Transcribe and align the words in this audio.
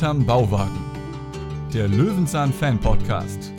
Hinterm 0.00 0.24
Bauwagen. 0.24 0.80
Der 1.74 1.86
Löwenzahn 1.86 2.54
Fan 2.54 2.80
Podcast 2.80 3.52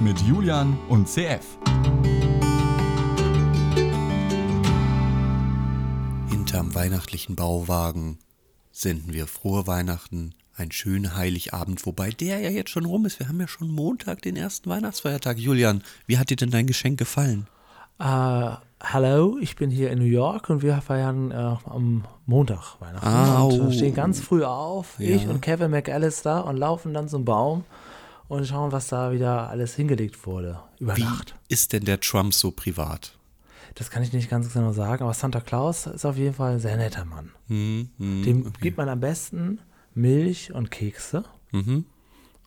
mit 0.00 0.18
Julian 0.22 0.78
und 0.88 1.06
CF. 1.06 1.58
Hinterm 6.30 6.74
weihnachtlichen 6.74 7.36
Bauwagen 7.36 8.18
senden 8.72 9.12
wir 9.12 9.26
frohe 9.26 9.66
Weihnachten, 9.66 10.34
einen 10.56 10.72
schönen 10.72 11.16
Heiligabend, 11.16 11.84
wobei 11.84 12.08
der 12.08 12.40
ja 12.40 12.48
jetzt 12.48 12.70
schon 12.70 12.86
rum 12.86 13.04
ist. 13.04 13.18
Wir 13.18 13.28
haben 13.28 13.40
ja 13.40 13.46
schon 13.46 13.68
Montag, 13.68 14.22
den 14.22 14.36
ersten 14.36 14.70
Weihnachtsfeiertag. 14.70 15.36
Julian, 15.36 15.84
wie 16.06 16.16
hat 16.16 16.30
dir 16.30 16.36
denn 16.36 16.50
dein 16.50 16.66
Geschenk 16.66 16.98
gefallen? 16.98 17.46
Uh, 18.00 18.56
hallo, 18.92 19.38
ich 19.40 19.56
bin 19.56 19.70
hier 19.70 19.90
in 19.90 19.98
New 19.98 20.04
York 20.04 20.50
und 20.50 20.62
wir 20.62 20.76
feiern 20.80 21.32
uh, 21.32 21.58
am 21.70 22.04
Montag 22.26 22.80
Weihnachten. 22.80 23.06
Ah, 23.06 23.42
und 23.42 23.60
oh. 23.60 23.68
äh, 23.68 23.72
stehen 23.72 23.94
ganz 23.94 24.20
früh 24.20 24.44
auf, 24.44 24.98
Ja. 24.98 25.16
ich 25.16 25.26
und 25.26 25.40
Kevin 25.40 25.70
McAllister, 25.70 26.44
und 26.46 26.56
laufen 26.56 26.94
dann 26.94 27.08
zum 27.08 27.24
Baum 27.24 27.64
und 28.28 28.46
schauen, 28.46 28.72
was 28.72 28.88
da 28.88 29.12
wieder 29.12 29.48
alles 29.48 29.74
hingelegt 29.74 30.26
wurde 30.26 30.60
über 30.78 30.96
Wie 30.96 31.02
Nacht. 31.04 31.34
ist 31.48 31.72
denn 31.72 31.84
der 31.84 32.00
Trump 32.00 32.34
so 32.34 32.50
privat? 32.50 33.16
Das 33.74 33.90
kann 33.90 34.02
ich 34.02 34.12
nicht 34.12 34.30
ganz 34.30 34.52
genau 34.52 34.72
sagen, 34.72 35.02
aber 35.02 35.14
Santa 35.14 35.40
Claus 35.40 35.86
ist 35.86 36.04
auf 36.04 36.16
jeden 36.16 36.34
Fall 36.34 36.52
ein 36.54 36.60
sehr 36.60 36.76
netter 36.76 37.04
Mann. 37.04 37.32
Hm, 37.48 37.88
hm, 37.98 38.22
Dem 38.22 38.40
okay. 38.46 38.58
gibt 38.60 38.76
man 38.76 38.88
am 38.88 39.00
besten 39.00 39.58
Milch 39.94 40.52
und 40.52 40.70
Kekse. 40.70 41.24
Mhm. 41.50 41.84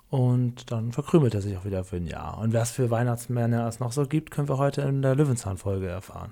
Und 0.09 0.71
dann 0.71 0.93
verkrümelt 0.93 1.33
er 1.33 1.41
sich 1.41 1.57
auch 1.57 1.65
wieder 1.65 1.83
für 1.83 1.97
ein 1.97 2.07
Jahr. 2.07 2.37
Und 2.37 2.53
was 2.53 2.71
für 2.71 2.89
Weihnachtsmänner 2.89 3.67
es 3.67 3.79
noch 3.79 3.91
so 3.91 4.05
gibt, 4.05 4.31
können 4.31 4.47
wir 4.47 4.57
heute 4.57 4.81
in 4.81 5.01
der 5.01 5.15
Löwenzahn-Folge 5.15 5.87
erfahren. 5.87 6.31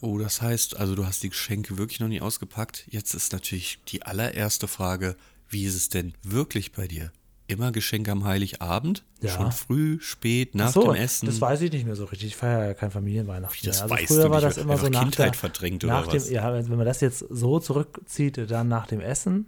Oh, 0.00 0.18
das 0.18 0.40
heißt, 0.40 0.76
also 0.76 0.94
du 0.94 1.06
hast 1.06 1.22
die 1.22 1.28
Geschenke 1.28 1.78
wirklich 1.78 2.00
noch 2.00 2.08
nie 2.08 2.20
ausgepackt. 2.20 2.86
Jetzt 2.88 3.14
ist 3.14 3.32
natürlich 3.32 3.78
die 3.88 4.02
allererste 4.02 4.66
Frage, 4.66 5.14
wie 5.48 5.64
ist 5.64 5.74
es 5.74 5.88
denn 5.88 6.14
wirklich 6.22 6.72
bei 6.72 6.88
dir? 6.88 7.12
Immer 7.46 7.72
Geschenke 7.72 8.10
am 8.12 8.24
Heiligabend? 8.24 9.04
Ja. 9.20 9.30
Schon 9.30 9.52
früh, 9.52 9.98
spät, 10.00 10.54
nach 10.54 10.68
Ach 10.68 10.72
so, 10.72 10.82
dem 10.84 10.94
Essen? 10.94 11.26
Das 11.26 11.40
weiß 11.40 11.60
ich 11.62 11.72
nicht 11.72 11.84
mehr 11.84 11.96
so 11.96 12.04
richtig. 12.04 12.28
Ich 12.28 12.36
feiere 12.36 12.66
ja 12.66 12.74
kein 12.74 12.92
Familienweihnachten. 12.92 13.60
Wie, 13.60 13.66
das 13.66 13.76
mehr. 13.76 13.82
Also 13.82 13.94
weißt 13.94 14.06
früher 14.06 14.24
du 14.24 14.30
war 14.30 14.40
das 14.40 14.56
immer 14.56 14.78
so 14.78 14.88
nach 14.88 15.02
Kindheit 15.02 15.32
der, 15.32 15.34
verdrängt 15.34 15.82
nach 15.82 16.04
oder 16.04 16.12
dem, 16.12 16.20
was? 16.22 16.30
Ja, 16.30 16.54
wenn 16.54 16.76
man 16.76 16.86
das 16.86 17.00
jetzt 17.00 17.18
so 17.28 17.58
zurückzieht, 17.58 18.50
dann 18.50 18.68
nach 18.68 18.86
dem 18.86 19.00
Essen, 19.00 19.46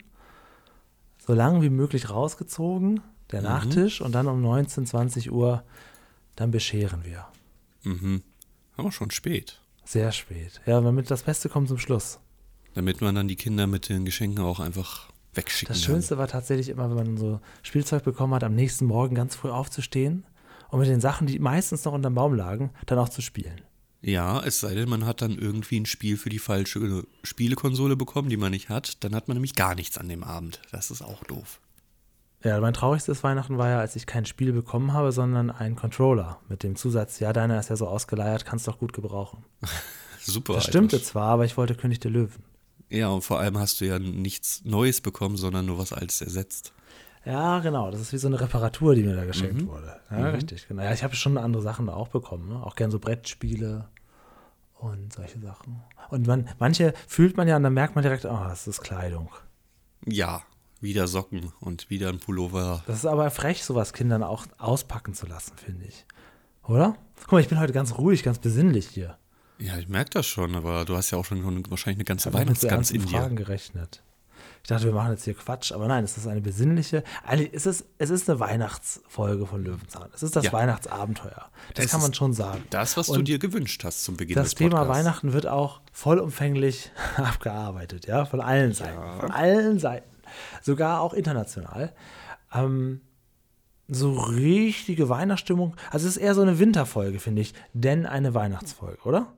so 1.24 1.32
lange 1.32 1.62
wie 1.62 1.70
möglich 1.70 2.10
rausgezogen, 2.10 3.00
der 3.32 3.40
Mhm. 3.40 3.46
Nachtisch 3.46 4.00
und 4.00 4.12
dann 4.12 4.28
um 4.28 4.40
19, 4.40 4.86
20 4.86 5.32
Uhr, 5.32 5.64
dann 6.36 6.50
bescheren 6.50 7.04
wir. 7.04 7.26
Mhm. 7.84 8.22
Aber 8.76 8.92
schon 8.92 9.10
spät. 9.10 9.60
Sehr 9.84 10.12
spät. 10.12 10.60
Ja, 10.66 10.80
damit 10.80 11.10
das 11.10 11.24
Beste 11.24 11.48
kommt 11.48 11.68
zum 11.68 11.78
Schluss. 11.78 12.18
Damit 12.74 13.00
man 13.00 13.14
dann 13.14 13.28
die 13.28 13.36
Kinder 13.36 13.66
mit 13.66 13.88
den 13.88 14.04
Geschenken 14.04 14.42
auch 14.44 14.60
einfach 14.60 15.10
wegschicken 15.34 15.74
Das 15.74 15.82
kann. 15.82 15.94
Schönste 15.94 16.18
war 16.18 16.28
tatsächlich 16.28 16.68
immer, 16.68 16.88
wenn 16.88 16.96
man 16.96 17.16
so 17.16 17.40
Spielzeug 17.62 18.04
bekommen 18.04 18.34
hat, 18.34 18.44
am 18.44 18.54
nächsten 18.54 18.86
Morgen 18.86 19.14
ganz 19.14 19.34
früh 19.34 19.50
aufzustehen 19.50 20.24
und 20.70 20.78
mit 20.78 20.88
den 20.88 21.00
Sachen, 21.00 21.26
die 21.26 21.38
meistens 21.38 21.84
noch 21.84 21.92
unterm 21.92 22.14
Baum 22.14 22.34
lagen, 22.34 22.70
dann 22.86 22.98
auch 22.98 23.08
zu 23.08 23.20
spielen. 23.20 23.60
Ja, 24.00 24.42
es 24.42 24.60
sei 24.60 24.74
denn, 24.74 24.88
man 24.88 25.06
hat 25.06 25.22
dann 25.22 25.38
irgendwie 25.38 25.78
ein 25.78 25.86
Spiel 25.86 26.16
für 26.16 26.28
die 26.28 26.40
falsche 26.40 27.04
Spielekonsole 27.22 27.94
bekommen, 27.96 28.30
die 28.30 28.36
man 28.36 28.50
nicht 28.50 28.68
hat. 28.68 29.04
Dann 29.04 29.14
hat 29.14 29.28
man 29.28 29.36
nämlich 29.36 29.54
gar 29.54 29.74
nichts 29.76 29.96
an 29.96 30.08
dem 30.08 30.24
Abend. 30.24 30.60
Das 30.72 30.90
ist 30.90 31.02
auch 31.02 31.22
doof. 31.24 31.60
Ja, 32.44 32.58
mein 32.60 32.74
traurigstes 32.74 33.22
Weihnachten 33.22 33.56
war 33.58 33.68
ja, 33.68 33.78
als 33.78 33.94
ich 33.94 34.06
kein 34.06 34.26
Spiel 34.26 34.52
bekommen 34.52 34.92
habe, 34.92 35.12
sondern 35.12 35.50
einen 35.50 35.76
Controller 35.76 36.40
mit 36.48 36.62
dem 36.62 36.74
Zusatz, 36.74 37.20
ja, 37.20 37.32
deiner 37.32 37.58
ist 37.60 37.70
ja 37.70 37.76
so 37.76 37.86
ausgeleiert, 37.86 38.44
kannst 38.44 38.66
doch 38.66 38.78
gut 38.78 38.92
gebrauchen. 38.92 39.44
Super. 40.20 40.54
Das 40.54 40.64
stimmte 40.64 41.00
zwar, 41.02 41.28
aber 41.28 41.44
ich 41.44 41.56
wollte 41.56 41.74
König 41.74 42.00
der 42.00 42.10
Löwen. 42.10 42.44
Ja, 42.88 43.08
und 43.08 43.22
vor 43.22 43.38
allem 43.38 43.58
hast 43.58 43.80
du 43.80 43.86
ja 43.86 43.98
nichts 43.98 44.64
Neues 44.64 45.00
bekommen, 45.00 45.36
sondern 45.36 45.66
nur 45.66 45.78
was 45.78 45.92
Altes 45.92 46.20
ersetzt. 46.20 46.72
Ja, 47.24 47.60
genau, 47.60 47.90
das 47.90 48.00
ist 48.00 48.12
wie 48.12 48.18
so 48.18 48.26
eine 48.26 48.40
Reparatur, 48.40 48.94
die 48.94 49.04
mir 49.04 49.14
da 49.14 49.24
geschenkt 49.24 49.66
wurde. 49.66 50.00
Ja, 50.10 50.30
richtig, 50.30 50.66
genau. 50.66 50.82
Ja, 50.82 50.92
ich 50.92 51.04
habe 51.04 51.14
schon 51.14 51.38
andere 51.38 51.62
Sachen 51.62 51.86
da 51.86 51.94
auch 51.94 52.08
bekommen, 52.08 52.48
ne? 52.48 52.66
auch 52.66 52.74
gern 52.74 52.90
so 52.90 52.98
Brettspiele 52.98 53.88
und 54.78 55.12
solche 55.12 55.38
Sachen. 55.38 55.80
Und 56.10 56.26
man, 56.26 56.48
manche 56.58 56.92
fühlt 57.06 57.36
man 57.36 57.46
ja 57.46 57.56
und 57.56 57.62
dann 57.62 57.74
merkt 57.74 57.94
man 57.94 58.02
direkt, 58.02 58.24
oh, 58.24 58.44
das 58.48 58.66
ist 58.66 58.82
Kleidung. 58.82 59.30
Ja, 60.04 60.42
wieder 60.82 61.06
Socken 61.08 61.52
und 61.60 61.88
wieder 61.90 62.08
ein 62.08 62.18
Pullover. 62.18 62.82
Das 62.86 62.96
ist 62.98 63.06
aber 63.06 63.30
frech, 63.30 63.64
sowas 63.64 63.92
Kindern 63.92 64.22
auch 64.22 64.46
auspacken 64.58 65.14
zu 65.14 65.26
lassen, 65.26 65.52
finde 65.56 65.86
ich. 65.86 66.04
Oder? 66.66 66.96
Guck 67.20 67.32
mal, 67.32 67.40
ich 67.40 67.48
bin 67.48 67.58
heute 67.60 67.72
ganz 67.72 67.96
ruhig, 67.98 68.22
ganz 68.22 68.38
besinnlich 68.38 68.88
hier. 68.88 69.16
Ja, 69.58 69.78
ich 69.78 69.88
merke 69.88 70.10
das 70.10 70.26
schon, 70.26 70.54
aber 70.56 70.84
du 70.84 70.96
hast 70.96 71.10
ja 71.10 71.18
auch 71.18 71.24
schon 71.24 71.42
wahrscheinlich 71.70 71.98
eine 71.98 72.04
ganze 72.04 72.32
Weihnachtsgans 72.34 72.90
in 72.90 73.02
dir. 73.02 73.18
Fragen 73.18 73.36
gerechnet. 73.36 74.02
Ich 74.64 74.68
dachte, 74.68 74.84
wir 74.84 74.92
machen 74.92 75.10
jetzt 75.12 75.24
hier 75.24 75.34
Quatsch, 75.34 75.72
aber 75.72 75.88
nein, 75.88 76.04
es 76.04 76.16
ist 76.16 76.26
eine 76.28 76.40
besinnliche. 76.40 77.02
Eigentlich 77.24 77.52
ist 77.52 77.66
es, 77.66 77.84
es 77.98 78.10
ist 78.10 78.30
eine 78.30 78.38
Weihnachtsfolge 78.38 79.46
von 79.46 79.62
Löwenzahn. 79.64 80.08
Es 80.14 80.22
ist 80.22 80.36
das 80.36 80.44
Ja. 80.46 80.52
Weihnachtsabenteuer. 80.52 81.50
Das 81.74 81.86
Es 81.86 81.90
kann 81.90 82.00
man 82.00 82.14
schon 82.14 82.32
sagen. 82.32 82.62
Das, 82.70 82.96
was 82.96 83.06
du 83.08 83.14
Und 83.14 83.26
dir 83.28 83.38
gewünscht 83.40 83.82
hast 83.84 84.04
zum 84.04 84.16
Beginn 84.16 84.34
Das 84.36 84.50
des 84.50 84.54
Thema 84.56 84.78
Podcasts. 84.78 84.98
Weihnachten 84.98 85.32
wird 85.32 85.46
auch 85.48 85.80
vollumfänglich 85.92 86.90
abgearbeitet, 87.16 88.06
ja, 88.06 88.24
von 88.24 88.40
allen 88.40 88.72
Seiten. 88.72 89.20
Von 89.20 89.30
allen 89.32 89.78
Seiten. 89.80 90.08
Sogar 90.60 91.00
auch 91.00 91.14
international. 91.14 91.92
Ähm, 92.52 93.00
so 93.88 94.12
richtige 94.12 95.08
Weihnachtsstimmung. 95.08 95.74
Also 95.90 96.08
es 96.08 96.16
ist 96.16 96.22
eher 96.22 96.34
so 96.34 96.42
eine 96.42 96.58
Winterfolge, 96.58 97.18
finde 97.20 97.42
ich, 97.42 97.54
denn 97.72 98.06
eine 98.06 98.34
Weihnachtsfolge, 98.34 99.02
oder? 99.04 99.32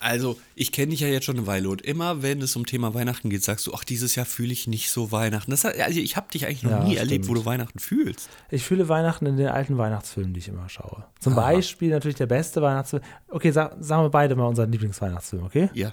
Also, 0.00 0.38
ich 0.54 0.70
kenne 0.70 0.90
dich 0.90 1.00
ja 1.00 1.08
jetzt 1.08 1.24
schon 1.24 1.38
eine 1.38 1.48
Weile 1.48 1.68
und 1.68 1.82
immer, 1.82 2.22
wenn 2.22 2.40
es 2.40 2.54
um 2.54 2.64
Thema 2.66 2.94
Weihnachten 2.94 3.30
geht, 3.30 3.42
sagst 3.42 3.66
du, 3.66 3.74
ach, 3.74 3.82
dieses 3.82 4.14
Jahr 4.14 4.26
fühle 4.26 4.52
ich 4.52 4.68
nicht 4.68 4.92
so 4.92 5.10
Weihnachten. 5.10 5.50
Das, 5.50 5.64
also 5.64 5.98
ich 5.98 6.16
habe 6.16 6.30
dich 6.30 6.46
eigentlich 6.46 6.62
noch 6.62 6.70
Ja, 6.70 6.84
nie 6.84 6.94
erlebt, 6.94 7.26
wo 7.26 7.34
du 7.34 7.44
Weihnachten 7.44 7.80
fühlst. 7.80 8.28
Ich 8.48 8.62
fühle 8.62 8.88
Weihnachten 8.88 9.26
in 9.26 9.36
den 9.36 9.48
alten 9.48 9.76
Weihnachtsfilmen, 9.76 10.34
die 10.34 10.38
ich 10.38 10.46
immer 10.46 10.68
schaue. 10.68 11.04
Zum 11.18 11.34
Beispiel 11.34 11.90
natürlich 11.90 12.16
der 12.16 12.26
beste 12.26 12.62
Weihnachtsfilm. 12.62 13.02
Okay, 13.28 13.50
sag, 13.50 13.74
sagen 13.80 14.04
wir 14.04 14.10
beide 14.10 14.36
mal 14.36 14.46
unseren 14.46 14.70
Lieblingsweihnachtsfilm, 14.70 15.42
okay? 15.42 15.68
Ja, 15.74 15.92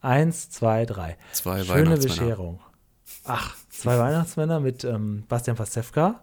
Eins, 0.00 0.50
zwei, 0.50 0.86
drei. 0.86 1.16
Zwei 1.32 1.64
Schöne. 1.64 1.96
Bescherung. 1.96 2.60
Ach, 3.28 3.54
zwei 3.70 3.98
Weihnachtsmänner 3.98 4.60
mit 4.60 4.84
ähm, 4.84 5.24
Bastian 5.28 5.56
Pastewka. 5.56 6.20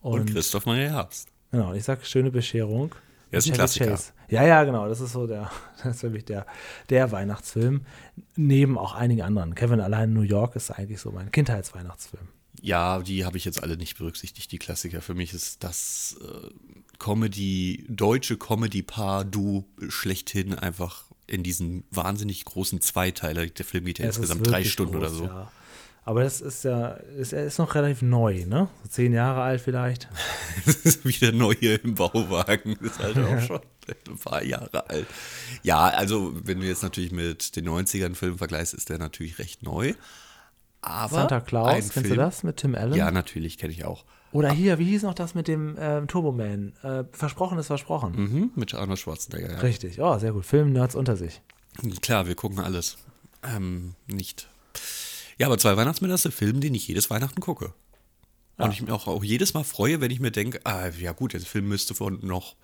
und, 0.00 0.20
Und, 0.20 0.32
Christoph 0.32 0.66
Maria 0.66 0.90
Herbst. 0.90 1.28
genau, 1.50 1.72
ich 1.72 1.84
sag 1.84 2.04
schöne 2.06 2.30
Bescherung. 2.30 2.94
Ja, 3.30 3.38
ist 3.38 3.46
ein 3.46 3.54
Klassiker. 3.54 3.86
Chase. 3.86 4.12
Ja, 4.28 4.44
ja, 4.44 4.62
genau. 4.64 4.88
Das 4.88 5.00
ist 5.00 5.12
so 5.12 5.26
der, 5.26 5.50
das 5.82 5.94
ist 5.96 6.00
für 6.00 6.10
mich 6.10 6.24
der, 6.24 6.46
der 6.90 7.10
Weihnachtsfilm. 7.12 7.86
Neben 8.36 8.76
auch 8.76 8.94
einigen 8.94 9.22
anderen. 9.22 9.54
Kevin 9.54 9.80
allein 9.80 10.10
in 10.10 10.14
New 10.14 10.22
York 10.22 10.54
ist 10.56 10.70
eigentlich 10.70 11.00
so 11.00 11.10
mein 11.12 11.30
Kindheitsweihnachtsfilm. 11.30 12.28
Ja, 12.60 13.00
die 13.00 13.24
habe 13.24 13.38
ich 13.38 13.44
jetzt 13.44 13.62
alle 13.62 13.76
nicht 13.76 13.96
berücksichtigt, 13.98 14.52
die 14.52 14.58
Klassiker. 14.58 15.00
Für 15.00 15.14
mich 15.14 15.32
ist 15.32 15.64
das 15.64 16.16
äh, 16.20 16.48
Comedy, 16.98 17.84
deutsche 17.88 18.36
Comedy-Paar, 18.36 19.24
du 19.24 19.64
schlechthin 19.88 20.54
einfach 20.54 21.04
in 21.26 21.42
diesen 21.42 21.84
wahnsinnig 21.90 22.44
großen 22.44 22.80
Zweiteiler. 22.80 23.46
Der 23.46 23.64
Film 23.64 23.86
geht 23.86 23.98
ja 23.98 24.04
Es 24.06 24.16
insgesamt 24.18 24.46
drei 24.46 24.58
wirklich 24.58 24.72
Stunden 24.72 24.96
oder 24.96 25.08
groß, 25.08 25.18
so. 25.18 25.24
Ja. 25.24 25.50
Aber 26.04 26.24
das 26.24 26.40
ist 26.40 26.64
ja, 26.64 26.88
ist, 27.16 27.32
er 27.32 27.44
ist 27.44 27.58
noch 27.58 27.76
relativ 27.76 28.02
neu, 28.02 28.44
ne? 28.46 28.68
So 28.82 28.88
zehn 28.88 29.12
Jahre 29.12 29.42
alt 29.42 29.60
vielleicht. 29.60 30.08
Das 30.66 30.76
ist 30.76 31.04
wieder 31.04 31.32
neue 31.32 31.74
im 31.76 31.94
Bauwagen. 31.94 32.76
Das 32.80 32.92
ist 32.92 32.98
halt 32.98 33.18
auch 33.18 33.40
schon 33.46 33.60
ein 34.08 34.18
paar 34.18 34.42
Jahre 34.44 34.88
alt. 34.88 35.06
Ja, 35.62 35.84
also 35.84 36.32
wenn 36.44 36.60
du 36.60 36.66
jetzt 36.66 36.82
natürlich 36.82 37.12
mit 37.12 37.56
den 37.56 37.68
90ern 37.68 38.14
Film 38.14 38.36
vergleichst, 38.36 38.74
ist 38.74 38.88
der 38.90 38.98
natürlich 38.98 39.38
recht 39.38 39.62
neu. 39.62 39.94
Aber 40.82 41.14
Santa 41.14 41.40
Claus, 41.40 41.72
kennst 41.72 41.92
Film, 41.92 42.08
du 42.08 42.16
das 42.16 42.42
mit 42.42 42.56
Tim 42.58 42.74
Allen? 42.74 42.94
Ja, 42.94 43.10
natürlich, 43.10 43.56
kenne 43.56 43.72
ich 43.72 43.84
auch. 43.84 44.04
Oder 44.32 44.50
hier, 44.50 44.78
wie 44.78 44.86
hieß 44.86 45.02
noch 45.02 45.14
das 45.14 45.34
mit 45.34 45.46
dem 45.46 45.76
ähm, 45.78 46.08
Turboman? 46.08 46.72
Äh, 46.82 47.04
versprochen 47.12 47.58
ist 47.58 47.68
versprochen. 47.68 48.12
Mhm, 48.16 48.50
mit 48.56 48.74
Arnold 48.74 48.98
Schwarzenegger, 48.98 49.52
ja. 49.52 49.58
Richtig, 49.58 50.00
oh, 50.00 50.18
sehr 50.18 50.32
gut. 50.32 50.44
Film-Nerds 50.44 50.96
unter 50.96 51.16
sich. 51.16 51.40
Klar, 52.00 52.26
wir 52.26 52.34
gucken 52.34 52.58
alles. 52.58 52.96
Ähm, 53.42 53.94
nicht. 54.06 54.48
Ja, 55.38 55.46
aber 55.46 55.58
zwei 55.58 55.76
Weihnachtsmänner 55.76 56.14
ist 56.14 56.26
ein 56.26 56.32
Film, 56.32 56.60
den 56.60 56.74
ich 56.74 56.86
jedes 56.88 57.10
Weihnachten 57.10 57.40
gucke. 57.40 57.72
Und 58.58 58.72
ich 58.72 58.82
mich 58.82 58.90
auch, 58.92 59.08
auch 59.08 59.24
jedes 59.24 59.54
Mal 59.54 59.64
freue, 59.64 60.00
wenn 60.00 60.10
ich 60.10 60.20
mir 60.20 60.30
denke, 60.30 60.60
ah, 60.64 60.88
ja 60.88 61.12
gut, 61.12 61.32
der 61.32 61.40
Film 61.40 61.68
müsste 61.68 61.94
von 61.94 62.18
noch 62.24 62.54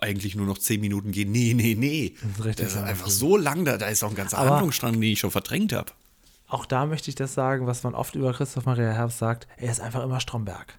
eigentlich 0.00 0.34
nur 0.34 0.46
noch 0.46 0.56
zehn 0.58 0.80
Minuten 0.80 1.12
gehen. 1.12 1.30
Nee, 1.32 1.52
nee, 1.54 1.74
nee. 1.74 2.14
Das 2.22 2.30
ist 2.38 2.44
richtig 2.44 2.64
Das 2.66 2.74
ist 2.76 2.82
einfach 2.82 3.08
so 3.10 3.36
lang, 3.36 3.64
da, 3.64 3.76
da 3.76 3.86
ist 3.88 4.02
auch 4.02 4.08
ein 4.10 4.14
ganzer 4.14 4.38
Aber- 4.38 4.50
Handlungsstrang, 4.50 4.92
den 4.94 5.02
ich 5.02 5.18
schon 5.20 5.30
verdrängt 5.30 5.72
habe. 5.72 5.92
Auch 6.48 6.64
da 6.64 6.86
möchte 6.86 7.10
ich 7.10 7.16
das 7.16 7.34
sagen, 7.34 7.66
was 7.66 7.82
man 7.82 7.94
oft 7.94 8.14
über 8.14 8.32
Christoph 8.32 8.66
Maria 8.66 8.92
Herbst 8.92 9.18
sagt. 9.18 9.48
Er 9.56 9.70
ist 9.72 9.80
einfach 9.80 10.02
immer 10.04 10.20
Stromberg. 10.20 10.78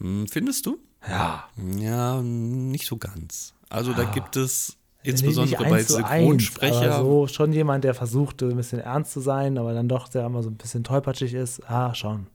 Hm, 0.00 0.28
findest 0.28 0.66
du? 0.66 0.78
Ja. 1.08 1.48
Ja, 1.78 2.20
nicht 2.22 2.86
so 2.86 2.98
ganz. 2.98 3.54
Also 3.70 3.94
da 3.94 4.04
gibt 4.04 4.36
es 4.36 4.76
Insbesondere 5.08 5.64
bei 5.64 5.82
zu 5.82 5.96
eins, 5.96 6.08
Synchronsprecher. 6.08 6.94
aber 6.94 7.04
so 7.04 7.26
schon 7.26 7.52
jemand, 7.52 7.84
der 7.84 7.94
versucht, 7.94 8.42
ein 8.42 8.56
bisschen 8.56 8.80
ernst 8.80 9.12
zu 9.12 9.20
sein, 9.20 9.58
aber 9.58 9.72
dann 9.72 9.88
doch 9.88 10.08
der 10.08 10.26
immer 10.26 10.42
so 10.42 10.50
ein 10.50 10.56
bisschen 10.56 10.84
tollpatschig 10.84 11.34
ist. 11.34 11.62
Ah, 11.68 11.94
schon. 11.94 12.26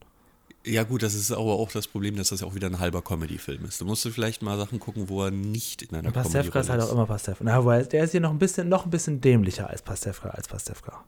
Ja, 0.66 0.82
gut, 0.82 1.02
das 1.02 1.14
ist 1.14 1.30
aber 1.30 1.40
auch 1.40 1.70
das 1.70 1.86
Problem, 1.86 2.16
dass 2.16 2.30
das 2.30 2.40
ja 2.40 2.46
auch 2.46 2.54
wieder 2.54 2.68
ein 2.68 2.78
halber 2.78 3.02
Comedy-Film 3.02 3.66
ist. 3.66 3.80
Du 3.80 3.84
musst 3.84 4.08
vielleicht 4.08 4.42
mal 4.42 4.56
Sachen 4.56 4.80
gucken, 4.80 5.10
wo 5.10 5.22
er 5.22 5.30
nicht 5.30 5.82
in 5.82 5.90
einer 5.90 6.10
Comedy 6.10 6.22
Pastewka 6.22 6.60
ist 6.60 6.70
halt 6.70 6.80
auch 6.80 6.90
immer 6.90 7.06
Pastewka. 7.06 7.44
Na, 7.44 7.60
wobei, 7.60 7.82
der 7.82 8.04
ist 8.04 8.12
hier 8.12 8.20
noch 8.20 8.30
ein 8.30 8.38
bisschen, 8.38 8.68
noch 8.68 8.86
ein 8.86 8.90
bisschen 8.90 9.20
dämlicher 9.20 9.68
als 9.68 9.82
Pastewka, 9.82 10.30
als 10.30 10.48
Pastewka. 10.48 11.04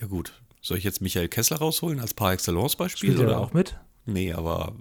Ja, 0.00 0.08
gut. 0.08 0.32
Soll 0.60 0.78
ich 0.78 0.84
jetzt 0.84 1.00
Michael 1.00 1.28
Kessler 1.28 1.58
rausholen 1.58 2.00
als 2.00 2.12
par 2.12 2.32
excellence 2.32 2.74
Beispiel? 2.74 3.10
Spielt 3.10 3.20
er 3.20 3.26
oder 3.26 3.34
da 3.34 3.38
auch 3.38 3.52
mit? 3.52 3.78
Nee, 4.04 4.32
aber 4.32 4.72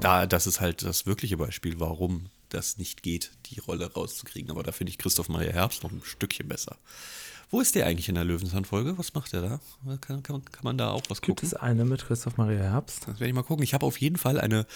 da, 0.00 0.26
das 0.26 0.46
ist 0.46 0.60
halt 0.60 0.82
das 0.82 1.04
wirkliche 1.04 1.36
Beispiel, 1.36 1.78
warum 1.78 2.26
das 2.48 2.78
nicht 2.78 3.02
geht, 3.02 3.32
die 3.46 3.60
Rolle 3.60 3.92
rauszukriegen. 3.92 4.50
Aber 4.50 4.62
da 4.62 4.72
finde 4.72 4.90
ich 4.90 4.98
Christoph 4.98 5.28
Maria 5.28 5.52
Herbst 5.52 5.82
noch 5.82 5.90
ein 5.92 6.02
Stückchen 6.04 6.48
besser. 6.48 6.76
Wo 7.50 7.60
ist 7.60 7.74
der 7.76 7.86
eigentlich 7.86 8.08
in 8.08 8.16
der 8.16 8.24
Löwenzahn-Folge? 8.24 8.98
Was 8.98 9.14
macht 9.14 9.32
der 9.32 9.42
da? 9.42 9.60
Kann, 10.00 10.22
kann, 10.22 10.44
kann 10.44 10.64
man 10.64 10.78
da 10.78 10.90
auch 10.90 11.02
was 11.08 11.20
Gibt 11.20 11.38
gucken? 11.40 11.46
es 11.46 11.54
eine 11.54 11.84
mit 11.84 12.04
Christoph 12.04 12.36
Maria 12.38 12.58
Herbst? 12.62 13.02
Das 13.06 13.20
werde 13.20 13.28
ich 13.28 13.34
mal 13.34 13.42
gucken. 13.44 13.62
Ich 13.62 13.72
habe 13.72 13.86
auf 13.86 14.00
jeden 14.00 14.16
Fall 14.16 14.40
eine, 14.40 14.66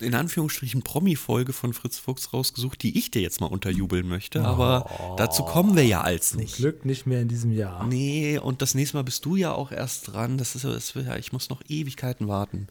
in 0.00 0.16
Anführungsstrichen, 0.16 0.82
Promi-Folge 0.82 1.52
von 1.52 1.72
Fritz 1.72 1.98
Fuchs 1.98 2.32
rausgesucht, 2.32 2.82
die 2.82 2.98
ich 2.98 3.12
dir 3.12 3.22
jetzt 3.22 3.40
mal 3.40 3.46
unterjubeln 3.46 4.08
möchte. 4.08 4.42
Aber 4.44 5.14
dazu 5.16 5.44
kommen 5.44 5.76
wir 5.76 5.84
ja 5.84 6.00
als 6.00 6.34
nicht. 6.34 6.56
Glück 6.56 6.84
nicht 6.84 7.06
mehr 7.06 7.20
in 7.22 7.28
diesem 7.28 7.52
Jahr. 7.52 7.86
Nee, 7.86 8.36
und 8.38 8.62
das 8.62 8.74
nächste 8.74 8.96
Mal 8.96 9.04
bist 9.04 9.24
du 9.24 9.36
ja 9.36 9.52
auch 9.52 9.70
erst 9.70 10.12
dran. 10.12 10.38
Das 10.38 10.56
ist, 10.56 10.64
das 10.64 10.94
ja- 10.94 11.16
ich 11.16 11.32
muss 11.32 11.50
noch 11.50 11.62
Ewigkeiten 11.68 12.26
warten. 12.26 12.66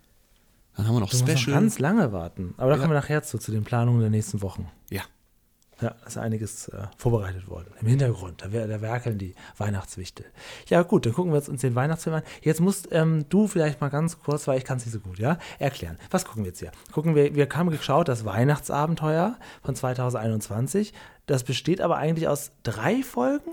Dann 0.82 0.88
haben 0.88 0.96
wir 0.96 1.00
noch 1.02 1.10
Du 1.12 1.18
musst 1.18 1.28
noch 1.28 1.38
Special. 1.38 1.60
ganz 1.60 1.78
lange 1.80 2.12
warten. 2.12 2.56
Aber 2.58 2.70
da 2.72 2.76
Ja. 2.76 2.82
kommen 2.82 2.92
wir 2.94 3.00
nachher 3.00 3.22
zu, 3.22 3.38
zu 3.38 3.52
den 3.52 3.64
Planungen 3.64 4.02
der 4.02 4.10
nächsten 4.10 4.42
Wochen. 4.42 4.68
ja. 4.90 5.02
Ja, 5.80 5.96
ist 6.06 6.16
einiges 6.20 6.68
äh, 6.68 6.84
vorbereitet 6.96 7.48
worden. 7.48 7.74
Im 7.82 7.88
Hintergrund, 7.88 8.44
da, 8.44 8.50
da 8.50 8.82
werkeln 8.82 9.18
die 9.18 9.34
Weihnachtswichtel. 9.58 10.28
Ja, 10.68 10.84
gut, 10.84 11.08
dann 11.08 11.14
gucken 11.14 11.32
wir 11.32 11.38
jetzt 11.40 11.50
uns 11.50 11.62
den 11.62 11.74
Weihnachtsfilm 11.74 12.18
an. 12.18 12.22
Jetzt 12.44 12.62
musst 12.62 12.90
ähm, 12.92 13.26
du 13.30 13.48
vielleicht 13.48 13.82
mal 13.82 13.90
ganz 13.90 14.20
kurz, 14.20 14.48
weil 14.48 14.60
ich 14.60 14.64
kann 14.64 14.78
es 14.78 14.86
nicht 14.86 14.94
so 14.94 15.00
gut, 15.00 15.18
ja, 15.18 15.40
erklären. 15.58 15.98
Was 16.12 16.26
gucken 16.26 16.44
wir 16.44 16.50
jetzt 16.50 16.60
hier? 16.60 16.72
Gucken 16.92 17.16
wir, 17.16 17.34
wir 17.34 17.50
haben 17.52 17.72
geschaut, 17.72 18.10
das 18.10 18.26
Weihnachtsabenteuer 18.26 19.40
von 19.64 19.74
2021. 19.76 20.94
Das 21.26 21.44
besteht 21.44 21.82
aber 21.82 21.98
eigentlich 21.98 22.28
aus 22.28 22.52
drei 22.62 23.02
Folgen. 23.02 23.50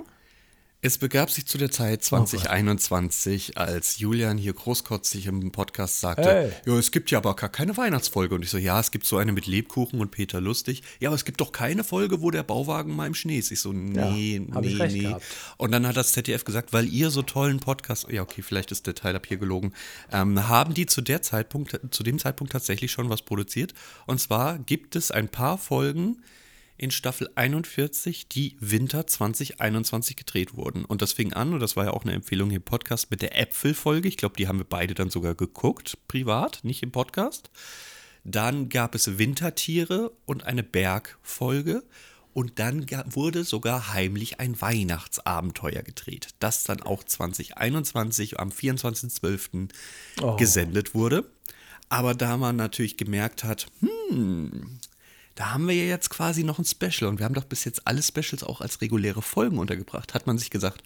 Es 0.81 0.97
begab 0.99 1.29
sich 1.29 1.45
zu 1.45 1.59
der 1.59 1.73
Zeit 1.73 2.05
2021, 2.05 3.59
als 3.59 3.99
Julian 3.99 4.39
hier 4.39 4.53
großkotzig 4.53 5.27
im 5.27 5.51
Podcast 5.51 5.99
sagte, 5.99 6.31
Hey. 6.31 6.53
ja, 6.67 6.79
es 6.79 6.93
gibt 6.93 7.11
ja 7.11 7.19
aber 7.19 7.35
gar 7.35 7.49
keine 7.49 7.77
Weihnachtsfolge. 7.77 8.37
Und 8.37 8.43
ich 8.45 8.51
so, 8.51 8.59
ja, 8.59 8.79
es 8.79 8.93
gibt 8.93 9.05
so 9.05 9.17
eine 9.17 9.33
mit 9.33 9.49
Lebkuchen 9.49 10.01
und 10.01 10.13
Peter 10.13 10.41
Lustig. 10.41 10.85
Ja, 11.01 11.09
aber 11.09 11.17
es 11.17 11.25
gibt 11.25 11.41
doch 11.41 11.51
keine 11.51 11.83
Folge, 11.83 12.23
wo 12.23 12.31
der 12.31 12.45
Bauwagen 12.45 12.95
mal 12.95 13.09
im 13.09 13.15
Schnee 13.15 13.39
ist. 13.39 13.51
Ich 13.51 13.59
so, 13.59 13.73
nee, 13.73 14.37
ich 14.37 14.55
nee, 14.55 14.87
nee. 14.87 15.01
gehabt. 15.01 15.25
Und 15.57 15.73
dann 15.73 15.85
hat 15.85 15.97
das 15.97 16.13
ZDF 16.13 16.45
gesagt, 16.45 16.73
weil 16.73 16.87
ihr 16.87 17.11
so 17.11 17.23
tollen 17.23 17.59
Podcast, 17.59 18.07
ja, 18.09 18.23
okay, 18.23 18.43
vielleicht 18.43 18.71
ist 18.71 18.87
der 18.87 18.95
Teil 18.95 19.17
ab 19.17 19.27
hier 19.27 19.39
gelogen, 19.39 19.73
ähm, 20.13 20.47
haben 20.47 20.75
die 20.75 20.87
zu 20.87 21.01
der 21.01 21.23
Zeitpunkt, 21.23 21.81
zu 21.91 22.05
dem 22.05 22.21
Zeitpunkt 22.21 22.53
tatsächlich 22.53 22.93
schon 22.93 23.11
was 23.11 23.23
produziert. 23.23 23.75
Und 24.07 24.21
zwar 24.21 24.61
gibt 24.61 24.95
es 24.95 25.11
ein 25.11 25.29
paar 25.29 25.59
Folgen, 25.59 26.23
in 26.79 26.93
Staffel 26.93 27.29
41, 27.35 28.29
die 28.29 28.57
Winter 28.61 29.07
2021 29.07 30.17
gedreht 30.17 30.57
wurden. 30.57 30.85
Und 30.85 31.03
das 31.03 31.13
fing 31.13 31.33
an, 31.33 31.53
und 31.53 31.61
das 31.61 31.77
war 31.77 31.87
ja 31.87 31.91
auch 31.91 32.05
eine 32.05 32.15
Empfehlung 32.15 32.53
im 32.53 32.63
Podcast, 32.63 33.11
mit 33.11 33.21
der 33.21 33.39
Äpfelfolge. 33.39 34.09
Ich 34.09 34.17
glaube, 34.17 34.37
die 34.37 34.47
haben 34.47 34.59
wir 34.59 34.65
beide 34.65 34.95
dann 34.95 35.11
sogar 35.11 35.35
geguckt, 35.35 35.99
privat, 36.07 36.61
nicht 36.63 36.83
im 36.85 36.93
Podcast. 36.93 37.51
Dann 38.25 38.69
gab 38.69 38.95
es 38.95 39.19
Wintertiere 39.19 40.13
und 40.25 40.45
eine 40.45 40.63
Bergfolge. 40.63 41.83
Und 42.33 42.61
dann 42.61 42.87
wurde 43.07 43.43
sogar 43.43 43.93
heimlich 43.93 44.39
ein 44.39 44.61
Weihnachtsabenteuer 44.61 45.83
gedreht, 45.83 46.29
das 46.39 46.63
dann 46.63 46.81
auch 46.81 47.03
2021 47.03 48.39
am 48.39 48.51
24.12. 48.51 49.71
Oh. 50.23 50.37
gesendet 50.37 50.95
wurde. 50.95 51.29
Aber 51.89 52.15
da 52.15 52.37
man 52.37 52.55
natürlich 52.55 52.97
gemerkt 52.97 53.43
hat, 53.43 53.67
hm, 53.81 54.79
da 55.39 55.53
haben 55.53 55.69
wir 55.69 55.75
ja 55.77 55.85
jetzt 55.85 56.11
quasi 56.11 56.43
noch 56.43 56.59
ein 56.59 56.65
Special 56.65 57.09
und 57.09 57.21
wir 57.21 57.25
haben 57.25 57.35
doch 57.35 57.45
bis 57.45 57.65
jetzt 57.65 57.87
alle 57.87 58.03
Specials 58.03 58.43
auch 58.43 58.61
als 58.61 58.81
reguläre 58.81 59.23
Folgen 59.23 59.59
untergebracht. 59.59 60.13
Hat 60.13 60.27
man 60.27 60.37
sich 60.37 60.51
gesagt, 60.51 60.83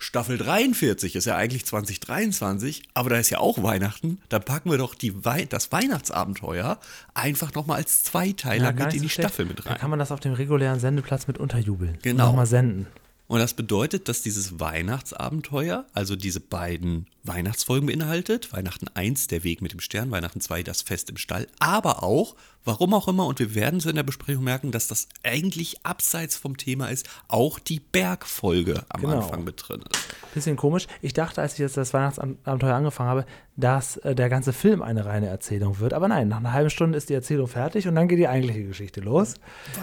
Staffel 0.00 0.38
43 0.38 1.14
ist 1.14 1.26
ja 1.26 1.36
eigentlich 1.36 1.64
2023, 1.64 2.82
aber 2.94 3.10
da 3.10 3.18
ist 3.18 3.30
ja 3.30 3.38
auch 3.38 3.62
Weihnachten. 3.62 4.18
Da 4.28 4.40
packen 4.40 4.72
wir 4.72 4.78
doch 4.78 4.96
Wei 5.00 5.44
das 5.44 5.70
Weihnachtsabenteuer 5.70 6.80
einfach 7.14 7.54
nochmal 7.54 7.76
als 7.76 8.02
Zweiteiler 8.02 8.72
gar 8.72 8.86
mit 8.86 8.96
in 8.96 9.02
die 9.02 9.08
schlecht. 9.08 9.28
Staffel 9.28 9.44
mit 9.44 9.60
Da 9.64 9.70
rein. 9.70 9.78
kann 9.78 9.90
man 9.90 10.00
das 10.00 10.10
auf 10.10 10.18
dem 10.18 10.32
regulären 10.32 10.80
Sendeplatz 10.80 11.28
mit 11.28 11.38
unterjubeln. 11.38 11.98
Genau. 12.02 12.26
Nochmal 12.26 12.46
senden. 12.46 12.88
Und 13.28 13.38
das 13.38 13.54
bedeutet, 13.54 14.08
dass 14.08 14.20
dieses 14.22 14.58
Weihnachtsabenteuer, 14.58 15.86
also 15.94 16.16
diese 16.16 16.40
beiden 16.40 17.06
Weihnachtsfolgen 17.24 17.86
beinhaltet, 17.86 18.52
Weihnachten 18.52 18.86
1, 18.94 19.28
der 19.28 19.44
Weg 19.44 19.62
mit 19.62 19.72
dem 19.72 19.80
Stern, 19.80 20.10
Weihnachten 20.10 20.40
2, 20.40 20.62
das 20.62 20.82
Fest 20.82 21.08
im 21.08 21.16
Stall, 21.16 21.46
aber 21.60 22.02
auch, 22.02 22.34
warum 22.64 22.94
auch 22.94 23.06
immer, 23.06 23.26
und 23.26 23.38
wir 23.38 23.54
werden 23.54 23.78
es 23.78 23.86
in 23.86 23.94
der 23.94 24.02
Besprechung 24.02 24.42
merken, 24.44 24.72
dass 24.72 24.88
das 24.88 25.08
eigentlich 25.22 25.84
abseits 25.84 26.36
vom 26.36 26.56
Thema 26.56 26.88
ist, 26.88 27.08
auch 27.28 27.58
die 27.60 27.78
Bergfolge 27.80 28.84
am 28.88 29.02
Genau. 29.02 29.20
Anfang 29.20 29.44
mit 29.44 29.62
drin 29.68 29.82
ist. 29.92 30.34
Bisschen 30.34 30.56
komisch. 30.56 30.86
Ich 31.00 31.12
dachte, 31.12 31.40
als 31.42 31.52
ich 31.54 31.58
jetzt 31.60 31.76
das 31.76 31.92
Weihnachtsabenteuer 31.94 32.74
angefangen 32.74 33.10
habe, 33.10 33.26
dass 33.56 33.98
äh, 33.98 34.14
der 34.14 34.28
ganze 34.28 34.52
Film 34.52 34.82
eine 34.82 35.04
reine 35.04 35.26
Erzählung 35.28 35.78
wird. 35.78 35.92
Aber 35.92 36.08
nein, 36.08 36.28
nach 36.28 36.38
einer 36.38 36.52
halben 36.52 36.70
Stunde 36.70 36.96
ist 36.98 37.08
die 37.10 37.14
Erzählung 37.14 37.46
fertig 37.48 37.86
und 37.86 37.94
dann 37.94 38.08
geht 38.08 38.18
die 38.18 38.28
eigentliche 38.28 38.64
Geschichte 38.64 39.00
los. 39.00 39.34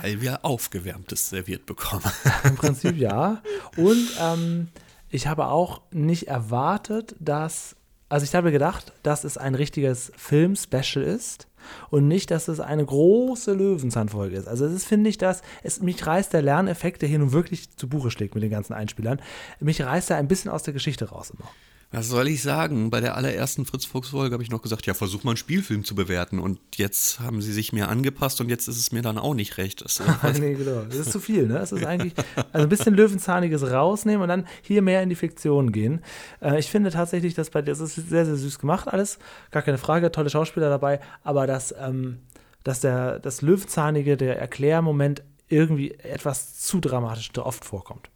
Weil 0.01 0.19
wir 0.21 0.43
Aufgewärmtes 0.43 1.29
serviert 1.29 1.65
bekommen. 1.67 2.03
Im 2.43 2.55
Prinzip 2.55 2.97
ja. 2.97 3.41
Und 3.77 4.07
ähm, 4.19 4.67
ich 5.09 5.27
habe 5.27 5.47
auch 5.47 5.81
nicht 5.91 6.27
erwartet, 6.27 7.15
dass. 7.19 7.75
Also 8.11 8.23
ich 8.23 8.33
habe 8.33 8.51
gedacht, 8.51 8.91
dass 9.03 9.23
es 9.23 9.37
ein 9.37 9.53
richtiges 9.53 10.11
Film-Special 10.17 11.05
ist 11.05 11.47
und 11.91 12.07
nicht, 12.07 12.31
dass 12.31 12.47
es 12.47 12.59
eine 12.59 12.83
große 12.83 13.53
Löwenzahnfolge 13.53 14.35
ist. 14.35 14.47
Also 14.47 14.65
es 14.65 14.73
ist, 14.73 14.85
finde 14.85 15.11
ich, 15.11 15.19
dass 15.19 15.43
es 15.61 15.79
mich 15.79 16.07
reißt 16.07 16.33
der 16.33 16.41
Lerneffekt, 16.41 17.03
der 17.03 17.09
hier 17.09 17.19
nun 17.19 17.33
wirklich 17.33 17.77
zu 17.77 17.87
Buche 17.87 18.09
schlägt 18.09 18.33
mit 18.33 18.43
den 18.43 18.49
ganzen 18.49 18.73
Einspielern, 18.73 19.21
mich 19.59 19.83
reißt 19.83 20.09
er 20.09 20.17
ein 20.17 20.27
bisschen 20.27 20.49
aus 20.49 20.63
der 20.63 20.73
Geschichte 20.73 21.09
raus 21.09 21.31
immer. 21.37 21.47
Was 21.91 22.07
soll 22.07 22.27
ich 22.27 22.43
sagen? 22.43 22.91
Bei 22.91 23.01
der 23.01 23.15
allerersten 23.15 23.65
Fritz 23.65 23.85
Fuchs 23.85 24.09
Folge 24.09 24.33
habe 24.33 24.43
ich 24.43 24.51
noch 24.51 24.61
gesagt, 24.61 24.85
ja, 24.85 24.93
versuch 24.93 25.23
mal 25.23 25.31
einen 25.31 25.37
Spielfilm 25.37 25.83
zu 25.83 25.95
bewerten. 25.95 26.37
Und 26.37 26.59
jetzt 26.75 27.19
haben 27.19 27.41
sie 27.41 27.51
sich 27.51 27.73
mir 27.73 27.89
angepasst 27.89 28.39
und 28.41 28.49
jetzt 28.49 28.67
ist 28.67 28.77
es 28.77 28.91
mir 28.91 29.01
dann 29.01 29.17
auch 29.17 29.33
nicht 29.33 29.57
recht. 29.57 29.83
Das, 29.83 29.99
nee, 30.39 30.53
genau. 30.53 30.83
Das 30.83 30.97
ist 30.97 31.11
zu 31.11 31.19
viel, 31.19 31.47
ne? 31.47 31.57
Es 31.57 31.71
ist 31.71 31.83
eigentlich, 31.83 32.13
also 32.53 32.65
ein 32.65 32.69
bisschen 32.69 32.93
Löwenzahniges 32.93 33.71
rausnehmen 33.71 34.21
und 34.21 34.27
dann 34.27 34.47
hier 34.61 34.83
mehr 34.83 35.01
in 35.01 35.09
die 35.09 35.15
Fiktion 35.15 35.71
gehen. 35.71 36.03
Äh, 36.41 36.59
ich 36.59 36.69
finde 36.69 36.91
tatsächlich, 36.91 37.33
dass 37.33 37.49
bei 37.49 37.63
das 37.63 37.79
ist 37.79 37.95
sehr, 37.95 38.25
sehr 38.25 38.35
süß 38.35 38.59
gemacht 38.59 38.87
alles. 38.87 39.17
Gar 39.49 39.63
keine 39.63 39.79
Frage, 39.79 40.11
tolle 40.11 40.29
Schauspieler 40.29 40.69
dabei, 40.69 40.99
aber 41.23 41.47
dass, 41.47 41.73
ähm, 41.79 42.19
dass 42.63 42.81
der, 42.81 43.17
das 43.17 43.41
Löwenzahnige, 43.41 44.15
der 44.15 44.39
Erklärmoment 44.39 45.23
irgendwie 45.47 45.95
etwas 45.95 46.59
zu 46.59 46.79
dramatisch 46.79 47.31
oft 47.39 47.65
vorkommt. 47.65 48.11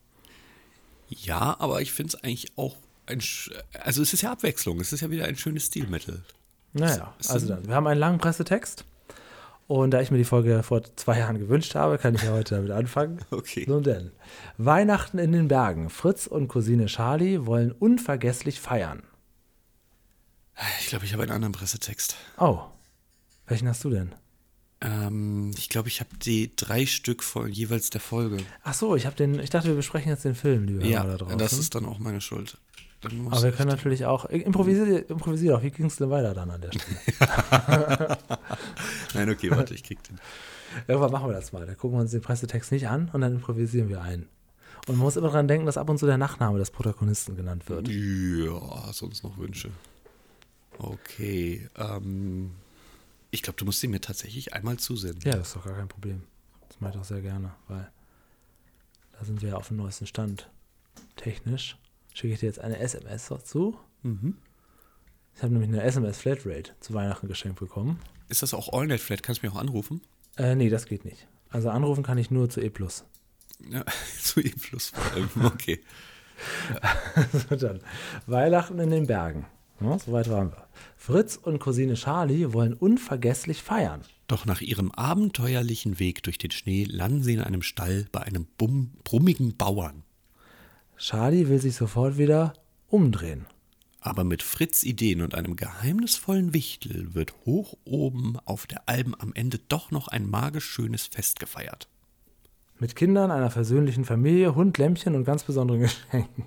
Ja, 1.10 1.56
aber 1.58 1.82
ich 1.82 1.92
finde 1.92 2.10
es 2.10 2.24
eigentlich 2.24 2.52
auch 2.56 2.76
ein. 3.06 3.22
Also, 3.84 4.02
es 4.02 4.14
ist 4.14 4.22
ja 4.22 4.32
Abwechslung. 4.32 4.80
Es 4.80 4.94
ist 4.94 5.02
ja 5.02 5.10
wieder 5.10 5.26
ein 5.26 5.36
schönes 5.36 5.66
Stilmittel. 5.68 6.24
Naja, 6.74 7.14
also 7.28 7.48
dann. 7.48 7.68
Wir 7.68 7.76
haben 7.76 7.88
einen 7.88 8.00
langen 8.00 8.18
Pressetext. 8.20 8.86
Und 9.68 9.92
da 9.92 10.02
ich 10.02 10.12
mir 10.12 10.18
die 10.18 10.26
Folge 10.26 10.62
vor 10.62 10.84
zwei 10.98 11.20
Jahren 11.20 11.40
gewünscht 11.40 11.74
habe, 11.76 11.98
kann 11.98 12.16
ich 12.16 12.24
ja 12.24 12.32
heute 12.32 12.56
damit 12.56 12.72
anfangen. 12.72 13.20
Okay. 13.32 13.64
Nun 13.68 13.84
denn. 13.84 14.12
Weihnachten 14.58 15.18
in 15.20 15.32
den 15.32 15.48
Bergen. 15.48 15.90
Fritz 15.90 16.28
und 16.28 16.48
Cousine 16.50 16.88
Charlie 16.88 17.46
wollen 17.46 17.72
unvergesslich 17.72 18.60
feiern. 18.60 19.04
Ich 20.82 20.88
glaube, 20.88 21.06
ich 21.06 21.14
habe 21.14 21.24
einen 21.24 21.32
anderen 21.32 21.54
Pressetext. 21.54 22.16
Oh. 22.38 22.60
Welchen 23.48 23.68
hast 23.68 23.84
du 23.84 23.90
denn? 23.90 24.14
Ähm, 24.82 25.52
ich 25.58 25.70
glaube, 25.70 25.88
ich 25.88 26.00
habe 26.02 26.10
die 26.18 26.54
drei 26.56 26.86
Stück 26.86 27.24
von 27.24 27.50
jeweils 27.52 27.90
der 27.90 28.02
Folge. 28.02 28.38
Ach 28.64 28.74
so, 28.74 28.96
ich 28.96 29.06
habe 29.06 29.16
den, 29.16 29.40
ich 29.40 29.50
dachte, 29.50 29.70
wir 29.70 29.76
besprechen 29.76 30.10
jetzt 30.12 30.26
den 30.26 30.36
Film, 30.36 30.66
lieber 30.66 30.86
Ja, 30.86 31.04
da 31.06 31.18
draußen. 31.18 31.38
das 31.38 31.54
ist 31.54 31.74
dann 31.74 31.86
auch 31.86 32.00
meine 32.00 32.22
Schuld. 32.22 32.58
Dann 33.04 33.18
muss 33.18 33.34
Aber 33.34 33.44
wir 33.44 33.52
können 33.52 33.70
natürlich 33.70 34.06
auch, 34.06 34.26
improvisier, 34.26 35.10
improvisier 35.10 35.58
auch, 35.58 35.64
wie 35.64 35.72
ging 35.72 35.88
es 35.88 35.98
denn 35.98 36.10
weiter 36.10 36.34
dann 36.34 36.50
an 36.50 36.62
der 36.62 36.72
Stelle? 36.72 38.18
Nein, 39.14 39.30
okay, 39.30 39.52
warte, 39.52 39.74
ich 39.74 39.84
krieg 39.84 40.02
den. 40.04 40.20
Irgendwann 40.88 41.12
machen 41.12 41.28
wir 41.28 41.34
das 41.34 41.52
mal. 41.52 41.66
Da 41.66 41.76
gucken 41.76 41.98
wir 41.98 42.02
uns 42.02 42.12
den 42.12 42.22
Pressetext 42.22 42.72
nicht 42.72 42.88
an 42.88 43.10
und 43.12 43.22
dann 43.22 43.34
improvisieren 43.34 43.90
wir 43.90 44.02
einen. 44.02 44.28
Und 44.88 44.96
man 44.96 45.04
muss 45.06 45.18
immer 45.18 45.30
dran 45.30 45.48
denken, 45.48 45.66
dass 45.66 45.78
ab 45.78 45.90
und 45.90 45.98
zu 45.98 46.06
der 46.06 46.18
Nachname 46.18 46.58
des 46.58 46.72
Protagonisten 46.72 47.36
genannt 47.36 47.70
wird. 47.70 47.88
Ja, 47.90 48.92
sonst 48.94 49.24
noch 49.24 49.38
Wünsche. 49.38 49.70
Okay. 50.78 51.70
Ähm, 51.76 52.52
ich 53.32 53.44
glaube, 53.44 53.58
du 53.58 53.66
musst 53.66 53.82
sie 53.82 53.88
mir 53.88 54.02
tatsächlich 54.02 54.54
einmal 54.54 54.78
zusenden. 54.78 55.22
Ja, 55.24 55.38
das 55.38 55.50
ist 55.50 55.56
doch 55.58 55.66
gar 55.66 55.76
kein 55.76 55.88
Problem. 55.88 56.24
Das 56.70 56.80
mache 56.80 56.92
ich 56.92 56.98
doch 56.98 57.06
sehr 57.06 57.22
gerne, 57.22 57.52
weil 57.68 57.92
da 59.18 59.26
sind 59.26 59.42
wir 59.42 59.50
ja 59.50 59.56
auf 59.56 59.68
dem 59.68 59.78
neuesten 59.78 60.08
Stand. 60.08 60.50
Technisch 61.16 61.78
schicke 62.14 62.34
ich 62.34 62.40
dir 62.40 62.48
jetzt 62.48 62.60
eine 62.60 62.80
SMS 62.80 63.28
dazu. 63.28 63.78
Mhm. 64.04 64.38
Ich 65.36 65.42
habe 65.42 65.54
nämlich 65.54 65.70
eine 65.70 65.82
SMS-Flatrate 65.82 66.72
zu 66.80 66.94
Weihnachten 66.94 67.28
geschenkt 67.28 67.60
bekommen. 67.60 68.00
Ist 68.30 68.44
das 68.44 68.54
auch 68.54 68.72
AllNet 68.72 69.02
Flat? 69.02 69.24
Kannst 69.24 69.42
du 69.42 69.48
mich 69.48 69.56
auch 69.56 69.60
anrufen? 69.60 70.02
Äh, 70.38 70.56
nee, 70.56 70.70
das 70.70 70.86
geht 70.86 71.06
nicht. 71.06 71.28
Also 71.50 71.70
anrufen 71.70 72.04
kann 72.04 72.18
ich 72.18 72.32
nur 72.32 72.50
zu 72.50 72.62
E+. 72.62 72.72
Ja, 73.70 73.86
zu 74.22 74.42
E 74.42 74.50
plus 74.50 74.90
vor 74.90 75.14
allem. 75.14 75.30
Okay. 75.46 75.80
So, 77.32 77.56
dann. 77.56 77.80
Weihnachten 78.26 78.80
in 78.80 78.90
den 78.90 79.08
Bergen. 79.08 79.46
Ja, 79.80 80.00
soweit 80.00 80.30
waren 80.30 80.52
wir. 80.52 80.68
Fritz 80.98 81.36
und 81.36 81.60
Cousine 81.60 81.94
Charlie 81.94 82.54
wollen 82.54 82.74
unvergesslich 82.74 83.62
feiern. 83.62 84.02
Doch 84.28 84.46
nach 84.46 84.62
ihrem 84.62 84.92
abenteuerlichen 84.92 86.00
Weg 86.00 86.24
durch 86.24 86.38
den 86.38 86.52
Schnee 86.52 86.86
landen 86.86 87.24
sie 87.24 87.34
in 87.34 87.42
einem 87.42 87.62
Stall 87.62 88.08
bei 88.12 88.22
einem 88.22 88.48
brummigen 88.58 89.56
Bauern. 89.58 90.04
Charlie 91.04 91.50
will 91.50 91.60
sich 91.60 91.76
sofort 91.76 92.18
wieder 92.18 92.54
umdrehen. 92.88 93.46
Aber 94.00 94.24
mit 94.24 94.42
Fritz 94.42 94.84
Ideen 94.84 95.22
und 95.22 95.36
einem 95.36 95.58
geheimnisvollen 95.58 96.54
Wichtel 96.54 97.14
wird 97.14 97.34
hoch 97.46 97.78
oben 97.84 98.38
auf 98.46 98.68
der 98.68 98.88
Alm 98.88 99.14
am 99.20 99.34
Ende 99.34 99.60
doch 99.68 99.92
noch 99.92 100.08
ein 100.08 100.30
magisch 100.30 100.64
schönes 100.64 101.08
Fest 101.08 101.42
gefeiert. 101.42 101.90
Mit 102.80 102.96
Kindern, 102.96 103.32
einer 103.32 103.52
versöhnlichen 103.52 104.06
Familie, 104.06 104.56
Hund, 104.56 104.78
Lämpchen 104.78 105.16
und 105.16 105.26
ganz 105.26 105.44
besonderen 105.44 105.82
Geschenken. 106.12 106.46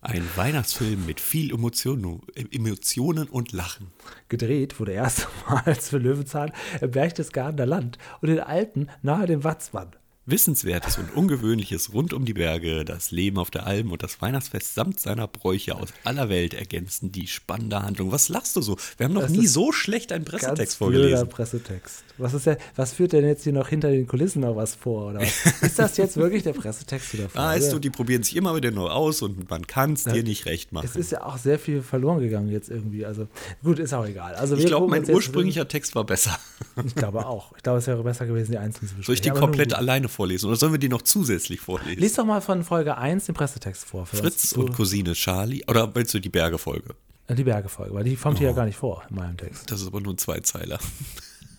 Ein 0.00 0.22
Weihnachtsfilm 0.36 1.04
mit 1.04 1.18
viel 1.18 1.52
Emotionen, 1.52 2.20
Emotionen 2.52 3.28
und 3.28 3.50
Lachen. 3.50 3.88
Gedreht 4.28 4.78
wurde 4.78 4.92
erstmals 4.92 5.88
für 5.90 5.98
Löwenzahn 5.98 6.52
im 6.80 6.92
Berchtesgadener 6.92 7.66
Land 7.66 7.98
und 8.20 8.28
in 8.28 8.38
Alpen 8.38 8.90
nahe 9.02 9.26
dem 9.26 9.42
Watzmann. 9.42 9.90
Wissenswertes 10.30 10.98
und 10.98 11.14
Ungewöhnliches 11.16 11.92
rund 11.92 12.12
um 12.12 12.24
die 12.24 12.34
Berge, 12.34 12.84
das 12.84 13.10
Leben 13.10 13.38
auf 13.38 13.50
der 13.50 13.66
Alm 13.66 13.92
und 13.92 14.02
das 14.02 14.20
Weihnachtsfest 14.20 14.74
samt 14.74 15.00
seiner 15.00 15.26
Bräuche 15.26 15.74
aus 15.74 15.88
aller 16.04 16.28
Welt 16.28 16.54
ergänzen 16.54 17.12
die 17.12 17.26
spannende 17.26 17.82
Handlung. 17.82 18.12
Was 18.12 18.28
lachst 18.28 18.54
du 18.56 18.60
so? 18.60 18.76
Wir 18.98 19.04
haben 19.04 19.14
noch 19.14 19.22
Das 19.22 19.30
nie 19.30 19.46
so 19.46 19.72
schlecht 19.72 20.12
einen 20.12 20.24
Pressetext 20.24 20.58
Ganz 20.58 20.74
vorgelesen. 20.74 21.28
Pressetext. 21.28 22.04
Was, 22.18 22.34
ist 22.34 22.46
der, 22.46 22.58
was 22.76 22.92
führt 22.92 23.12
denn 23.12 23.24
jetzt 23.26 23.44
hier 23.44 23.52
noch 23.52 23.68
hinter 23.68 23.90
den 23.90 24.06
Kulissen 24.06 24.40
noch 24.40 24.56
was 24.56 24.74
vor? 24.74 25.10
Oder 25.10 25.20
was? 25.20 25.62
Ist 25.62 25.78
das 25.78 25.96
jetzt 25.96 26.16
wirklich 26.16 26.42
der 26.42 26.52
Pressetext 26.52 27.14
oder 27.14 27.28
Ah, 27.34 27.50
weißt 27.50 27.72
du, 27.72 27.78
die 27.78 27.90
probieren 27.90 28.22
sich 28.24 28.34
immer 28.34 28.56
wieder 28.56 28.70
neu 28.72 28.88
aus 28.88 29.22
und 29.22 29.48
man 29.48 29.66
kann 29.66 29.92
es 29.92 30.04
dir 30.04 30.24
nicht 30.24 30.44
recht 30.46 30.72
machen. 30.72 30.84
Es 30.84 30.96
ist 30.96 31.12
ja 31.12 31.22
auch 31.24 31.38
sehr 31.38 31.58
viel 31.58 31.80
verloren 31.80 32.18
gegangen 32.20 32.48
jetzt 32.50 32.70
irgendwie. 32.70 33.06
Also 33.06 33.28
gut, 33.62 33.78
ist 33.78 33.94
auch 33.94 34.04
egal. 34.04 34.34
Also 34.34 34.56
ich 34.56 34.66
glaube, 34.66 34.88
mein 34.88 35.08
ursprünglicher 35.08 35.68
Text 35.68 35.94
war 35.94 36.04
besser. 36.04 36.36
Ich 36.84 36.94
glaube 36.94 37.24
auch. 37.24 37.56
Ich 37.56 37.62
glaube, 37.62 37.78
es 37.78 37.86
wäre 37.86 38.02
besser 38.02 38.26
gewesen, 38.26 38.52
die 38.52 38.58
einzeln 38.58 38.88
zu 38.88 38.96
besprechen. 38.96 39.04
Soll 39.04 39.14
ich 39.14 39.20
die 39.20 39.30
komplett 39.30 39.74
alleine 39.74 40.08
vorlesen 40.18 40.46
oder 40.48 40.56
sollen 40.56 40.72
wir 40.72 40.80
die 40.80 40.88
noch 40.88 41.02
zusätzlich 41.02 41.60
vorlesen? 41.60 42.00
Lies 42.00 42.14
doch 42.14 42.24
mal 42.24 42.40
von 42.40 42.64
Folge 42.64 42.98
1 42.98 43.26
den 43.26 43.36
Pressetext 43.36 43.84
vor. 43.84 44.04
Fritz 44.04 44.50
und 44.52 44.72
Cousine 44.74 45.12
Charlie. 45.12 45.62
Oder 45.68 45.94
willst 45.94 46.12
du 46.12 46.18
die 46.18 46.28
Berge-Folge? 46.28 46.96
äh, 47.28 47.34
die 47.36 47.44
Berge-Folge, 47.44 47.94
weil 47.94 48.02
die 48.02 48.16
kommt 48.16 48.34
Oh. 48.36 48.38
hier 48.40 48.48
ja 48.48 48.52
gar 48.54 48.64
nicht 48.66 48.76
vor 48.76 49.04
in 49.08 49.14
meinem 49.14 49.36
Text. 49.36 49.70
Das 49.70 49.80
ist 49.80 49.86
aber 49.86 50.00
nur 50.00 50.14
ein 50.14 50.18
Zweizeiler. 50.18 50.80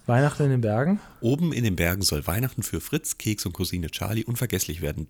Weihnachten 0.08 0.44
in 0.44 0.50
den 0.50 0.62
Bergen. 0.62 1.00
Oben 1.22 1.54
in 1.54 1.64
den 1.64 1.76
Bergen 1.78 2.02
soll 2.02 2.28
Weihnachten 2.28 2.62
für 2.64 2.82
Fritz, 2.82 3.18
Keks 3.18 3.46
und 3.46 3.54
Cousine 3.54 3.90
Charlie 3.92 4.26
unvergesslich 4.26 4.82
werden. 4.82 5.08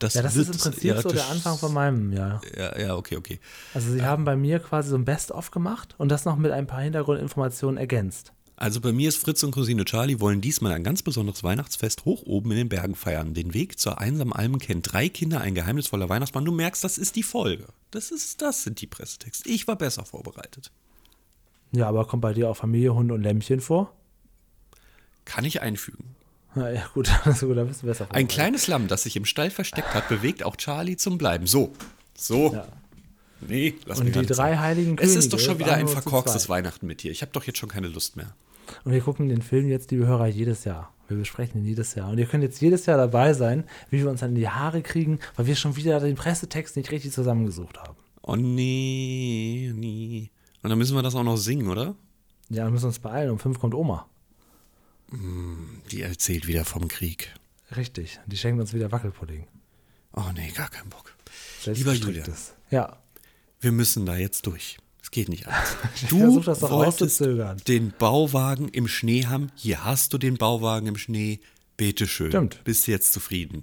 Das, 0.00 0.14
Ja, 0.14 0.22
das 0.22 0.34
ist 0.34 0.48
im 0.52 0.58
Prinzip 0.58 0.82
ja, 0.82 1.00
so 1.00 1.10
der 1.10 1.28
Anfang 1.28 1.56
von 1.58 1.72
meinem, 1.72 2.12
ja. 2.12 2.40
Ja, 2.56 2.76
ja, 2.80 2.96
okay, 2.96 3.16
okay. 3.16 3.38
Also 3.74 3.92
sie 3.92 4.02
haben 4.02 4.24
bei 4.24 4.34
mir 4.34 4.58
quasi 4.58 4.88
so 4.90 4.96
ein 4.96 5.04
Best-of 5.04 5.52
gemacht 5.52 5.94
und 5.98 6.08
das 6.08 6.24
noch 6.24 6.36
mit 6.36 6.50
ein 6.50 6.66
paar 6.66 6.80
Hintergrundinformationen 6.80 7.78
ergänzt. 7.78 8.32
Also 8.62 8.80
bei 8.80 8.92
mir 8.92 9.08
ist 9.08 9.16
Fritz 9.16 9.42
und 9.42 9.50
Cousine 9.50 9.84
Charlie 9.84 10.20
wollen 10.20 10.40
diesmal 10.40 10.70
ein 10.70 10.84
ganz 10.84 11.02
besonderes 11.02 11.42
Weihnachtsfest 11.42 12.04
hoch 12.04 12.22
oben 12.26 12.52
in 12.52 12.58
den 12.58 12.68
Bergen 12.68 12.94
feiern. 12.94 13.34
Den 13.34 13.54
Weg 13.54 13.80
zur 13.80 14.00
einsamen 14.00 14.32
Alm 14.32 14.60
kennen 14.60 14.82
drei 14.82 15.08
Kinder, 15.08 15.40
ein 15.40 15.56
geheimnisvoller 15.56 16.08
Weihnachtsmann. 16.08 16.44
Du 16.44 16.52
merkst, 16.52 16.84
das 16.84 16.96
ist 16.96 17.16
die 17.16 17.24
Folge. 17.24 17.66
Das 17.90 18.12
ist, 18.12 18.40
das 18.40 18.62
sind 18.62 18.80
die 18.80 18.86
Pressetexte. 18.86 19.48
Ich 19.48 19.66
war 19.66 19.74
besser 19.74 20.04
vorbereitet. 20.04 20.70
Ja, 21.72 21.88
aber 21.88 22.04
kommt 22.04 22.22
bei 22.22 22.34
dir 22.34 22.48
auch 22.48 22.56
Familie, 22.56 22.94
Hund 22.94 23.10
und 23.10 23.24
Lämpchen 23.24 23.60
vor? 23.60 23.92
Kann 25.24 25.44
ich 25.44 25.60
einfügen. 25.60 26.14
Na 26.54 26.70
ja, 26.70 26.88
gut, 26.94 27.10
also 27.24 27.48
gut, 27.48 27.56
da 27.56 27.64
bist 27.64 27.82
du 27.82 27.86
besser 27.88 28.06
Ein 28.12 28.28
kleines 28.28 28.68
Lamm, 28.68 28.86
das 28.86 29.02
sich 29.02 29.16
im 29.16 29.24
Stall 29.24 29.50
versteckt 29.50 29.92
hat, 29.92 30.08
bewegt 30.08 30.44
auch 30.44 30.54
Charlie 30.54 30.96
zum 30.96 31.18
Bleiben. 31.18 31.48
So, 31.48 31.72
so. 32.14 32.52
Ja. 32.52 32.68
Nee, 33.40 33.74
lass 33.86 33.98
Und 33.98 34.04
mich 34.04 34.16
die 34.16 34.24
drei 34.24 34.34
sagen. 34.34 34.60
heiligen 34.60 34.98
Es 34.98 35.00
Könige 35.00 35.18
ist 35.18 35.32
doch 35.32 35.40
schon 35.40 35.58
wieder 35.58 35.74
ein 35.74 35.88
verkorkstes. 35.88 36.48
Weihnachten 36.48 36.86
mit 36.86 37.02
dir. 37.02 37.10
Ich 37.10 37.22
habe 37.22 37.32
doch 37.32 37.42
jetzt 37.42 37.58
schon 37.58 37.68
keine 37.68 37.88
Lust 37.88 38.14
mehr. 38.14 38.36
Und 38.84 38.92
wir 38.92 39.00
gucken 39.00 39.28
den 39.28 39.42
Film 39.42 39.68
jetzt, 39.68 39.90
liebe 39.90 40.06
Hörer, 40.06 40.26
jedes 40.26 40.64
Jahr. 40.64 40.92
Wir 41.08 41.16
besprechen 41.18 41.60
ihn 41.60 41.66
jedes 41.66 41.94
Jahr. 41.94 42.10
Und 42.10 42.18
ihr 42.18 42.26
könnt 42.26 42.42
jetzt 42.42 42.60
jedes 42.60 42.86
Jahr 42.86 42.96
dabei 42.96 43.34
sein, 43.34 43.64
wie 43.90 43.98
wir 43.98 44.08
uns 44.10 44.20
dann 44.20 44.30
in 44.30 44.36
die 44.36 44.48
Haare 44.48 44.82
kriegen, 44.82 45.18
weil 45.36 45.46
wir 45.46 45.56
schon 45.56 45.76
wieder 45.76 46.00
den 46.00 46.16
Pressetext 46.16 46.76
nicht 46.76 46.90
richtig 46.90 47.12
zusammengesucht 47.12 47.78
haben. 47.78 47.96
Oh 48.22 48.36
nee, 48.36 49.72
nee. 49.74 50.30
Und 50.62 50.70
dann 50.70 50.78
müssen 50.78 50.94
wir 50.96 51.02
das 51.02 51.14
auch 51.14 51.24
noch 51.24 51.36
singen, 51.36 51.68
oder? 51.68 51.96
Ja, 52.48 52.64
wir 52.64 52.70
müssen 52.70 52.86
uns 52.86 52.98
beeilen. 53.00 53.30
Um 53.30 53.38
fünf 53.38 53.58
kommt 53.58 53.74
Oma. 53.74 54.06
Die 55.90 56.00
erzählt 56.02 56.46
wieder 56.46 56.64
vom 56.64 56.88
Krieg. 56.88 57.34
Richtig. 57.76 58.20
Die 58.26 58.36
schenkt 58.36 58.60
uns 58.60 58.72
wieder 58.72 58.92
Wackelpudding. 58.92 59.46
Oh 60.14 60.30
nee, 60.34 60.50
gar 60.50 60.70
keinen 60.70 60.88
Bock. 60.90 61.14
Lieber 61.66 61.92
Julian. 61.92 62.32
Ja. 62.70 62.96
wir 63.60 63.72
müssen 63.72 64.06
da 64.06 64.16
jetzt 64.16 64.46
durch. 64.46 64.78
Geht 65.12 65.28
nicht 65.28 65.46
anders. 65.46 65.76
Du 66.08 66.44
wolltest 66.70 67.20
den 67.68 67.92
Bauwagen 67.96 68.68
im 68.68 68.88
Schnee 68.88 69.26
haben. 69.26 69.52
Hier 69.54 69.84
hast 69.84 70.12
du 70.12 70.18
den 70.18 70.38
Bauwagen 70.38 70.88
im 70.88 70.96
Schnee. 70.96 71.38
Bitteschön. 71.76 72.30
Stimmt. 72.30 72.64
Bist 72.64 72.86
du 72.86 72.90
jetzt 72.90 73.12
zufrieden? 73.12 73.62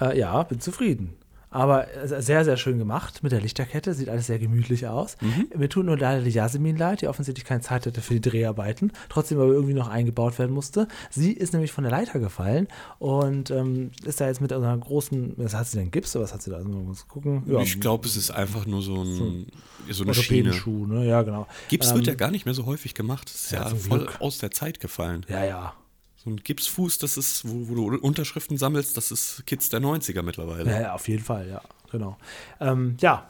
Äh, 0.00 0.18
ja, 0.18 0.42
bin 0.44 0.60
zufrieden. 0.60 1.14
Aber 1.52 1.86
äh, 1.94 2.22
sehr, 2.22 2.44
sehr 2.44 2.56
schön 2.56 2.78
gemacht 2.78 3.22
mit 3.22 3.30
der 3.32 3.40
Lichterkette. 3.40 3.94
Sieht 3.94 4.08
alles 4.08 4.26
sehr 4.26 4.38
gemütlich 4.38 4.86
aus. 4.88 5.16
Mhm. 5.20 5.46
Mir 5.56 5.68
tut 5.68 5.86
nur 5.86 5.98
leider 5.98 6.22
die 6.22 6.30
Jasmin 6.30 6.76
leid, 6.76 7.02
die 7.02 7.08
offensichtlich 7.08 7.44
keine 7.44 7.60
Zeit 7.60 7.86
hatte 7.86 8.00
für 8.00 8.14
die 8.14 8.20
Dreharbeiten, 8.20 8.92
trotzdem 9.08 9.38
aber 9.38 9.52
irgendwie 9.52 9.74
noch 9.74 9.88
eingebaut 9.88 10.38
werden 10.38 10.52
musste. 10.52 10.88
Sie 11.10 11.32
ist 11.32 11.52
nämlich 11.52 11.72
von 11.72 11.84
der 11.84 11.90
Leiter 11.90 12.18
gefallen 12.18 12.68
und 12.98 13.50
ähm, 13.50 13.90
ist 14.04 14.20
da 14.20 14.26
jetzt 14.26 14.40
mit 14.40 14.52
einer 14.52 14.76
großen, 14.76 15.34
was 15.36 15.54
hat 15.54 15.66
sie 15.66 15.78
denn, 15.78 15.90
Gips 15.90 16.16
oder 16.16 16.24
was 16.24 16.32
hat 16.34 16.42
sie 16.42 16.50
da? 16.50 16.56
Also, 16.56 16.68
muss 16.68 17.06
gucken. 17.06 17.42
Ja, 17.46 17.60
ich 17.60 17.80
glaube, 17.80 18.08
es 18.08 18.16
ist 18.16 18.30
einfach 18.30 18.66
nur 18.66 18.82
so, 18.82 19.02
ein, 19.02 19.46
so 19.90 20.04
eine 20.04 20.14
Schiene. 20.14 20.50
Orthopädenschuh, 20.50 20.86
ne? 20.86 21.06
Ja, 21.06 21.22
genau. 21.22 21.46
Gips 21.68 21.90
Ähm, 21.90 21.96
wird 21.96 22.06
ja 22.06 22.14
gar 22.14 22.30
nicht 22.30 22.44
mehr 22.46 22.54
so 22.54 22.66
häufig 22.66 22.94
gemacht. 22.94 23.28
Das 23.28 23.34
ist 23.34 23.52
ja, 23.52 23.68
ja, 23.68 23.74
voll 23.74 23.98
Glück. 23.98 24.16
aus 24.20 24.38
der 24.38 24.50
Zeit 24.50 24.80
gefallen. 24.80 25.26
Ja, 25.28 25.44
ja. 25.44 25.74
So 26.22 26.30
ein 26.30 26.36
Gipsfuß, 26.36 26.98
das 26.98 27.16
ist, 27.16 27.48
wo, 27.48 27.68
wo 27.68 27.90
du 27.90 27.98
Unterschriften 27.98 28.56
sammelst, 28.56 28.96
das 28.96 29.10
ist 29.10 29.44
Kids 29.46 29.68
der 29.70 29.80
90er 29.80 30.22
mittlerweile. 30.22 30.70
Ja, 30.70 30.80
ja, 30.80 30.92
auf 30.94 31.08
jeden 31.08 31.24
Fall, 31.24 31.48
ja, 31.48 31.60
genau. 31.90 32.16
Ähm, 32.60 32.96
ja, 33.00 33.28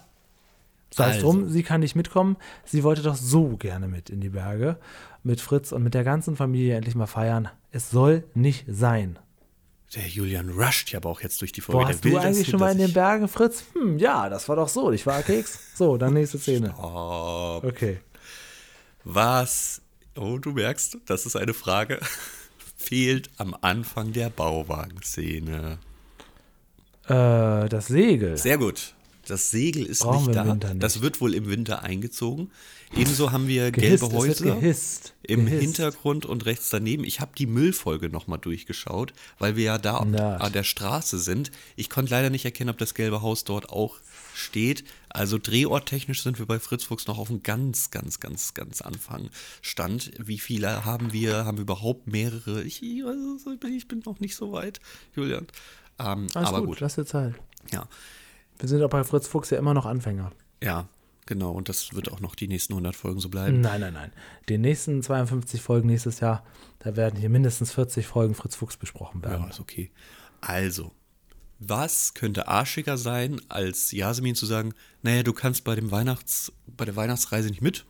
sei 0.91 1.05
es 1.09 1.15
Also. 1.17 1.27
drum, 1.27 1.49
sie 1.49 1.63
kann 1.63 1.81
nicht 1.81 1.97
mitkommen. 1.97 2.37
Sie 2.67 2.83
wollte 2.83 3.01
doch 3.03 3.17
so 3.17 3.57
gerne 3.57 3.89
mit 3.89 4.11
in 4.11 4.21
die 4.21 4.29
Berge, 4.29 4.77
mit 5.23 5.41
Fritz 5.41 5.73
und 5.73 5.83
mit 5.83 5.95
der 5.95 6.05
ganzen 6.05 6.37
Familie 6.37 6.77
endlich 6.77 6.95
mal 6.95 7.07
feiern. 7.07 7.49
Es 7.71 7.91
soll 7.91 8.25
nicht 8.35 8.67
sein. 8.69 9.19
Der 9.95 10.07
Julian 10.07 10.51
rusht 10.51 10.91
ja 10.91 10.99
aber 10.99 11.09
auch 11.11 11.21
jetzt 11.23 11.41
durch 11.41 11.53
die 11.53 11.61
Folge. 11.63 11.79
Boah, 11.81 11.87
Der 11.87 11.95
hast 11.95 12.05
will 12.05 12.13
du 12.13 12.19
eigentlich 12.19 12.49
schon 12.49 12.61
mal 12.61 12.73
in 12.73 12.79
den 12.79 12.93
Bergen, 12.93 13.29
Fritz? 13.29 13.65
Hm, 13.75 13.99
ja, 13.99 14.29
das 14.29 14.49
war 14.49 14.57
doch 14.57 14.69
so. 14.69 14.91
Ich 14.93 15.07
war 15.07 15.23
Keks. 15.23 15.59
So, 15.77 15.97
dann 15.97 16.13
nächste 16.15 16.39
Szene. 16.39 16.75
Oh, 16.79 17.61
Okay. 17.63 18.01
was, 19.05 19.81
oh, 20.17 20.39
du 20.39 20.53
merkst, 20.53 20.99
das 21.07 21.27
ist 21.27 21.37
eine 21.37 21.55
Frage, 21.55 21.99
fehlt 22.83 23.31
am 23.37 23.57
Anfang 23.61 24.13
der 24.13 24.31
Bauwagenszene. 24.31 25.79
Äh, 27.07 27.69
das 27.69 27.87
Segel. 27.87 28.37
Sehr 28.37 28.59
gut. 28.59 28.95
Das 29.27 29.51
Segel 29.51 29.87
ist 29.87 30.03
Brauchen 30.03 30.27
nicht 30.27 30.37
da. 30.37 30.45
Nicht. 30.55 30.83
Das 30.83 31.01
wird 31.01 31.21
wohl 31.21 31.35
im 31.35 31.49
Winter 31.49 31.83
eingezogen. 31.83 32.51
Ebenso 32.97 33.31
haben 33.31 33.47
wir 33.47 33.71
Gehisst, 33.71 34.03
gelbe 34.03 34.17
Häuser. 34.17 34.57
gehisst. 34.57 35.15
Im 35.23 35.47
Gehisst. 35.47 35.63
Hintergrund 35.63 36.27
und 36.27 36.45
rechts 36.45 36.71
daneben. 36.71 37.05
Ich 37.05 37.21
habe 37.21 37.31
die 37.39 37.47
Müllfolge 37.47 38.09
nochmal 38.09 38.39
durchgeschaut, 38.41 39.13
weil 39.39 39.57
wir 39.57 39.65
ja 39.65 39.79
da 39.79 39.99
an 39.99 40.53
der 40.53 40.65
Straße 40.65 41.19
sind. 41.19 41.53
Ich 41.77 41.89
konnte 41.89 42.11
leider 42.11 42.31
nicht 42.31 42.45
erkennen, 42.45 42.71
ob 42.71 42.79
das 42.79 42.95
gelbe 42.95 43.23
Haus 43.23 43.45
dort 43.45 43.71
auch 43.71 44.01
steht. 44.35 44.85
Also 45.09 45.39
drehorttechnisch 45.39 46.23
sind 46.23 46.39
wir 46.39 46.47
bei 46.47 46.59
Fritz 46.59 46.85
Fuchs 46.85 47.07
noch 47.07 47.19
auf 47.19 47.31
einem 47.31 47.43
ganz, 47.43 47.91
ganz, 47.91 48.21
ganz, 48.21 48.55
ganz 48.55 48.81
Anfang 48.81 49.31
stand. 49.61 50.13
Wie 50.19 50.39
viele 50.39 50.85
haben 50.85 51.13
wir? 51.13 51.45
Haben 51.45 51.59
wir 51.59 51.63
überhaupt 51.63 52.07
mehrere? 52.07 52.63
Ich, 52.63 52.83
nicht, 52.83 53.05
ich 53.65 53.89
bin 53.89 54.03
noch 54.07 54.21
nicht 54.21 54.37
so 54.37 54.53
weit, 54.53 54.81
Julian. 55.15 55.47
Ähm, 55.99 56.29
Alles 56.35 56.49
aber 56.49 56.61
gut, 56.61 56.69
gut. 56.69 56.81
lass 56.81 56.95
dir 56.95 57.05
Zeit. 57.05 57.35
Ja. 57.71 57.87
Wir 58.59 58.69
sind 58.69 58.83
auch 58.83 58.91
bei 58.91 59.05
Fritz 59.05 59.27
Fuchs 59.27 59.51
ja 59.51 59.59
immer 59.59 59.75
noch 59.75 59.87
Anfänger. 59.87 60.33
ja, 60.63 60.89
genau. 61.27 61.53
Und 61.53 61.69
das 61.69 61.95
wird 61.95 62.11
auch 62.11 62.21
noch 62.21 62.35
die 62.35 62.49
nächsten 62.49 62.73
100 62.73 62.95
Folgen 62.95 63.21
so 63.21 63.29
bleiben. 63.29 63.61
Nein, 63.61 63.81
nein, 63.81 63.93
nein. 63.95 64.13
Die 64.49 64.59
nächsten 64.59 65.03
52 65.03 65.61
Folgen 65.61 65.89
nächstes 65.89 66.21
Jahr, 66.21 66.45
da 66.79 66.97
werden 66.97 67.19
hier 67.19 67.29
mindestens 67.29 67.73
40 67.73 68.07
Folgen 68.07 68.35
Fritz 68.35 68.57
Fuchs 68.57 68.77
besprochen 68.77 69.23
werden. 69.23 69.43
Ja, 69.43 69.49
ist 69.49 69.61
okay. 69.61 69.91
Also, 70.41 70.93
was 71.69 72.15
könnte 72.15 72.49
arschiger 72.49 72.97
sein, 72.97 73.41
als 73.49 73.93
Jasmin 73.93 74.35
zu 74.35 74.47
sagen, 74.47 74.75
naja, 75.03 75.23
du 75.23 75.33
kannst 75.33 75.65
bei 75.65 75.75
dem 75.75 75.91
Weihnachts, 75.91 76.53
bei 76.77 76.85
der 76.85 76.97
Weihnachtsreise 76.97 77.49
nicht 77.49 77.63
mit? 77.63 77.85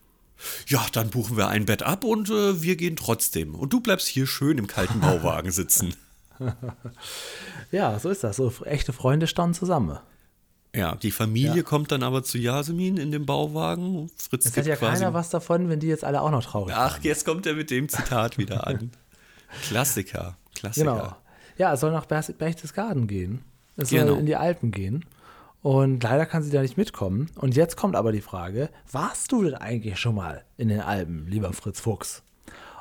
Ja, 0.66 0.84
dann 0.92 1.10
buchen 1.10 1.36
wir 1.36 1.48
ein 1.48 1.66
Bett 1.66 1.82
ab 1.82 2.02
und 2.04 2.28
äh, 2.30 2.62
wir 2.62 2.76
gehen 2.76 2.96
trotzdem. 2.96 3.54
Und 3.54 3.72
du 3.72 3.80
bleibst 3.80 4.08
hier 4.08 4.26
schön 4.26 4.58
im 4.58 4.66
kalten 4.66 5.00
Bauwagen 5.00 5.50
sitzen. 5.50 5.94
Ja, 7.70 7.98
so 7.98 8.10
ist 8.10 8.24
das. 8.24 8.36
So 8.36 8.52
echte 8.64 8.92
Freunde 8.92 9.26
standen 9.26 9.54
zusammen. 9.54 9.98
Ja, 10.74 10.96
die 10.96 11.10
Familie 11.10 11.56
Ja. 11.58 11.62
kommt 11.62 11.92
dann 11.92 12.02
aber 12.02 12.22
zu 12.22 12.38
Jasmin 12.38 12.96
in 12.96 13.12
dem 13.12 13.26
Bauwagen. 13.26 14.10
Fritz 14.16 14.44
Jetzt 14.46 14.54
gibt 14.54 14.56
hat 14.56 14.66
ja 14.66 14.76
keiner 14.76 15.12
was 15.14 15.30
davon, 15.30 15.68
wenn 15.68 15.80
die 15.80 15.86
jetzt 15.86 16.02
alle 16.04 16.20
auch 16.22 16.30
noch 16.30 16.44
traurig 16.44 16.74
Ach, 16.74 16.94
waren. 16.94 17.02
jetzt 17.02 17.24
kommt 17.24 17.46
er 17.46 17.54
mit 17.54 17.70
dem 17.70 17.88
Zitat 17.88 18.38
wieder 18.38 18.66
an. 18.66 18.90
Klassiker, 19.62 20.36
Klassiker. 20.54 20.92
Genau. 20.94 21.16
Ja, 21.58 21.74
es 21.74 21.80
soll 21.80 21.92
nach 21.92 22.06
Ber- 22.06 22.22
Berchtesgaden 22.36 23.06
gehen. 23.06 23.44
Es 23.76 23.90
soll 23.90 24.00
Genau. 24.00 24.14
in 24.18 24.26
die 24.26 24.36
Alpen 24.36 24.70
gehen. 24.70 25.04
Und 25.62 26.02
leider 26.02 26.26
kann 26.26 26.42
sie 26.42 26.50
da 26.50 26.60
nicht 26.60 26.76
mitkommen. 26.76 27.30
Und 27.36 27.54
jetzt 27.54 27.76
kommt 27.76 27.94
aber 27.94 28.10
die 28.12 28.20
Frage, 28.20 28.68
warst 28.90 29.30
du 29.30 29.44
denn 29.44 29.54
eigentlich 29.54 29.98
schon 29.98 30.16
mal 30.16 30.44
in 30.56 30.68
den 30.68 30.80
Alpen, 30.80 31.26
lieber 31.28 31.52
Fritz 31.52 31.80
Fuchs? 31.80 32.22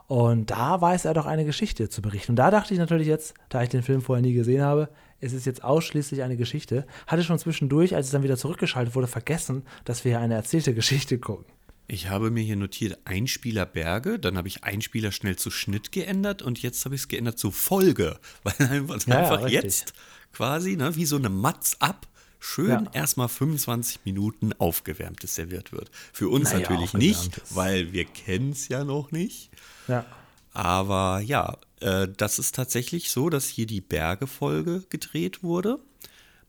Und 0.07 0.49
da 0.51 0.81
weiß 0.81 1.05
er 1.05 1.13
doch 1.13 1.25
eine 1.25 1.45
Geschichte 1.45 1.87
zu 1.89 2.01
berichten. 2.01 2.33
Und 2.33 2.35
da 2.37 2.51
dachte 2.51 2.73
ich 2.73 2.79
natürlich 2.79 3.07
jetzt, 3.07 3.33
da 3.49 3.61
ich 3.63 3.69
den 3.69 3.83
Film 3.83 4.01
vorher 4.01 4.21
nie 4.21 4.33
gesehen 4.33 4.61
habe, 4.63 4.89
es 5.21 5.31
ist 5.31 5.45
jetzt 5.45 5.63
ausschließlich 5.63 6.23
eine 6.23 6.35
Geschichte. 6.35 6.85
Hatte 7.07 7.23
schon 7.23 7.37
zwischendurch, 7.39 7.95
als 7.95 8.07
es 8.07 8.11
dann 8.11 8.23
wieder 8.23 8.35
zurückgeschaltet 8.35 8.95
wurde, 8.95 9.07
vergessen, 9.07 9.63
dass 9.85 10.03
wir 10.03 10.13
hier 10.13 10.19
eine 10.19 10.33
erzählte 10.33 10.73
Geschichte 10.73 11.19
gucken. 11.19 11.45
Ich 11.87 12.09
habe 12.09 12.31
mir 12.31 12.41
hier 12.41 12.55
notiert 12.55 12.97
Einspieler 13.05 13.65
Berge, 13.65 14.17
dann 14.17 14.37
habe 14.37 14.47
ich 14.47 14.63
Einspieler 14.63 15.11
schnell 15.11 15.35
zu 15.35 15.51
Schnitt 15.51 15.91
geändert 15.91 16.41
und 16.41 16.61
jetzt 16.61 16.83
habe 16.85 16.95
ich 16.95 17.01
es 17.01 17.07
geändert 17.07 17.37
zu 17.37 17.51
Folge, 17.51 18.17
weil 18.43 18.53
einfach, 18.67 18.99
Ja, 19.05 19.13
ja, 19.13 19.19
einfach 19.21 19.43
richtig. 19.45 19.63
jetzt 19.63 19.93
quasi, 20.33 20.75
ne, 20.75 20.95
wie 20.95 21.05
so 21.05 21.15
eine 21.17 21.29
Matz 21.29 21.75
ab, 21.79 22.07
schön 22.39 22.69
Ja. 22.69 22.83
erstmal 22.93 23.29
25 23.29 23.99
Minuten 24.05 24.53
aufgewärmtes 24.53 25.35
serviert 25.35 25.71
wird. 25.71 25.91
Für 26.13 26.29
uns 26.29 26.51
Naja, 26.51 26.61
natürlich 26.61 26.93
nicht, 26.93 27.41
weil 27.51 27.93
wir 27.93 28.05
kennen 28.05 28.51
es 28.51 28.67
ja 28.67 28.83
noch 28.83 29.11
nicht. 29.11 29.49
Ja. 29.87 30.05
Aber 30.53 31.19
ja, 31.21 31.57
äh, 31.79 32.07
das 32.17 32.39
ist 32.39 32.55
tatsächlich 32.55 33.11
so, 33.11 33.29
dass 33.29 33.45
hier 33.47 33.65
die 33.67 33.81
Bergefolge 33.81 34.83
gedreht 34.89 35.43
wurde. 35.43 35.79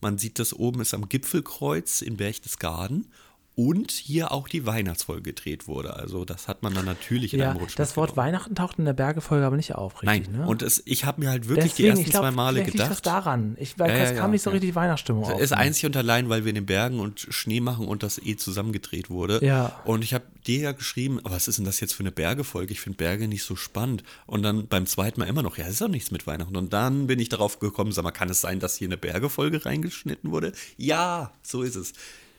Man 0.00 0.18
sieht 0.18 0.38
das 0.40 0.52
oben 0.52 0.80
ist 0.80 0.94
am 0.94 1.08
Gipfelkreuz 1.08 2.02
in 2.02 2.16
Berchtesgaden. 2.16 3.06
Und 3.54 3.90
hier 3.90 4.32
auch 4.32 4.48
die 4.48 4.64
Weihnachtsfolge 4.64 5.22
gedreht 5.22 5.68
wurde. 5.68 5.94
Also 5.94 6.24
das 6.24 6.48
hat 6.48 6.62
man 6.62 6.72
dann 6.72 6.86
natürlich 6.86 7.34
in 7.34 7.40
Ja, 7.40 7.50
einem 7.50 7.58
Rutsch 7.60 7.74
das 7.76 7.96
Wort 7.98 8.10
mitgenommen. 8.10 8.32
Weihnachten 8.34 8.54
taucht 8.54 8.78
in 8.78 8.86
der 8.86 8.94
Bergefolge 8.94 9.44
aber 9.44 9.56
nicht 9.56 9.74
auf, 9.74 10.02
richtig? 10.02 10.28
Nein, 10.30 10.38
ne? 10.40 10.46
und 10.46 10.62
es, 10.62 10.82
ich 10.86 11.04
habe 11.04 11.20
mir 11.20 11.28
halt 11.28 11.48
wirklich 11.48 11.74
die 11.74 11.82
Deswegen, 11.82 11.88
ersten 11.90 12.04
ich 12.06 12.10
glaub, 12.12 12.22
zwei 12.22 12.30
Male 12.30 12.54
vielleicht 12.60 12.72
liegt 12.74 12.80
das 12.80 12.88
gedacht. 13.02 13.06
daran. 13.06 13.56
Ich, 13.60 13.78
weil 13.78 13.90
es 13.90 14.10
ja, 14.10 14.16
kam 14.16 14.24
ja, 14.24 14.28
nicht 14.28 14.42
so 14.42 14.50
richtig 14.50 14.70
die 14.70 14.74
Weihnachtsstimmung 14.74 15.24
auf. 15.24 15.38
ist 15.38 15.52
einzig 15.52 15.84
und 15.84 15.96
allein, 15.98 16.30
weil 16.30 16.44
wir 16.44 16.48
in 16.48 16.54
den 16.54 16.64
Bergen 16.66 16.98
und 16.98 17.20
Schnee 17.20 17.60
machen 17.60 17.86
und 17.88 18.02
das 18.02 18.18
eh 18.18 18.36
zusammengedreht 18.36 19.10
wurde. 19.10 19.44
Ja. 19.44 19.80
Und 19.84 20.02
ich 20.02 20.14
habe 20.14 20.24
dir 20.46 20.60
ja 20.60 20.72
geschrieben, 20.72 21.18
"Aber 21.22 21.34
was 21.34 21.46
ist 21.46 21.58
denn 21.58 21.66
das 21.66 21.78
jetzt 21.80 21.92
für 21.92 22.02
eine 22.02 22.10
Bergefolge? 22.12 22.72
Ich 22.72 22.80
finde 22.80 22.96
Berge 22.96 23.28
nicht 23.28 23.42
so 23.44 23.54
spannend. 23.54 24.02
Und 24.26 24.42
dann 24.44 24.66
beim 24.66 24.86
zweiten 24.86 25.20
Mal 25.20 25.26
immer 25.26 25.42
noch, 25.42 25.58
ja, 25.58 25.64
das 25.64 25.74
ist 25.74 25.80
doch 25.82 25.88
nichts 25.88 26.10
mit 26.10 26.26
Weihnachten. 26.26 26.56
Und 26.56 26.72
dann 26.72 27.06
bin 27.06 27.18
ich 27.18 27.28
darauf 27.28 27.58
gekommen, 27.58 27.92
sag 27.92 28.02
mal, 28.04 28.12
kann 28.12 28.30
es 28.30 28.40
sein, 28.40 28.60
dass 28.60 28.76
hier 28.76 28.88
eine 28.88 28.96
Bergefolge 28.96 29.66
reingeschnitten 29.66 30.30
wurde? 30.30 30.52
Ja, 30.78 31.32
so 31.42 31.62
ist 31.62 31.76
es. 31.76 31.92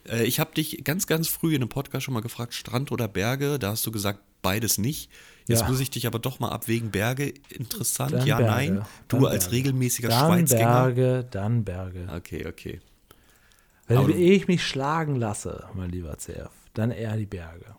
Äh, 0.07 0.24
Ich 0.24 0.39
habe 0.39 0.53
dich 0.53 0.83
ganz, 0.83 1.07
ganz 1.07 1.27
früh 1.27 1.51
in 1.55 1.62
einem 1.62 1.69
Podcast 1.69 2.05
schon 2.05 2.13
mal 2.13 2.22
gefragt, 2.22 2.53
Strand 2.53 2.91
oder 2.91 3.07
Berge? 3.07 3.60
Da 3.60 3.69
hast 3.72 3.86
du 3.86 3.91
gesagt, 3.91 4.19
beides 4.41 4.77
nicht. 4.77 5.10
Jetzt 5.48 5.62
Ja. 5.62 5.67
muss 5.69 5.79
ich 5.79 5.89
dich 5.89 6.07
aber 6.07 6.19
doch 6.19 6.39
mal 6.39 6.50
abwägen, 6.50 6.91
Berge, 6.91 7.33
interessant, 7.50 8.13
Dann 8.13 8.25
ja, 8.27 8.38
Berge, 8.38 8.51
nein. 8.51 8.86
Du 9.10 9.25
als 9.27 9.45
Berge. 9.45 9.57
regelmäßiger 9.57 10.10
dann 10.10 10.27
Schweizgänger. 10.27 10.83
Berge, 10.91 11.27
dann 11.31 11.63
Berge. 11.63 12.07
Okay, 12.15 12.48
okay. 12.48 12.81
Wenn 13.88 13.98
Aber- 13.98 14.10
ehe 14.10 14.31
ich 14.33 14.48
mich 14.48 14.65
schlagen 14.65 15.15
lasse, 15.15 15.67
mein 15.74 15.89
lieber 15.89 16.17
CF, 16.17 16.51
dann 16.74 16.91
eher 16.91 17.17
die 17.17 17.25
Berge. 17.25 17.75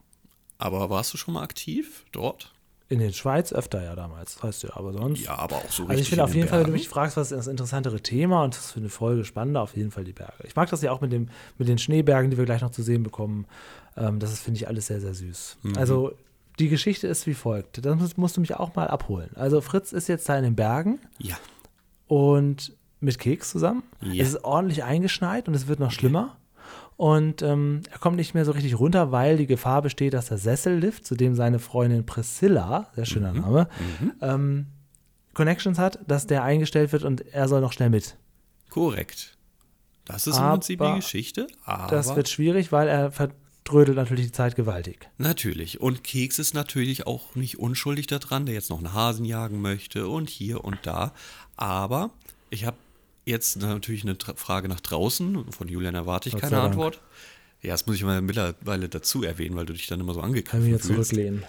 Aber 0.58 0.88
warst 0.90 1.12
du 1.14 1.18
schon 1.18 1.34
mal 1.34 1.42
aktiv 1.42 2.04
dort? 2.12 2.53
In 2.94 3.00
den 3.00 3.12
Schweiz 3.12 3.52
öfter 3.52 3.82
ja 3.82 3.96
damals, 3.96 4.40
weißt 4.42 4.62
du, 4.64 4.76
aber 4.76 4.92
sonst. 4.92 5.20
Ja, 5.24 5.36
aber 5.36 5.56
auch 5.56 5.70
so 5.70 5.82
richtig. 5.82 5.88
Also 5.90 6.02
ich 6.02 6.08
finde 6.10 6.20
in 6.20 6.24
auf 6.24 6.30
den 6.30 6.36
jeden 6.38 6.48
Fall, 6.48 6.60
wenn 6.60 6.66
du 6.66 6.72
mich 6.72 6.88
fragst, 6.88 7.16
was 7.16 7.32
ist 7.32 7.36
das 7.38 7.46
interessantere 7.48 8.00
Thema 8.00 8.44
und 8.44 8.54
das 8.54 8.66
ist 8.66 8.70
für 8.72 8.80
eine 8.80 8.88
Folge 8.88 9.24
spannender, 9.24 9.62
auf 9.62 9.76
jeden 9.76 9.90
Fall 9.90 10.04
die 10.04 10.12
Berge. 10.12 10.44
Ich 10.44 10.54
mag 10.54 10.70
das 10.70 10.80
ja 10.82 10.92
auch 10.92 11.00
mit, 11.00 11.12
dem, 11.12 11.28
mit 11.58 11.66
den 11.68 11.78
Schneebergen, 11.78 12.30
die 12.30 12.38
wir 12.38 12.44
gleich 12.44 12.62
noch 12.62 12.70
zu 12.70 12.82
sehen 12.82 13.02
bekommen. 13.02 13.46
Ähm, 13.96 14.20
das 14.20 14.32
ist, 14.32 14.42
finde 14.42 14.58
ich, 14.58 14.68
alles 14.68 14.86
sehr, 14.86 15.00
sehr 15.00 15.14
süß. 15.14 15.56
Mhm. 15.62 15.76
Also 15.76 16.12
die 16.60 16.68
Geschichte 16.68 17.08
ist 17.08 17.26
wie 17.26 17.34
folgt. 17.34 17.84
Das 17.84 17.96
musst, 17.98 18.16
musst 18.16 18.36
du 18.36 18.40
mich 18.40 18.54
auch 18.54 18.74
mal 18.76 18.86
abholen. 18.86 19.30
Also 19.34 19.60
Fritz 19.60 19.92
ist 19.92 20.08
jetzt 20.08 20.28
da 20.28 20.36
in 20.38 20.44
den 20.44 20.54
Bergen 20.54 21.00
Ja. 21.18 21.36
und 22.06 22.72
mit 23.00 23.18
Keks 23.18 23.50
zusammen. 23.50 23.82
Ja. 24.00 24.22
Es 24.22 24.28
ist 24.28 24.44
ordentlich 24.44 24.84
eingeschneit 24.84 25.48
und 25.48 25.54
es 25.54 25.66
wird 25.66 25.80
noch 25.80 25.90
schlimmer. 25.90 26.36
Und 26.96 27.42
ähm, 27.42 27.80
er 27.90 27.98
kommt 27.98 28.16
nicht 28.16 28.34
mehr 28.34 28.44
so 28.44 28.52
richtig 28.52 28.78
runter, 28.78 29.10
weil 29.10 29.36
die 29.36 29.46
Gefahr 29.46 29.82
besteht, 29.82 30.14
dass 30.14 30.26
der 30.26 30.38
Sessellift, 30.38 31.04
zu 31.04 31.16
dem 31.16 31.34
seine 31.34 31.58
Freundin 31.58 32.06
Priscilla, 32.06 32.88
sehr 32.94 33.04
schöner 33.04 33.32
Mhm. 33.32 33.40
Name, 33.40 33.68
ähm, 34.20 34.66
Connections 35.34 35.78
hat, 35.78 35.98
dass 36.06 36.26
der 36.28 36.44
eingestellt 36.44 36.92
wird 36.92 37.02
und 37.02 37.22
er 37.32 37.48
soll 37.48 37.60
noch 37.60 37.72
schnell 37.72 37.90
mit. 37.90 38.16
Korrekt. 38.70 39.36
Das 40.04 40.26
ist 40.26 40.36
im 40.36 40.42
Aber 40.42 40.52
Prinzip 40.52 40.80
die 40.80 40.94
Geschichte. 40.96 41.46
Aber 41.64 41.88
Das 41.90 42.14
wird 42.14 42.28
schwierig, 42.28 42.70
weil 42.70 42.86
er 42.88 43.10
verdrödelt 43.10 43.96
natürlich 43.96 44.26
die 44.26 44.33
Zeit 44.33 44.54
gewaltig. 44.54 45.09
natürlich. 45.18 45.80
Und 45.80 46.04
Keks 46.04 46.38
ist 46.38 46.54
natürlich 46.54 47.07
auch 47.09 47.35
nicht 47.35 47.59
unschuldig 47.59 48.07
daran, 48.07 48.46
der 48.46 48.54
jetzt 48.54 48.70
noch 48.70 48.78
einen 48.78 48.92
Hasen 48.92 49.24
jagen 49.24 49.61
möchte 49.61 50.07
und 50.09 50.28
hier 50.28 50.62
und 50.64 50.78
da. 50.85 51.12
Aber 51.57 52.11
ich 52.50 52.64
habe 52.66 52.76
jetzt 53.24 53.56
natürlich 53.56 54.02
eine 54.04 54.16
Frage 54.37 54.68
nach 54.68 54.80
draußen. 54.80 55.50
Von 55.52 55.68
Julian 55.68 55.94
erwarte 55.94 56.28
ich 56.28 56.34
Gott 56.34 56.42
keine. 56.42 56.60
Antwort. 56.60 57.00
Ja, 57.62 57.70
das 57.72 57.87
muss 57.87 57.96
ich 57.96 58.02
mal 58.04 58.20
mittlerweile 58.20 58.88
dazu 58.88 59.22
erwähnen, 59.22 59.56
weil 59.56 59.66
du 59.66 59.72
dich 59.72 59.87
dann 59.87 60.00
immer 60.00 60.12
so 60.14 60.20
Kann 60.20 60.30
angegriffen 60.30 60.68
jetzt 60.68 60.87
fühlst. 60.87 61.10
zurücklehnen. 61.10 61.44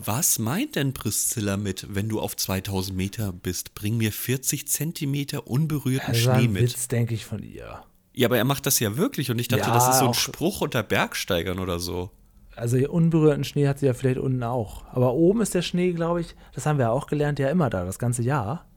Was 0.00 0.38
meint 0.38 0.76
denn 0.76 0.94
Priscilla 0.94 1.56
mit, 1.56 1.86
wenn 1.94 2.08
du 2.08 2.20
auf 2.20 2.36
2000 2.36 2.96
Meter 2.96 3.32
bist? 3.32 3.74
Bring 3.74 3.96
mir 3.96 4.12
40 4.12 4.68
Zentimeter 4.68 5.46
unberührten 5.48 6.12
Das 6.12 6.18
Schnee 6.18 6.30
ein 6.44 6.52
mit. 6.52 6.62
Witz, 6.62 6.86
denke 6.88 7.14
ich, 7.14 7.24
von 7.26 7.42
ihr. 7.42 7.82
Ja, 8.14 8.28
aber 8.28 8.38
er 8.38 8.44
macht 8.44 8.64
das 8.66 8.78
ja 8.80 8.96
wirklich 8.96 9.30
und 9.30 9.38
ich 9.40 9.48
dachte, 9.48 9.68
Ja, 9.68 9.74
das 9.74 9.88
ist 9.90 9.98
so 9.98 10.06
ein 10.06 10.14
Spruch 10.14 10.60
unter 10.60 10.82
Bergsteigern 10.82 11.58
oder 11.58 11.78
so. 11.80 12.10
Also 12.56 12.76
unberührten 12.76 13.44
Schnee 13.44 13.68
hat 13.68 13.80
sie 13.80 13.86
ja 13.86 13.94
vielleicht 13.94 14.18
unten 14.18 14.42
auch. 14.42 14.84
Aber 14.92 15.14
oben 15.14 15.40
ist 15.42 15.54
der 15.54 15.62
Schnee, 15.62 15.92
glaube 15.92 16.20
ich, 16.22 16.34
das 16.54 16.64
haben 16.66 16.78
wir 16.78 16.86
ja 16.86 16.90
auch 16.90 17.06
gelernt, 17.06 17.38
ja 17.38 17.50
immer 17.50 17.68
da, 17.68 17.84
das 17.84 17.98
ganze 17.98 18.22
Jahr. 18.22 18.67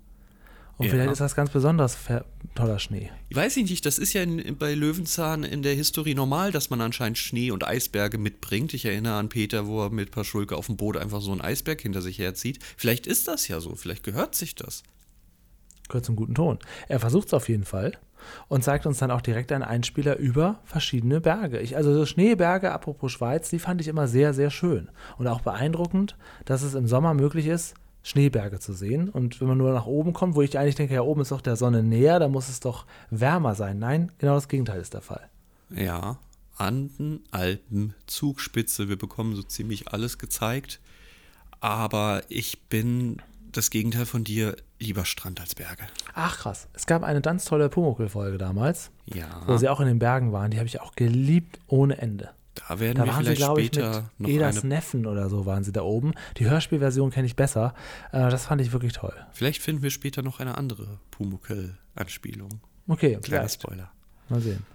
Und 0.78 0.86
Ja. 0.86 0.92
vielleicht 0.92 1.12
ist 1.12 1.22
das 1.22 1.36
ganz 1.36 1.52
besonders 1.52 1.98
toller 2.56 2.80
Schnee. 2.80 3.12
Ich 3.30 3.36
weiß 3.38 3.56
nicht, 3.58 3.86
das 3.86 3.98
ist 4.00 4.14
ja 4.14 4.24
in, 4.24 4.58
bei 4.58 4.74
Löwenzahn 4.74 5.44
in 5.44 5.62
der 5.62 5.74
Historie 5.74 6.16
normal, 6.16 6.52
dass 6.52 6.70
man 6.70 6.82
anscheinend 6.82 7.18
Schnee 7.18 7.52
und 7.52 7.68
Eisberge 7.68 8.18
mitbringt. 8.18 8.74
Ich 8.74 8.86
erinnere 8.86 9.16
an 9.16 9.30
Peter, 9.30 9.68
wo 9.68 9.84
er 9.84 9.90
mit 9.92 10.12
Paschulke 10.12 10.56
auf 10.56 10.66
dem 10.66 10.78
Boot 10.78 10.98
einfach 10.98 11.22
so 11.22 11.32
einen 11.32 11.42
Eisberg 11.42 11.82
hinter 11.82 12.02
sich 12.02 12.18
herzieht. 12.20 12.60
Vielleicht 12.78 13.06
ist 13.06 13.28
das 13.28 13.48
ja 13.48 13.60
so, 13.60 13.76
vielleicht 13.76 14.04
gehört 14.04 14.34
sich 14.36 14.56
das. 14.56 14.84
Gehört 15.88 16.06
zum 16.06 16.16
guten 16.16 16.36
Ton. 16.36 16.58
Er 16.88 17.00
versucht 17.00 17.28
es 17.28 17.34
auf 17.34 17.50
jeden 17.50 17.66
Fall 17.66 17.98
und 18.48 18.64
zeigt 18.64 18.86
uns 18.86 19.00
dann 19.00 19.12
auch 19.12 19.22
direkt 19.22 19.52
einen 19.52 19.64
Einspieler 19.64 20.18
über 20.18 20.60
verschiedene 20.64 21.22
Berge. 21.22 21.60
Ich, 21.60 21.76
also 21.76 21.94
so 21.94 22.06
Schneeberge, 22.06 22.72
apropos 22.72 23.12
Schweiz, 23.12 23.50
die 23.50 23.60
fand 23.60 23.82
ich 23.82 23.88
immer 23.88 24.08
sehr, 24.08 24.34
sehr 24.34 24.50
schön. 24.52 24.90
Und 25.18 25.28
auch 25.28 25.42
beeindruckend, 25.42 26.16
dass 26.46 26.62
es 26.62 26.74
im 26.76 26.88
Sommer 26.88 27.14
möglich 27.14 27.48
ist, 27.48 27.76
Schneeberge 28.04 28.60
zu 28.60 28.74
sehen. 28.74 29.10
Und 29.10 29.40
wenn 29.42 29.48
man 29.48 29.58
nur 29.58 29.74
nach 29.74 29.86
oben 29.86 30.14
kommt, 30.14 30.36
wo 30.36 30.42
ich 30.42 30.58
eigentlich 30.58 30.76
denke, 30.76 30.94
ja, 30.94 31.02
oben 31.02 31.22
ist 31.22 31.32
doch 31.32 31.42
der 31.42 31.56
Sonne 31.56 31.84
näher, 31.84 32.20
da 32.20 32.28
muss 32.28 32.50
es 32.50 32.60
doch 32.60 32.86
wärmer 33.10 33.56
sein. 33.56 33.80
Nein, 33.80 34.12
genau 34.18 34.36
das 34.36 34.48
Gegenteil 34.48 34.82
ist 34.82 34.94
der 34.94 35.02
Fall. 35.02 35.30
Ja, 35.70 36.18
Anden, 36.58 37.24
Alpen, 37.32 37.94
Zugspitze, 38.08 38.90
wir 38.90 38.98
bekommen 38.98 39.36
so 39.36 39.44
ziemlich 39.44 39.88
alles 39.90 40.18
gezeigt. 40.18 40.80
Aber 41.60 42.24
ich 42.28 42.64
bin 42.70 43.22
das 43.52 43.70
Gegenteil 43.70 44.06
von 44.06 44.24
dir, 44.24 44.56
lieber 44.80 45.06
Strand 45.06 45.40
als 45.40 45.56
Berge. 45.56 45.84
Ach 46.14 46.38
krass. 46.40 46.68
Es 46.74 46.86
gab 46.86 47.04
eine 47.04 47.22
ganz 47.22 47.46
tolle 47.46 47.70
Pumuckl-Folge 47.70 48.38
damals, 48.38 48.92
Ja, 49.06 49.42
wo 49.46 49.58
sie 49.58 49.70
auch 49.70 49.80
in 49.80 49.88
den 49.88 50.00
Bergen 50.00 50.32
waren. 50.32 50.52
Die 50.52 50.58
habe 50.58 50.68
ich 50.68 50.82
auch 50.82 50.96
geliebt 50.96 51.60
ohne 51.68 51.98
Ende. 51.98 52.32
Da 52.56 52.80
werden 52.80 52.98
Da 52.98 53.06
wir 53.06 53.14
waren 53.14 53.20
sie, 53.20 53.24
vielleicht 53.24 53.42
glaube 53.42 53.62
ich, 53.62 53.68
später 53.68 54.12
mit 54.18 54.28
noch 54.28 54.36
Edas 54.36 54.60
eine 54.60 54.70
Neffen 54.70 55.06
oder 55.06 55.30
so 55.30 55.46
waren 55.46 55.64
sie 55.64 55.72
da 55.72 55.82
oben. 55.84 56.14
Die 56.38 56.46
Hörspielversion 56.46 57.12
kenne 57.12 57.26
ich 57.26 57.36
besser. 57.36 57.74
Äh, 58.12 58.30
das 58.30 58.46
fand 58.46 58.62
ich 58.62 58.74
wirklich 58.74 58.94
toll. 58.94 59.14
Vielleicht 59.32 59.62
finden 59.62 59.84
wir 59.84 59.90
später 59.90 60.22
noch 60.22 60.40
eine 60.40 60.58
andere 60.58 61.00
Pumuckl-Anspielung. 61.12 62.62
Okay, 62.88 63.18
Kleiner 63.22 63.24
vielleicht. 63.24 63.62
Spoiler. 63.62 63.92
Mal 64.30 64.42
sehen. 64.42 64.66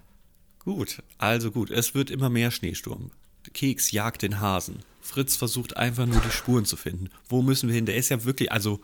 Gut, 0.64 1.02
also 1.18 1.50
gut, 1.50 1.70
es 1.70 1.94
wird 1.94 2.10
immer 2.10 2.28
mehr 2.30 2.50
Schneesturm. 2.50 3.10
Keks 3.52 3.92
jagt 3.92 4.22
den 4.22 4.40
Hasen. 4.40 4.80
Fritz 5.00 5.36
versucht 5.36 5.76
einfach 5.76 6.06
nur 6.06 6.20
die 6.20 6.30
Spuren 6.30 6.64
zu 6.64 6.76
finden. 6.76 7.10
Wo 7.28 7.42
müssen 7.42 7.68
wir 7.68 7.74
hin? 7.76 7.86
Der 7.86 7.96
ist 7.96 8.08
ja 8.08 8.24
wirklich, 8.24 8.50
also, 8.50 8.80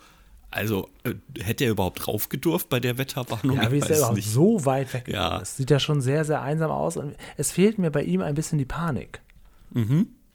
also 0.53 0.89
äh, 1.05 1.15
hätte 1.41 1.65
er 1.65 1.71
überhaupt 1.73 2.07
drauf 2.07 2.29
gedurft 2.29 2.69
bei 2.69 2.79
der 2.81 2.99
Wetterwarnung? 2.99 3.57
Ja, 3.57 3.73
wie 3.73 3.79
ist 3.79 3.91
er 3.91 3.97
überhaupt 3.99 4.17
nicht. 4.17 4.31
so 4.31 4.65
weit 4.65 4.93
weg 4.95 5.09
Ja. 5.09 5.39
ist? 5.39 5.57
Sieht 5.57 5.71
ja 5.71 5.79
schon 5.81 6.01
sehr, 6.01 6.25
sehr 6.25 6.43
einsam 6.43 6.71
aus. 6.71 6.97
Und 6.97 7.17
es 7.37 7.51
fehlt 7.53 7.79
mir 7.79 7.91
bei 7.91 8.03
ihm 8.03 8.21
ein 8.21 8.35
bisschen 8.35 8.59
die 8.59 8.65
Panik. 8.65 9.21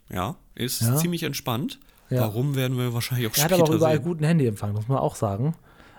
Ja, 0.09 0.35
ist 0.55 0.81
Ja. 0.81 0.95
ziemlich 0.95 1.23
entspannt. 1.23 1.79
Ja. 2.09 2.21
Warum 2.21 2.55
werden 2.55 2.77
wir 2.77 2.93
wahrscheinlich 2.93 3.27
auch 3.27 3.35
Er 3.37 3.43
hat 3.43 3.49
später 3.51 3.63
aber 3.63 3.71
auch 3.71 3.75
überall 3.75 3.95
sehen. 3.97 4.03
guten 4.05 4.23
Handyempfang, 4.23 4.71
muss 4.73 4.87
man 4.87 4.97
auch 4.97 5.15
sagen. 5.15 5.55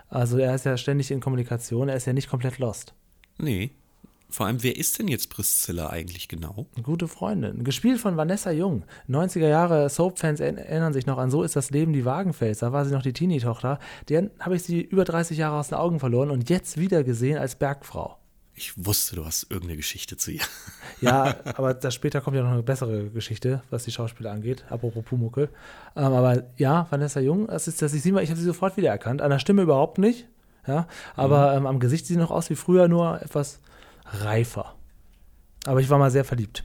Also 0.09 0.37
er 0.39 0.55
ist 0.55 0.65
ja 0.65 0.75
ständig 0.75 1.11
in 1.11 1.19
Kommunikation, 1.19 1.87
er 1.87 1.95
ist 1.95 2.05
ja 2.07 2.13
nicht 2.13 2.29
komplett 2.29 2.57
lost. 2.57 2.93
Nee. 3.37 3.71
Vor 4.31 4.45
allem, 4.45 4.61
wer 4.61 4.77
ist 4.77 4.99
denn 4.99 5.07
jetzt 5.07 5.29
Priscilla 5.31 5.89
eigentlich 5.89 6.27
genau? 6.27 6.67
Eine 6.75 6.83
gute 6.83 7.07
Freundin. 7.07 7.63
Gespielt 7.63 7.99
von 7.99 8.15
Vanessa 8.15 8.51
Jung. 8.51 8.83
90er 9.09 9.47
Jahre 9.47 9.89
Soap-Fans 9.89 10.39
er- 10.39 10.55
erinnern 10.57 10.93
sich 10.93 11.07
noch 11.07 11.17
an 11.17 11.31
So 11.31 11.41
ist 11.43 11.55
das 11.55 11.71
Leben 11.71 11.93
die 11.93 12.05
Wagenfels. 12.05 12.59
Da 12.59 12.71
war 12.71 12.85
sie 12.85 12.93
noch 12.93 13.01
die 13.01 13.13
Teenie-Tochter. 13.13 13.79
Dann 14.07 14.29
habe 14.39 14.55
ich 14.55 14.63
sie 14.63 14.81
über 14.81 15.03
30 15.03 15.37
Jahre 15.39 15.57
aus 15.57 15.69
den 15.69 15.79
Augen 15.79 15.99
verloren 15.99 16.29
und 16.29 16.47
jetzt 16.49 16.77
wieder 16.77 17.03
gesehen 17.03 17.37
als 17.39 17.55
Bergfrau. 17.55 18.17
Ich 18.53 18.73
wusste, 18.85 19.15
du 19.15 19.25
hast 19.25 19.43
irgendeine 19.49 19.77
Geschichte 19.77 20.15
zu 20.17 20.31
ihr. 20.31 20.41
Ja, 21.01 21.33
aber 21.55 21.73
da 21.73 21.91
später 21.91 22.19
kommt 22.19 22.35
ja 22.35 22.43
noch 22.43 22.51
eine 22.51 22.61
bessere 22.61 23.05
Geschichte, 23.09 23.63
was 23.69 23.85
die 23.85 23.91
Schauspieler 23.91 24.31
angeht, 24.31 24.65
apropos 24.69 25.05
Pumuckel. 25.05 25.47
Ähm, 25.95 26.03
aber 26.03 26.43
ja, 26.57 26.87
Vanessa 26.89 27.21
Jung, 27.21 27.47
das 27.47 27.69
ist, 27.69 27.81
das 27.81 27.93
ich 27.93 28.01
sie 28.01 28.11
mal, 28.11 28.21
ich 28.21 28.29
habe 28.29 28.37
sie 28.39 28.45
sofort 28.45 28.75
wiedererkannt. 28.75 29.21
An 29.21 29.29
der 29.29 29.39
Stimme 29.39 29.61
überhaupt 29.61 29.97
nicht, 29.97 30.27
ja, 30.67 30.87
aber 31.15 31.53
ähm, 31.55 31.65
am 31.67 31.79
Gesicht 31.79 32.05
sieht 32.05 32.15
sie 32.15 32.19
noch 32.21 32.31
aus 32.31 32.49
wie 32.49 32.55
früher, 32.55 32.89
nur 32.89 33.21
etwas 33.21 33.59
reifer. 34.11 34.75
Aber 35.65 35.81
ich 35.81 35.89
war 35.89 35.97
mal 35.97 36.11
sehr 36.11 36.23
verliebt, 36.23 36.63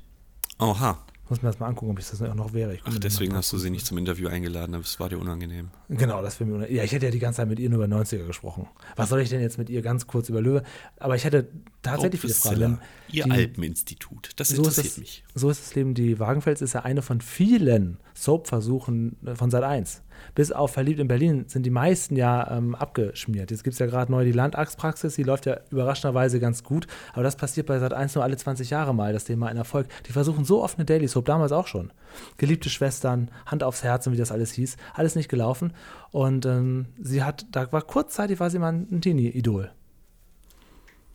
Oha. 0.59 0.99
muss 1.29 1.43
mir 1.43 1.49
das 1.49 1.59
mal 1.59 1.67
angucken, 1.67 1.91
ob 1.91 1.99
ich 1.99 2.09
das 2.09 2.21
noch 2.21 2.53
wäre. 2.53 2.79
Ach, 2.85 2.99
deswegen 2.99 3.35
hast 3.35 3.53
du 3.53 3.59
sie 3.59 3.71
nicht 3.71 3.85
zum 3.85 3.99
Interview 3.99 4.29
eingeladen, 4.29 4.73
das 4.73 5.01
war 5.01 5.09
dir 5.09 5.19
unangenehm. 5.19 5.71
Genau, 5.89 6.23
das 6.23 6.39
wäre 6.39 6.49
mir 6.49 6.57
unangenehm. 6.57 6.77
Ja, 6.79 6.85
ich 6.85 6.93
hätte 6.93 7.07
ja 7.07 7.11
die 7.13 7.19
ganze 7.19 7.39
Zeit 7.39 7.49
mit 7.49 7.59
ihr 7.59 7.71
nur 7.71 7.85
über 7.85 7.97
90er 7.97 8.27
gesprochen. 8.27 8.69
Was 8.95 9.09
soll 9.09 9.21
ich 9.21 9.31
denn 9.31 9.41
jetzt 9.41 9.59
mit 9.59 9.69
ihr 9.69 9.83
ganz 9.83 10.07
kurz 10.07 10.29
über 10.29 10.41
Löwe? 10.41 10.63
Aber 10.99 11.17
ich 11.17 11.25
hätte 11.25 11.49
tatsächlich 11.83 12.21
oh, 12.21 12.29
viele 12.29 12.35
Fragen. 12.35 12.81
Ihr 13.11 13.31
Alpeninstitut, 13.31 14.31
das 14.37 14.51
so 14.51 14.59
interessiert 14.59 14.87
das, 14.87 14.99
mich. 14.99 15.25
So 15.35 15.51
ist 15.51 15.61
das 15.61 15.75
Leben. 15.75 15.95
Die 15.95 16.19
Wagenfels 16.21 16.63
ist 16.63 16.75
ja 16.75 16.83
eine 16.83 17.03
von 17.03 17.21
vielen 17.21 17.99
Soap-Versuchen 18.15 19.17
von 19.35 19.51
Sat 19.51 19.65
1. 19.65 20.03
Bis 20.35 20.53
auf 20.53 20.73
Verliebt 20.73 21.01
in 21.01 21.09
Berlin 21.09 21.45
sind 21.49 21.65
die 21.67 21.71
meisten 21.71 22.17
ja 22.17 22.57
ähm, 22.57 22.75
abgeschmiert. 22.75 23.51
Jetzt 23.51 23.65
gibt 23.65 23.75
es 23.75 23.79
ja 23.79 23.87
gerade 23.87 24.11
neu 24.11 24.25
die 24.25 24.33
Landachspraxis, 24.33 25.17
die 25.17 25.23
läuft 25.23 25.47
ja 25.47 25.59
überraschenderweise 25.71 26.41
ganz 26.41 26.63
gut. 26.63 26.87
Aber 27.13 27.23
das 27.23 27.37
passiert 27.37 27.67
bei 27.67 27.79
Sat 27.79 27.93
1 27.93 28.15
nur 28.15 28.25
alle 28.25 28.37
20 28.37 28.71
Jahre 28.71 28.95
mal, 28.95 29.13
das 29.13 29.25
Thema 29.25 29.49
ein 29.49 29.57
Erfolg. 29.57 29.89
Die 30.07 30.13
versuchen 30.13 30.45
so 30.45 30.63
oft 30.63 30.79
eine 30.79 30.85
Daily 30.85 31.09
Soap, 31.09 31.25
damals 31.27 31.53
auch 31.53 31.67
schon. 31.67 31.93
Geliebte 32.37 32.71
Schwestern, 32.71 33.31
Hand 33.47 33.63
aufs 33.63 33.83
Herz 33.83 34.07
und 34.07 34.13
wie 34.13 34.19
das 34.19 34.33
alles 34.33 34.53
hieß. 34.53 34.77
Alles 34.95 35.17
nicht 35.17 35.29
gelaufen. 35.29 35.73
Und 36.11 36.47
ähm, 36.47 36.87
sie 37.01 37.23
hat, 37.23 37.47
da 37.51 37.71
war 37.73 37.83
kurzzeitig 37.83 38.41
war 38.41 38.51
sie 38.51 38.59
mal 38.59 38.73
ein 38.73 39.01
Teenie-Idol. 39.01 39.73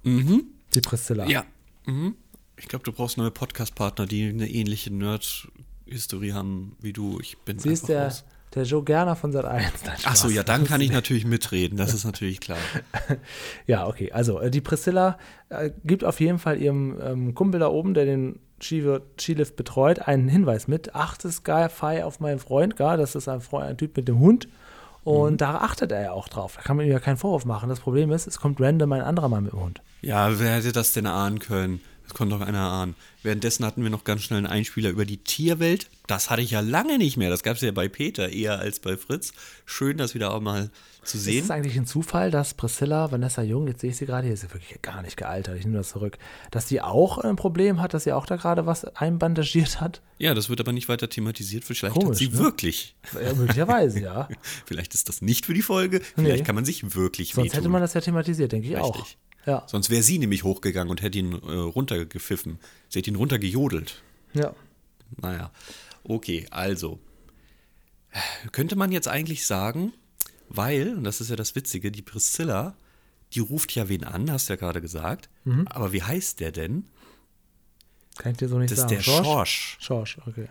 Mhm. 0.04 0.44
Die 0.74 0.82
Priscilla. 0.82 1.28
Ja. 1.28 1.46
Mhm. 1.86 2.16
Ich 2.58 2.68
glaube, 2.68 2.84
du 2.84 2.92
brauchst 2.92 3.18
neue 3.18 3.32
Podcast-Partner, 3.32 4.06
die 4.06 4.28
eine 4.28 4.50
ähnliche 4.50 4.92
Nerd-Historie 5.90 6.34
haben 6.34 6.76
wie 6.82 6.94
du. 6.94 7.20
Ich 7.22 7.38
bin 7.40 7.60
Sie 7.60 7.70
ist 7.70 7.90
der, 7.90 8.06
raus. 8.06 8.24
der 8.54 8.64
Joe 8.64 8.84
Gerner 8.84 9.16
von 9.16 9.32
Sat 9.32 9.46
1. 9.46 9.72
Ach 10.06 10.16
so, 10.16 10.30
ja, 10.30 10.44
dann 10.44 10.66
kann 10.66 10.82
ich 10.82 10.92
natürlich 10.92 11.26
mitreden, 11.26 11.78
das 11.78 11.94
ist 11.94 12.06
natürlich 12.06 12.40
klar. 12.40 12.58
ja, 13.68 13.88
okay. 13.88 14.12
Also, 14.12 14.40
äh, 14.40 14.52
die 14.52 14.62
Priscilla 14.62 15.18
äh, 15.50 15.72
gibt 15.84 16.04
auf 16.04 16.20
jeden 16.20 16.40
Fall 16.40 16.62
ihrem 16.62 17.00
ähm, 17.02 17.34
Kumpel 17.36 17.60
da 17.60 17.68
oben, 17.68 17.94
der 17.94 18.06
den 18.06 18.40
Ski- 18.62 19.00
Skilift 19.20 19.56
betreut, 19.56 20.00
einen 20.00 20.30
Hinweis 20.30 20.68
mit. 20.68 20.96
Achtest 20.96 21.44
geil, 21.44 21.70
fei 21.70 22.06
auf 22.06 22.20
meinen 22.20 22.40
Freund, 22.40 22.76
gar. 22.76 22.98
Das 22.98 23.16
ist 23.16 23.28
ein, 23.28 23.42
Freund, 23.42 23.66
ein 23.66 23.78
Typ 23.78 23.96
mit 23.98 24.08
dem 24.08 24.20
Hund. 24.20 24.48
Und 25.04 25.34
Mhm. 25.34 25.38
da 25.38 25.56
achtet 25.60 25.92
er 25.92 26.02
ja 26.02 26.12
auch 26.12 26.28
drauf. 26.28 26.56
Da 26.58 26.62
kann 26.62 26.76
man 26.78 26.86
ihm 26.86 26.92
ja 26.92 27.00
keinen 27.00 27.18
Vorwurf 27.18 27.46
machen. 27.46 27.70
Das 27.70 27.80
Problem 27.80 28.12
ist, 28.12 28.28
es 28.28 28.38
kommt 28.40 28.60
random 28.62 28.92
ein 28.92 29.02
anderer 29.02 29.30
Mann 29.30 29.44
mit 29.46 29.54
dem 29.54 29.62
Hund. 29.62 29.82
Ja, 30.02 30.40
wer 30.40 30.56
hätte 30.56 30.72
das 30.74 30.92
denn 30.94 31.08
ahnen 31.08 31.40
können? 31.40 31.80
Das 32.10 32.18
konnte 32.18 32.38
doch 32.38 32.46
einer 32.46 32.60
ahnen. 32.72 32.96
Währenddessen 33.22 33.64
hatten 33.66 33.84
wir 33.84 33.90
noch 33.92 34.04
ganz 34.04 34.24
schnell 34.24 34.38
einen 34.40 34.48
Einspieler 34.48 34.90
über 34.90 35.06
die 35.06 35.18
Tierwelt. 35.18 35.90
Das 36.08 36.30
hatte 36.32 36.42
ich 36.42 36.52
ja 36.52 36.60
lange 36.62 36.98
nicht 36.98 37.18
mehr. 37.18 37.30
Das 37.30 37.44
gab 37.44 37.56
es 37.58 37.62
ja 37.62 37.72
bei 37.72 37.88
Peter 37.88 38.30
eher 38.30 38.58
als 38.60 38.80
bei 38.80 38.98
Fritz. 38.98 39.32
Schön, 39.66 39.98
das 39.98 40.16
wieder 40.16 40.34
auch 40.34 40.42
mal 40.42 40.72
zu 41.04 41.18
Ist 41.18 41.24
sehen. 41.26 41.44
es 41.44 41.52
eigentlich 41.52 41.78
ein 41.78 41.86
Zufall, 41.86 42.32
dass 42.32 42.56
Priscilla, 42.56 43.12
Vanessa 43.12 43.44
Jung, 43.44 43.68
jetzt 43.68 43.82
sehe 43.82 43.92
ich 43.92 43.98
sie 43.98 44.06
gerade, 44.08 44.26
hier 44.26 44.34
ist 44.34 44.42
sie 44.42 44.52
wirklich 44.54 44.82
gar 44.82 45.02
nicht 45.04 45.18
gealtert, 45.18 45.58
ich 45.58 45.66
nehme 45.66 45.78
das 45.78 45.90
zurück, 45.90 46.18
dass 46.52 46.68
sie 46.68 46.82
auch 46.82 47.20
ein 47.20 47.36
Problem 47.36 47.80
hat, 47.82 47.94
dass 47.94 48.06
sie 48.06 48.12
auch 48.14 48.26
da 48.26 48.36
gerade 48.38 48.66
was 48.66 48.86
einbandagiert 48.86 49.80
hat? 49.80 50.02
Ja, 50.18 50.34
das 50.34 50.50
wird 50.50 50.60
aber 50.62 50.72
nicht 50.72 50.90
weiter 50.90 51.10
thematisiert. 51.10 51.64
Vielleicht 51.64 51.94
Komisch, 51.94 52.10
hat 52.10 52.16
sie 52.18 52.28
ne? 52.30 52.38
wirklich. 52.40 52.96
Ja, 53.24 53.34
möglicherweise, 53.36 54.00
ja. 54.02 54.28
Vielleicht 54.66 54.94
ist 54.96 55.10
das 55.10 55.22
nicht 55.22 55.46
für 55.46 55.54
die 55.54 55.62
Folge. 55.62 56.02
Vielleicht 56.16 56.38
Nee. 56.40 56.44
kann 56.44 56.56
man 56.56 56.66
sich 56.66 56.96
wirklich 56.96 57.34
Sonst 57.34 57.46
wehtun. 57.46 57.58
hätte 57.60 57.70
man 57.70 57.82
das 57.82 57.94
ja 57.94 58.02
thematisiert, 58.02 58.52
denke 58.52 58.68
ich 58.68 58.78
auch. 58.78 59.06
Ja. 59.50 59.64
Sonst 59.68 59.90
wäre 59.90 60.04
sie 60.04 60.20
nämlich 60.20 60.44
hochgegangen 60.44 60.92
und 60.92 61.02
hätte 61.02 61.18
ihn 61.18 61.34
äh, 61.34 61.52
runtergepfiffen. 61.54 62.60
Sie 62.88 63.00
hätte 63.00 63.10
ihn 63.10 63.16
runtergejodelt. 63.16 64.02
ja. 64.34 64.54
Naja, 65.20 65.50
okay, 66.04 66.46
also. 66.52 67.00
Könnte 68.52 68.76
man 68.76 68.92
jetzt 68.92 69.08
eigentlich 69.08 69.46
sagen, 69.48 69.92
weil, 70.50 70.96
und 70.96 71.04
das 71.04 71.20
ist 71.20 71.30
ja 71.32 71.36
das 71.36 71.56
Witzige, 71.56 71.92
die 71.92 72.04
Priscilla, 72.04 72.76
die 73.34 73.40
ruft 73.40 73.74
ja 73.74 73.90
wen 73.90 74.04
an, 74.04 74.32
hast 74.32 74.50
du 74.50 74.54
ja 74.54 74.58
gerade 74.58 74.82
gesagt. 74.82 75.30
Mhm. 75.46 75.68
Aber 75.68 75.94
wie 75.94 76.04
heißt 76.04 76.40
der 76.40 76.52
denn? 76.52 76.86
Kann 78.18 78.34
ich 78.34 78.38
dir 78.38 78.50
so 78.50 78.60
nicht 78.60 78.70
Das 78.72 78.78
ist 78.80 78.84
sagen. 78.84 78.96
der 78.98 79.02
Schorsch. 79.02 79.78
Schorsch, 79.80 80.18
okay. 80.28 80.48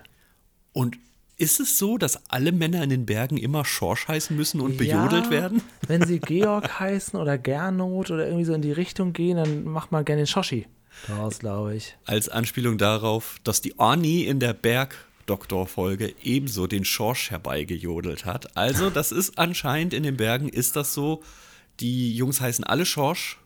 Und 0.72 0.98
ist 1.38 1.60
es 1.60 1.78
so, 1.78 1.98
dass 1.98 2.28
alle 2.28 2.50
Männer 2.50 2.82
in 2.82 2.90
den 2.90 3.06
Bergen 3.06 3.36
immer 3.36 3.64
Schorsch 3.64 4.08
heißen 4.08 4.36
müssen 4.36 4.60
und 4.60 4.76
bejodelt 4.76 5.26
ja, 5.26 5.30
werden? 5.30 5.62
Wenn 5.86 6.04
sie 6.04 6.18
Georg 6.20 6.80
heißen 6.80 7.18
oder 7.18 7.38
Gernot 7.38 8.10
oder 8.10 8.26
irgendwie 8.26 8.44
so 8.44 8.52
in 8.52 8.62
die 8.62 8.72
Richtung 8.72 9.12
gehen, 9.12 9.36
dann 9.36 9.64
macht 9.64 9.92
man 9.92 10.04
gerne 10.04 10.22
den 10.22 10.26
Schoschi. 10.26 10.66
Daraus, 11.06 11.38
glaube 11.38 11.76
ich. 11.76 11.96
Als 12.04 12.28
Anspielung 12.28 12.76
darauf, 12.76 13.36
dass 13.44 13.60
die 13.60 13.78
Orni 13.78 14.24
in 14.24 14.40
der 14.40 14.52
Bergdoktor-Folge 14.52 16.12
ebenso 16.24 16.66
den 16.66 16.84
Schorsch 16.84 17.30
herbeigejodelt 17.30 18.24
hat. 18.24 18.56
Also, 18.56 18.90
das 18.94 19.12
ist 19.12 19.38
anscheinend 19.38 19.94
in 19.94 20.02
den 20.02 20.16
Bergen, 20.16 20.48
ist 20.48 20.74
das 20.74 20.92
so. 20.92 21.22
Die 21.78 22.16
Jungs 22.16 22.40
heißen 22.40 22.64
alle 22.64 22.84
Schorsch. 22.84 23.38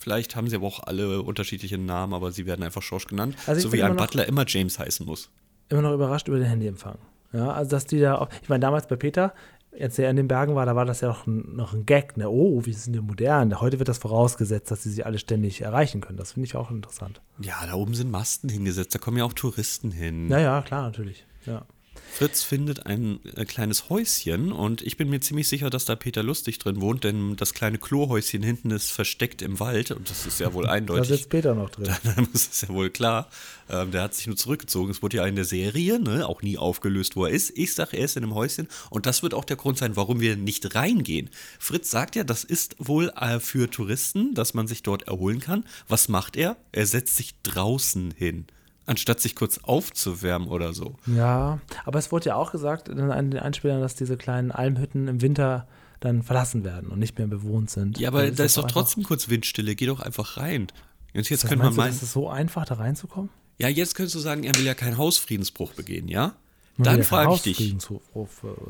Vielleicht 0.00 0.34
haben 0.34 0.50
sie 0.50 0.56
aber 0.56 0.66
auch 0.66 0.82
alle 0.82 1.22
unterschiedliche 1.22 1.78
Namen, 1.78 2.12
aber 2.12 2.32
sie 2.32 2.44
werden 2.44 2.64
einfach 2.64 2.82
Schorsch 2.82 3.06
genannt. 3.06 3.36
Also 3.46 3.68
so 3.68 3.72
wie 3.72 3.84
ein 3.84 3.94
Butler 3.94 4.26
immer 4.26 4.44
James 4.46 4.80
heißen 4.80 5.06
muss. 5.06 5.30
Immer 5.68 5.82
noch 5.82 5.94
überrascht 5.94 6.28
über 6.28 6.38
den 6.38 6.46
Handyempfang. 6.46 6.98
Ja, 7.32 7.52
also 7.52 7.70
dass 7.70 7.86
die 7.86 7.98
da, 7.98 8.18
auch, 8.18 8.28
ich 8.42 8.48
meine, 8.48 8.60
damals 8.60 8.86
bei 8.86 8.96
Peter, 8.96 9.34
als 9.80 9.98
er 9.98 10.08
in 10.08 10.16
den 10.16 10.28
Bergen 10.28 10.54
war, 10.54 10.66
da 10.66 10.76
war 10.76 10.84
das 10.84 11.00
ja 11.00 11.08
noch 11.08 11.26
ein, 11.26 11.56
noch 11.56 11.74
ein 11.74 11.84
Gag, 11.84 12.16
ne? 12.16 12.28
Oh, 12.30 12.64
wie 12.64 12.72
sind 12.72 12.92
die 12.92 13.00
modern. 13.00 13.60
Heute 13.60 13.78
wird 13.80 13.88
das 13.88 13.98
vorausgesetzt, 13.98 14.70
dass 14.70 14.84
sie 14.84 14.90
sich 14.90 15.04
alle 15.04 15.18
ständig 15.18 15.62
erreichen 15.62 16.00
können. 16.00 16.16
Das 16.16 16.32
finde 16.32 16.46
ich 16.46 16.54
auch 16.54 16.70
interessant. 16.70 17.20
Ja, 17.40 17.56
da 17.66 17.74
oben 17.74 17.94
sind 17.94 18.10
Masten 18.10 18.48
hingesetzt, 18.48 18.94
da 18.94 18.98
kommen 18.98 19.16
ja 19.16 19.24
auch 19.24 19.32
Touristen 19.32 19.90
hin. 19.90 20.28
Ja, 20.28 20.38
ja, 20.38 20.62
klar, 20.62 20.82
natürlich. 20.82 21.26
Ja. 21.44 21.66
Fritz 22.12 22.44
findet 22.44 22.86
ein 22.86 23.18
äh, 23.34 23.44
kleines 23.44 23.88
Häuschen 23.90 24.52
und 24.52 24.82
ich 24.82 24.96
bin 24.96 25.10
mir 25.10 25.20
ziemlich 25.20 25.48
sicher, 25.48 25.68
dass 25.68 25.84
da 25.84 25.96
Peter 25.96 26.22
Lustig 26.22 26.58
drin 26.60 26.80
wohnt, 26.80 27.02
denn 27.02 27.34
das 27.34 27.54
kleine 27.54 27.78
Klohäuschen 27.78 28.42
hinten 28.42 28.70
ist 28.70 28.92
versteckt 28.92 29.42
im 29.42 29.58
Wald 29.58 29.90
und 29.90 30.08
das 30.08 30.24
ist 30.24 30.38
ja 30.38 30.52
wohl 30.52 30.64
Da 30.66 30.70
eindeutig. 30.70 31.08
sitzt 31.08 31.28
Peter 31.30 31.54
noch 31.54 31.70
drin. 31.70 31.92
Dann 32.04 32.28
ist 32.32 32.62
ja 32.62 32.68
wohl 32.68 32.90
klar. 32.90 33.28
Ähm, 33.68 33.90
der 33.90 34.02
hat 34.02 34.14
sich 34.14 34.26
nur 34.26 34.36
zurückgezogen. 34.36 34.90
Es 34.90 35.02
wurde 35.02 35.16
ja 35.16 35.26
in 35.26 35.34
der 35.34 35.44
Serie, 35.44 35.98
ne, 35.98 36.26
auch 36.28 36.42
nie 36.42 36.56
aufgelöst, 36.56 37.16
wo 37.16 37.24
er 37.24 37.32
ist. 37.32 37.56
Ich 37.58 37.74
sage, 37.74 37.96
er 37.96 38.04
ist 38.04 38.16
in 38.16 38.22
einem 38.22 38.34
Häuschen. 38.34 38.68
Und 38.90 39.06
das 39.06 39.22
wird 39.22 39.34
auch 39.34 39.44
der 39.44 39.56
Grund 39.56 39.78
sein, 39.78 39.96
warum 39.96 40.20
wir 40.20 40.36
nicht 40.36 40.74
reingehen. 40.74 41.30
Fritz 41.58 41.90
sagt 41.90 42.14
ja, 42.16 42.22
das 42.24 42.44
ist 42.44 42.76
wohl 42.78 43.12
äh, 43.16 43.40
für 43.40 43.70
Touristen, 43.70 44.34
dass 44.34 44.54
man 44.54 44.68
sich 44.68 44.82
dort 44.82 45.08
erholen 45.08 45.40
kann. 45.40 45.64
Was 45.88 46.08
macht 46.08 46.36
er? 46.36 46.56
Er 46.72 46.86
setzt 46.86 47.16
sich 47.16 47.34
draußen 47.42 48.12
hin, 48.12 48.46
anstatt 48.86 49.20
sich 49.20 49.34
kurz 49.34 49.58
aufzuwärmen 49.62 50.48
oder 50.48 50.72
so. 50.72 50.94
Ja, 51.06 51.60
aber 51.84 51.98
es 51.98 52.12
wurde 52.12 52.26
ja 52.30 52.34
auch 52.36 52.52
gesagt 52.52 52.88
in 52.88 52.96
den 52.96 53.10
Einspielern, 53.38 53.80
dass 53.80 53.94
diese 53.94 54.16
kleinen 54.16 54.50
Almhütten 54.52 55.08
im 55.08 55.20
Winter 55.20 55.66
dann 56.00 56.22
verlassen 56.22 56.64
werden 56.64 56.90
und 56.90 56.98
nicht 56.98 57.16
mehr 57.18 57.26
bewohnt 57.26 57.70
sind. 57.70 57.98
Ja, 57.98 58.08
aber 58.08 58.24
Dann 58.26 58.36
da 58.36 58.44
ist 58.44 58.56
doch 58.58 58.66
trotzdem 58.66 59.04
kurz 59.04 59.28
Windstille. 59.28 59.74
Geh 59.74 59.86
doch 59.86 60.00
einfach 60.00 60.36
rein. 60.36 60.66
Jetzt, 61.14 61.30
jetzt 61.30 61.44
Das 61.44 61.50
könnte 61.50 61.64
man 61.64 61.74
meinen, 61.74 61.90
ist 61.92 62.02
es 62.02 62.12
so 62.12 62.28
einfach, 62.28 62.64
da 62.66 62.74
reinzukommen? 62.74 63.30
ja, 63.58 63.68
jetzt 63.68 63.94
könntest 63.94 64.16
du 64.16 64.18
sagen, 64.18 64.42
er 64.42 64.54
will 64.56 64.64
ja 64.64 64.74
keinen 64.74 64.98
Hausfriedensbruch 64.98 65.72
begehen, 65.74 66.08
ja? 66.08 66.34
Man 66.76 66.84
Dann 66.86 67.02
frage 67.04 67.34
ich 67.34 67.42
dich. 67.42 67.72
Äh, 67.72 67.76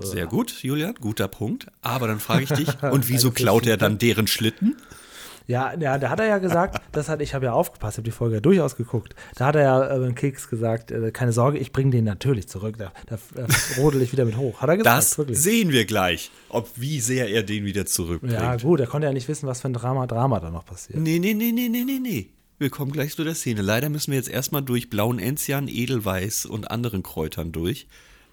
Sehr 0.01 0.27
gut, 0.27 0.63
Julian, 0.63 0.95
guter 1.01 1.27
Punkt. 1.27 1.69
Aber 1.81 2.07
dann 2.07 2.21
frage 2.21 2.43
ich 2.45 2.51
dich, 2.51 2.69
und 2.83 3.09
wieso 3.09 3.31
klaut 3.31 3.67
er 3.67 3.79
dann 3.79 3.97
deren 3.99 4.27
Schlitten? 4.27 4.77
Ja, 5.47 5.75
ja, 5.79 5.99
da 5.99 6.09
hat 6.11 6.21
er 6.21 6.27
ja 6.27 6.39
gesagt, 6.39 6.81
das 6.93 7.09
hat, 7.09 7.21
ich 7.21 7.35
habe 7.35 7.47
ja 7.47 7.53
aufgepasst, 7.53 7.99
habe 7.99 8.05
die 8.05 8.11
Folge 8.11 8.37
ja 8.37 8.41
durchaus 8.41 8.77
geguckt. 8.77 9.15
Da 9.37 9.47
hat 9.47 9.57
er 9.57 9.63
ja 9.63 9.97
äh, 9.97 9.99
beim 9.99 10.15
Keks 10.15 10.49
gesagt, 10.49 10.91
äh, 10.91 11.11
keine 11.11 11.33
Sorge, 11.33 11.59
ich 11.59 11.73
bringe 11.73 11.91
den 11.91 12.05
natürlich 12.05 12.49
zurück. 12.49 12.77
Da, 12.79 12.93
da, 13.07 13.19
da 13.35 13.47
rodel 13.79 14.01
ich 14.03 14.13
wieder 14.13 14.25
mit 14.25 14.37
hoch. 14.37 14.61
Hat 14.63 14.69
er 14.69 14.77
gesagt, 14.79 14.97
Das 14.97 15.19
wirklich. 15.19 15.39
sehen 15.39 15.71
wir 15.71 15.85
gleich, 15.85 16.31
ob 16.49 16.69
wie 16.77 17.01
sehr 17.01 17.29
er 17.29 17.43
den 17.43 17.65
wieder 17.65 17.85
zurückbringt. 17.87 18.35
Ja, 18.35 18.57
gut, 18.57 18.81
er 18.81 18.87
konnte 18.87 19.07
ja 19.07 19.13
nicht 19.13 19.29
wissen, 19.29 19.47
was 19.47 19.61
für 19.61 19.69
ein 19.69 19.75
Drama, 19.75 20.07
Drama 20.07 20.41
da 20.41 20.51
noch 20.51 20.65
passiert. 20.65 20.99
Nee, 20.99 21.19
nee, 21.19 21.35
nee, 21.35 21.53
nee, 21.53 21.69
nee, 21.69 21.85
nee, 21.85 21.99
nee. 22.01 22.31
Wir 22.59 22.71
kommen 22.71 22.93
gleich 22.93 23.15
zu 23.15 23.25
der 23.25 23.35
Szene. 23.35 23.63
Leider 23.63 23.89
müssen 23.89 24.13
wir 24.13 24.19
jetzt 24.19 24.31
erstmal 24.31 24.63
durch 24.63 24.89
blauen 24.89 25.19
Enzian, 25.19 25.69
Edelweiß 25.69 26.47
und 26.47 26.71
anderen 26.71 27.03
Kräutern 27.03 27.53
durch. 27.53 27.89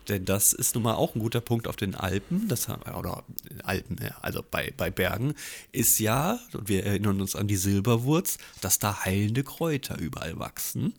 Denn 0.09 0.25
das 0.25 0.53
ist 0.53 0.75
nun 0.75 0.83
mal 0.83 0.95
auch 0.95 1.15
ein 1.15 1.19
guter 1.19 1.41
Punkt 1.41 1.67
auf 1.67 1.75
den 1.75 1.95
Alpen, 1.95 2.47
das 2.47 2.67
haben, 2.67 2.81
oder 2.93 3.23
Alpen, 3.63 3.97
ja, 4.01 4.15
also 4.21 4.43
bei, 4.49 4.73
bei 4.75 4.89
Bergen, 4.89 5.33
ist 5.71 5.99
ja, 5.99 6.39
und 6.53 6.67
wir 6.67 6.85
erinnern 6.85 7.21
uns 7.21 7.35
an 7.35 7.47
die 7.47 7.55
Silberwurz, 7.55 8.37
dass 8.61 8.79
da 8.79 9.05
heilende 9.05 9.43
Kräuter 9.43 9.99
überall 9.99 10.39
wachsen 10.39 10.93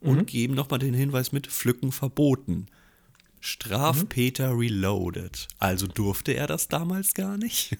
und 0.00 0.26
geben 0.26 0.54
nochmal 0.54 0.78
den 0.78 0.94
Hinweis 0.94 1.32
mit 1.32 1.46
Pflücken 1.46 1.92
verboten. 1.92 2.66
Strafpeter 3.40 4.58
Reloaded. 4.58 5.48
Also 5.58 5.86
durfte 5.86 6.32
er 6.32 6.46
das 6.46 6.68
damals 6.68 7.14
gar 7.14 7.36
nicht? 7.38 7.76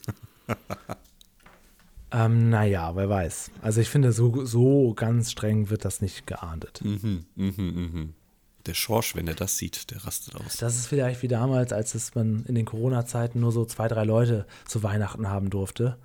Ähm, 2.12 2.50
naja, 2.50 2.96
wer 2.96 3.09
weiß. 3.09 3.52
Also 3.62 3.80
ich 3.80 3.88
finde, 3.88 4.12
so, 4.12 4.44
so 4.44 4.94
ganz 4.94 5.30
streng 5.30 5.70
wird 5.70 5.85
das 5.85 6.00
nicht 6.00 6.26
geahndet. 6.26 6.80
Mhm. 6.83 7.24
Der 8.66 8.75
Schorsch, 8.75 9.16
wenn 9.16 9.27
er 9.27 9.35
das 9.35 9.57
sieht, 9.57 9.90
der 9.90 10.05
rastet 10.05 10.37
aus. 10.37 10.59
Das 10.59 10.77
ist 10.77 10.87
vielleicht 10.87 11.23
wie 11.23 11.29
damals, 11.29 11.73
als 11.73 11.94
es 11.94 12.14
man 12.14 12.44
in 12.46 12.55
den 12.55 12.66
Corona-Zeiten 12.66 13.40
nur 13.40 13.53
so 13.53 13.64
zwei, 13.64 13.88
drei 13.88 14.05
Leute 14.05 14.46
zu 14.66 14.83
Weihnachten 14.83 15.29
haben 15.29 15.51
durfte. 15.51 15.96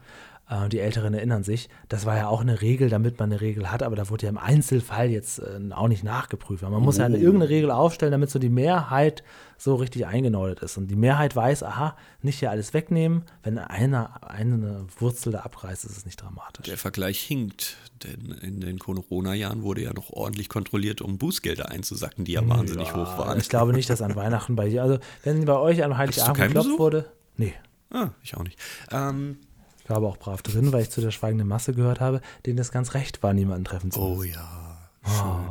Äh, 0.50 0.70
die 0.70 0.80
Älteren 0.80 1.14
erinnern 1.14 1.44
sich, 1.44 1.70
das 1.90 2.06
war 2.06 2.18
ja 2.18 2.28
auch 2.28 2.42
eine 2.42 2.62
Regel, 2.62 2.90
damit 2.90 3.20
man 3.20 3.32
eine 3.32 3.42
Regel 3.42 3.72
hat, 3.72 3.82
aber 3.84 3.96
da 3.96 4.10
wurde 4.10 4.24
ja 4.24 4.30
im 4.30 4.38
Einzelfall 4.38 5.10
jetzt 5.10 5.40
äh, 5.40 5.60
auch 5.72 5.88
nicht 5.88 6.04
nachgeprüft. 6.04 6.64
Man 6.64 6.82
muss 6.82 6.98
ja 6.98 7.06
eine, 7.06 7.18
irgendeine 7.18 7.50
Regel 7.50 7.72
aufstellen, 7.72 8.12
damit 8.12 8.30
so 8.30 8.40
die 8.40 8.50
Mehrheit 8.50 9.24
so 9.58 9.76
richtig 9.76 10.06
eingenordet 10.06 10.60
ist. 10.60 10.78
Und 10.78 10.88
die 10.88 10.96
Mehrheit 10.96 11.36
weiß, 11.36 11.64
aha, 11.64 11.96
nicht 12.22 12.40
hier 12.40 12.52
alles 12.52 12.74
wegnehmen. 12.74 13.24
Wenn 13.42 13.58
einer 13.58 14.30
eine 14.30 14.86
Wurzel 15.00 15.32
da 15.32 15.40
abreißt, 15.40 15.86
ist 15.86 15.98
es 15.98 16.06
nicht 16.06 16.22
dramatisch. 16.22 16.66
Der 16.66 16.78
Vergleich 16.78 17.20
hinkt, 17.22 17.78
denn 18.04 18.38
in 18.42 18.60
den 18.62 18.80
Corona-Jahren 18.80 19.64
wurde 19.64 19.82
ja 19.82 19.94
noch 19.94 20.10
ordentlich 20.10 20.50
kontrolliert, 20.50 21.02
um 21.02 21.18
Bußgelder 21.18 21.70
einzusacken, 21.70 22.26
die 22.26 22.34
ja 22.34 22.48
wahnsinnig 22.48 22.94
hoch 22.94 23.18
waren. 23.18 23.40
Ich 23.40 23.50
glaube 23.50 23.74
nicht, 23.74 23.90
dass 23.90 24.02
an 24.02 24.16
Weihnachten 24.16 24.56
bei 24.56 24.70
dir, 24.70 24.84
also 24.84 25.00
wenn 25.24 25.46
bei 25.46 25.58
euch 25.58 25.84
an 25.84 25.98
Heiligabend 25.98 26.38
geklopft 26.38 26.78
wurde, 26.78 27.10
nee. 27.38 27.54
Ah, 27.92 28.10
ich 28.24 28.36
auch 28.36 28.44
nicht. 28.44 28.60
Ähm, 28.92 29.38
Ich 29.86 29.92
aber 29.92 30.08
auch 30.08 30.18
brav 30.18 30.42
drin, 30.42 30.72
weil 30.74 30.82
ich 30.82 30.90
zu 30.90 31.00
der 31.02 31.12
schweigenden 31.12 31.48
Masse 31.48 31.74
gehört 31.74 32.00
habe, 32.00 32.22
denen 32.46 32.58
das 32.58 32.72
ganz 32.72 32.94
recht 32.96 33.22
war, 33.24 33.34
niemanden 33.34 33.66
treffen 33.66 33.92
zu 33.92 34.00
müssen. 34.02 34.20
oh 34.20 34.24
ja, 34.24 34.90
schön. 35.06 35.50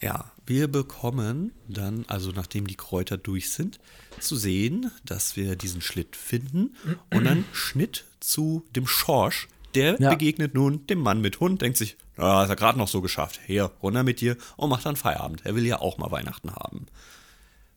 Ja, 0.00 0.30
wir 0.44 0.68
bekommen 0.68 1.52
dann, 1.68 2.04
also 2.08 2.30
nachdem 2.32 2.66
die 2.66 2.74
Kräuter 2.76 3.16
durch 3.16 3.50
sind, 3.50 3.78
zu 4.20 4.36
sehen, 4.36 4.90
dass 5.04 5.36
wir 5.36 5.56
diesen 5.56 5.80
Schlitt 5.80 6.16
finden 6.16 6.74
und 7.10 7.24
dann 7.24 7.44
Schnitt 7.52 8.04
zu 8.20 8.64
dem 8.76 8.86
Schorsch. 8.86 9.48
Der 9.74 10.00
Ja. 10.00 10.10
begegnet 10.10 10.54
nun 10.54 10.86
dem 10.86 11.00
Mann 11.00 11.20
mit 11.20 11.40
Hund, 11.40 11.62
denkt 11.62 11.78
sich, 11.78 11.96
na, 12.16 12.40
hat 12.42 12.48
er 12.48 12.56
gerade 12.56 12.78
noch 12.78 12.86
so 12.88 13.00
geschafft. 13.00 13.40
Hier, 13.46 13.72
runter 13.82 14.02
mit 14.04 14.20
dir 14.20 14.36
und 14.56 14.70
macht 14.70 14.86
dann 14.86 14.94
Feierabend. 14.96 15.44
Er 15.46 15.54
will 15.56 15.66
ja 15.66 15.80
auch 15.80 15.98
mal 15.98 16.10
Weihnachten 16.12 16.52
haben. 16.54 16.86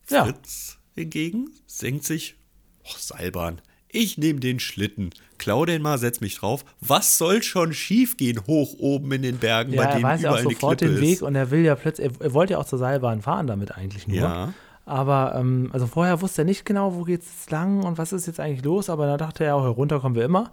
Ja. 0.09 0.25
Fritz 0.25 0.77
hingegen 0.93 1.49
denkt 1.81 2.03
sich, 2.03 2.35
oh, 2.83 2.95
Seilbahn, 2.97 3.61
ich 3.89 4.17
nehme 4.17 4.39
den 4.39 4.59
Schlitten, 4.59 5.11
klau 5.37 5.65
den 5.65 5.81
mal, 5.81 5.97
setz 5.97 6.19
mich 6.21 6.37
drauf. 6.37 6.65
Was 6.81 7.17
soll 7.17 7.41
schon 7.43 7.73
schiefgehen 7.73 8.45
hoch 8.47 8.75
oben 8.79 9.11
in 9.13 9.21
den 9.21 9.37
Bergen, 9.37 9.73
Ja, 9.73 9.81
bei 9.83 9.87
er 9.89 9.93
denen 9.95 10.03
weiß 10.03 10.21
ja 10.21 10.29
überall 10.29 10.43
auch 10.43 10.45
eine 10.47 10.53
sofort 10.55 10.81
den 10.81 10.99
Weg 11.01 11.13
ist? 11.13 11.21
und 11.21 11.35
er 11.35 11.51
will 11.51 11.63
ja 11.65 11.75
plötzlich, 11.75 12.07
er, 12.11 12.21
er 12.21 12.33
wollte 12.33 12.53
ja 12.53 12.59
auch 12.59 12.65
zur 12.65 12.79
Seilbahn 12.79 13.21
fahren 13.21 13.47
damit 13.47 13.75
eigentlich 13.77 14.07
nur. 14.07 14.17
Ja. 14.17 14.53
Aber 14.85 15.35
ähm, 15.37 15.69
also 15.73 15.85
vorher 15.87 16.21
wusste 16.21 16.43
er 16.43 16.45
nicht 16.45 16.63
genau, 16.65 16.95
wo 16.95 17.03
geht's 17.03 17.27
jetzt 17.27 17.51
lang 17.51 17.83
und 17.83 17.97
was 17.97 18.13
ist 18.13 18.25
jetzt 18.25 18.39
eigentlich 18.39 18.63
los, 18.63 18.89
aber 18.89 19.05
da 19.05 19.17
dachte 19.17 19.43
er 19.43 19.55
auch, 19.55 19.63
herunter 19.63 19.99
kommen 19.99 20.15
wir 20.15 20.23
immer. 20.25 20.51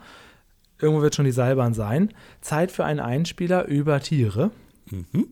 Irgendwo 0.80 1.02
wird 1.02 1.14
schon 1.14 1.24
die 1.24 1.30
Seilbahn 1.30 1.72
sein. 1.72 2.12
Zeit 2.40 2.72
für 2.72 2.84
einen 2.84 2.98
Einspieler 3.00 3.66
über 3.66 4.00
Tiere 4.00 4.50
Mhm. 4.90 5.28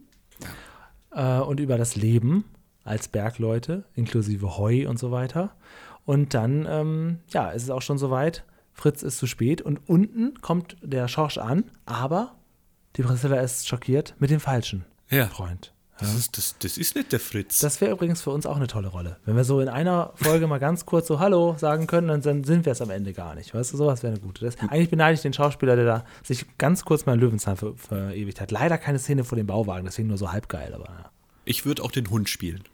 äh, 1.15 1.39
und 1.41 1.61
über 1.61 1.77
das 1.79 1.97
Leben 1.97 2.45
als 2.85 3.09
Bergleute, 3.09 3.85
inklusive 3.95 4.57
Heu 4.57 4.89
und 4.89 4.99
so 4.99 5.11
weiter. 5.11 5.51
Und 6.05 6.35
dann, 6.35 6.67
ähm, 6.69 7.19
ja, 7.29 7.51
ist 7.51 7.63
es 7.65 7.71
auch 7.71 7.83
schon 7.83 7.99
soweit. 7.99 8.45
Fritz 8.73 9.03
ist 9.03 9.19
zu 9.19 9.27
spät 9.27 9.61
und 9.61 9.81
unten 9.89 10.41
kommt 10.41 10.77
der 10.83 11.07
Schorsch 11.09 11.39
an, 11.39 11.65
aber 11.85 12.35
die 12.97 13.03
Priscilla 13.03 13.41
ist 13.41 13.69
schockiert 13.69 14.15
mit 14.19 14.31
dem 14.31 14.41
falschen 14.41 14.85
Ja. 15.11 15.27
Freund. 15.27 15.73
Das, 15.99 16.15
ist, 16.15 16.37
das, 16.37 16.57
das 16.59 16.79
ist 16.79 16.97
nicht 16.97 17.13
der 17.13 17.21
Fritz. 17.21 17.61
Das 17.61 17.81
wäre 17.81 17.93
übrigens 17.93 18.23
für 18.23 18.31
uns 18.31 18.45
auch 18.45 18.57
eine 18.57 18.67
tolle 18.67 18.89
Rolle. 18.89 19.19
Wenn 19.25 19.37
wir 19.37 19.45
so 19.45 19.61
in 19.61 19.69
einer 19.69 20.13
Folge 20.17 20.49
mal 20.49 20.59
ganz 20.59 20.85
kurz 20.85 21.07
so 21.07 21.21
Hallo 21.21 21.55
sagen 21.59 21.87
können, 21.87 22.09
dann, 22.09 22.23
dann 22.23 22.43
sind 22.45 22.65
wir 22.65 22.73
es 22.73 22.83
am 22.83 22.91
Ende 22.91 23.13
gar 23.13 23.37
nicht. 23.37 23.55
Weißt 23.55 23.73
du, 23.73 23.77
sowas 23.77 24.03
wäre 24.03 24.15
eine 24.15 24.21
gute. 24.21 24.45
Das, 24.45 24.59
eigentlich 24.59 24.91
beneide 24.91 25.15
ich 25.15 25.21
den 25.21 25.33
Schauspieler, 25.33 25.77
der 25.77 25.85
da 25.85 26.05
sich 26.25 26.47
ganz 26.59 26.85
kurz 26.85 27.07
mal 27.07 27.15
in 27.15 27.21
Löwenzahn 27.21 27.57
ver, 27.57 27.75
verewigt 27.77 28.41
hat. 28.41 28.51
Leider 28.51 28.79
keine 28.79 28.99
Szene 28.99 29.23
vor 29.23 29.37
dem 29.37 29.47
Bauwagen, 29.47 29.85
deswegen 29.85 30.09
nur 30.09 30.19
so 30.19 30.33
halb 30.33 30.49
geil, 30.49 30.73
aber 30.75 30.87
ja. 30.87 31.11
ich 31.45 31.65
würde 31.67 31.85
auch 31.85 31.93
den 31.93 32.11
Hund 32.11 32.29
spielen. 32.29 32.65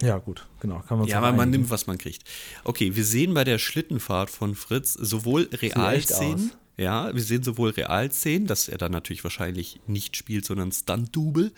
Ja, 0.00 0.18
gut, 0.18 0.46
genau. 0.60 0.80
Kann 0.86 0.98
man 0.98 1.08
Ja, 1.08 1.18
aber 1.18 1.32
man 1.32 1.50
nimmt, 1.50 1.70
was 1.70 1.86
man 1.86 1.98
kriegt. 1.98 2.22
Okay, 2.64 2.94
wir 2.94 3.04
sehen 3.04 3.34
bei 3.34 3.44
der 3.44 3.58
Schlittenfahrt 3.58 4.30
von 4.30 4.54
Fritz 4.54 4.92
sowohl 4.92 5.48
Realszenen. 5.52 6.52
Ja, 6.76 7.12
wir 7.12 7.22
sehen 7.22 7.42
sowohl 7.42 7.70
Realszenen, 7.70 8.46
dass 8.46 8.68
er 8.68 8.78
dann 8.78 8.92
natürlich 8.92 9.24
wahrscheinlich 9.24 9.80
nicht 9.88 10.16
spielt, 10.16 10.44
sondern 10.44 10.70
Stunt-Double, 10.70 11.52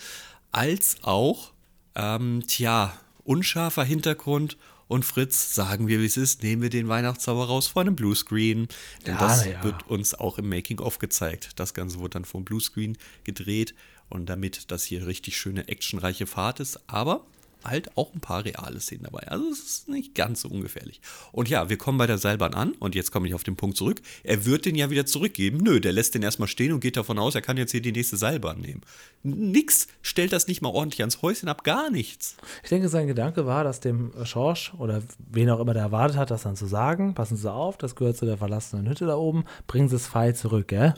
als 0.53 0.96
auch, 1.03 1.53
ähm, 1.94 2.42
tja, 2.46 2.94
unscharfer 3.24 3.85
Hintergrund 3.85 4.57
und 4.88 5.05
Fritz, 5.05 5.55
sagen 5.55 5.87
wir, 5.87 6.00
wie 6.00 6.07
es 6.07 6.16
ist, 6.16 6.42
nehmen 6.42 6.62
wir 6.62 6.70
den 6.70 6.88
Weihnachtszauber 6.88 7.46
raus 7.46 7.68
vor 7.68 7.83
einem 7.83 7.94
Bluescreen. 7.94 8.66
Denn 9.07 9.14
Ja, 9.14 9.20
das 9.20 9.46
ja. 9.46 9.62
wird 9.62 9.87
uns 9.88 10.14
auch 10.14 10.38
im 10.38 10.48
Making-of 10.48 10.98
gezeigt. 10.98 11.50
Das 11.57 11.74
Ganze 11.74 12.00
wurde 12.00 12.14
dann 12.14 12.24
vom 12.24 12.44
Bluescreen 12.44 12.96
gedreht 13.22 13.74
und 14.09 14.26
damit 14.31 14.70
das 14.72 14.85
hier 14.85 15.07
richtig 15.07 15.37
schöne, 15.37 15.68
actionreiche 15.68 16.26
Fahrt 16.26 16.59
ist, 16.59 16.81
aber 16.88 17.26
halt 17.64 17.96
auch 17.96 18.14
ein 18.14 18.20
paar 18.20 18.44
reale 18.44 18.81
Szenen 18.81 19.05
dabei. 19.05 19.29
Also 19.29 19.49
es 19.51 19.61
ist 19.61 19.88
nicht 19.88 20.14
ganz 20.14 20.42
so 20.42 20.49
ungefährlich. 20.49 21.01
Und 21.33 21.49
ja, 21.49 21.68
wir 21.68 21.77
kommen 21.77 21.99
bei 21.99 22.07
der 22.07 22.18
Seilbahn 22.18 22.55
an 22.55 22.73
und 22.73 22.94
jetzt 22.94 23.11
komme 23.12 23.29
ich 23.29 23.35
auf 23.35 23.44
den 23.44 23.57
Punkt 23.57 23.77
zurück. 23.77 24.01
Er 24.25 24.44
wird 24.46 24.64
den 24.64 24.75
ja 24.75 24.90
wieder 24.90 25.07
zurückgeben. 25.07 25.59
Nö, 25.59 25.81
der 25.81 25.92
lässt 25.92 26.14
den 26.14 26.23
erstmal 26.23 26.49
stehen 26.49 26.73
und 26.73 26.81
geht 26.81 26.96
davon 26.96 27.18
aus, 27.18 27.35
er 27.35 27.42
kann 27.42 27.57
jetzt 27.57 27.73
hier 27.73 27.83
die 27.83 27.92
nächste 27.92 28.16
Seilbahn 28.16 28.61
nehmen. 28.61 28.83
Nix, 29.23 29.88
stellt 30.03 30.33
das 30.33 30.49
nicht 30.49 30.62
mal 30.62 30.70
ordentlich 30.70 31.01
ans 31.01 31.20
Häuschen 31.23 31.49
ab, 31.49 31.64
gar 31.64 31.90
nichts. 31.90 32.37
Ich 32.62 32.70
denke, 32.70 32.88
sein 32.88 33.07
Gedanke 33.07 33.46
war, 33.46 33.64
dass 33.64 33.81
dem 33.81 34.12
Schorsch 34.25 34.73
oder 34.79 35.03
wen 35.18 35.51
auch 35.51 35.61
immer 35.61 35.75
der 35.75 35.83
erwartet 35.83 36.16
hat, 36.16 36.31
das 36.31 36.42
dann 36.42 36.57
zu 36.57 36.66
sagen, 36.66 37.14
passen 37.14 37.37
Sie 37.37 37.53
auf, 37.53 37.77
das 37.77 37.96
gehört 37.96 38.16
zu 38.16 38.27
der 38.27 38.38
verlassenen 38.38 38.88
Hütte 38.88 39.07
da 39.07 39.16
oben, 39.16 39.44
bringen 39.66 39.88
Sie 39.88 39.96
das 39.96 40.07
Pfeil 40.07 40.35
zurück, 40.35 40.68
gell? 40.68 40.94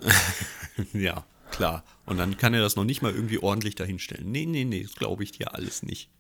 ja, 0.93 1.25
klar. 1.51 1.85
Und 2.07 2.19
dann 2.19 2.37
kann 2.37 2.55
er 2.55 2.61
das 2.61 2.77
noch 2.77 2.85
nicht 2.85 3.03
mal 3.03 3.13
irgendwie 3.13 3.39
ordentlich 3.39 3.75
dahinstellen. 3.75 4.31
Nee, 4.31 4.47
nee, 4.47 4.65
nee, 4.65 4.83
das 4.83 4.95
glaube 4.95 5.25
ich 5.25 5.33
dir 5.33 5.55
alles 5.55 5.83
nicht. 5.83 6.11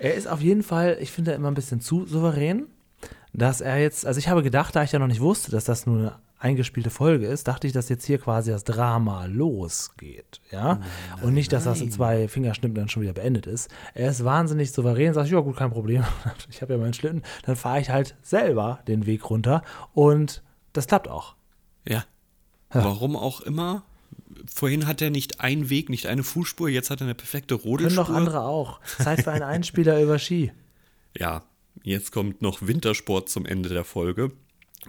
Er 0.00 0.14
ist 0.14 0.26
auf 0.26 0.40
jeden 0.40 0.62
Fall, 0.62 0.96
ich 1.00 1.12
finde, 1.12 1.32
immer 1.32 1.48
ein 1.48 1.54
bisschen 1.54 1.80
zu 1.80 2.06
souverän, 2.06 2.66
dass 3.34 3.60
er 3.60 3.78
jetzt, 3.78 4.06
also 4.06 4.18
ich 4.18 4.28
habe 4.28 4.42
gedacht, 4.42 4.74
da 4.74 4.82
ich 4.82 4.92
ja 4.92 4.98
noch 4.98 5.06
nicht 5.06 5.20
wusste, 5.20 5.50
dass 5.50 5.64
das 5.64 5.86
nur 5.86 5.98
eine 5.98 6.18
eingespielte 6.38 6.88
Folge 6.88 7.26
ist, 7.26 7.46
dachte 7.46 7.66
ich, 7.66 7.74
dass 7.74 7.90
jetzt 7.90 8.06
hier 8.06 8.18
quasi 8.18 8.50
das 8.50 8.64
Drama 8.64 9.26
losgeht, 9.26 10.40
ja? 10.50 10.80
Und 11.22 11.34
nicht, 11.34 11.52
dass 11.52 11.64
das 11.64 11.82
in 11.82 11.90
zwei 11.90 12.28
Fingerschnippen 12.28 12.74
dann 12.74 12.88
schon 12.88 13.02
wieder 13.02 13.12
beendet 13.12 13.46
ist. 13.46 13.70
Er 13.92 14.10
ist 14.10 14.24
wahnsinnig 14.24 14.72
souverän, 14.72 15.12
sagt, 15.12 15.28
ja 15.28 15.40
gut, 15.40 15.56
kein 15.56 15.70
Problem, 15.70 16.02
ich 16.48 16.62
habe 16.62 16.72
ja 16.72 16.78
meinen 16.78 16.94
Schlitten, 16.94 17.22
dann 17.44 17.56
fahre 17.56 17.80
ich 17.80 17.90
halt 17.90 18.16
selber 18.22 18.80
den 18.88 19.04
Weg 19.04 19.28
runter 19.28 19.62
und 19.92 20.42
das 20.72 20.86
klappt 20.86 21.08
auch. 21.08 21.36
Ja. 21.86 22.04
Warum 22.72 23.16
auch 23.16 23.42
immer. 23.42 23.82
Vorhin 24.52 24.86
hat 24.86 25.02
er 25.02 25.10
nicht 25.10 25.40
einen 25.40 25.70
Weg, 25.70 25.88
nicht 25.88 26.06
eine 26.06 26.22
Fußspur, 26.22 26.68
jetzt 26.68 26.90
hat 26.90 27.00
er 27.00 27.06
eine 27.06 27.14
perfekte 27.14 27.56
Können 27.56 27.68
Rodelspur. 27.70 28.04
doch 28.04 28.10
andere 28.14 28.40
auch. 28.42 28.80
Zeit 28.98 29.22
für 29.22 29.32
einen 29.32 29.42
Einspieler 29.42 30.00
über 30.02 30.18
Ski. 30.18 30.52
Ja, 31.18 31.42
jetzt 31.82 32.12
kommt 32.12 32.40
noch 32.40 32.64
Wintersport 32.64 33.28
zum 33.28 33.44
Ende 33.44 33.68
der 33.68 33.82
Folge. 33.82 34.30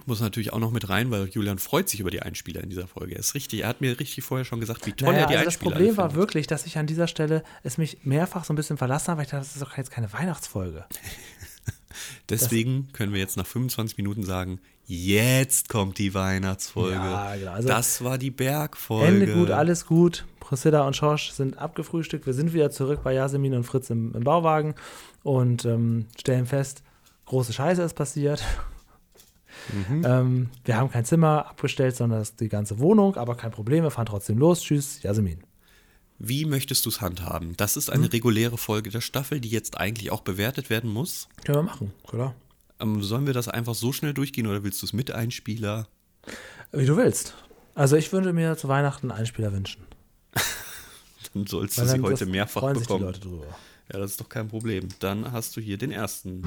Muss 0.06 0.20
natürlich 0.20 0.52
auch 0.52 0.60
noch 0.60 0.70
mit 0.70 0.88
rein, 0.88 1.10
weil 1.10 1.26
Julian 1.28 1.58
freut 1.58 1.88
sich 1.88 1.98
über 1.98 2.12
die 2.12 2.22
Einspieler 2.22 2.62
in 2.62 2.70
dieser 2.70 2.86
Folge. 2.86 3.14
Er 3.14 3.18
ist 3.20 3.34
richtig, 3.34 3.62
er 3.62 3.68
hat 3.68 3.80
mir 3.80 3.98
richtig 3.98 4.22
vorher 4.22 4.44
schon 4.44 4.60
gesagt, 4.60 4.86
wie 4.86 4.92
toll 4.92 5.12
Naja, 5.12 5.22
er 5.22 5.26
die 5.26 5.34
also 5.34 5.44
das 5.46 5.54
Einspieler 5.54 5.70
Problem 5.72 5.96
war 5.96 6.14
wirklich, 6.14 6.46
dass 6.46 6.64
ich 6.64 6.78
an 6.78 6.86
dieser 6.86 7.08
Stelle 7.08 7.42
es 7.64 7.76
mich 7.76 7.98
mehrfach 8.04 8.44
so 8.44 8.52
ein 8.52 8.56
bisschen 8.56 8.78
verlassen 8.78 9.08
habe, 9.08 9.18
weil 9.18 9.24
ich 9.24 9.30
dachte, 9.32 9.44
das 9.44 9.54
ist 9.56 9.62
doch 9.62 9.76
jetzt 9.76 9.90
keine 9.90 10.12
Weihnachtsfolge. 10.12 10.84
Deswegen 12.28 12.88
können 12.92 13.12
wir 13.12 13.20
jetzt 13.20 13.36
nach 13.36 13.46
25 13.46 13.96
Minuten 13.98 14.22
sagen, 14.22 14.60
jetzt 14.86 15.68
kommt 15.68 15.98
die 15.98 16.14
Weihnachtsfolge. 16.14 16.96
Ja, 16.96 17.36
genau. 17.36 17.52
Also 17.52 17.68
das 17.68 18.02
war 18.04 18.18
die 18.18 18.30
Bergfolge. 18.30 19.06
Ende 19.06 19.32
gut, 19.32 19.50
alles 19.50 19.86
gut. 19.86 20.24
Priscilla 20.40 20.86
und 20.86 20.96
Schorsch 20.96 21.30
sind 21.30 21.58
abgefrühstückt. 21.58 22.26
Wir 22.26 22.34
sind 22.34 22.52
wieder 22.52 22.70
zurück 22.70 23.00
bei 23.02 23.14
Jasmin 23.14 23.54
und 23.54 23.64
Fritz 23.64 23.90
im, 23.90 24.14
im 24.14 24.24
Bauwagen 24.24 24.74
und 25.22 25.64
ähm, 25.64 26.06
stellen 26.20 26.46
fest, 26.46 26.82
große 27.26 27.52
Scheiße 27.52 27.82
ist 27.82 27.94
passiert. 27.94 28.42
Mhm. 29.88 30.02
Ähm, 30.04 30.50
wir 30.64 30.76
haben 30.76 30.90
kein 30.90 31.04
Zimmer 31.04 31.46
abgestellt, 31.46 31.96
sondern 31.96 32.26
die 32.40 32.48
ganze 32.48 32.78
Wohnung, 32.80 33.16
aber 33.16 33.34
kein 33.36 33.50
Problem, 33.50 33.84
wir 33.84 33.90
fahren 33.90 34.06
trotzdem 34.06 34.38
los. 34.38 34.62
Tschüss, 34.62 35.02
Jasmin. 35.02 35.42
Wie 36.18 36.44
möchtest 36.44 36.84
du 36.84 36.90
es 36.90 37.00
handhaben? 37.00 37.54
Das 37.56 37.76
ist 37.76 37.90
eine 37.90 38.04
Hm? 38.04 38.10
reguläre 38.10 38.58
Folge 38.58 38.90
der 38.90 39.00
Staffel, 39.00 39.40
die 39.40 39.48
jetzt 39.48 39.78
eigentlich 39.78 40.10
auch 40.12 40.20
bewertet 40.20 40.70
werden 40.70 40.90
muss. 40.90 41.28
Können 41.44 41.58
wir 41.58 41.62
machen, 41.62 41.92
klar. 42.06 42.34
Ähm, 42.82 43.02
sollen 43.02 43.26
wir 43.26 43.34
das 43.34 43.48
einfach 43.48 43.74
so 43.74 43.92
schnell 43.92 44.12
durchgehen 44.12 44.46
oder 44.46 44.64
willst 44.64 44.82
du 44.82 44.86
es 44.86 44.92
mit 44.92 45.12
Einspieler? 45.12 45.86
Wie 46.72 46.84
du 46.84 46.96
willst. 46.96 47.34
Also 47.74 47.96
ich 47.96 48.12
würde 48.12 48.32
mir 48.32 48.56
zu 48.56 48.68
Weihnachten 48.68 49.10
einen 49.10 49.20
Einspieler 49.20 49.52
wünschen. 49.52 49.82
Dann 51.34 51.46
sollst 51.46 51.78
Weil 51.78 51.86
du 51.86 51.92
sie 51.92 52.00
heute 52.02 52.26
mehrfach 52.26 52.60
freuen 52.60 52.76
sich 52.76 52.86
die 52.86 52.92
bekommen. 52.92 53.06
Leute 53.06 53.20
drüber. 53.20 53.46
Ja, 53.92 53.98
das 53.98 54.12
ist 54.12 54.20
doch 54.20 54.28
kein 54.28 54.48
Problem. 54.48 54.88
Dann 54.98 55.30
hast 55.30 55.56
du 55.56 55.60
hier 55.60 55.78
den 55.78 55.92
ersten. 55.92 56.42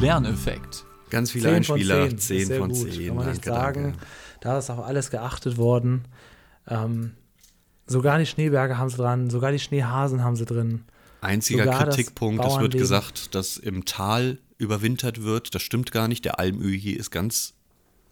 Lerneffekt. 0.00 0.84
Ganz 1.10 1.30
viele 1.30 1.44
10 1.44 1.64
von 1.64 1.76
Einspieler. 1.76 2.08
10. 2.08 2.18
10 2.18 2.36
ist 2.36 2.46
sehr 2.48 2.58
von 2.58 2.68
gut. 2.70 2.92
10. 2.92 3.06
Kann 3.06 3.16
man 3.16 3.28
nicht 3.28 3.46
danke, 3.46 3.60
sagen. 3.60 3.82
danke. 3.82 3.98
Da 4.40 4.58
ist 4.58 4.70
auf 4.70 4.80
alles 4.80 5.10
geachtet 5.10 5.56
worden. 5.56 6.04
Ähm, 6.68 7.12
sogar 7.86 8.18
die 8.18 8.26
Schneeberge 8.26 8.78
haben 8.78 8.88
sie 8.88 8.96
dran, 8.96 9.30
sogar 9.30 9.52
die 9.52 9.58
Schneehasen 9.58 10.24
haben 10.24 10.36
sie 10.36 10.46
drin. 10.46 10.84
Einziger 11.22 11.64
Sogar 11.64 11.84
Kritikpunkt, 11.88 12.44
es 12.44 12.58
wird 12.58 12.72
gesagt, 12.74 13.34
dass 13.34 13.56
im 13.56 13.84
Tal 13.84 14.38
überwintert 14.58 15.22
wird. 15.22 15.54
Das 15.54 15.62
stimmt 15.62 15.90
gar 15.92 16.08
nicht. 16.08 16.24
Der 16.24 16.38
Almöhi 16.38 16.90
ist 16.92 17.10
ganz 17.10 17.54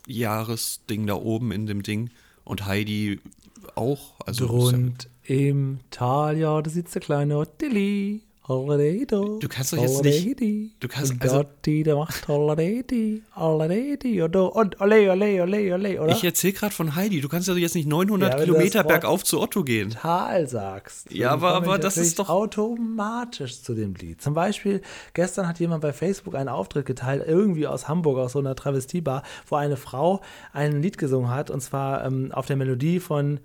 Jahresding 0.07 1.07
da 1.07 1.15
oben 1.15 1.53
in 1.53 1.67
dem 1.67 1.83
Ding. 1.83 2.11
Und 2.45 2.67
Heidi 2.67 3.21
auch. 3.75 4.15
Also 4.27 4.45
ist 4.45 4.73
ja- 4.73 5.37
im 5.37 5.81
Tal, 5.91 6.39
ja, 6.39 6.61
da 6.63 6.71
sitzt 6.71 6.95
der 6.95 7.03
kleine 7.03 7.47
Tilly. 7.59 8.23
Holleredi, 8.51 9.07
Du 9.07 9.49
kannst 9.49 9.73
doch 9.73 9.79
jetzt 9.79 10.03
nicht- 10.05 10.73
du 10.81 10.89
kannst- 10.89 11.13
Und 11.13 11.23
also- 11.23 11.43
Dotti, 11.45 11.83
der 11.85 11.97
macht 11.97 12.27
Holleredi, 12.29 13.23
Holleredi 13.37 14.23
und, 14.23 14.35
und 14.37 14.81
ole, 14.81 15.11
ole, 15.13 15.43
ole, 15.43 15.75
ole, 15.75 16.03
oder? 16.03 16.13
Ich 16.13 16.25
erzähle 16.25 16.53
gerade 16.55 16.75
von 16.75 16.95
Heidi. 16.97 17.21
Du 17.21 17.29
kannst 17.29 17.49
ja 17.49 17.55
jetzt 17.55 17.75
nicht 17.75 17.89
900 17.89 18.35
Ja, 18.35 18.41
Kilometer 18.45 18.85
bergauf 18.85 19.25
zu 19.25 19.41
Otto 19.41 19.63
gehen. 19.65 19.91
Tal 19.91 20.49
sagst. 20.49 21.13
Ja, 21.13 21.31
aber- 21.31 21.53
aber 21.55 21.79
das 21.79 21.97
ist 21.97 22.19
doch- 22.19 22.29
automatisch 22.29 23.63
zu 23.63 23.75
dem 23.75 23.95
Lied. 23.95 24.21
Zum 24.21 24.35
Beispiel, 24.35 24.81
gestern 25.15 25.47
hat 25.49 25.61
jemand 25.61 25.83
bei 25.83 25.93
Facebook 25.93 26.35
einen 26.35 26.49
Auftritt 26.49 26.87
geteilt, 26.87 27.25
irgendwie 27.27 27.67
aus 27.67 27.89
Hamburg, 27.89 28.19
aus 28.19 28.33
so 28.33 28.39
einer 28.41 28.55
Travestiebar, 28.57 29.23
wo 29.49 29.57
eine 29.57 29.77
Frau 29.77 30.21
ein 30.53 30.83
Lied 30.83 30.99
gesungen 30.99 31.31
hat, 31.31 31.51
und 31.51 31.61
zwar 31.61 32.05
ähm, 32.05 32.33
auf 32.33 32.47
der 32.47 32.57
Melodie 32.57 33.01
von 33.01 33.41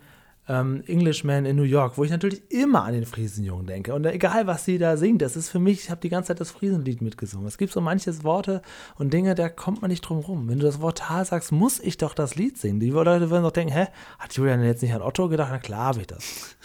ähm, 0.47 0.83
Englishman 0.87 1.45
in 1.45 1.55
New 1.55 1.63
York, 1.63 1.97
wo 1.97 2.03
ich 2.03 2.11
natürlich 2.11 2.51
immer 2.51 2.83
an 2.83 2.93
den 2.93 3.05
Friesenjungen 3.05 3.65
denke. 3.65 3.93
Und 3.93 4.05
egal, 4.05 4.47
was 4.47 4.65
sie 4.65 4.77
da 4.77 4.97
singt, 4.97 5.21
das 5.21 5.35
ist 5.35 5.49
für 5.49 5.59
mich, 5.59 5.83
ich 5.83 5.89
habe 5.89 6.01
die 6.01 6.09
ganze 6.09 6.27
Zeit 6.27 6.39
das 6.39 6.51
Friesenlied 6.51 7.01
mitgesungen. 7.01 7.47
Es 7.47 7.57
gibt 7.57 7.73
so 7.73 7.81
manches 7.81 8.23
Worte 8.23 8.61
und 8.95 9.13
Dinge, 9.13 9.35
da 9.35 9.49
kommt 9.49 9.81
man 9.81 9.89
nicht 9.89 10.01
drum 10.01 10.19
rum. 10.19 10.47
Wenn 10.47 10.59
du 10.59 10.65
das 10.65 10.81
Wort 10.81 10.99
Tal 10.99 11.25
sagst, 11.25 11.51
muss 11.51 11.79
ich 11.79 11.97
doch 11.97 12.13
das 12.13 12.35
Lied 12.35 12.57
singen. 12.57 12.79
Die 12.79 12.89
Leute 12.89 13.29
würden 13.29 13.43
doch 13.43 13.51
denken, 13.51 13.73
hä, 13.73 13.87
hat 14.19 14.33
Julian 14.33 14.63
jetzt 14.63 14.81
nicht 14.81 14.93
an 14.93 15.01
Otto 15.01 15.29
gedacht? 15.29 15.49
Na 15.51 15.59
klar 15.59 15.85
habe 15.85 16.01
ich 16.01 16.07
das. 16.07 16.55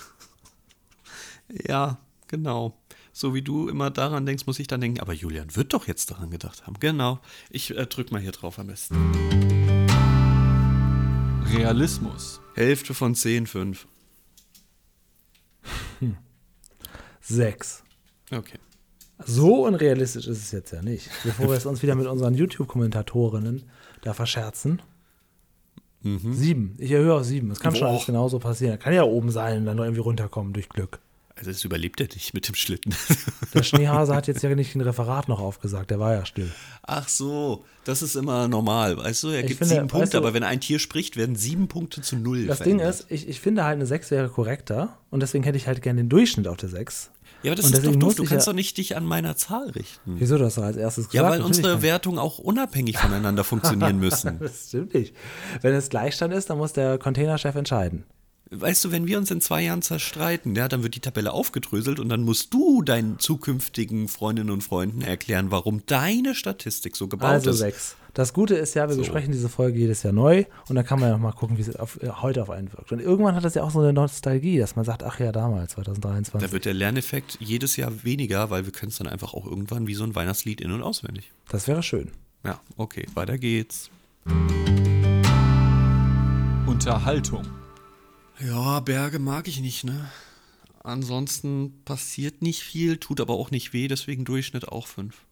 Ja, 1.66 1.99
genau. 2.29 2.77
So 3.12 3.35
wie 3.35 3.43
du 3.43 3.69
immer 3.69 3.90
daran 3.90 4.25
denkst, 4.25 4.47
muss 4.47 4.59
ich 4.61 4.69
dann 4.69 4.81
denken, 4.81 5.01
aber 5.01 5.12
Julian 5.12 5.57
wird 5.57 5.75
doch 5.75 5.88
jetzt 5.88 6.11
daran 6.11 6.31
gedacht 6.31 6.66
haben. 6.66 6.77
Genau. 6.79 7.19
Ich 7.51 7.77
äh, 7.77 7.87
drück 7.87 8.12
mal 8.12 8.21
hier 8.21 8.33
drauf 8.33 8.59
am 8.59 8.69
besten. 8.69 9.60
Realismus. 11.53 12.41
Hälfte 12.55 12.95
von 12.95 13.15
10, 13.15 13.47
5. 13.47 13.87
Sechs. 17.21 17.83
Okay. 18.31 18.59
So 19.25 19.67
unrealistisch 19.67 20.27
ist 20.27 20.39
es 20.39 20.53
jetzt 20.53 20.73
ja 20.73 20.83
nicht. 20.83 21.11
Bevor 21.25 21.49
wir 21.49 21.57
es 21.57 21.67
uns 21.67 21.83
wieder 21.83 21.95
mit 21.95 22.07
unseren 22.07 22.35
YouTube-Kommentatorinnen 22.35 23.65
da 24.03 24.15
verscherzen. 24.15 24.81
Sieben. 26.03 26.77
Ich 26.79 26.91
erhöhe 26.91 27.15
auf 27.15 27.25
sieben. 27.25 27.51
Es 27.51 27.61
kann 27.61 27.75
schon 27.75 27.83
Boah. 27.83 27.91
alles 27.91 28.07
genauso 28.07 28.39
passieren. 28.39 28.79
Kann 28.79 28.95
ja 28.95 29.03
oben 29.03 29.31
sein 29.31 29.59
und 29.59 29.67
dann 29.67 29.77
noch 29.77 29.85
irgendwie 29.85 30.01
runterkommen 30.01 30.55
durch 30.55 30.71
Glück. 30.71 31.01
Also 31.40 31.50
es 31.53 31.64
überlebt 31.64 32.00
er 32.03 32.07
nicht 32.09 32.35
mit 32.35 32.46
dem 32.48 32.55
Schlitten. 32.55 32.94
Der 33.55 33.62
Schneehase 33.62 34.14
hat 34.14 34.26
jetzt 34.29 34.42
ja 34.42 34.55
nicht 34.55 34.74
ein 34.74 34.83
Referat 34.83 35.26
noch 35.26 35.40
aufgesagt. 35.40 35.90
Der 35.90 35.98
war 35.98 36.12
ja 36.12 36.26
still. 36.26 36.50
Ach 36.83 37.09
so, 37.09 37.64
das 37.85 38.03
ist 38.03 38.14
immer 38.14 38.46
normal. 38.46 38.98
Weißt 38.98 39.22
du, 39.22 39.29
er 39.29 39.40
Ich 39.40 39.46
gibt 39.46 39.59
finde, 39.59 39.74
sieben 39.74 39.85
weißt 39.85 39.90
Punkte, 39.92 40.11
du- 40.12 40.18
aber 40.18 40.35
wenn 40.35 40.42
ein 40.42 40.61
Tier 40.61 40.79
spricht, 40.79 41.16
werden 41.16 41.37
sieben 41.37 41.66
Punkte 41.66 42.03
zu 42.03 42.16
null. 42.16 42.46
Das 42.46 42.59
Ding 42.59 42.79
verändert. 42.79 43.00
ist, 43.00 43.07
ich, 43.11 43.26
ich 43.26 43.40
finde 43.40 43.64
halt 43.64 43.76
eine 43.76 43.87
6 43.87 44.11
wäre 44.11 44.29
korrekter 44.29 44.98
und 45.09 45.20
deswegen 45.20 45.42
hätte 45.44 45.57
ich 45.57 45.66
halt 45.66 45.81
gerne 45.81 46.03
den 46.03 46.11
Durchschnitt 46.11 46.46
auf 46.46 46.59
der 46.59 46.68
6. 46.68 47.11
Ja, 47.42 47.53
aber 47.53 47.57
das 47.57 47.64
und 47.64 47.72
ist 47.74 47.87
doch 47.87 47.96
doof. 47.96 48.14
Du 48.16 48.24
kannst 48.24 48.46
ja- 48.46 48.53
doch 48.53 48.57
nicht 48.57 48.76
dich 48.76 48.94
an 48.98 49.07
meiner 49.07 49.35
Zahl 49.35 49.70
richten. 49.70 50.16
Wieso 50.18 50.37
das 50.37 50.59
als 50.59 50.76
erstes 50.76 51.09
gesagt? 51.09 51.14
Ja, 51.14 51.31
weil 51.31 51.40
unsere 51.40 51.81
Wertungen 51.81 52.18
auch 52.18 52.38
unabhängig 52.38 52.98
voneinander 52.98 53.44
funktionieren 53.44 53.98
müssen. 53.98 54.38
Das 54.40 54.68
stimmt 54.68 54.92
nicht. 54.92 55.16
Wenn 55.62 55.72
es 55.74 55.88
Gleichstand 55.88 56.35
ist, 56.35 56.50
dann 56.50 56.59
muss 56.59 56.74
der 56.74 56.98
Containerchef 56.98 57.55
entscheiden. 57.55 58.05
Weißt 58.53 58.85
du, 58.85 58.91
wenn 58.91 59.07
wir 59.07 59.17
uns 59.17 59.31
in 59.31 59.41
zwei 59.41 59.63
Jahren 59.63 59.81
zerstreiten, 59.81 60.57
ja, 60.57 60.67
dann 60.67 60.83
wird 60.83 60.97
die 60.97 61.01
Tabelle 61.01 61.33
aufgedröselt 61.33 62.01
und 62.01 62.09
dann 62.09 62.23
musst 62.23 62.53
du 62.53 62.83
deinen 62.83 63.21
zukünftigen 63.21 64.09
Freundinnen 64.09 64.51
und 64.51 64.63
Freunden 64.65 65.03
erklären, 65.03 65.53
warum 65.53 65.87
deine 65.87 66.35
Statistik 66.35 66.97
so 66.97 67.07
gebaut 67.07 67.31
Also 67.31 67.51
ist. 67.51 67.59
sechs. 67.59 67.95
Das 68.13 68.33
Gute 68.33 68.57
ist 68.57 68.75
ja, 68.75 68.89
wir 68.89 68.95
So. 68.97 69.03
besprechen 69.03 69.31
diese 69.31 69.49
Folge 69.49 69.79
jedes 69.79 70.03
Jahr 70.03 70.13
neu 70.13 70.47
und 70.69 70.75
dann 70.75 70.85
kann 70.85 70.99
man 70.99 71.11
ja 71.11 71.15
noch 71.17 71.23
mal 71.23 71.31
gucken, 71.31 71.59
wie 71.59 71.61
es 71.63 71.77
auf, 71.77 72.03
äh, 72.03 72.09
heute 72.09 72.43
auf 72.43 72.51
einen 72.51 72.73
wirkt. 72.73 72.91
Und 72.91 72.99
irgendwann 72.99 73.37
hat 73.37 73.45
das 73.45 73.55
ja 73.55 73.63
auch 73.63 73.71
so 73.71 73.79
eine 73.79 73.93
Nostalgie, 73.93 74.59
dass 74.59 74.75
man 74.75 74.85
sagt, 74.85 75.05
ach 75.05 75.21
ja, 75.21 75.31
damals, 75.31 75.71
2023. 75.75 76.49
Da 76.49 76.53
wird 76.53 76.65
der 76.65 76.75
Lerneffekt 76.75 77.37
jedes 77.39 77.77
Jahr 77.77 78.03
weniger, 78.03 78.51
weil 78.51 78.65
wir 78.65 78.73
können 78.73 78.91
es 78.91 78.99
dann 78.99 79.07
einfach 79.07 79.33
auch 79.33 79.47
irgendwann 79.47 79.87
wie 79.87 79.95
so 79.95 80.03
ein 80.03 80.17
Weihnachtslied 80.17 80.61
in- 80.61 80.73
und 80.73 80.83
auswendig. 80.83 81.31
das 81.51 81.69
wäre 81.69 81.85
schön. 81.85 82.11
Ja, 82.45 82.59
okay, 82.77 83.07
weiter 83.15 83.39
geht's. 83.39 83.91
Unterhaltung. 86.67 87.43
Ja, 88.40 88.81
Berge 88.81 89.18
mag 89.18 89.48
ich 89.48 89.61
nicht, 89.61 89.85
ne? 89.85 90.11
Ansonsten 90.83 91.83
passiert 91.85 92.40
nicht 92.40 92.62
viel, 92.62 92.96
tut 92.96 93.20
aber 93.20 93.35
auch 93.35 93.50
nicht 93.50 93.72
weh, 93.72 93.87
deswegen 93.87 94.24
Durchschnitt 94.24 94.68
auch 94.68 94.87
fünf. 94.87 95.24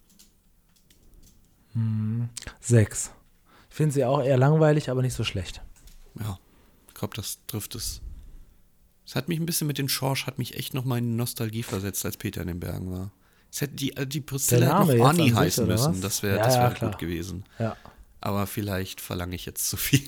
Sechs. 2.60 3.12
Ich 3.70 3.76
finde 3.76 3.94
sie 3.94 4.04
auch 4.04 4.22
eher 4.22 4.36
langweilig, 4.36 4.90
aber 4.90 5.00
nicht 5.02 5.14
so 5.14 5.24
schlecht. 5.24 5.62
Ja, 6.20 6.38
ich 6.88 6.94
glaube, 6.94 7.14
das 7.16 7.38
trifft 7.46 7.74
es. 7.76 8.02
Es 9.06 9.14
hat 9.14 9.28
mich 9.28 9.38
ein 9.40 9.46
bisschen 9.46 9.66
mit 9.68 9.78
dem 9.78 9.88
Schorsch, 9.88 10.26
hat 10.26 10.38
mich 10.38 10.56
echt 10.56 10.74
noch 10.74 10.84
mal 10.84 10.98
in 10.98 11.16
Nostalgie 11.16 11.62
versetzt, 11.62 12.04
als 12.04 12.16
Peter 12.18 12.42
in 12.42 12.48
den 12.48 12.60
Bergen 12.60 12.90
war. 12.90 13.10
Es 13.50 13.62
hätte 13.62 13.74
die, 13.74 13.96
äh, 13.96 14.06
die 14.06 14.20
Priscilla 14.20 14.86
hätte 14.86 14.98
noch 14.98 15.14
sich, 15.14 15.34
heißen 15.34 15.66
müssen. 15.66 16.02
Das 16.02 16.22
wäre 16.22 16.36
Ja, 16.36 16.44
das 16.44 16.56
ja, 16.56 16.62
wär 16.64 16.70
klar. 16.72 16.90
gut 16.90 17.00
gewesen. 17.00 17.44
Ja. 17.58 17.74
Aber 18.20 18.46
vielleicht 18.48 19.00
verlange 19.00 19.36
ich 19.36 19.46
jetzt 19.46 19.68
zu 19.68 19.76
viel. 19.76 20.06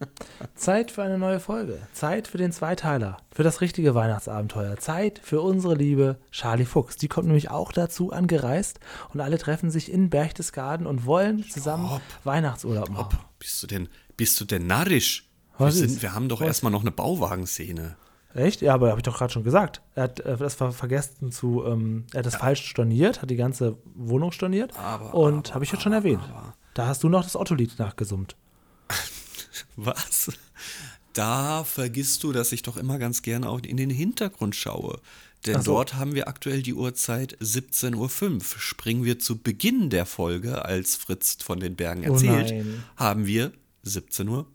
Zeit 0.56 0.90
für 0.90 1.02
eine 1.04 1.18
neue 1.18 1.38
Folge. 1.38 1.78
Zeit 1.92 2.26
für 2.26 2.38
den 2.38 2.50
Zweiteiler. 2.50 3.16
Für 3.30 3.44
das 3.44 3.60
richtige 3.60 3.94
Weihnachtsabenteuer. 3.94 4.76
Zeit 4.78 5.20
für 5.22 5.40
unsere 5.40 5.74
liebe 5.74 6.16
Charlie 6.32 6.64
Fuchs. 6.64 6.96
Die 6.96 7.06
kommt 7.08 7.26
nämlich 7.26 7.50
auch 7.50 7.70
dazu 7.70 8.12
angereist 8.12 8.80
und 9.12 9.20
alle 9.20 9.38
treffen 9.38 9.70
sich 9.70 9.90
in 9.90 10.10
Berchtesgaden 10.10 10.86
und 10.86 11.06
wollen 11.06 11.44
zusammen 11.48 11.86
Stopp. 11.86 12.02
Weihnachtsurlaub 12.24 12.90
machen. 12.90 13.18
Bist 13.38 13.62
du 13.62 13.66
denn, 13.68 13.88
bist 14.16 14.40
du 14.40 14.44
denn 14.44 14.66
narrisch? 14.66 15.28
Wir, 15.56 15.66
Was 15.66 15.76
sind, 15.76 15.86
ist? 15.86 16.02
wir 16.02 16.12
haben 16.12 16.28
doch 16.28 16.40
Was? 16.40 16.48
erstmal 16.48 16.72
noch 16.72 16.80
eine 16.80 16.90
Bauwagenszene. 16.90 17.96
Echt? 18.34 18.62
Ja, 18.62 18.74
aber 18.74 18.88
habe 18.88 18.98
ich 18.98 19.04
doch 19.04 19.16
gerade 19.16 19.32
schon 19.32 19.44
gesagt. 19.44 19.80
Er 19.94 20.04
hat 20.04 20.18
äh, 20.20 20.36
das 20.36 20.56
ver 20.56 20.72
vergessen 20.72 21.30
zu, 21.30 21.64
ähm, 21.64 22.06
er 22.12 22.18
hat 22.18 22.26
das 22.26 22.34
falsch 22.34 22.66
storniert, 22.66 23.22
hat 23.22 23.30
die 23.30 23.36
ganze 23.36 23.78
Wohnung 23.94 24.32
storniert. 24.32 24.76
Aber, 24.76 25.14
und 25.14 25.54
habe 25.54 25.64
ich 25.64 25.70
jetzt 25.70 25.82
schon 25.82 25.92
erwähnt. 25.92 26.22
Da 26.74 26.86
hast 26.86 27.02
du 27.04 27.08
noch 27.08 27.22
das 27.22 27.36
Otto-Lied 27.36 27.78
nachgesummt. 27.78 28.36
Was? 29.76 30.32
Da 31.12 31.62
vergisst 31.62 32.24
du, 32.24 32.32
dass 32.32 32.50
ich 32.50 32.62
doch 32.62 32.76
immer 32.76 32.98
ganz 32.98 33.22
gerne 33.22 33.48
auch 33.48 33.60
in 33.60 33.76
den 33.76 33.90
Hintergrund 33.90 34.56
schaue. 34.56 35.00
Denn 35.46 35.62
so. 35.62 35.72
dort 35.72 35.94
haben 35.94 36.14
wir 36.14 36.26
aktuell 36.26 36.62
die 36.62 36.74
Uhrzeit 36.74 37.36
17.05 37.40 37.94
Uhr. 37.96 38.40
Springen 38.58 39.04
wir 39.04 39.18
zu 39.18 39.38
Beginn 39.38 39.90
der 39.90 40.06
Folge, 40.06 40.64
als 40.64 40.96
Fritz 40.96 41.36
von 41.42 41.60
den 41.60 41.76
Bergen 41.76 42.02
Oh 42.08 42.14
erzählt, 42.14 42.50
nein. 42.50 42.84
haben 42.96 43.26
wir 43.26 43.52
17.05 43.84 44.26
Uhr. 44.28 44.46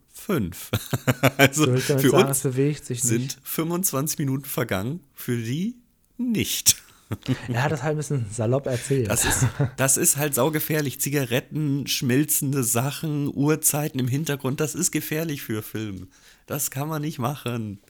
also 1.38 1.76
für 1.76 2.10
sagen, 2.10 2.28
uns 2.28 2.40
bewegt 2.40 2.84
sich 2.84 3.02
sind 3.02 3.22
nicht. 3.22 3.38
25 3.44 4.18
Minuten 4.18 4.44
vergangen, 4.44 5.00
für 5.14 5.36
die 5.36 5.76
nicht. 6.18 6.76
Er 7.48 7.64
hat 7.64 7.72
das 7.72 7.82
halt 7.82 7.94
ein 7.94 7.96
bisschen 7.96 8.26
salopp 8.30 8.66
erzählt. 8.66 9.08
Das 9.10 9.24
ist, 9.24 9.46
das 9.76 9.96
ist 9.96 10.16
halt 10.16 10.34
saugefährlich. 10.34 11.00
Zigaretten, 11.00 11.86
schmilzende 11.86 12.62
Sachen, 12.62 13.30
Uhrzeiten 13.34 13.98
im 13.98 14.08
Hintergrund, 14.08 14.60
das 14.60 14.74
ist 14.74 14.90
gefährlich 14.90 15.42
für 15.42 15.62
Film. 15.62 16.08
Das 16.46 16.70
kann 16.70 16.88
man 16.88 17.02
nicht 17.02 17.18
machen. 17.18 17.80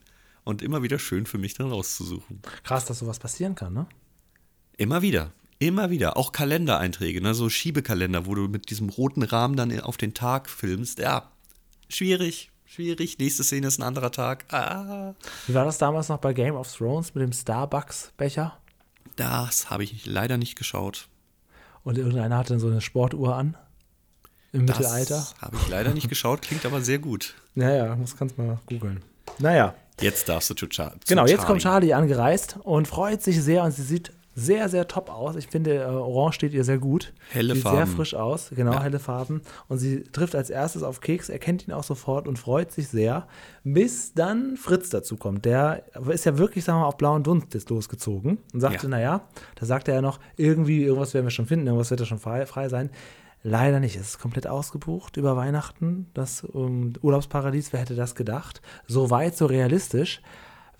Und 0.44 0.62
immer 0.62 0.82
wieder 0.82 0.98
schön 0.98 1.26
für 1.26 1.38
mich 1.38 1.54
dann 1.54 1.70
rauszusuchen. 1.70 2.40
Krass, 2.64 2.86
dass 2.86 2.98
sowas 2.98 3.18
passieren 3.18 3.54
kann, 3.54 3.74
ne? 3.74 3.86
Immer 4.78 5.02
wieder. 5.02 5.32
Immer 5.58 5.90
wieder. 5.90 6.16
Auch 6.16 6.32
Kalendereinträge, 6.32 7.20
ne? 7.20 7.34
so 7.34 7.50
Schiebekalender, 7.50 8.24
wo 8.24 8.34
du 8.34 8.48
mit 8.48 8.70
diesem 8.70 8.88
roten 8.88 9.22
Rahmen 9.22 9.56
dann 9.56 9.78
auf 9.80 9.98
den 9.98 10.14
Tag 10.14 10.48
filmst. 10.48 10.98
Ja, 10.98 11.30
schwierig, 11.90 12.50
schwierig. 12.64 13.18
Nächste 13.18 13.44
Szene 13.44 13.66
ist 13.66 13.78
ein 13.78 13.82
anderer 13.82 14.10
Tag. 14.10 14.46
Ah, 14.52 15.14
Wie 15.46 15.52
war 15.52 15.66
das 15.66 15.76
damals 15.76 16.08
noch 16.08 16.18
bei 16.18 16.32
Game 16.32 16.54
of 16.54 16.74
Thrones 16.74 17.14
mit 17.14 17.22
dem 17.22 17.32
Starbucks-Becher? 17.34 18.58
Das 19.16 19.70
habe 19.70 19.84
ich 19.84 20.06
leider 20.06 20.36
nicht 20.36 20.56
geschaut. 20.56 21.08
Und 21.84 21.98
irgendeiner 21.98 22.36
hatte 22.38 22.58
so 22.58 22.66
eine 22.68 22.80
Sportuhr 22.80 23.34
an. 23.34 23.56
Im 24.52 24.66
Das 24.66 24.78
Mittelalter. 24.78 25.26
habe 25.40 25.56
ich 25.56 25.68
leider 25.68 25.94
nicht 25.94 26.08
geschaut, 26.08 26.42
klingt 26.42 26.66
aber 26.66 26.80
sehr 26.80 26.98
gut. 26.98 27.34
Naja, 27.56 27.96
das 27.96 28.16
kannst 28.16 28.38
du 28.38 28.42
mal 28.42 28.60
googeln. 28.66 29.02
Naja, 29.40 29.74
Jetzt 30.00 30.28
darfst 30.28 30.48
du 30.50 30.54
zu, 30.54 30.66
Char 30.70 30.92
zu 30.92 30.98
genau, 31.08 31.26
jetzt 31.26 31.44
kommt 31.44 31.60
Charlie 31.60 31.92
angereist 31.92 32.56
und 32.62 32.88
freut 32.88 33.22
sich 33.22 33.42
sehr 33.42 33.64
und 33.64 33.72
sie 33.72 33.82
sieht 33.82 34.12
sehr, 34.34 34.68
sehr 34.68 34.86
top 34.88 35.10
aus. 35.10 35.36
Ich 35.36 35.48
finde, 35.48 35.74
äh, 35.76 35.84
Orange 35.86 36.34
steht 36.36 36.52
ihr 36.52 36.64
sehr 36.64 36.78
gut. 36.78 37.12
Helle 37.30 37.54
sieht 37.54 37.62
Farben. 37.64 37.76
sehr 37.78 37.86
frisch 37.88 38.14
aus, 38.14 38.50
genau, 38.54 38.72
Ja. 38.74 38.82
helle 38.82 38.98
Farben. 38.98 39.42
Und 39.68 39.78
sie 39.78 40.04
trifft 40.04 40.34
als 40.34 40.50
erstes 40.50 40.82
auf 40.82 41.00
Keks, 41.00 41.28
erkennt 41.28 41.66
ihn 41.66 41.72
auch 41.74 41.82
sofort 41.82 42.28
und 42.28 42.38
freut 42.38 42.70
sich 42.72 42.88
sehr, 42.88 43.26
bis 43.64 44.14
dann 44.14 44.56
Fritz 44.56 44.88
dazu 44.90 45.16
kommt. 45.16 45.44
Der 45.44 45.82
ist 46.10 46.24
ja 46.24 46.38
wirklich, 46.38 46.64
sagen 46.64 46.78
wir 46.78 46.82
mal, 46.82 46.88
auf 46.88 46.96
blauen 46.96 47.22
Dunst 47.22 47.54
jetzt 47.54 47.70
losgezogen 47.70 48.38
und 48.54 48.60
sagte, 48.60 48.84
Ja. 48.84 48.88
naja, 48.90 49.20
da 49.56 49.66
sagte 49.66 49.92
er 49.92 50.00
noch, 50.02 50.20
irgendwie, 50.36 50.84
irgendwas 50.84 51.12
werden 51.12 51.26
wir 51.26 51.30
schon 51.30 51.46
finden, 51.46 51.66
irgendwas 51.66 51.90
wird 51.90 52.00
ja 52.00 52.06
schon 52.06 52.18
frei, 52.20 52.46
frei 52.46 52.68
sein. 52.68 52.90
Leider 53.42 53.80
nicht. 53.80 53.96
Es 53.96 54.02
ist 54.10 54.18
komplett 54.18 54.46
ausgebucht 54.46 55.16
über 55.16 55.34
Weihnachten. 55.34 56.06
Das 56.12 56.44
um, 56.44 56.92
Urlaubsparadies, 57.00 57.72
wer 57.72 57.80
hätte 57.80 57.94
das 57.94 58.14
gedacht? 58.14 58.60
So 58.86 59.08
weit, 59.08 59.34
so 59.34 59.46
realistisch. 59.46 60.20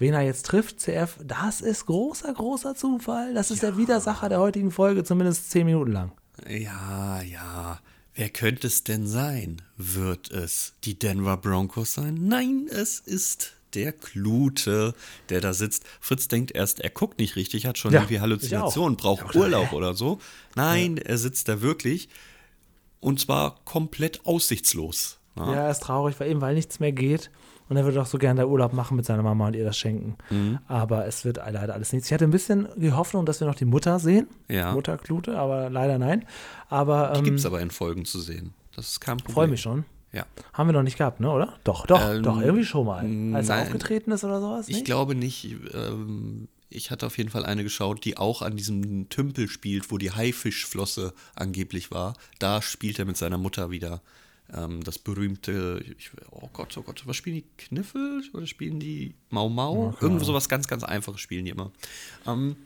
Wen 0.01 0.15
er 0.15 0.23
jetzt 0.23 0.47
trifft, 0.47 0.81
CF, 0.81 1.19
das 1.23 1.61
ist 1.61 1.85
großer, 1.85 2.33
großer 2.33 2.75
Zufall. 2.75 3.35
Das 3.35 3.51
ist 3.51 3.63
der 3.63 3.77
Widersacher 3.77 4.31
der 4.31 4.41
heutigen 4.41 4.71
Folge, 4.71 5.05
zumindest 5.05 5.51
zehn 5.51 5.67
Minuten 5.67 5.93
lang. 5.93 6.13
Ja, 6.49 7.21
ja. 7.21 7.81
Wer 8.15 8.31
könnte 8.31 8.67
es 8.67 8.83
denn 8.83 9.07
sein? 9.07 9.61
Wird 9.77 10.31
es 10.31 10.73
die 10.85 10.99
Denver 10.99 11.37
Broncos 11.37 11.93
sein? 11.93 12.19
Nein, 12.23 12.67
es 12.71 12.99
ist 12.99 13.53
der 13.75 13.93
Klute, 13.93 14.95
der 15.29 15.43
da 15.43 15.53
sitzt. 15.53 15.85
Fritz 16.01 16.29
denkt 16.29 16.53
erst, 16.53 16.81
er 16.81 16.91
guckt 16.91 17.19
nicht 17.19 17.37
richtig, 17.37 17.67
hat 17.67 17.77
schon 17.77 17.93
Ja, 17.93 18.01
irgendwie 18.01 18.21
Halluzinationen, 18.21 18.97
auch. 18.97 19.03
braucht 19.03 19.21
gedacht, 19.21 19.37
Urlaub 19.37 19.73
oder 19.75 19.93
so. 19.93 20.19
Nein, 20.57 20.97
er 20.97 21.19
sitzt 21.19 21.47
da 21.49 21.61
wirklich 21.61 22.09
und 23.01 23.21
zwar 23.21 23.61
komplett 23.67 24.25
aussichtslos. 24.25 25.19
Ja. 25.37 25.53
Ja, 25.53 25.61
er 25.67 25.71
ist 25.71 25.83
traurig, 25.83 26.19
weil 26.19 26.31
eben, 26.31 26.41
weil 26.41 26.55
nichts 26.55 26.81
mehr 26.81 26.93
geht. 26.93 27.31
Und 27.71 27.77
er 27.77 27.85
würde 27.85 27.97
doch 27.99 28.07
so 28.07 28.19
gerne 28.19 28.41
da 28.43 28.47
Urlaub 28.47 28.73
machen 28.73 28.97
mit 28.97 29.07
seiner 29.07 29.23
Mama 29.23 29.47
und 29.47 29.55
ihr 29.55 29.65
das 29.65 29.79
schenken. 29.79 30.17
Mhm. 30.29 30.59
Aber 30.67 31.07
es 31.07 31.25
wird 31.25 31.37
leider 31.39 31.73
alles 31.73 31.93
nichts. 31.93 32.09
Ich 32.09 32.13
hatte 32.13 32.25
ein 32.25 32.33
bisschen 32.33 32.69
die 32.77 32.93
Hoffnung, 32.93 33.25
dass 33.25 33.39
wir 33.41 33.47
noch 33.47 33.55
die 33.55 33.65
Mutter 33.65 34.01
sehen. 34.01 34.27
Ja. 34.49 34.73
Mutter 34.73 34.99
Klute, 34.99 35.39
aber 35.39 35.71
leider 35.71 35.97
nein. 35.99 36.27
Aber 36.69 37.13
Die 37.15 37.19
ähm, 37.21 37.25
gibt 37.25 37.39
es 37.39 37.47
aber 37.47 37.61
in 37.61 37.71
Folgen 37.71 38.05
zu 38.05 38.21
sehen. 38.21 38.53
Das 38.75 38.89
ist 38.89 39.01
kein 39.01 39.19
Problem. 39.19 39.35
freue 39.35 39.49
mich 39.49 39.61
schon. 39.61 39.85
Ja. 40.13 40.27
Haben 40.53 40.69
wir 40.69 40.73
noch 40.73 40.83
nicht 40.83 40.99
gehabt, 40.99 41.21
ne, 41.21 41.31
oder? 41.31 41.55
Doch, 41.63 41.87
doch, 41.87 42.11
Ähm, 42.11 42.25
doch, 42.25 42.41
irgendwie 42.41 42.65
schon 42.65 42.85
mal. 42.87 43.05
Als 43.37 43.49
er 43.49 43.57
nein. 43.57 43.67
aufgetreten 43.67 44.11
ist 44.11 44.25
oder 44.25 44.41
sowas? 44.41 44.69
Ich 44.69 44.75
nicht? 44.77 44.85
glaube 44.85 45.15
nicht. 45.15 45.57
Ähm, 45.73 46.49
ich 46.69 46.91
hatte 46.91 47.07
auf 47.07 47.19
jeden 47.19 47.31
Fall 47.31 47.45
eine 47.45 47.63
geschaut, 47.63 48.05
die 48.05 48.17
auch 48.17 48.43
an 48.43 48.57
diesem 48.57 49.09
Tümpel 49.09 49.49
spielt, 49.49 49.93
wo 49.93 49.99
die 49.99 50.11
Haifischflosse 50.11 51.13
angeblich 51.37 51.93
war. 51.93 52.15
Da 52.41 52.63
spielt 52.63 52.99
er 52.99 53.05
mit 53.05 53.17
seiner 53.17 53.39
Mutter 53.39 53.71
wieder 53.71 54.03
ähm, 54.57 54.83
das 54.83 54.99
berühmte, 54.99 55.85
ich, 55.99 56.11
oh 56.31 56.49
Gott, 56.53 56.77
oh 56.77 56.83
Gott, 56.83 57.03
was 57.07 57.17
spielen 57.17 57.37
die? 57.37 57.45
Kniffel 57.57 58.23
oder 58.33 58.47
spielen 58.47 58.81
die 58.81 59.15
Mau 59.31 59.49
Mau? 59.49 59.95
Irgendwo 60.01 60.25
sowas 60.25 60.49
ganz, 60.49 60.69
ganz 60.69 60.83
Einfaches 60.85 61.21
spielen 61.21 61.45
die 61.45 61.51
immer. 61.51 61.73
Ähm, 62.27 62.57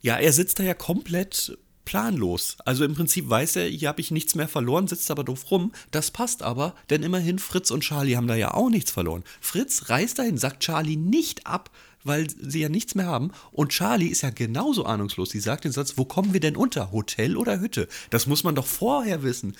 ja, 0.00 0.16
er 0.16 0.32
sitzt 0.32 0.58
da 0.58 0.62
ja 0.64 0.74
komplett 0.74 1.56
planlos. 1.84 2.56
Also 2.64 2.84
im 2.84 2.94
Prinzip 2.94 3.28
weiß 3.28 3.56
er, 3.56 3.66
hier 3.66 3.88
habe 3.88 4.00
ich 4.00 4.10
nichts 4.10 4.34
mehr 4.34 4.48
verloren, 4.48 4.86
sitzt 4.86 5.10
aber 5.10 5.24
doof 5.24 5.50
rum. 5.50 5.72
Das 5.90 6.10
passt 6.10 6.42
aber, 6.42 6.74
denn 6.90 7.02
immerhin 7.02 7.38
Fritz 7.38 7.70
und 7.70 7.82
Charlie 7.82 8.16
haben 8.16 8.28
da 8.28 8.34
ja 8.34 8.54
auch 8.54 8.70
nichts 8.70 8.90
verloren. 8.90 9.24
Fritz 9.40 9.88
reist 9.88 10.18
dahin, 10.18 10.38
sagt 10.38 10.62
Charlie 10.62 10.96
nicht 10.96 11.46
ab, 11.46 11.70
weil 12.04 12.28
sie 12.30 12.60
ja 12.60 12.68
nichts 12.68 12.94
mehr 12.94 13.06
haben. 13.06 13.32
Und 13.50 13.70
Charlie 13.70 14.08
ist 14.08 14.22
ja 14.22 14.30
genauso 14.30 14.84
ahnungslos. 14.84 15.30
Sie 15.30 15.40
sagt 15.40 15.64
den 15.64 15.72
Satz, 15.72 15.94
wo 15.96 16.04
kommen 16.04 16.32
wir 16.32 16.40
denn 16.40 16.56
unter? 16.56 16.92
Hotel 16.92 17.36
oder 17.36 17.60
Hütte? 17.60 17.88
Das 18.10 18.26
muss 18.26 18.44
man 18.44 18.54
doch 18.54 18.66
vorher 18.66 19.22
wissen. 19.22 19.56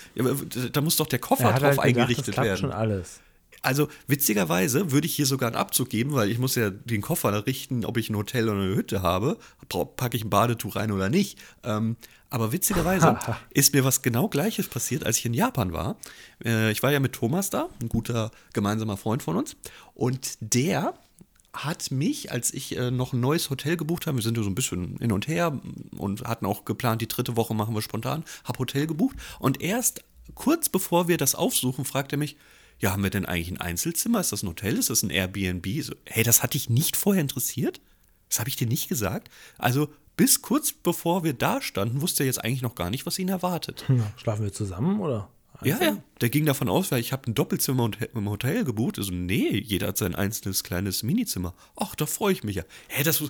Da 0.73 0.81
muss 0.81 0.97
doch 0.97 1.07
der 1.07 1.19
Koffer 1.19 1.45
er 1.45 1.53
drauf 1.53 1.63
halt 1.63 1.71
gedacht, 1.71 1.87
eingerichtet 1.87 2.29
das 2.29 2.35
klappt 2.35 2.47
werden. 2.47 2.61
schon 2.61 2.73
alles. 2.73 3.21
Also 3.63 3.89
witzigerweise 4.09 4.91
würde 4.91 5.07
ich 5.07 5.15
hier 5.15 5.27
sogar 5.27 5.47
einen 5.47 5.57
Abzug 5.57 5.89
geben, 5.89 6.13
weil 6.15 6.31
ich 6.31 6.39
muss 6.39 6.57
ja 6.57 6.71
den 6.71 7.01
Koffer 7.01 7.47
richten, 7.47 7.85
ob 7.85 7.97
ich 7.97 8.11
ein 8.11 8.17
Hotel 8.17 8.49
oder 8.49 8.61
eine 8.61 8.75
Hütte 8.75 9.03
habe. 9.03 9.39
Packe 9.97 10.17
ich 10.17 10.25
ein 10.25 10.31
Badetuch 10.31 10.75
rein 10.75 10.91
oder 10.91 11.09
nicht. 11.09 11.39
Ähm, 11.63 11.97
aber 12.29 12.51
witzigerweise 12.51 13.17
ist 13.51 13.73
mir 13.73 13.85
was 13.85 14.03
genau 14.03 14.29
Gleiches 14.29 14.67
passiert, 14.67 15.07
als 15.07 15.19
ich 15.19 15.27
in 15.27 15.35
Japan 15.35 15.73
war. 15.73 15.97
Äh, 16.45 16.73
ich 16.73 16.83
war 16.83 16.91
ja 16.91 16.99
mit 16.99 17.13
Thomas 17.13 17.51
da, 17.51 17.69
ein 17.81 17.89
guter 17.89 18.33
gemeinsamer 18.53 18.97
Freund 18.97 19.23
von 19.23 19.37
uns. 19.37 19.55
Und 19.95 20.39
der 20.41 20.95
hat 21.53 21.91
mich, 21.91 22.33
als 22.33 22.53
ich 22.53 22.77
äh, 22.77 22.91
noch 22.91 23.13
ein 23.13 23.21
neues 23.21 23.51
Hotel 23.51 23.77
gebucht 23.77 24.07
habe, 24.07 24.17
wir 24.17 24.23
sind 24.23 24.37
ja 24.37 24.43
so 24.43 24.51
ein 24.51 24.55
bisschen 24.55 24.97
hin 24.99 25.13
und 25.13 25.29
her 25.29 25.61
und 25.97 26.25
hatten 26.25 26.47
auch 26.47 26.65
geplant, 26.65 27.03
die 27.03 27.09
dritte 27.09 27.37
Woche 27.37 27.55
machen 27.55 27.75
wir 27.75 27.83
spontan, 27.83 28.25
hab 28.45 28.59
Hotel 28.59 28.87
gebucht 28.87 29.17
und 29.39 29.61
erst 29.61 30.03
kurz 30.35 30.69
bevor 30.69 31.09
wir 31.09 31.19
das 31.19 31.35
aufsuchen, 31.35 31.85
fragt 31.85 32.13
er 32.13 32.19
mich, 32.19 32.37
ja, 32.79 32.93
haben 32.93 33.03
wir 33.03 33.11
denn 33.11 33.27
eigentlich 33.27 33.51
ein 33.51 33.61
Einzelzimmer? 33.61 34.21
Ist 34.21 34.33
das 34.33 34.43
ein 34.43 34.49
Hotel? 34.49 34.77
Ist 34.77 34.91
das 34.91 35.05
ein 35.05 35.11
Airbnb? 35.11 35.67
So, 35.83 35.95
hey, 36.05 36.25
das 36.25 36.43
hat 36.43 36.55
dich 36.55 36.69
nicht 36.69 36.97
vorher 36.97 37.23
interessiert? 37.23 37.81
Das 38.29 38.41
habe 38.41 38.49
ich 38.49 38.57
dir 38.57 38.67
nicht 38.67 38.89
gesagt. 38.89 39.31
Also 39.57 39.89
bis 40.17 40.43
kurz 40.43 40.73
bevor 40.73 41.23
wir 41.23 41.33
da 41.33 41.63
standen, 41.63 42.01
wusste 42.01 42.25
er 42.25 42.27
jetzt 42.27 42.43
eigentlich 42.43 42.63
noch 42.63 42.75
gar 42.75 42.91
nicht, 42.91 43.07
was 43.07 43.19
ihn 43.19 43.29
erwartet. 43.29 43.85
Schlafen 44.17 44.45
wir 44.45 44.53
zusammen 44.53 45.01
oder? 45.01 45.29
Ja, 45.65 45.83
ja. 45.83 45.97
Der 46.21 46.31
ging 46.31 46.47
davon 46.47 46.69
aus, 46.69 46.91
weil 46.93 47.01
ich 47.01 47.13
habe 47.13 47.31
ein 47.31 47.35
Doppelzimmer 47.35 47.85
und- 47.85 47.99
im 48.15 48.29
Hotel 48.29 48.65
gebucht. 48.65 48.99
Also, 48.99 49.13
nee, 49.13 49.59
jeder 49.59 49.89
hat 49.89 49.97
sein 49.99 50.15
einzelnes 50.15 50.63
kleines 50.65 51.03
Minizimmer. 51.03 51.55
Ach, 51.77 51.95
da 51.95 52.07
freue 52.07 52.33
ich 52.33 52.45
mich 52.45 52.57
ja. 52.57 52.63
Hä, 52.89 53.03
das, 53.03 53.23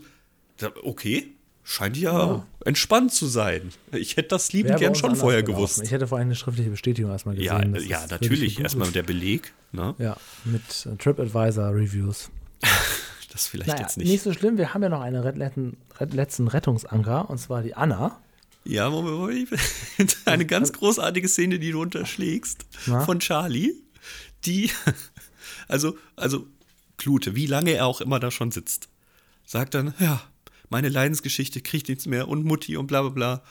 da, 0.59 0.71
okay. 0.83 1.29
Scheint 1.65 1.97
ja, 1.97 2.45
entspannt 2.65 3.13
zu 3.13 3.27
sein. 3.29 3.71
Ich 3.93 4.17
hätte 4.17 4.31
das 4.31 4.53
liebend 4.53 4.71
Wäre 4.71 4.81
gern 4.81 4.95
schon 4.97 5.15
vorher 5.15 5.45
gelaufen. 5.45 5.59
gewusst. 5.65 5.83
Ich 5.85 5.93
hätte 5.93 6.09
vorhin 6.09 6.27
eine 6.27 6.35
schriftliche 6.35 6.71
Bestätigung 6.71 7.13
erstmal 7.13 7.37
gesehen. 7.37 7.47
Ja, 7.53 7.65
dass 7.81 7.87
ja, 7.87 8.07
natürlich. 8.11 8.59
Erstmal 8.59 8.91
der 8.91 9.05
Beleg. 9.05 9.53
Ne? 9.71 9.95
Ja, 9.99 10.17
mit 10.45 10.63
äh, 10.87 10.97
TripAdvisor-Reviews. 10.97 12.31
Das 13.33 13.47
vielleicht 13.47 13.69
Naja, 13.71 13.81
jetzt 13.81 13.97
nicht. 13.97 14.09
nicht. 14.11 14.23
so 14.23 14.35
schlimm. 14.35 14.59
Wir 14.59 14.75
haben 14.75 14.83
ja 14.83 14.91
noch 14.91 15.01
einen 15.01 15.23
letzten 15.23 16.49
Rettungsanker, 16.49 17.31
und 17.31 17.39
zwar 17.39 17.63
die 17.63 17.75
Anna. 17.75 18.21
Ja, 18.65 18.91
Moment, 18.91 19.17
Moment. 19.19 20.17
eine 20.25 20.47
ganz 20.47 20.73
großartige 20.73 21.29
Szene, 21.29 21.59
die 21.59 21.73
du 21.73 21.81
unterschlägst, 21.83 22.65
Na? 22.87 23.05
von 23.05 23.21
Charlie, 23.21 23.75
die, 24.45 24.71
also, 25.69 25.97
also, 26.17 26.47
Klute, 26.97 27.35
wie 27.35 27.47
lange 27.47 27.73
er 27.73 27.87
auch 27.87 28.01
immer 28.01 28.21
da 28.21 28.31
schon 28.31 28.53
sitzt, 28.53 28.89
sagt 29.45 29.75
dann, 29.75 29.95
ja, 29.99 30.23
meine 30.69 30.89
Leidensgeschichte 30.89 31.61
kriegt 31.61 31.89
nichts 31.89 32.07
mehr 32.07 32.29
und 32.29 32.45
Mutti 32.45 32.77
und 32.77 32.87
bla 32.87 33.03
bla 33.03 33.11
bla. 33.11 33.43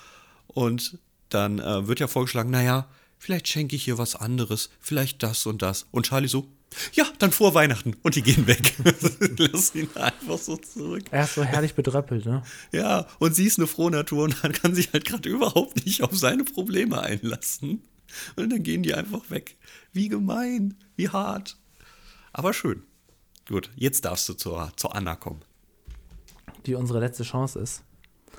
Und 0.47 0.97
dann 1.29 1.59
äh, 1.59 1.87
wird 1.87 1.99
ja 1.99 2.07
vorgeschlagen, 2.07 2.49
naja, 2.49 2.87
vielleicht 3.21 3.47
schenke 3.47 3.75
ich 3.75 3.87
ihr 3.87 3.99
was 3.99 4.15
anderes, 4.15 4.71
vielleicht 4.79 5.21
das 5.21 5.45
und 5.45 5.61
das. 5.61 5.85
Und 5.91 6.07
Charlie 6.07 6.27
so, 6.27 6.47
ja, 6.93 7.05
dann 7.19 7.31
vor 7.31 7.53
Weihnachten. 7.53 7.95
Und 8.01 8.15
die 8.15 8.23
gehen 8.23 8.47
weg. 8.47 8.73
Lass 9.37 9.75
ihn 9.75 9.89
einfach 9.95 10.39
so 10.39 10.57
zurück. 10.57 11.03
Er 11.11 11.25
ist 11.25 11.35
so 11.35 11.43
herrlich 11.43 11.75
bedröppelt, 11.75 12.25
ne? 12.25 12.41
Ja, 12.71 13.05
und 13.19 13.35
sie 13.35 13.45
ist 13.45 13.59
eine 13.59 13.67
frohe 13.67 13.91
Natur 13.91 14.23
und 14.23 14.41
kann 14.41 14.73
sich 14.73 14.91
halt 14.91 15.05
gerade 15.05 15.29
überhaupt 15.29 15.85
nicht 15.85 16.01
auf 16.01 16.17
seine 16.17 16.43
Probleme 16.43 16.99
einlassen. 17.01 17.83
Und 18.35 18.51
dann 18.51 18.63
gehen 18.63 18.81
die 18.81 18.95
einfach 18.95 19.29
weg. 19.29 19.55
Wie 19.93 20.09
gemein, 20.09 20.75
wie 20.95 21.09
hart. 21.09 21.57
Aber 22.33 22.53
schön. 22.53 22.83
Gut, 23.47 23.69
jetzt 23.75 24.05
darfst 24.05 24.27
du 24.29 24.33
zur, 24.33 24.71
zur 24.77 24.95
Anna 24.95 25.15
kommen. 25.15 25.41
Die 26.65 26.73
unsere 26.73 26.99
letzte 26.99 27.23
Chance 27.23 27.59
ist. 27.59 27.83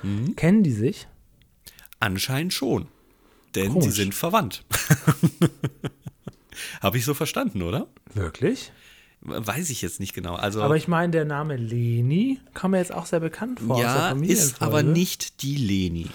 Mhm. 0.01 0.35
Kennen 0.35 0.63
die 0.63 0.73
sich? 0.73 1.07
Anscheinend 1.99 2.53
schon. 2.53 2.89
Denn 3.55 3.71
sie 3.73 3.79
Komisch. 3.79 3.95
sind 3.95 4.15
verwandt. 4.15 4.63
Habe 6.81 6.97
ich 6.97 7.05
so 7.05 7.13
verstanden, 7.13 7.61
oder? 7.61 7.87
Wirklich? 8.13 8.71
Weiß 9.21 9.69
ich 9.69 9.81
jetzt 9.81 9.99
nicht 9.99 10.13
genau. 10.13 10.35
Also, 10.35 10.61
Aber 10.61 10.75
ich 10.75 10.87
meine, 10.87 11.11
der 11.11 11.25
Name 11.25 11.55
Leni 11.55 12.39
kam 12.53 12.71
mir 12.71 12.79
jetzt 12.79 12.93
auch 12.93 13.05
sehr 13.05 13.21
bekannt 13.21 13.61
vor. 13.61 13.79
ja, 13.79 14.11
ist 14.11 14.61
aber 14.61 14.83
nicht 14.83 15.41
die 15.43 15.55
Leni. 15.55 16.07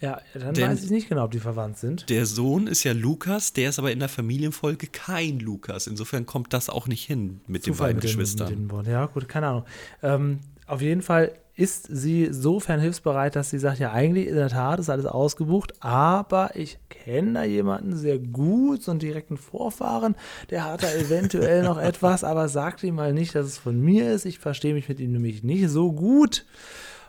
Ja, 0.00 0.20
dann 0.34 0.52
Denn- 0.52 0.68
weiß 0.70 0.84
ich 0.84 0.90
nicht 0.90 1.08
genau, 1.08 1.24
ob 1.24 1.30
die 1.30 1.38
verwandt 1.38 1.78
sind. 1.78 2.10
Der 2.10 2.26
Sohn 2.26 2.66
ist 2.66 2.84
ja 2.84 2.92
Lukas, 2.92 3.52
der 3.54 3.70
ist 3.70 3.78
aber 3.78 3.92
in 3.92 3.98
der 4.00 4.10
Familienfolge 4.10 4.88
kein 4.88 5.38
Lukas. 5.38 5.86
Insofern 5.86 6.26
kommt 6.26 6.52
das 6.52 6.68
auch 6.68 6.86
nicht 6.86 7.04
hin 7.06 7.40
mit 7.46 7.64
den 7.66 7.72
Zufall 7.72 7.88
beiden 7.88 7.96
mit 7.96 8.04
den- 8.04 8.08
Geschwistern. 8.10 8.48
Mit 8.50 8.58
den 8.58 8.70
Worten. 8.70 8.90
ja, 8.90 9.06
gut, 9.06 9.26
keine 9.28 9.46
Ahnung. 9.46 9.64
Ähm, 10.02 10.40
auf 10.66 10.82
jeden 10.82 11.00
Fall 11.02 11.32
ist 11.56 11.88
sie 11.90 12.28
sofern 12.32 12.80
hilfsbereit, 12.80 13.34
dass 13.34 13.48
sie 13.48 13.58
sagt, 13.58 13.78
ja, 13.78 13.90
eigentlich 13.90 14.28
in 14.28 14.34
der 14.34 14.50
Tat 14.50 14.78
ist 14.78 14.90
alles 14.90 15.06
ausgebucht, 15.06 15.72
aber 15.80 16.50
ich 16.54 16.78
kenne 16.90 17.32
da 17.32 17.44
jemanden 17.44 17.96
sehr 17.96 18.18
gut, 18.18 18.82
so 18.82 18.90
einen 18.90 19.00
direkten 19.00 19.38
Vorfahren, 19.38 20.16
der 20.50 20.64
hat 20.64 20.82
da 20.82 20.92
eventuell 20.92 21.62
noch 21.62 21.78
etwas, 21.80 22.24
aber 22.24 22.48
sagt 22.48 22.82
ihm 22.82 22.96
mal 22.96 23.14
nicht, 23.14 23.34
dass 23.34 23.46
es 23.46 23.56
von 23.56 23.80
mir 23.80 24.12
ist. 24.12 24.26
Ich 24.26 24.38
verstehe 24.38 24.74
mich 24.74 24.88
mit 24.88 25.00
ihm 25.00 25.12
nämlich 25.12 25.42
nicht 25.42 25.70
so 25.70 25.92
gut. 25.92 26.44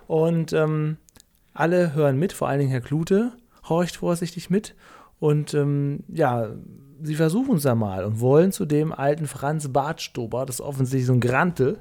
Und 0.07 0.53
ähm, 0.53 0.95
alle 1.53 1.93
hören 1.93 2.17
mit, 2.17 2.31
vor 2.31 2.47
allen 2.47 2.59
Dingen 2.59 2.71
Herr 2.71 2.81
Klute 2.81 3.33
horcht 3.67 3.97
vorsichtig 3.97 4.49
mit. 4.49 4.75
Und 5.19 5.53
ähm, 5.53 6.05
ja, 6.07 6.51
sie 7.01 7.15
versuchen 7.15 7.57
es 7.57 7.65
ja 7.65 7.75
mal 7.75 8.05
und 8.05 8.21
wollen 8.21 8.53
zu 8.53 8.65
dem 8.65 8.93
alten 8.93 9.27
Franz 9.27 9.67
Bartstober, 9.67 10.45
das 10.45 10.57
ist 10.57 10.61
offensichtlich 10.61 11.05
so 11.05 11.13
ein 11.13 11.19
Grantel, 11.19 11.79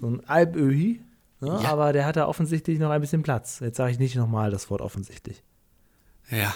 so 0.00 0.06
ein 0.06 0.22
Alpöhi, 0.26 1.00
ne? 1.44 1.60
Ja. 1.62 1.70
aber 1.70 1.92
der 1.92 2.06
hat 2.06 2.16
da 2.16 2.26
offensichtlich 2.26 2.78
noch 2.78 2.90
ein 2.90 3.00
bisschen 3.00 3.22
Platz. 3.22 3.60
Jetzt 3.60 3.76
sage 3.76 3.92
ich 3.92 3.98
nicht 3.98 4.16
nochmal 4.16 4.50
das 4.50 4.70
Wort 4.70 4.80
offensichtlich. 4.80 5.42
Ja. 6.30 6.54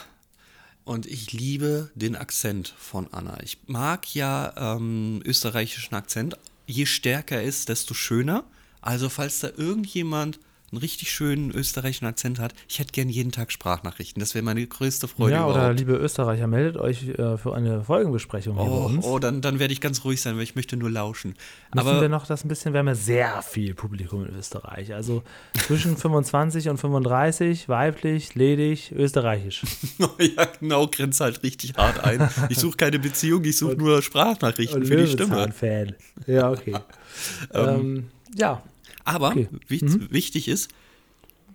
Und 0.84 1.06
ich 1.06 1.32
liebe 1.32 1.90
den 1.94 2.16
Akzent 2.16 2.74
von 2.78 3.12
Anna. 3.12 3.38
Ich 3.42 3.58
mag 3.66 4.14
ja 4.14 4.54
ähm, 4.56 5.20
österreichischen 5.24 5.94
Akzent. 5.94 6.38
Je 6.66 6.86
stärker 6.86 7.36
er 7.36 7.42
ist, 7.42 7.68
desto 7.68 7.92
schöner. 7.92 8.44
Also 8.80 9.08
falls 9.08 9.40
da 9.40 9.50
irgendjemand 9.54 10.40
einen 10.70 10.80
richtig 10.80 11.10
schönen 11.10 11.50
österreichischen 11.50 12.06
Akzent 12.06 12.38
hat, 12.38 12.52
ich 12.68 12.78
hätte 12.78 12.92
gern 12.92 13.08
jeden 13.08 13.32
Tag 13.32 13.52
Sprachnachrichten. 13.52 14.20
Das 14.20 14.34
wäre 14.34 14.44
meine 14.44 14.66
größte 14.66 15.08
Freude 15.08 15.34
ja, 15.34 15.46
oder 15.46 15.56
überhaupt. 15.56 15.78
liebe 15.78 15.92
Österreicher, 15.94 16.46
meldet 16.46 16.76
euch 16.76 17.08
äh, 17.08 17.36
für 17.38 17.54
eine 17.54 17.82
Folgenbesprechung 17.84 18.58
Oh, 18.58 18.86
uns. 18.86 19.04
oh, 19.04 19.18
dann, 19.18 19.40
dann 19.40 19.58
werde 19.58 19.72
ich 19.72 19.80
ganz 19.80 20.04
ruhig 20.04 20.20
sein, 20.20 20.36
weil 20.36 20.42
ich 20.42 20.56
möchte 20.56 20.76
nur 20.76 20.90
lauschen. 20.90 21.34
Müssen 21.74 21.88
Aber 21.88 22.00
wir 22.00 22.08
noch 22.08 22.26
das 22.26 22.44
ein 22.44 22.48
bisschen, 22.48 22.72
wir 22.74 22.80
haben 22.80 22.88
ja 22.88 22.94
sehr 22.94 23.42
viel 23.42 23.74
Publikum 23.74 24.26
in 24.26 24.34
Österreich. 24.36 24.94
Also 24.94 25.22
zwischen 25.66 25.96
25 25.98 26.68
und 26.68 26.76
35, 26.78 27.68
weiblich, 27.68 28.34
ledig, 28.34 28.92
österreichisch. 28.92 29.62
ja, 29.98 30.44
genau, 30.60 30.86
grenzt 30.86 31.20
halt 31.20 31.42
richtig 31.42 31.74
hart 31.76 32.04
ein. 32.04 32.28
Ich 32.50 32.58
suche 32.58 32.76
keine 32.76 32.98
Beziehung, 32.98 33.44
ich 33.44 33.56
suche 33.56 33.76
nur 33.76 34.02
Sprachnachrichten 34.02 34.84
für 34.84 34.96
die 34.96 35.06
Stimme. 35.06 35.36
Löwenzahn-Fan. 35.36 35.94
Ja, 36.26 36.50
okay. 36.50 36.74
ähm, 37.54 38.08
ja, 38.36 38.62
Aber 39.08 39.30
Okay. 39.30 39.48
wich- 39.68 40.10
wichtig 40.10 40.48
ist, 40.48 40.70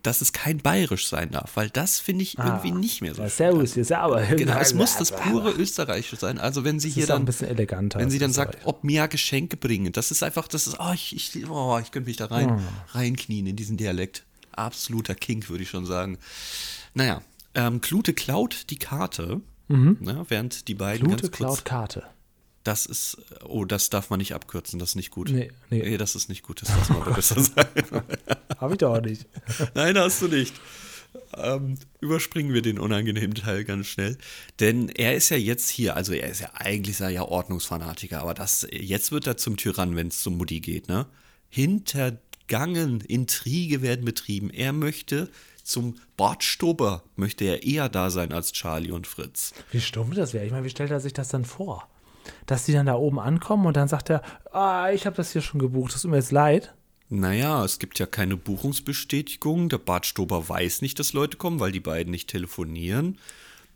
dass 0.02 0.20
es 0.22 0.34
kein 0.34 0.58
Bayerisch 0.58 1.08
sein 1.08 1.32
darf, 1.32 1.56
weil 1.56 1.70
das 1.70 2.00
finde 2.00 2.24
ich 2.24 2.38
irgendwie 2.38 2.72
nicht 2.72 3.02
mehr 3.02 3.16
so 3.16 3.22
Ja, 3.22 3.30
servus, 3.30 3.74
hier, 3.76 3.86
servus. 3.86 4.22
Genau, 4.36 4.58
es 4.60 4.74
muss 4.74 4.98
das 4.98 5.12
pure 5.16 5.52
Österreichische 5.52 6.18
sein. 6.18 6.40
Also 6.40 6.66
wenn 6.66 6.80
sie 6.82 6.90
Das 6.90 6.96
hier 6.96 7.08
dann 7.08 7.22
ein 7.22 7.26
bisschen 7.26 7.48
eleganter. 7.48 8.00
wenn 8.00 8.10
sie 8.10 8.20
dann 8.20 8.34
sagt, 8.34 8.58
ob 8.66 8.84
mir 8.84 9.08
Geschenke 9.08 9.56
bringen, 9.56 9.94
das 9.94 10.12
ist 10.12 10.22
einfach, 10.24 10.48
das 10.50 10.68
ist, 10.68 10.78
oh, 10.80 10.92
ich, 10.94 11.16
ich, 11.16 11.48
oh, 11.50 11.80
ich 11.82 11.92
könnte 11.92 12.10
mich 12.10 12.18
da 12.18 12.26
rein, 12.26 12.50
Hm. 12.58 12.68
reinknien 12.92 13.46
in 13.48 13.56
diesen 13.56 13.78
Dialekt. 13.78 14.24
Absoluter 14.52 15.16
Kink, 15.16 15.50
würde 15.50 15.64
ich 15.64 15.70
schon 15.70 15.86
sagen. 15.86 16.18
Naja, 16.94 17.22
ähm, 17.56 17.80
Klute 17.80 18.14
klaut 18.14 18.70
die 18.72 18.78
Karte, 18.78 19.40
ne, 19.70 20.26
während 20.28 20.68
die 20.68 20.76
beiden 20.76 21.08
Blute 21.08 21.22
ganz 21.30 21.32
kurz, 21.32 21.38
klaut 21.38 21.66
Karte. 21.66 22.04
Das 22.64 22.86
ist, 22.86 23.18
oh, 23.46 23.66
das 23.66 23.90
darf 23.90 24.10
man 24.10 24.20
nicht 24.20 24.34
abkürzen, 24.34 24.80
das 24.80 24.90
ist 24.90 24.96
nicht 24.96 25.12
gut. 25.12 25.30
Nee, 25.30 25.52
nee. 25.70 25.98
das 25.98 26.16
ist 26.16 26.30
nicht 26.30 26.44
gut, 26.44 26.62
das 26.62 26.70
lass 26.70 26.90
mal 26.90 27.14
besser 27.14 27.42
sein. 27.42 27.68
Hab 28.58 28.72
ich 28.72 28.78
doch 28.78 28.96
auch 28.96 29.02
nicht. 29.02 29.26
Nein, 29.76 29.98
hast 29.98 30.22
du 30.22 30.28
nicht. 30.28 30.54
Ähm, 31.36 31.78
überspringen 32.00 32.54
wir 32.54 32.62
den 32.62 32.80
unangenehmen 32.80 33.36
Teil 33.36 33.66
ganz 33.66 33.88
schnell. 33.88 34.18
Denn 34.60 34.90
er 34.90 35.16
ist 35.16 35.30
ja 35.30 35.38
jetzt 35.38 35.70
hier, 35.70 35.96
also 35.96 36.14
er 36.14 36.30
ist 36.30 36.42
ja 36.42 36.52
eigentlich 36.54 36.96
ist 36.96 37.02
er 37.02 37.10
ja 37.10 37.24
Ordnungsfanatiker, 37.24 38.22
aber 38.22 38.34
das, 38.34 38.68
jetzt 38.72 39.12
wird 39.12 39.28
er 39.28 39.38
zum 39.38 39.58
Tyrann, 39.58 39.96
wenn 39.96 40.08
es 40.08 40.26
um 40.26 40.38
Mutti 40.38 40.60
geht, 40.60 40.88
ne? 40.88 41.06
Hintergangen, 41.50 43.02
Intrige 43.02 43.82
werden 43.82 44.06
betrieben. 44.06 44.50
Er 44.50 44.74
möchte 44.74 45.30
zum 45.64 45.96
Bartstubber, 46.18 47.04
möchte 47.16 47.46
er 47.46 47.64
eher 47.64 47.90
da 47.90 48.10
sein 48.10 48.34
als 48.34 48.52
Charlie 48.54 48.92
und 48.92 49.06
Fritz. 49.06 49.54
Wie 49.72 49.82
stumpf 49.82 50.16
das 50.16 50.34
wäre. 50.34 50.46
Ich 50.46 50.52
meine, 50.52 50.66
wie 50.66 50.70
stellt 50.70 50.92
er 50.92 51.00
sich 51.00 51.14
das 51.14 51.30
dann 51.30 51.46
vor? 51.46 51.88
Dass 52.46 52.66
die 52.66 52.74
dann 52.74 52.86
da 52.86 52.96
oben 52.96 53.20
ankommen 53.20 53.66
und 53.66 53.78
dann 53.78 53.88
sagt 53.88 54.10
er, 54.10 54.22
ah, 54.52 54.92
ich 54.92 55.06
habe 55.06 55.16
das 55.16 55.32
hier 55.32 55.42
schon 55.42 55.60
gebucht, 55.60 55.94
das 55.94 56.02
tut 56.02 56.12
mir 56.12 56.18
jetzt 56.18 56.32
leid. 56.32 56.74
Naja, 57.10 57.64
es 57.64 57.80
gibt 57.80 58.00
ja 58.00 58.06
keine 58.06 58.38
Buchungsbestätigung. 58.38 59.70
Der 59.70 59.78
Bartstober 59.78 60.50
weiß 60.50 60.82
nicht, 60.82 60.98
dass 61.00 61.14
Leute 61.14 61.38
kommen, 61.38 61.60
weil 61.60 61.72
die 61.72 61.80
beiden 61.80 62.12
nicht 62.12 62.30
telefonieren. 62.30 63.20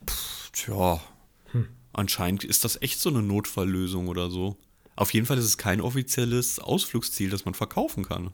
Pff, 0.07 0.51
tja, 0.51 0.99
anscheinend 1.93 2.43
ist 2.43 2.63
das 2.63 2.81
echt 2.81 2.99
so 2.99 3.09
eine 3.09 3.21
Notfalllösung 3.21 4.07
oder 4.07 4.29
so. 4.29 4.57
Auf 4.95 5.13
jeden 5.13 5.27
Fall 5.27 5.37
ist 5.37 5.45
es 5.45 5.57
kein 5.57 5.81
offizielles 5.81 6.59
Ausflugsziel, 6.59 7.29
das 7.29 7.45
man 7.45 7.53
verkaufen 7.53 8.05
kann. 8.05 8.31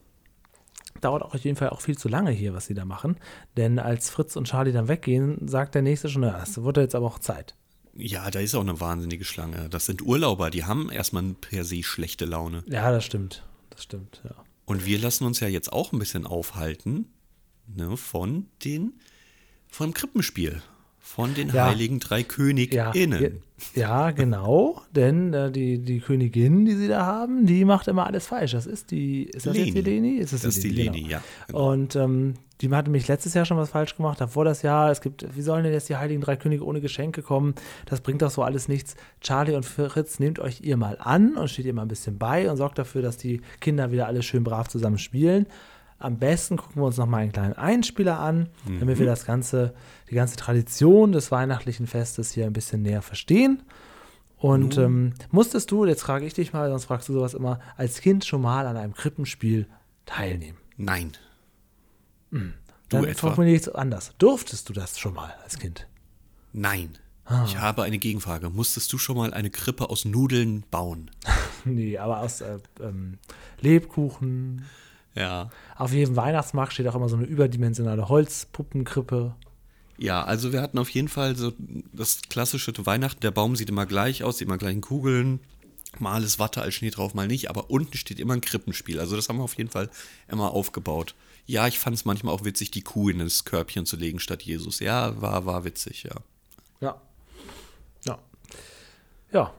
Dauert 1.01 1.23
auch 1.23 1.33
auf 1.33 1.43
jeden 1.43 1.57
Fall 1.57 1.69
auch 1.69 1.81
viel 1.81 1.97
zu 1.97 2.07
lange 2.07 2.31
hier, 2.31 2.53
was 2.53 2.67
sie 2.67 2.73
da 2.73 2.85
machen. 2.85 3.17
Denn 3.57 3.79
als 3.79 4.09
Fritz 4.09 4.37
und 4.37 4.47
Charlie 4.47 4.71
dann 4.71 4.87
weggehen, 4.87 5.47
sagt 5.47 5.75
der 5.75 5.81
Nächste 5.81 6.07
schon, 6.07 6.23
ja, 6.23 6.41
es 6.41 6.61
wurde 6.61 6.81
jetzt 6.81 6.95
aber 6.95 7.07
auch 7.07 7.19
Zeit. 7.19 7.55
Ja, 7.95 8.29
da 8.31 8.39
ist 8.39 8.55
auch 8.55 8.61
eine 8.61 8.79
wahnsinnige 8.79 9.23
Schlange. 9.25 9.67
Das 9.69 9.85
sind 9.85 10.01
Urlauber, 10.01 10.49
die 10.49 10.63
haben 10.65 10.89
erstmal 10.89 11.23
per 11.39 11.63
se 11.63 11.83
schlechte 11.83 12.25
Laune. 12.25 12.63
Ja, 12.67 12.91
das 12.91 13.05
stimmt. 13.05 13.43
Das 13.69 13.83
stimmt, 13.83 14.21
ja. 14.23 14.35
Und 14.65 14.85
wir 14.85 14.97
lassen 14.97 15.25
uns 15.25 15.39
ja 15.41 15.47
jetzt 15.47 15.71
auch 15.73 15.91
ein 15.93 15.99
bisschen 15.99 16.25
aufhalten 16.25 17.05
ne, 17.75 17.95
von 17.97 18.47
den 18.63 18.93
vom 19.67 19.93
Krippenspiel, 19.93 20.61
von 20.99 21.33
den 21.33 21.49
Ja. 21.49 21.65
heiligen 21.67 21.99
drei 21.99 22.19
Ja, 22.19 22.23
KönigInnen. 22.23 23.19
ge- 23.19 23.31
ja 23.75 24.11
genau. 24.11 24.81
Denn 24.95 25.33
äh, 25.33 25.51
die, 25.51 25.79
die 25.79 25.99
Königin, 25.99 26.65
die 26.65 26.75
sie 26.75 26.87
da 26.87 27.05
haben, 27.05 27.45
die 27.45 27.65
macht 27.65 27.87
immer 27.87 28.05
alles 28.07 28.27
falsch. 28.27 28.51
Das 28.51 28.65
ist 28.65 28.91
die, 28.91 29.23
ist 29.23 29.45
das 29.45 29.57
jetzt 29.57 29.73
die 29.75 29.81
Leni? 29.81 30.15
Ist 30.17 30.33
Das 30.33 30.43
ist 30.43 30.63
die 30.63 30.69
Leni, 30.69 30.99
genau. 31.01 31.11
ja, 31.11 31.23
genau. 31.47 31.71
Und 31.71 31.95
ähm, 31.95 32.33
die 32.63 32.69
hat 32.73 32.85
nämlich 32.85 33.07
letztes 33.07 33.33
Jahr 33.33 33.45
schon 33.45 33.57
was 33.57 33.69
falsch 33.71 33.95
gemacht, 33.97 34.19
davor 34.21 34.45
das 34.45 34.61
Jahr. 34.61 34.89
Es 34.89 35.01
gibt, 35.01 35.35
wie 35.35 35.41
sollen 35.41 35.63
denn 35.63 35.73
jetzt 35.73 35.89
die 35.89 35.97
heiligen 35.97 36.21
drei 36.21 36.35
Könige 36.37 36.65
ohne 36.65 36.81
Geschenke 36.81 37.21
kommen? 37.21 37.53
Das 37.85 38.01
bringt 38.01 38.21
doch 38.21 38.31
so 38.31 38.41
alles 38.41 38.67
nichts. 38.67 38.95
Charlie 39.21 39.55
und 39.55 39.65
Fritz, 39.65 40.19
nehmt 40.19 40.39
euch 40.39 40.61
ihr 40.61 40.77
mal 40.77 40.97
an 40.99 41.35
und 41.35 41.49
steht 41.49 41.65
ihr 41.65 41.73
mal 41.73 41.81
ein 41.83 41.87
bisschen 41.89 42.17
bei 42.17 42.49
und 42.49 42.57
sorgt 42.57 42.79
dafür, 42.79 43.01
dass 43.01 43.17
die 43.17 43.41
Kinder 43.59 43.91
wieder 43.91 44.07
alle 44.07 44.23
schön 44.23 44.43
brav 44.43 44.67
zusammen 44.69 44.97
spielen. 44.97 45.45
Am 45.99 46.17
besten 46.17 46.57
gucken 46.57 46.81
wir 46.81 46.85
uns 46.85 46.97
noch 46.97 47.05
mal 47.05 47.17
einen 47.17 47.31
kleinen 47.31 47.53
Einspieler 47.53 48.19
an, 48.19 48.49
damit 48.65 48.95
Mhm. 48.95 48.99
wir 48.99 49.05
das 49.05 49.25
ganze, 49.25 49.73
die 50.09 50.15
ganze 50.15 50.35
Tradition 50.37 51.11
des 51.11 51.31
weihnachtlichen 51.31 51.87
Festes 51.87 52.31
hier 52.31 52.45
ein 52.45 52.53
bisschen 52.53 52.81
näher 52.81 53.01
verstehen. 53.01 53.63
Und 54.37 54.77
ähm, 54.77 55.13
musstest 55.31 55.71
du, 55.71 55.85
jetzt 55.85 56.01
frage 56.01 56.25
ich 56.25 56.33
dich 56.33 56.51
mal, 56.51 56.69
sonst 56.69 56.85
fragst 56.85 57.07
du 57.07 57.13
sowas 57.13 57.33
immer, 57.33 57.59
als 57.77 58.01
Kind 58.01 58.25
schon 58.25 58.41
mal 58.41 58.67
an 58.67 58.75
einem 58.75 58.93
Krippenspiel 58.93 59.67
teilnehmen? 60.05 60.57
Nein. 60.75 61.11
Dann 62.89 63.01
Du 63.03 63.07
etwa? 63.07 63.27
formuliere 63.29 63.55
ich 63.55 63.61
es 63.63 63.69
anders. 63.69 64.11
Durftest 64.17 64.67
du 64.69 64.73
das 64.73 64.99
schon 64.99 65.13
mal 65.13 65.33
als 65.43 65.59
Kind? 65.59 65.87
Nein. 66.51 66.97
Ah. 67.25 67.45
Ich 67.47 67.57
habe 67.57 67.83
eine 67.83 67.99
Gegenfrage. 67.99 68.49
Musstest 68.49 68.91
du 68.91 68.97
schon 68.97 69.15
mal 69.15 69.33
eine 69.33 69.49
Krippe 69.49 69.89
aus 69.89 70.05
Nudeln 70.05 70.63
bauen? 70.71 71.09
Nee, 71.65 71.97
aber 71.97 72.19
aus 72.19 72.41
äh, 72.41 72.57
ähm, 72.81 73.19
Lebkuchen. 73.61 74.65
Ja. 75.15 75.49
Auf 75.77 75.93
jedem 75.93 76.17
Weihnachtsmarkt 76.17 76.73
steht 76.73 76.85
auch 76.89 76.95
immer 76.95 77.07
so 77.07 77.15
eine 77.15 77.23
überdimensionale 77.25 78.09
Holzpuppenkrippe. 78.09 79.33
Ja, 79.97 80.25
also 80.25 80.51
wir 80.51 80.61
hatten 80.61 80.77
auf 80.77 80.89
jeden 80.89 81.07
Fall 81.07 81.37
so 81.37 81.53
das 81.93 82.21
klassische 82.29 82.73
Weihnachten. 82.85 83.21
Der 83.21 83.31
Baum 83.31 83.55
sieht 83.55 83.69
immer 83.69 83.85
gleich 83.85 84.25
aus, 84.25 84.39
sieht 84.39 84.47
immer 84.49 84.57
gleich 84.57 84.73
in 84.73 84.81
Kugeln. 84.81 85.39
Mal 85.99 86.21
ist 86.23 86.37
Watte 86.37 86.61
als 86.61 86.73
Schnee 86.73 86.89
drauf, 86.89 87.13
mal 87.13 87.27
nicht. 87.27 87.49
Aber 87.49 87.69
unten 87.69 87.95
steht 87.95 88.19
immer 88.19 88.33
ein 88.33 88.41
Krippenspiel. 88.41 88.99
Also 88.99 89.15
das 89.15 89.29
haben 89.29 89.37
wir 89.37 89.43
auf 89.43 89.57
jeden 89.57 89.69
Fall 89.69 89.89
immer 90.27 90.51
aufgebaut. 90.51 91.15
Ja, 91.45 91.67
ich 91.67 91.79
fand 91.79 91.95
es 91.95 92.05
manchmal 92.05 92.33
auch 92.33 92.45
witzig, 92.45 92.71
die 92.71 92.81
Kuh 92.81 93.09
in 93.09 93.19
das 93.19 93.43
Körbchen 93.45 93.85
zu 93.85 93.97
legen 93.97 94.19
statt 94.19 94.43
Jesus. 94.43 94.79
Ja, 94.79 95.21
war, 95.21 95.45
war 95.45 95.65
witzig, 95.65 96.03
ja. 96.03 96.15
Ja. 96.79 97.01
Ja. 98.05 98.19
Ja, 99.31 99.53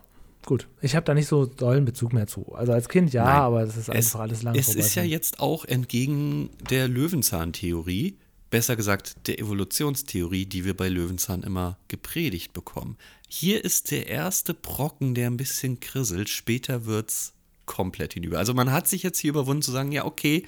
gut. 0.46 0.66
Ich 0.80 0.96
habe 0.96 1.04
da 1.04 1.14
nicht 1.14 1.26
so 1.28 1.44
dollen 1.46 1.84
Bezug 1.84 2.12
mehr 2.12 2.26
zu. 2.26 2.54
Also 2.54 2.72
als 2.72 2.88
Kind 2.88 3.12
ja, 3.12 3.24
Nein. 3.24 3.34
aber 3.34 3.66
das 3.66 3.76
ist 3.76 3.90
einfach 3.90 4.20
alles 4.20 4.42
lange 4.42 4.58
Es 4.58 4.66
vorbei. 4.66 4.80
ist 4.80 4.94
ja 4.94 5.02
jetzt 5.02 5.40
auch 5.40 5.64
entgegen 5.66 6.50
der 6.70 6.88
Löwenzahn-Theorie, 6.88 8.16
besser 8.50 8.76
gesagt 8.76 9.26
der 9.26 9.38
Evolutionstheorie, 9.38 10.46
die 10.46 10.64
wir 10.64 10.76
bei 10.76 10.88
Löwenzahn 10.88 11.42
immer 11.42 11.76
gepredigt 11.88 12.52
bekommen. 12.52 12.96
Hier 13.28 13.64
ist 13.64 13.90
der 13.90 14.06
erste 14.06 14.54
Brocken, 14.54 15.14
der 15.14 15.28
ein 15.28 15.36
bisschen 15.36 15.80
krisselt. 15.80 16.28
Später 16.28 16.86
wird's 16.86 17.32
komplett 17.66 18.14
hinüber. 18.14 18.38
Also 18.38 18.54
man 18.54 18.70
hat 18.72 18.88
sich 18.88 19.02
jetzt 19.02 19.18
hier 19.18 19.30
überwunden 19.30 19.62
zu 19.62 19.72
sagen, 19.72 19.90
ja 19.92 20.04
okay, 20.04 20.46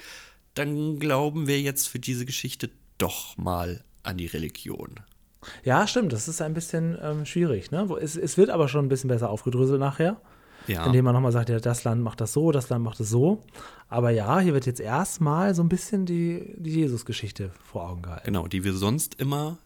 dann 0.57 0.99
glauben 0.99 1.47
wir 1.47 1.61
jetzt 1.61 1.87
für 1.87 1.99
diese 1.99 2.25
Geschichte 2.25 2.69
doch 2.97 3.37
mal 3.37 3.83
an 4.03 4.17
die 4.17 4.25
Religion. 4.25 4.95
Ja, 5.63 5.87
stimmt. 5.87 6.13
Das 6.13 6.27
ist 6.27 6.41
ein 6.41 6.53
bisschen 6.53 6.97
ähm, 7.01 7.25
schwierig. 7.25 7.71
Ne? 7.71 7.87
Es, 8.01 8.15
es 8.15 8.37
wird 8.37 8.49
aber 8.49 8.67
schon 8.67 8.85
ein 8.85 8.89
bisschen 8.89 9.09
besser 9.09 9.29
aufgedröselt 9.29 9.79
nachher. 9.79 10.19
Ja. 10.67 10.85
Indem 10.85 11.05
man 11.05 11.13
nochmal 11.13 11.31
sagt, 11.31 11.49
ja, 11.49 11.59
das 11.59 11.85
Land 11.85 12.03
macht 12.03 12.19
das 12.19 12.33
so, 12.33 12.51
das 12.51 12.69
Land 12.69 12.83
macht 12.83 12.99
das 12.99 13.09
so. 13.09 13.41
Aber 13.87 14.09
ja, 14.09 14.39
hier 14.39 14.53
wird 14.53 14.65
jetzt 14.65 14.81
erstmal 14.81 15.55
so 15.55 15.63
ein 15.63 15.69
bisschen 15.69 16.05
die, 16.05 16.55
die 16.57 16.71
Jesus-Geschichte 16.71 17.51
vor 17.63 17.89
Augen 17.89 18.01
gehalten. 18.01 18.25
Genau, 18.25 18.47
die 18.47 18.65
wir 18.65 18.73
sonst 18.73 19.15
immer 19.15 19.59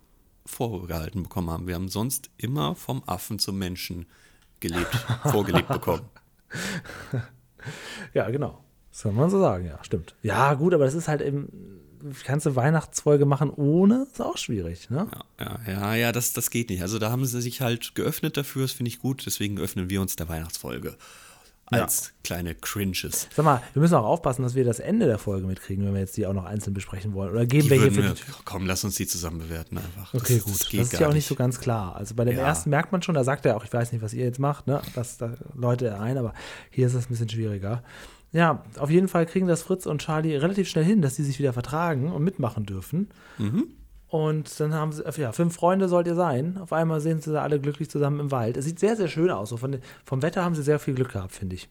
vorgehalten 0.46 1.24
bekommen 1.24 1.50
haben. 1.50 1.68
Wir 1.68 1.76
haben 1.76 1.89
sonst 1.89 2.30
immer 2.38 2.76
vom 2.76 3.02
Affen 3.08 3.39
zum 3.39 3.58
Menschen 3.58 4.06
gelebt, 4.60 4.94
vorgelebt 5.24 5.70
bekommen. 5.70 6.04
Ja, 8.14 8.30
genau. 8.30 8.64
Das 8.92 9.04
kann 9.04 9.16
man 9.16 9.30
so 9.30 9.39
sagen, 9.39 9.66
ja, 9.66 9.80
stimmt. 9.84 10.16
Ja, 10.22 10.54
gut, 10.54 10.74
aber 10.74 10.86
das 10.86 10.94
ist 10.94 11.08
halt 11.08 11.22
eben, 11.22 11.50
kannst 12.26 12.46
du 12.46 12.56
Weihnachtsfolge 12.56 13.26
machen 13.26 13.50
ohne, 13.50 14.06
ist 14.12 14.22
auch 14.22 14.38
schwierig, 14.38 14.89
ne? 14.89 15.08
Ja, 15.39 15.60
ja, 15.66 15.72
ja, 15.72 15.96
ja 15.96 16.12
das, 16.12 16.34
das 16.34 16.50
geht 16.50 16.70
nicht. 16.70 16.82
Also 16.82 17.00
da 17.00 17.10
haben 17.10 17.26
sie 17.26 17.42
sich 17.42 17.62
halt 17.62 17.96
geöffnet 17.96 18.38
dafür, 18.38 18.64
das 18.64 18.72
finde 18.74 18.89
ich 18.89 19.00
gut. 19.00 19.26
Deswegen 19.26 19.60
öffnen 19.60 19.89
wir 19.89 20.02
uns 20.02 20.16
der 20.16 20.28
Weihnachtsfolge 20.30 20.96
als 21.68 22.12
kleine 22.26 22.54
Cringes. 22.54 23.30
Sag 23.34 23.46
mal, 23.46 23.62
wir 23.74 23.82
müssen 23.82 23.96
auch 23.96 24.04
aufpassen, 24.04 24.44
dass 24.44 24.56
wir 24.56 24.66
das 24.66 24.80
Ende 24.80 25.06
der 25.06 25.18
Folge 25.18 25.48
mitkriegen, 25.48 25.86
wenn 25.86 25.94
wir 25.94 26.02
jetzt 26.02 26.18
die 26.18 26.28
auch 26.28 26.34
noch 26.34 26.44
einzeln 26.44 26.74
besprechen 26.74 27.14
wollen. 27.14 27.32
Oder 27.32 27.46
geben 27.46 27.64
Die 27.64 27.70
wir 27.70 27.78
hier 27.80 27.92
für 27.94 28.04
wir, 28.04 28.16
komm, 28.44 28.68
lass 28.68 28.84
uns 28.84 28.96
die 28.96 29.08
zusammen 29.08 29.39
bewerten 29.39 29.78
einfach. 29.78 30.14
Okay, 30.14 30.36
das, 30.36 30.44
gut. 30.44 30.54
Das, 30.60 30.70
Das, 30.70 30.94
ist 30.94 31.00
ja 31.00 31.08
auch 31.08 31.14
nicht 31.14 31.28
so 31.28 31.36
ganz 31.36 31.62
klar. 31.62 31.96
Also 31.96 32.14
bei 32.16 32.26
dem 32.26 32.36
Ja. 32.36 32.44
ersten 32.44 32.70
merkt 32.72 32.92
man 32.92 33.02
schon, 33.02 33.16
da 33.16 33.24
sagt 33.24 33.46
er 33.46 33.56
auch, 33.56 33.64
ich 33.64 33.72
weiß 33.72 33.94
nicht, 33.94 34.02
was 34.02 34.14
ihr 34.14 34.26
jetzt 34.26 34.39
macht, 34.39 34.68
ne? 34.68 34.82
Das 34.96 35.18
da 35.18 35.34
Leute 35.56 35.98
ein, 35.98 36.18
aber 36.18 36.34
hier 36.72 36.88
ist 36.88 36.94
es 36.94 37.06
ein 37.06 37.10
bisschen 37.10 37.30
schwieriger. 37.30 37.84
Ja, 38.34 38.64
auf 38.78 38.90
jeden 38.90 39.08
Fall 39.08 39.26
kriegen 39.26 39.48
das 39.48 39.62
Fritz 39.62 39.86
und 39.86 40.02
Charlie 40.02 40.36
relativ 40.38 40.70
schnell 40.70 40.86
hin, 40.86 41.02
dass 41.02 41.16
sie 41.16 41.24
sich 41.24 41.38
wieder 41.40 41.54
vertragen 41.54 42.12
und 42.12 42.24
mitmachen 42.24 42.66
dürfen. 42.66 43.10
Mhm. 43.38 43.68
Und 44.08 44.60
dann 44.60 44.74
haben 44.74 44.92
sie, 44.92 45.04
ja, 45.18 45.32
fünf 45.32 45.56
Freunde 45.56 45.88
sollt 45.88 46.08
ihr 46.08 46.16
sein. 46.16 46.58
Auf 46.58 46.74
einmal 46.74 47.00
sind 47.02 47.24
sie 47.24 47.32
da 47.32 47.44
alle 47.44 47.60
glücklich 47.60 47.90
zusammen 47.90 48.20
im 48.20 48.32
Wald. 48.32 48.58
Es 48.58 48.66
sieht 48.66 48.80
sehr, 48.80 48.96
sehr 48.98 49.08
schön 49.08 49.30
aus. 49.30 49.50
So 49.50 49.58
von, 49.58 49.78
vom 50.06 50.22
Wetter 50.22 50.44
haben 50.44 50.56
sie 50.56 50.64
sehr 50.64 50.80
viel 50.80 50.94
Glück 50.96 51.14
gehabt, 51.14 51.34
finde 51.34 51.56
ich. 51.56 51.70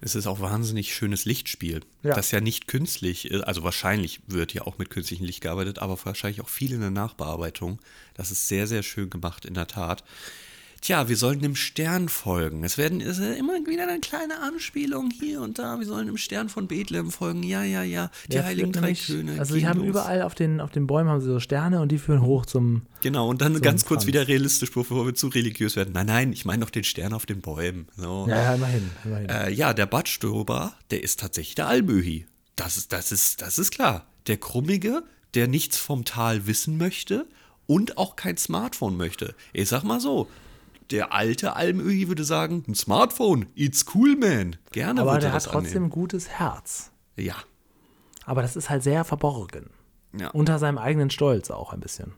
Es 0.00 0.14
ist 0.14 0.28
auch 0.28 0.38
wahnsinnig 0.40 0.94
schönes 0.94 1.24
Lichtspiel, 1.24 1.80
Ja. 2.04 2.14
das 2.14 2.30
ja 2.30 2.40
nicht 2.40 2.68
künstlich 2.68 3.28
ist. 3.32 3.42
Also 3.42 3.64
wahrscheinlich 3.64 4.20
wird 4.28 4.54
ja 4.54 4.62
auch 4.62 4.78
mit 4.78 4.90
künstlichem 4.90 5.26
Licht 5.26 5.40
gearbeitet, 5.40 5.80
aber 5.80 5.98
wahrscheinlich 6.04 6.40
auch 6.40 6.48
viel 6.48 6.72
in 6.72 6.80
der 6.80 6.90
Nachbearbeitung. 6.92 7.80
Das 8.14 8.30
ist 8.30 8.46
sehr, 8.46 8.68
sehr 8.68 8.84
schön 8.84 9.10
gemacht, 9.10 9.44
in 9.44 9.54
der 9.54 9.66
Tat. 9.66 10.04
Tja, 10.80 11.08
wir 11.08 11.16
sollen 11.16 11.40
dem 11.40 11.56
Stern 11.56 12.08
folgen. 12.08 12.62
Es 12.64 12.78
werden 12.78 13.00
es 13.00 13.18
immer 13.18 13.54
wieder 13.66 13.88
eine 13.88 14.00
kleine 14.00 14.40
Anspielung 14.40 15.10
hier 15.10 15.40
und 15.40 15.58
da. 15.58 15.78
Wir 15.78 15.86
sollen 15.86 16.06
dem 16.06 16.16
Stern 16.16 16.48
von 16.48 16.68
Bethlehem 16.68 17.10
folgen. 17.10 17.42
Ja, 17.42 17.62
ja, 17.62 17.82
ja. 17.82 18.10
Die 18.26 18.30
Der 18.30 18.44
heiligen 18.44 18.72
drei 18.72 18.80
nämlich- 18.82 19.06
Könige. 19.06 19.40
Also 19.40 19.54
die 19.56 19.66
haben 19.66 19.80
los. 19.80 19.88
überall 19.88 20.22
auf 20.22 20.34
den, 20.34 20.60
auf 20.60 20.70
den 20.70 20.86
Bäumen 20.86 21.10
haben 21.10 21.20
sie 21.20 21.26
so 21.26 21.40
Sterne 21.40 21.80
und 21.80 21.90
die 21.90 21.98
führen 21.98 22.22
hoch 22.22 22.46
zum. 22.46 22.82
Genau, 23.02 23.28
und 23.28 23.40
dann 23.40 23.60
ganz 23.60 23.84
kurz 23.84 24.02
Franz. 24.02 24.06
wieder 24.06 24.28
realistisch, 24.28 24.70
bevor 24.72 25.04
wir 25.06 25.14
zu 25.14 25.28
religiös 25.28 25.74
werden. 25.76 25.92
Nein, 25.92 26.06
nein, 26.06 26.32
ich 26.32 26.44
meine 26.44 26.64
doch 26.64 26.70
den 26.70 26.84
Stern 26.84 27.12
auf 27.12 27.26
den 27.26 27.40
Bäumen. 27.40 27.88
So. 27.96 28.26
Ja, 28.28 28.36
ja, 28.44 28.54
immerhin. 28.54 28.90
immerhin. 29.04 29.28
Äh, 29.28 29.50
ja, 29.50 29.74
der 29.74 29.86
Badstober, 29.86 30.74
der 30.90 31.02
ist 31.02 31.20
tatsächlich 31.20 31.54
der 31.56 31.66
Almöhi. 31.68 32.26
Das 32.56 32.76
ist, 32.76 32.92
das 32.92 33.12
ist, 33.12 33.42
das 33.42 33.58
ist 33.58 33.70
klar. 33.72 34.06
Der 34.26 34.36
Krummige 34.36 35.02
der 35.34 35.46
nichts 35.46 35.76
vom 35.76 36.04
Tal 36.06 36.46
wissen 36.46 36.78
möchte 36.78 37.26
und 37.66 37.98
auch 37.98 38.16
kein 38.16 38.38
Smartphone 38.38 38.96
möchte. 38.96 39.34
Ich 39.52 39.68
sag 39.68 39.82
mal 39.84 40.00
so, 40.00 40.26
der 40.90 41.12
alte 41.12 41.54
Almöhi 41.56 42.08
würde 42.08 42.24
sagen, 42.24 42.64
ein 42.66 42.74
Smartphone, 42.74 43.46
it's 43.54 43.84
cool, 43.94 44.16
man. 44.16 44.56
Gerne 44.72 45.02
Aber 45.02 45.18
der 45.18 45.30
er 45.30 45.34
hat 45.34 45.44
trotzdem 45.44 45.84
ein 45.84 45.90
gutes 45.90 46.28
Herz. 46.28 46.90
Ja, 47.16 47.36
Aber 48.24 48.42
das 48.42 48.56
ist 48.56 48.70
halt 48.70 48.82
sehr 48.82 49.04
verborgen. 49.04 49.70
ja. 50.18 50.30
Unter 50.30 50.58
seinem 50.58 50.78
eigenen 50.78 51.10
Stolz 51.10 51.50
auch 51.50 51.72
ein 51.72 51.80
bisschen. 51.80 52.12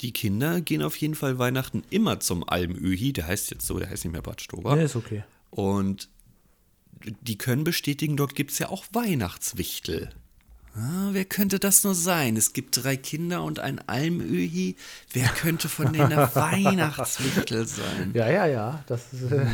Die 0.00 0.12
Kinder 0.12 0.60
gehen 0.60 0.82
auf 0.82 0.96
jeden 0.96 1.14
Fall 1.16 1.38
Weihnachten 1.38 1.82
immer 1.90 2.20
zum 2.20 2.48
Almöhi, 2.48 3.12
der 3.12 3.26
heißt 3.26 3.50
jetzt 3.50 3.66
so, 3.66 3.78
der 3.78 3.90
heißt 3.90 4.04
nicht 4.04 4.12
mehr 4.12 4.22
Bad 4.22 4.40
Stober. 4.40 4.76
Nee, 4.76 4.84
ist 4.84 4.96
okay. 4.96 5.24
Und 5.50 6.08
die 7.20 7.38
können 7.38 7.64
bestätigen, 7.64 8.16
dort 8.16 8.34
gibt 8.34 8.52
es 8.52 8.58
ja 8.58 8.68
auch 8.68 8.84
Weihnachtswichtel. 8.92 10.10
Ah, 10.80 11.08
wer 11.12 11.24
könnte 11.24 11.58
das 11.58 11.82
nur 11.82 11.94
sein? 11.94 12.36
Es 12.36 12.52
gibt 12.52 12.82
drei 12.84 12.96
Kinder 12.96 13.42
und 13.42 13.58
ein 13.58 13.80
Almöhi. 13.88 14.76
Wer 15.12 15.28
könnte 15.28 15.68
von 15.68 15.92
denen 15.92 16.10
der 16.10 16.32
Weihnachtswichtel 16.36 17.66
sein? 17.66 18.12
Ja, 18.14 18.30
ja, 18.30 18.46
ja. 18.46 18.84
Das, 18.86 19.12
ist, 19.12 19.32
äh, 19.32 19.44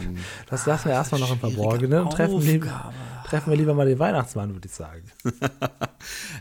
das 0.50 0.66
lassen 0.66 0.86
wir 0.86 0.92
erstmal 0.92 1.20
noch 1.20 1.32
im 1.32 1.38
Verborgenen 1.38 2.02
und 2.02 2.10
treffen, 2.10 2.40
lieb, 2.40 2.70
treffen 3.26 3.50
wir 3.50 3.56
lieber 3.56 3.72
mal 3.72 3.86
den 3.86 3.98
Weihnachtsmann, 3.98 4.52
würde 4.52 4.66
ich 4.68 4.74
sagen. 4.74 5.04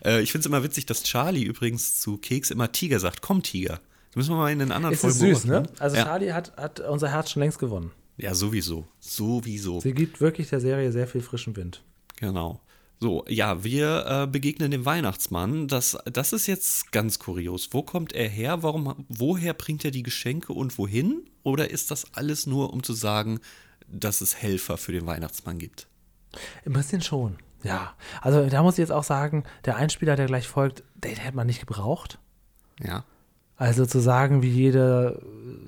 Äh, 0.04 0.22
ich 0.22 0.34
finde 0.34 0.42
es 0.42 0.46
immer 0.48 0.62
witzig, 0.64 0.86
dass 0.88 1.04
Charlie 1.04 1.44
übrigens 1.44 2.02
zu 2.02 2.18
Keks 2.18 2.52
immer 2.52 2.74
Tiger 2.74 3.00
sagt. 3.00 3.22
Komm, 3.22 3.44
Tiger. 3.44 3.80
Das 4.10 4.16
müssen 4.18 4.32
wir 4.32 4.38
mal 4.38 4.52
in 4.52 4.60
den 4.60 4.74
anderen 4.74 4.94
Ist 4.94 5.00
Folgen 5.00 5.18
süß, 5.18 5.46
ne? 5.46 5.64
Also 5.80 5.96
ja. 5.96 6.04
Charlie 6.04 6.34
hat, 6.34 6.58
hat 6.58 6.82
unser 6.82 7.08
Herz 7.10 7.32
schon 7.32 7.42
längst 7.42 7.60
gewonnen. 7.60 7.92
ja, 8.18 8.36
sowieso. 8.36 8.86
Sowieso. 9.00 9.80
Sie 9.80 9.94
gibt 9.94 10.20
wirklich 10.20 10.50
der 10.50 10.60
Serie 10.60 10.92
sehr 10.92 11.08
viel 11.08 11.22
frischen 11.22 11.56
Wind. 11.56 11.82
Genau. 12.18 12.60
So, 13.04 13.26
ja, 13.28 13.66
wir 13.66 14.06
äh, 14.08 14.28
begegnen 14.28 14.72
dem 14.72 14.86
Weihnachtsmann. 14.86 15.68
Das, 15.68 15.98
das 16.06 16.32
ist 16.32 16.48
jetzt 16.48 16.94
ganz 16.94 17.20
kurios. 17.20 17.68
Wo 17.74 17.84
kommt 17.84 18.14
er 18.14 18.30
her? 18.30 18.64
Warum, 18.64 19.06
woher 19.10 19.54
bringt 19.54 19.84
er 19.84 19.92
die 19.92 20.04
Geschenke 20.04 20.54
und 20.54 20.78
wohin? 20.78 21.26
Oder 21.44 21.70
ist 21.70 21.92
das 21.92 22.06
alles 22.14 22.48
nur, 22.48 22.72
um 22.72 22.82
zu 22.82 22.94
sagen, 22.94 23.42
dass 23.90 24.22
es 24.22 24.42
Helfer 24.42 24.78
für 24.78 24.94
den 24.94 25.06
Weihnachtsmann 25.06 25.58
gibt? 25.58 25.90
Ein 26.66 26.72
bisschen 26.72 27.02
schon, 27.02 27.36
ja. 27.62 27.94
Also 28.22 28.46
da 28.46 28.64
muss 28.64 28.76
ich 28.76 28.80
jetzt 28.80 28.94
auch 28.94 29.04
sagen, 29.04 29.44
der 29.66 29.76
Einspieler, 29.76 30.16
der 30.16 30.28
gleich 30.28 30.48
folgt, 30.48 30.86
den 30.96 31.18
hätte 31.18 31.36
man 31.36 31.48
nicht 31.48 31.60
gebraucht. 31.60 32.20
Ja. 32.82 33.04
Also 33.56 33.86
zu 33.86 34.00
sagen, 34.00 34.42
wie 34.42 34.50
jede, 34.50 35.22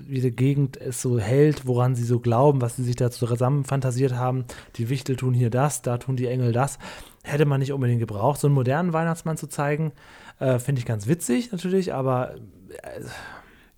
jede 0.08 0.32
Gegend 0.32 0.76
es 0.76 1.00
so 1.00 1.18
hält, 1.18 1.66
woran 1.66 1.94
sie 1.94 2.04
so 2.04 2.18
glauben, 2.18 2.60
was 2.60 2.76
sie 2.76 2.82
sich 2.82 2.96
da 2.96 3.10
zusammen 3.10 3.64
fantasiert 3.64 4.14
haben. 4.14 4.44
Die 4.76 4.88
Wichtel 4.88 5.16
tun 5.16 5.34
hier 5.34 5.50
das, 5.50 5.82
da 5.82 5.98
tun 5.98 6.16
die 6.16 6.26
Engel 6.26 6.52
das. 6.52 6.78
Hätte 7.26 7.44
man 7.44 7.58
nicht 7.58 7.72
unbedingt 7.72 7.98
gebraucht. 7.98 8.40
So 8.40 8.46
einen 8.46 8.54
modernen 8.54 8.92
Weihnachtsmann 8.92 9.36
zu 9.36 9.48
zeigen, 9.48 9.92
äh, 10.38 10.60
finde 10.60 10.78
ich 10.78 10.86
ganz 10.86 11.08
witzig 11.08 11.50
natürlich, 11.50 11.92
aber 11.92 12.36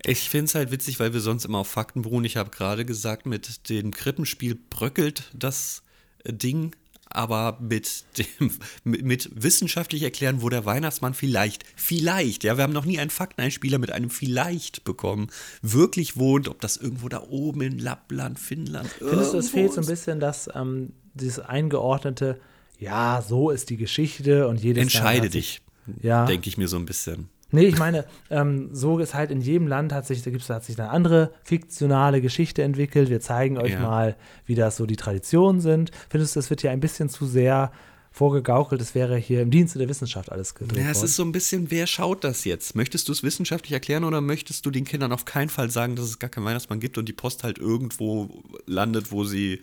Ich 0.05 0.29
finde 0.29 0.45
es 0.45 0.55
halt 0.55 0.71
witzig, 0.71 0.99
weil 0.99 1.13
wir 1.13 1.19
sonst 1.19 1.45
immer 1.45 1.57
auf 1.59 1.67
Fakten 1.67 2.03
beruhen. 2.03 2.25
Ich 2.25 2.37
habe 2.37 2.51
gerade 2.51 2.85
gesagt, 2.85 3.25
mit 3.25 3.69
dem 3.69 3.91
Krippenspiel 3.91 4.55
bröckelt 4.69 5.31
das 5.33 5.81
äh, 6.23 6.31
Ding, 6.31 6.75
aber 7.09 7.57
mit 7.59 8.05
dem 8.17 8.51
mit, 8.83 9.03
mit 9.03 9.43
wissenschaftlich 9.43 10.03
erklären, 10.03 10.43
wo 10.43 10.49
der 10.49 10.65
Weihnachtsmann 10.65 11.15
vielleicht, 11.15 11.63
vielleicht, 11.75 12.43
ja, 12.43 12.55
wir 12.55 12.63
haben 12.63 12.73
noch 12.73 12.85
nie 12.85 12.99
einen 12.99 13.09
Fakteneinspieler 13.09 13.79
mit 13.79 13.91
einem 13.91 14.11
vielleicht 14.11 14.83
bekommen, 14.83 15.27
wirklich 15.63 16.17
wohnt, 16.17 16.47
ob 16.47 16.61
das 16.61 16.77
irgendwo 16.77 17.09
da 17.09 17.23
oben 17.23 17.61
in 17.61 17.79
Lappland, 17.79 18.39
Finnland. 18.39 18.89
findest 18.99 19.33
du, 19.33 19.37
es 19.39 19.49
fehlt 19.49 19.73
so 19.73 19.81
ein 19.81 19.87
bisschen, 19.87 20.19
dass 20.19 20.49
ähm, 20.53 20.93
dieses 21.15 21.39
eingeordnete, 21.39 22.39
ja, 22.79 23.21
so 23.27 23.49
ist 23.51 23.69
die 23.69 23.77
Geschichte 23.77 24.47
und 24.47 24.59
jedes 24.61 24.81
Land 24.83 24.95
Entscheide 24.95 25.25
hat 25.25 25.31
sich- 25.33 25.61
dich, 25.87 26.03
Ja. 26.03 26.25
denke 26.25 26.47
ich 26.49 26.57
mir 26.57 26.67
so 26.67 26.77
ein 26.77 26.85
bisschen. 26.85 27.29
Nee, 27.51 27.63
ich 27.65 27.79
meine, 27.79 28.05
ähm, 28.29 28.69
so 28.73 28.99
ist 28.99 29.15
halt 29.15 29.31
in 29.31 29.41
jedem 29.41 29.67
Land 29.67 29.91
hat 29.91 30.05
sich, 30.05 30.21
da 30.21 30.29
gibt's, 30.29 30.49
hat 30.49 30.63
sich 30.63 30.79
eine 30.79 30.91
andere 30.91 31.31
fiktionale 31.43 32.21
Geschichte 32.21 32.61
entwickelt. 32.61 33.09
Wir 33.09 33.21
zeigen 33.21 33.57
euch 33.57 33.71
Ja. 33.71 33.79
mal, 33.81 34.15
wie 34.45 34.53
das 34.53 34.77
so 34.77 34.85
die 34.85 34.97
Traditionen 34.97 35.59
sind. 35.59 35.89
Findest 36.09 36.35
du, 36.35 36.39
das 36.39 36.49
wird 36.51 36.61
hier 36.61 36.69
ein 36.71 36.79
bisschen 36.79 37.09
zu 37.09 37.25
sehr 37.25 37.71
vorgegaukelt, 38.11 38.81
es 38.81 38.93
wäre 38.95 39.17
hier 39.17 39.41
im 39.41 39.49
Dienste 39.51 39.79
der 39.79 39.87
Wissenschaft 39.89 40.31
alles 40.31 40.53
gedreht 40.55 40.83
Ja, 40.83 40.89
es 40.91 41.01
ist 41.03 41.15
so 41.15 41.23
ein 41.23 41.31
bisschen, 41.31 41.71
wer 41.71 41.87
schaut 41.87 42.23
das 42.23 42.43
jetzt? 42.43 42.75
Möchtest 42.75 43.07
du 43.07 43.11
es 43.11 43.23
wissenschaftlich 43.23 43.71
erklären 43.71 44.03
oder 44.03 44.19
möchtest 44.21 44.65
du 44.65 44.71
den 44.71 44.83
Kindern 44.85 45.11
auf 45.11 45.25
keinen 45.25 45.49
Fall 45.49 45.69
sagen, 45.71 45.95
dass 45.95 46.05
es 46.05 46.19
gar 46.19 46.29
keinen 46.29 46.45
Weihnachtsmann 46.45 46.79
gibt 46.79 46.97
und 46.99 47.07
die 47.07 47.13
Post 47.13 47.43
halt 47.43 47.57
irgendwo 47.59 48.29
landet, 48.67 49.11
wo 49.11 49.23
sie 49.25 49.61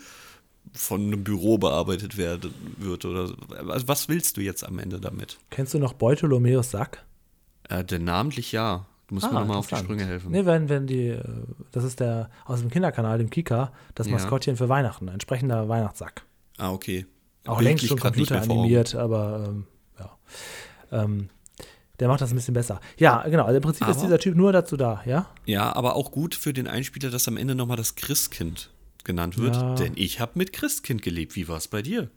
von 0.73 1.01
einem 1.03 1.25
Büro 1.25 1.59
bearbeitet 1.59 2.17
werden, 2.17 2.53
wird? 2.79 3.05
Oder 3.05 3.31
also 3.69 3.89
was 3.89 4.09
willst 4.09 4.37
du 4.37 4.41
jetzt 4.41 4.65
am 4.67 4.79
Ende 4.79 5.01
damit? 5.01 5.39
Kennst 5.51 5.75
du 5.75 5.79
noch 5.79 5.93
Beutolomeus 5.95 6.71
Sack? 6.71 7.05
Äh, 7.69 7.85
denn 7.85 8.05
namentlich 8.05 8.53
ja. 8.53 8.87
Du 9.09 9.15
musst 9.15 9.31
mir 9.33 9.39
nochmal 9.39 9.57
auf 9.59 9.69
die 9.69 9.75
Ah. 9.77 9.79
Sprünge 9.79 10.05
helfen. 10.05 10.33
Nee, 10.33 10.45
wenn, 10.47 10.69
wenn 10.69 10.87
die, 10.89 11.09
äh, 11.11 11.23
das 11.71 11.85
ist 11.85 12.01
der 12.01 12.29
aus 12.45 12.61
dem 12.61 12.71
Kinderkanal, 12.71 13.19
dem 13.19 13.31
Kika, 13.31 13.73
das 13.95 14.09
Ja. 14.09 14.15
Maskottchen 14.15 14.57
für 14.57 14.69
Weihnachten, 14.69 15.09
ein 15.09 15.13
entsprechender 15.15 15.69
Weihnachtssack. 15.69 16.23
Ah, 16.59 16.73
okay. 16.73 17.07
Auch 17.47 17.59
Bildlich 17.59 17.83
längst 17.83 17.87
schon 17.87 17.99
computeranimiert, 18.01 18.97
aber 18.97 19.45
ähm, 19.49 19.67
ja. 20.01 20.19
Ähm, 20.91 21.29
der 22.01 22.09
macht 22.09 22.21
das 22.21 22.31
ein 22.33 22.35
bisschen 22.35 22.53
besser. 22.55 22.81
Ja, 22.99 23.23
genau. 23.29 23.45
Also 23.45 23.57
im 23.57 23.63
Prinzip 23.63 23.87
ist 23.89 23.97
Aber- 23.99 24.07
dieser 24.07 24.19
Typ 24.19 24.35
nur 24.37 24.53
dazu 24.53 24.77
da, 24.77 25.03
ja? 25.07 25.27
Ja, 25.47 25.75
aber 25.77 25.95
auch 25.95 26.11
gut 26.11 26.35
für 26.35 26.53
den 26.53 26.67
Einspieler, 26.67 27.11
dass 27.11 27.29
am 27.29 27.37
Ende 27.37 27.55
nochmal 27.55 27.77
das 27.77 27.95
Christkind 27.95 28.71
genannt 29.07 29.39
wird. 29.39 29.57
Ja. 29.57 29.75
Denn 29.77 29.93
ich 29.97 30.21
habe 30.21 30.33
mit 30.35 30.53
Christkind 30.53 31.01
gelebt. 31.01 31.35
Wie 31.37 31.49
war 31.49 31.57
es 31.57 31.69
bei 31.69 31.81
dir? 31.81 32.11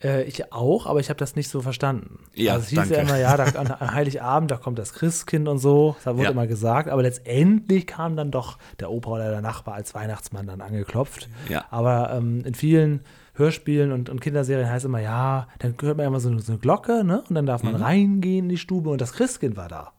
Äh, 0.00 0.22
ich 0.24 0.52
auch, 0.52 0.86
aber 0.86 1.00
ich 1.00 1.08
habe 1.10 1.18
das 1.18 1.34
nicht 1.34 1.48
so 1.48 1.60
verstanden. 1.60 2.20
Ja, 2.34 2.52
also 2.52 2.62
es 2.62 2.68
hieß 2.68 2.78
ja 2.78 2.84
danke. 2.84 3.00
immer, 3.00 3.16
ja, 3.18 3.36
da, 3.36 3.44
an, 3.58 3.66
an 3.66 3.94
Heiligabend, 3.94 4.48
da 4.50 4.56
kommt 4.56 4.78
das 4.78 4.92
Christkind 4.92 5.48
und 5.48 5.58
so, 5.58 5.96
da 6.04 6.14
wurde 6.14 6.26
Ja. 6.26 6.30
immer 6.30 6.46
gesagt, 6.46 6.88
aber 6.88 7.02
letztendlich 7.02 7.88
kam 7.88 8.14
dann 8.14 8.30
doch 8.30 8.58
der 8.78 8.92
Opa 8.92 9.10
oder 9.10 9.30
der 9.30 9.40
Nachbar 9.40 9.74
als 9.74 9.94
Weihnachtsmann 9.96 10.46
dann 10.46 10.60
angeklopft. 10.60 11.28
Ja. 11.48 11.64
Aber 11.70 12.12
ähm, 12.12 12.44
in 12.44 12.54
vielen 12.54 13.00
Hörspielen 13.34 13.90
und, 13.90 14.08
und 14.08 14.20
Kinderserien 14.20 14.68
heißt 14.70 14.84
immer, 14.84 15.00
ja, 15.00 15.48
dann 15.58 15.74
hört 15.80 15.96
man 15.96 16.06
immer 16.06 16.20
so 16.20 16.28
eine, 16.28 16.40
so 16.42 16.52
eine 16.52 16.60
Glocke, 16.60 17.02
ne? 17.02 17.24
Und 17.28 17.34
dann 17.34 17.46
darf 17.46 17.62
Mhm. 17.64 17.72
man 17.72 17.82
reingehen 17.82 18.44
in 18.44 18.48
die 18.50 18.56
Stube 18.58 18.90
und 18.90 19.00
das 19.00 19.12
Christkind 19.14 19.56
war 19.56 19.68
da. 19.68 19.92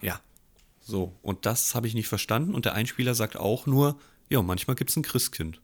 Ja. 0.00 0.20
So, 0.80 1.12
und 1.22 1.44
das 1.46 1.74
habe 1.74 1.86
ich 1.86 1.94
nicht 1.94 2.08
verstanden. 2.08 2.54
Und 2.54 2.64
der 2.64 2.74
Einspieler 2.74 3.14
sagt 3.14 3.36
auch 3.36 3.66
nur, 3.66 3.96
ja, 4.32 4.42
manchmal 4.42 4.76
gibt 4.76 4.90
es 4.90 4.96
ein 4.96 5.02
Christkind. 5.02 5.60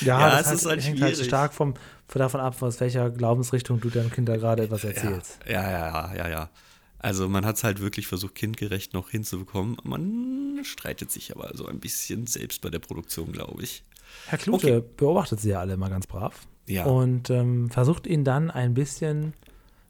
Ja, 0.00 0.18
Ja, 0.18 0.30
das 0.38 0.48
es 0.52 0.60
ist 0.62 0.66
halt 0.66 0.82
hängt 0.82 1.00
halt 1.00 1.14
schwierig. 1.14 1.28
stark 1.28 1.54
vom, 1.54 1.74
davon 2.08 2.40
ab, 2.40 2.60
aus 2.60 2.80
welcher 2.80 3.10
Glaubensrichtung 3.10 3.80
du 3.80 3.88
deinem 3.88 4.10
Kind 4.10 4.28
da 4.28 4.36
gerade 4.36 4.64
etwas 4.64 4.84
erzählst. 4.84 5.38
Ja, 5.46 5.62
ja, 5.70 5.88
ja, 5.88 6.14
ja, 6.14 6.28
ja. 6.28 6.50
Also 6.98 7.28
man 7.28 7.46
hat 7.46 7.56
es 7.56 7.64
halt 7.64 7.80
wirklich 7.80 8.06
versucht, 8.06 8.34
kindgerecht 8.34 8.94
noch 8.94 9.10
hinzubekommen. 9.10 9.76
Man 9.84 10.58
streitet 10.64 11.10
sich 11.10 11.34
aber 11.36 11.52
so 11.54 11.66
ein 11.66 11.78
bisschen 11.78 12.26
selbst 12.26 12.62
bei 12.62 12.70
der 12.70 12.80
Produktion, 12.80 13.30
glaube 13.32 13.62
ich. 13.62 13.84
Herr 14.26 14.38
Klute 14.38 14.80
beobachtet 14.82 15.40
sie 15.40 15.50
ja 15.50 15.60
alle 15.60 15.74
immer 15.74 15.90
ganz 15.90 16.06
brav. 16.06 16.46
Ja. 16.66 16.84
Und 16.86 17.30
ähm, 17.30 17.70
versucht 17.70 18.06
ihnen 18.08 18.24
dann 18.24 18.50
ein 18.50 18.74
bisschen 18.74 19.34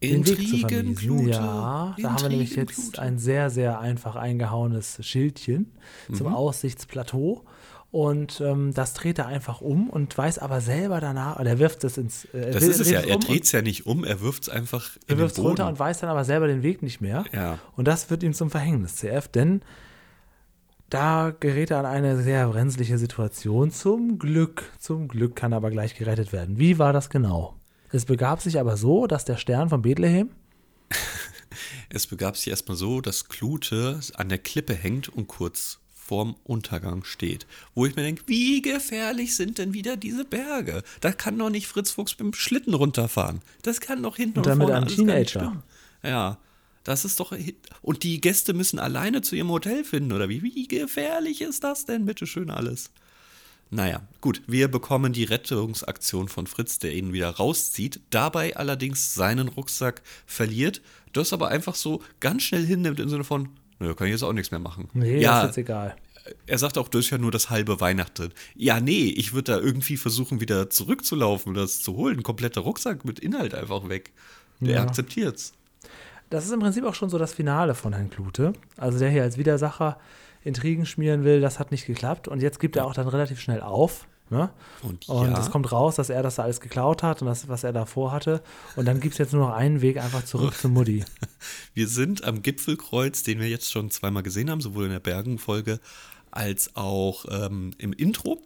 den 0.02 0.26
Weg 0.26 0.48
zu 0.48 0.56
Intrigen. 0.68 1.28
Ja, 1.28 1.94
da 2.00 2.12
haben 2.12 2.22
wir 2.22 2.28
nämlich 2.28 2.54
jetzt 2.56 2.98
ein 2.98 3.18
sehr, 3.18 3.50
sehr 3.50 3.80
einfach 3.80 4.16
eingehauenes 4.16 4.98
Schildchen 5.00 5.72
zum 6.12 6.28
Mhm. 6.28 6.34
Aussichtsplateau. 6.34 7.44
Und 7.92 8.42
ähm, 8.44 8.74
das 8.74 8.92
dreht 8.94 9.18
er 9.18 9.26
einfach 9.26 9.60
um 9.62 9.88
und 9.88 10.18
weiß 10.18 10.38
aber 10.40 10.60
selber 10.60 11.00
danach, 11.00 11.38
oder 11.40 11.50
er 11.50 11.58
wirft 11.58 11.82
es 11.84 11.96
ins. 11.96 12.26
Äh, 12.26 12.50
Das 12.50 12.62
will- 12.62 12.70
ist 12.70 12.80
es 12.80 12.90
ja. 12.90 13.00
Er 13.00 13.16
dreht 13.18 13.44
es 13.44 13.52
ja 13.52 13.62
nicht 13.62 13.86
um, 13.86 14.04
er 14.04 14.20
wirft 14.20 14.42
es 14.42 14.48
einfach 14.50 14.90
Er 14.96 15.00
in 15.12 15.16
den 15.16 15.18
wirft 15.18 15.38
es 15.38 15.42
runter 15.44 15.66
und 15.68 15.78
weiß 15.78 16.00
dann 16.00 16.10
aber 16.10 16.24
selber 16.24 16.46
den 16.46 16.62
Weg 16.62 16.82
nicht 16.82 17.00
mehr. 17.00 17.24
Ja. 17.32 17.58
Und 17.76 17.86
das 17.88 18.10
wird 18.10 18.22
ihm 18.22 18.34
zum 18.34 18.50
Verhängnis, 18.50 18.96
CF, 18.96 19.28
denn 19.28 19.62
da 20.90 21.32
gerät 21.38 21.70
er 21.70 21.78
an 21.78 21.86
eine 21.86 22.22
sehr 22.22 22.46
brenzliche 22.48 22.98
Situation. 22.98 23.70
Zum 23.70 24.18
Glück, 24.18 24.64
zum 24.78 25.08
Glück 25.08 25.34
kann 25.34 25.52
er 25.52 25.56
aber 25.56 25.70
gleich 25.70 25.94
gerettet 25.96 26.32
werden. 26.32 26.58
Wie 26.58 26.78
war 26.78 26.92
das 26.92 27.10
genau? 27.10 27.55
Es 27.92 28.04
begab 28.04 28.40
sich 28.42 28.58
aber 28.58 28.76
so, 28.76 29.06
dass 29.06 29.24
der 29.24 29.36
Stern 29.36 29.68
von 29.68 29.82
Bethlehem, 29.82 30.30
Es 31.88 32.06
begab 32.06 32.36
sich 32.36 32.48
erstmal 32.48 32.76
so, 32.76 33.00
dass 33.00 33.28
Klute 33.28 34.00
an 34.14 34.28
der 34.28 34.38
Klippe 34.38 34.74
hängt 34.74 35.08
und 35.08 35.28
kurz 35.28 35.78
vorm 35.94 36.36
Untergang 36.44 37.04
steht. 37.04 37.46
Wo 37.74 37.86
ich 37.86 37.96
mir 37.96 38.02
denke, 38.02 38.22
wie 38.26 38.62
gefährlich 38.62 39.34
sind 39.34 39.58
denn 39.58 39.72
wieder 39.72 39.96
diese 39.96 40.24
Berge? 40.24 40.82
Da 41.00 41.12
kann 41.12 41.38
doch 41.38 41.50
nicht 41.50 41.66
Fritz 41.66 41.92
Fuchs 41.92 42.12
mit 42.12 42.20
dem 42.20 42.34
Schlitten 42.34 42.74
runterfahren. 42.74 43.40
Das 43.62 43.80
kann 43.80 44.02
doch 44.02 44.16
hinten 44.16 44.40
Und 44.40 44.46
und, 44.46 44.46
dann 44.46 44.58
mit 44.58 44.66
vorne 44.68 44.76
einem 44.76 44.84
alles 44.84 44.96
Teenager. 44.96 45.62
Ja, 46.02 46.38
das 46.84 47.04
ist 47.04 47.18
doch. 47.18 47.36
Und 47.82 48.02
die 48.04 48.20
Gäste 48.20 48.54
müssen 48.54 48.78
alleine 48.78 49.22
zu 49.22 49.34
ihrem 49.34 49.50
Hotel 49.50 49.82
finden, 49.82 50.12
oder 50.12 50.28
wie? 50.28 50.42
Wie 50.42 50.68
gefährlich 50.68 51.40
ist 51.40 51.64
das 51.64 51.86
denn? 51.86 52.04
Bitte 52.04 52.26
schön 52.26 52.50
alles. 52.50 52.90
Naja, 53.70 54.00
gut, 54.20 54.42
wir 54.46 54.68
bekommen 54.68 55.12
die 55.12 55.24
Rettungsaktion 55.24 56.28
von 56.28 56.46
Fritz, 56.46 56.78
der 56.78 56.94
ihn 56.94 57.12
wieder 57.12 57.30
rauszieht, 57.30 58.00
dabei 58.10 58.56
allerdings 58.56 59.14
seinen 59.14 59.48
Rucksack 59.48 60.02
verliert, 60.24 60.80
das 61.12 61.32
aber 61.32 61.48
einfach 61.48 61.74
so 61.74 62.00
ganz 62.20 62.42
schnell 62.44 62.64
hinnimmt 62.64 63.00
im 63.00 63.08
Sinne 63.08 63.24
von, 63.24 63.48
naja, 63.80 63.94
kann 63.94 64.06
ich 64.06 64.12
jetzt 64.12 64.22
auch 64.22 64.32
nichts 64.32 64.50
mehr 64.52 64.60
machen. 64.60 64.88
nee, 64.94 65.20
ja, 65.20 65.40
ist 65.42 65.46
jetzt 65.48 65.58
egal. 65.58 65.96
er 66.46 66.58
sagt 66.58 66.78
auch, 66.78 66.88
das 66.88 67.06
ist 67.06 67.10
ja 67.10 67.18
nur 67.18 67.32
das 67.32 67.50
halbe 67.50 67.80
Weihnachten. 67.80 68.32
Ja, 68.54 68.80
nee, 68.80 69.06
ich 69.16 69.32
würde 69.32 69.52
da 69.52 69.58
irgendwie 69.58 69.96
versuchen, 69.96 70.40
wieder 70.40 70.70
zurückzulaufen, 70.70 71.54
das 71.54 71.80
zu 71.80 71.96
holen. 71.96 72.18
Ein 72.18 72.22
kompletter 72.22 72.60
Rucksack 72.60 73.04
mit 73.04 73.18
Inhalt 73.18 73.54
einfach 73.54 73.88
weg. 73.88 74.12
Der 74.60 74.76
Ja. 74.76 74.82
akzeptiert's. 74.82 75.52
Das 76.30 76.44
ist 76.44 76.52
im 76.52 76.60
Prinzip 76.60 76.84
auch 76.84 76.94
schon 76.94 77.10
so 77.10 77.18
das 77.18 77.34
Finale 77.34 77.74
von 77.74 77.92
Herrn 77.92 78.10
Klute. 78.10 78.52
Also 78.76 78.98
der 78.98 79.10
hier 79.10 79.22
als 79.22 79.38
Widersacher 79.38 79.98
Intrigen 80.46 80.86
schmieren 80.86 81.24
will, 81.24 81.40
das 81.40 81.58
hat 81.58 81.70
nicht 81.70 81.86
geklappt. 81.86 82.28
Und 82.28 82.40
jetzt 82.40 82.60
gibt 82.60 82.76
er 82.76 82.86
auch 82.86 82.94
dann 82.94 83.08
relativ 83.08 83.40
schnell 83.40 83.60
auf. 83.60 84.06
Ne? 84.28 84.50
Und 84.82 85.08
Und 85.08 85.30
ja. 85.30 85.38
es 85.38 85.50
kommt 85.50 85.70
raus, 85.70 85.96
dass 85.96 86.10
er 86.10 86.22
das 86.22 86.34
da 86.36 86.42
alles 86.42 86.60
geklaut 86.60 87.02
hat 87.04 87.22
und 87.22 87.28
das, 87.28 87.48
was 87.48 87.62
er 87.62 87.72
davor 87.72 88.10
hatte. 88.10 88.42
Und 88.74 88.86
dann 88.86 88.98
gibt 89.00 89.12
es 89.14 89.18
jetzt 89.18 89.32
nur 89.32 89.46
noch 89.46 89.54
einen 89.54 89.82
Weg 89.82 89.98
einfach 89.98 90.24
zurück 90.24 90.54
zu 90.56 90.68
Mutti. 90.68 91.04
Wir 91.74 91.86
sind 91.86 92.24
am 92.24 92.42
Gipfelkreuz, 92.42 93.22
den 93.22 93.38
wir 93.38 93.48
jetzt 93.48 93.70
schon 93.70 93.90
zweimal 93.90 94.24
gesehen 94.24 94.50
haben, 94.50 94.60
sowohl 94.60 94.86
in 94.86 94.90
der 94.90 95.00
Bergenfolge 95.00 95.78
als 96.32 96.74
auch 96.74 97.24
ähm, 97.30 97.70
im 97.78 97.92
Intro 97.92 98.42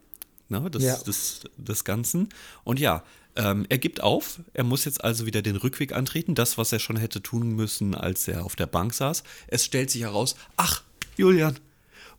ne, 0.51 0.71
des, 0.71 0.83
Ja. 0.83 0.97
des, 0.99 1.41
des 1.57 1.85
Ganzen. 1.85 2.29
Und 2.63 2.79
ja, 2.79 3.03
ähm, 3.37 3.65
er 3.69 3.79
gibt 3.79 4.03
auf. 4.03 4.41
Er 4.53 4.65
muss 4.65 4.85
jetzt 4.85 5.03
also 5.03 5.25
wieder 5.25 5.41
den 5.41 5.57
Rückweg 5.57 5.95
antreten. 5.95 6.35
Das, 6.35 6.59
was 6.59 6.73
er 6.73 6.79
schon 6.79 6.97
hätte 6.97 7.23
tun 7.23 7.53
müssen, 7.55 7.95
als 7.95 8.29
er 8.29 8.45
auf 8.45 8.55
der 8.55 8.67
Bank 8.67 8.93
saß. 8.93 9.23
Es 9.47 9.65
stellt 9.65 9.91
sich 9.91 10.03
heraus, 10.03 10.35
ach, 10.57 10.83
Julian, 11.17 11.57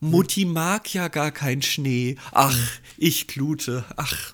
Mutti 0.04 0.46
mag 0.46 0.92
ja 0.96 1.10
gar 1.10 1.30
keinen 1.32 1.62
Schnee. 1.62 2.18
Ach, 2.32 2.58
ich 2.98 3.28
klute. 3.28 3.86
Ach. 3.98 4.34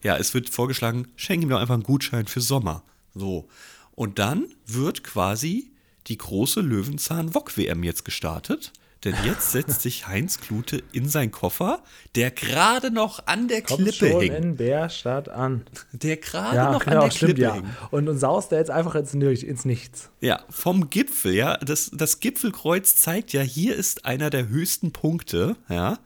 Ja, 0.00 0.16
es 0.16 0.32
wird 0.32 0.48
vorgeschlagen, 0.48 1.08
schenken 1.16 1.42
ihm 1.42 1.48
doch 1.48 1.58
einfach 1.58 1.74
einen 1.74 1.82
Gutschein 1.82 2.28
für 2.28 2.40
Sommer. 2.40 2.84
So. 3.16 3.48
Und 3.96 4.20
dann 4.20 4.46
wird 4.64 5.02
quasi 5.02 5.72
die 6.06 6.18
große 6.18 6.60
Löwenzahn-Wok-WM 6.60 7.82
jetzt 7.82 8.04
gestartet. 8.04 8.72
Denn 9.04 9.14
jetzt 9.24 9.52
setzt 9.52 9.82
sich 9.82 10.08
Heinz 10.08 10.40
Klute 10.40 10.82
in 10.92 11.08
seinen 11.08 11.30
Koffer, 11.30 11.82
der 12.16 12.32
gerade 12.32 12.90
noch 12.90 13.26
an 13.26 13.46
der 13.46 13.62
Kommt 13.62 13.82
Klippe 13.82 14.10
schon 14.10 14.20
hängt. 14.20 14.34
in 14.44 14.56
Bärstadt 14.56 15.28
an. 15.28 15.64
Der 15.92 16.16
gerade 16.16 16.56
Ja, 16.56 16.72
noch 16.72 16.80
an 16.80 16.90
genau, 16.90 17.04
der 17.04 17.10
stimmt, 17.12 17.34
Klippe 17.34 17.42
ja. 17.42 17.54
hängt. 17.54 17.66
Und, 17.92 18.08
und 18.08 18.18
saust 18.18 18.50
er 18.50 18.58
jetzt 18.58 18.70
einfach 18.70 18.96
ins, 18.96 19.14
ins 19.14 19.64
Nichts. 19.64 20.10
Ja, 20.20 20.40
vom 20.50 20.90
Gipfel, 20.90 21.34
ja. 21.34 21.56
Das, 21.58 21.90
das 21.94 22.18
Gipfelkreuz 22.18 22.96
zeigt 22.96 23.32
ja, 23.32 23.42
hier 23.42 23.76
ist 23.76 24.04
einer 24.04 24.30
der 24.30 24.48
höchsten 24.48 24.90
Punkte, 24.92 25.56
ja, 25.68 25.98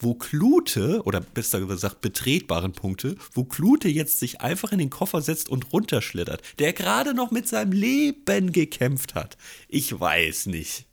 wo 0.00 0.14
Klute, 0.14 1.02
oder 1.04 1.20
besser 1.20 1.60
gesagt 1.60 2.00
betretbaren 2.00 2.72
Punkte, 2.72 3.14
wo 3.34 3.44
Klute 3.44 3.88
jetzt 3.88 4.18
sich 4.18 4.40
einfach 4.40 4.72
in 4.72 4.78
den 4.78 4.90
Koffer 4.90 5.22
setzt 5.22 5.48
und 5.48 5.72
runterschlittert, 5.72 6.42
der 6.58 6.72
gerade 6.72 7.14
noch 7.14 7.30
mit 7.30 7.46
seinem 7.46 7.70
Leben 7.70 8.50
gekämpft 8.50 9.14
hat. 9.14 9.36
Ich 9.68 9.98
weiß 9.98 10.46
nicht. 10.46 10.86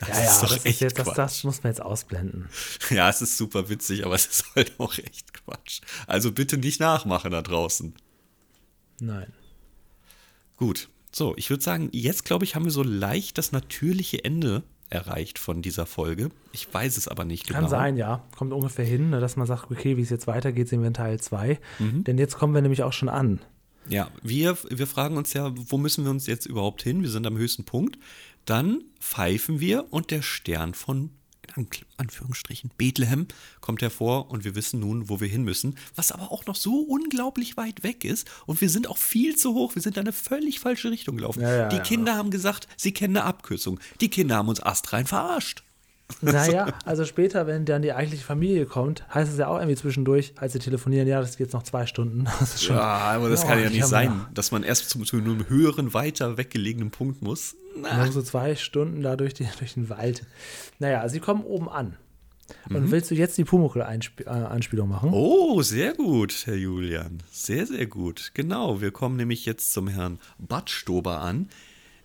Das 0.00 0.08
ja, 0.08 0.14
ja, 0.14 0.30
ist 0.30 0.42
doch 0.42 0.48
das, 0.54 0.64
echt 0.64 0.80
jetzt, 0.80 0.98
das, 0.98 1.14
das 1.14 1.44
muss 1.44 1.62
man 1.62 1.72
jetzt 1.72 1.80
ausblenden. 1.82 2.48
Ja, 2.90 3.08
es 3.08 3.22
ist 3.22 3.36
super 3.36 3.68
witzig, 3.68 4.04
aber 4.04 4.14
es 4.14 4.26
ist 4.26 4.44
halt 4.54 4.72
auch 4.78 4.96
echt 4.96 5.34
Quatsch. 5.34 5.80
Also 6.06 6.32
bitte 6.32 6.56
nicht 6.56 6.80
nachmachen 6.80 7.30
da 7.30 7.42
draußen. 7.42 7.94
Nein. 9.00 9.32
Gut, 10.56 10.88
so, 11.12 11.34
ich 11.36 11.50
würde 11.50 11.62
sagen, 11.62 11.88
jetzt 11.92 12.24
glaube 12.24 12.44
ich, 12.44 12.54
haben 12.54 12.64
wir 12.64 12.72
so 12.72 12.82
leicht 12.82 13.38
das 13.38 13.52
natürliche 13.52 14.24
Ende 14.24 14.62
erreicht 14.90 15.38
von 15.38 15.62
dieser 15.62 15.86
Folge. 15.86 16.30
Ich 16.52 16.72
weiß 16.72 16.96
es 16.96 17.08
aber 17.08 17.24
nicht 17.24 17.48
Kann 17.48 17.64
genau. 17.64 17.68
sein, 17.68 17.96
ja. 17.96 18.24
Kommt 18.36 18.52
ungefähr 18.52 18.84
hin, 18.84 19.10
ne, 19.10 19.20
dass 19.20 19.36
man 19.36 19.46
sagt, 19.46 19.70
okay, 19.70 19.96
wie 19.96 20.02
es 20.02 20.10
jetzt 20.10 20.26
weitergeht, 20.26 20.68
sehen 20.68 20.80
wir 20.80 20.88
in 20.88 20.94
Teil 20.94 21.20
2. 21.20 21.58
Mhm. 21.78 22.04
Denn 22.04 22.18
jetzt 22.18 22.36
kommen 22.36 22.54
wir 22.54 22.62
nämlich 22.62 22.82
auch 22.82 22.92
schon 22.92 23.08
an. 23.08 23.40
Ja, 23.88 24.10
wir, 24.22 24.56
wir 24.68 24.86
fragen 24.86 25.16
uns 25.16 25.32
ja, 25.32 25.50
wo 25.54 25.78
müssen 25.78 26.04
wir 26.04 26.10
uns 26.10 26.26
jetzt 26.26 26.46
überhaupt 26.46 26.82
hin? 26.82 27.02
Wir 27.02 27.10
sind 27.10 27.26
am 27.26 27.38
höchsten 27.38 27.64
Punkt. 27.64 27.98
Dann 28.48 28.82
pfeifen 28.98 29.60
wir 29.60 29.92
und 29.92 30.10
der 30.10 30.22
Stern 30.22 30.72
von, 30.72 31.10
in 31.46 31.64
An- 31.64 31.68
Anführungsstrichen, 31.98 32.70
Bethlehem 32.78 33.26
kommt 33.60 33.82
hervor 33.82 34.30
und 34.30 34.44
wir 34.44 34.54
wissen 34.54 34.80
nun, 34.80 35.10
wo 35.10 35.20
wir 35.20 35.28
hin 35.28 35.42
müssen, 35.44 35.76
was 35.94 36.12
aber 36.12 36.32
auch 36.32 36.46
noch 36.46 36.56
so 36.56 36.78
unglaublich 36.80 37.58
weit 37.58 37.82
weg 37.82 38.04
ist 38.04 38.26
und 38.46 38.62
wir 38.62 38.70
sind 38.70 38.86
auch 38.88 38.96
viel 38.96 39.36
zu 39.36 39.52
hoch. 39.52 39.74
Wir 39.74 39.82
sind 39.82 39.98
in 39.98 40.02
eine 40.04 40.12
völlig 40.14 40.60
falsche 40.60 40.90
Richtung 40.90 41.16
gelaufen. 41.18 41.42
Ja, 41.42 41.54
ja, 41.54 41.68
Die 41.68 41.76
ja. 41.76 41.82
Kinder 41.82 42.14
haben 42.16 42.30
gesagt, 42.30 42.68
sie 42.78 42.92
kennen 42.92 43.18
eine 43.18 43.26
Abkürzung. 43.26 43.80
Die 44.00 44.08
Kinder 44.08 44.36
haben 44.36 44.48
uns 44.48 44.62
astrein 44.62 45.06
verarscht. 45.06 45.62
Naja, 46.22 46.68
also 46.84 47.04
später, 47.04 47.46
wenn 47.46 47.64
dann 47.64 47.82
die 47.82 47.92
eigentliche 47.92 48.24
Familie 48.24 48.64
kommt, 48.66 49.04
heißt 49.14 49.30
es 49.30 49.38
ja 49.38 49.46
auch 49.48 49.56
irgendwie 49.58 49.76
zwischendurch, 49.76 50.32
als 50.36 50.54
sie 50.54 50.58
telefonieren, 50.58 51.06
ja, 51.06 51.20
das 51.20 51.32
geht 51.32 51.46
jetzt 51.48 51.52
noch 51.52 51.62
zwei 51.62 51.86
Stunden. 51.86 52.24
Das 52.40 52.54
ist 52.54 52.64
schon, 52.64 52.76
Ja, 52.76 52.82
aber 52.82 53.28
das 53.28 53.44
Oh, 53.44 53.48
kann 53.48 53.58
ja 53.60 53.66
ich 53.66 53.72
nicht 53.72 53.86
sein, 53.86 54.26
dass 54.34 54.50
man 54.50 54.62
erst 54.62 54.88
zu, 54.90 54.98
zu 55.04 55.16
einem 55.18 55.48
höheren, 55.48 55.92
weiter 55.94 56.36
weggelegenen 56.38 56.90
Punkt 56.90 57.22
muss. 57.22 57.54
Na, 57.80 58.04
Noch 58.06 58.12
so 58.12 58.22
zwei 58.22 58.56
Stunden 58.56 59.02
da 59.02 59.16
durch, 59.16 59.34
die, 59.34 59.46
durch 59.58 59.74
den 59.74 59.88
Wald. 59.90 60.24
Naja, 60.78 61.08
sie 61.08 61.20
kommen 61.20 61.42
oben 61.44 61.68
an. 61.68 61.96
Und 62.70 62.86
Mhm. 62.86 62.90
willst 62.90 63.10
du 63.10 63.14
jetzt 63.14 63.36
die 63.36 63.44
Pumuckl-Anspielung 63.44 64.88
machen? 64.88 65.10
Oh, 65.12 65.60
sehr 65.62 65.92
gut, 65.92 66.46
Herr 66.46 66.56
Julian. 66.56 67.22
Sehr, 67.30 67.66
sehr 67.66 67.86
gut. 67.86 68.30
Genau, 68.34 68.80
wir 68.80 68.90
kommen 68.90 69.16
nämlich 69.16 69.44
jetzt 69.44 69.72
zum 69.74 69.86
Herrn 69.88 70.18
Badstober 70.38 71.20
an. 71.20 71.48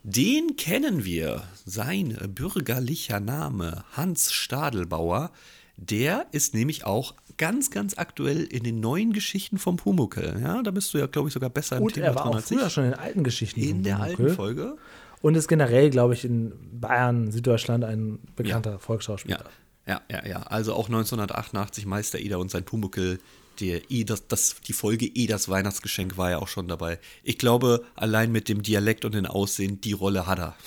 Den 0.06 0.56
kennen 0.56 1.06
wir. 1.06 1.44
Sein 1.64 2.18
bürgerlicher 2.34 3.20
Name, 3.20 3.84
Hans 3.92 4.32
Stadelbauer. 4.34 5.30
Der 5.78 6.26
ist 6.30 6.52
nämlich 6.52 6.84
auch 6.84 7.14
ganz, 7.38 7.70
ganz 7.70 7.96
aktuell 7.96 8.42
in 8.42 8.64
den 8.64 8.80
neuen 8.80 9.14
Geschichten 9.14 9.56
vom 9.56 9.76
Pumuckel. 9.76 10.38
Ja, 10.42 10.62
da 10.62 10.70
bist 10.70 10.92
du 10.92 10.98
ja, 10.98 11.06
glaube 11.06 11.28
ich, 11.28 11.34
sogar 11.34 11.48
besser 11.48 11.78
im 11.78 11.84
Und 11.84 11.94
Thema 11.94 12.06
er 12.06 12.14
war 12.14 12.22
dran 12.24 12.32
auch 12.32 12.36
als 12.36 12.50
ich. 12.50 12.58
früher 12.58 12.68
schon 12.68 12.84
in 12.84 12.92
alten 12.92 13.24
Geschichten. 13.24 13.60
In 13.60 13.82
der 13.82 13.94
Pumuckl. 13.94 14.22
alten 14.22 14.34
Folge. 14.34 14.76
Und 15.22 15.36
ist 15.36 15.48
generell, 15.48 15.88
glaube 15.88 16.12
ich, 16.12 16.26
in 16.26 16.52
Bayern, 16.78 17.32
Süddeutschland 17.32 17.82
ein 17.82 18.18
bekannter 18.36 18.78
Volksschauspieler. 18.78 19.42
Ja, 19.86 20.02
ja, 20.10 20.18
ja, 20.22 20.28
ja. 20.28 20.42
Also 20.42 20.74
auch 20.74 20.88
1988 20.88 21.86
Meister 21.86 22.18
Eder 22.18 22.38
und 22.40 22.50
sein 22.50 22.64
Pumuckel. 22.64 23.20
Der 23.60 23.90
eh, 23.90 24.04
das, 24.04 24.26
das, 24.26 24.56
die 24.66 24.72
Folge 24.72 25.06
Eh 25.06 25.26
das 25.26 25.48
Weihnachtsgeschenk 25.48 26.16
war 26.16 26.30
ja 26.30 26.38
auch 26.38 26.48
schon 26.48 26.68
dabei. 26.68 26.98
Ich 27.22 27.38
glaube, 27.38 27.84
allein 27.94 28.32
mit 28.32 28.48
dem 28.48 28.62
Dialekt 28.62 29.04
und 29.04 29.14
dem 29.14 29.26
Aussehen, 29.26 29.80
die 29.80 29.92
Rolle 29.92 30.26
hat 30.26 30.38
er. 30.38 30.56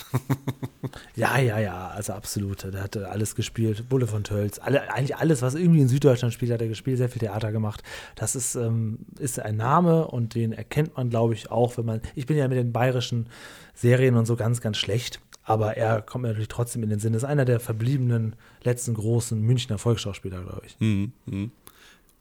Ja, 1.15 1.38
ja, 1.39 1.59
ja, 1.59 1.88
also 1.89 2.13
absolut. 2.13 2.63
Der 2.63 2.83
hat 2.83 2.95
alles 2.95 3.35
gespielt. 3.35 3.89
Bulle 3.89 4.07
von 4.07 4.23
Tölz. 4.23 4.59
Alle, 4.59 4.93
eigentlich 4.93 5.17
alles, 5.17 5.41
was 5.41 5.55
irgendwie 5.55 5.81
in 5.81 5.88
Süddeutschland 5.88 6.33
spielt, 6.33 6.51
hat 6.51 6.61
er 6.61 6.67
gespielt. 6.67 6.97
Sehr 6.97 7.09
viel 7.09 7.19
Theater 7.19 7.51
gemacht. 7.51 7.83
Das 8.15 8.35
ist, 8.35 8.55
ähm, 8.55 8.99
ist 9.19 9.39
ein 9.39 9.57
Name 9.57 10.07
und 10.07 10.35
den 10.35 10.53
erkennt 10.53 10.95
man, 10.95 11.09
glaube 11.09 11.33
ich, 11.33 11.51
auch, 11.51 11.77
wenn 11.77 11.85
man. 11.85 12.01
Ich 12.15 12.25
bin 12.25 12.38
ja 12.38 12.47
mit 12.47 12.57
den 12.57 12.71
bayerischen 12.71 13.27
Serien 13.73 14.15
und 14.15 14.25
so 14.25 14.35
ganz, 14.35 14.61
ganz 14.61 14.77
schlecht. 14.77 15.19
Aber 15.43 15.77
er 15.77 16.01
kommt 16.01 16.23
mir 16.23 16.27
natürlich 16.29 16.49
trotzdem 16.49 16.83
in 16.83 16.89
den 16.89 16.99
Sinn. 16.99 17.13
Ist 17.13 17.23
einer 17.23 17.45
der 17.45 17.59
verbliebenen 17.59 18.35
letzten 18.63 18.93
großen 18.93 19.39
Münchner 19.41 19.77
Volksschauspieler, 19.77 20.41
glaube 20.41 20.63
ich. 20.65 20.77
Mhm, 20.79 21.13
mhm. 21.25 21.51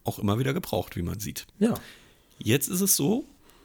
Auch 0.07 0.19
immer 0.19 0.39
wieder 0.39 0.55
gebraucht, 0.55 0.97
wie 0.97 1.03
man 1.03 1.21
sieht. 1.21 1.47
Ja. 1.59 1.75
Jetzt 2.39 2.69
ist 2.69 2.81
es 2.81 2.97
so, 2.97 3.25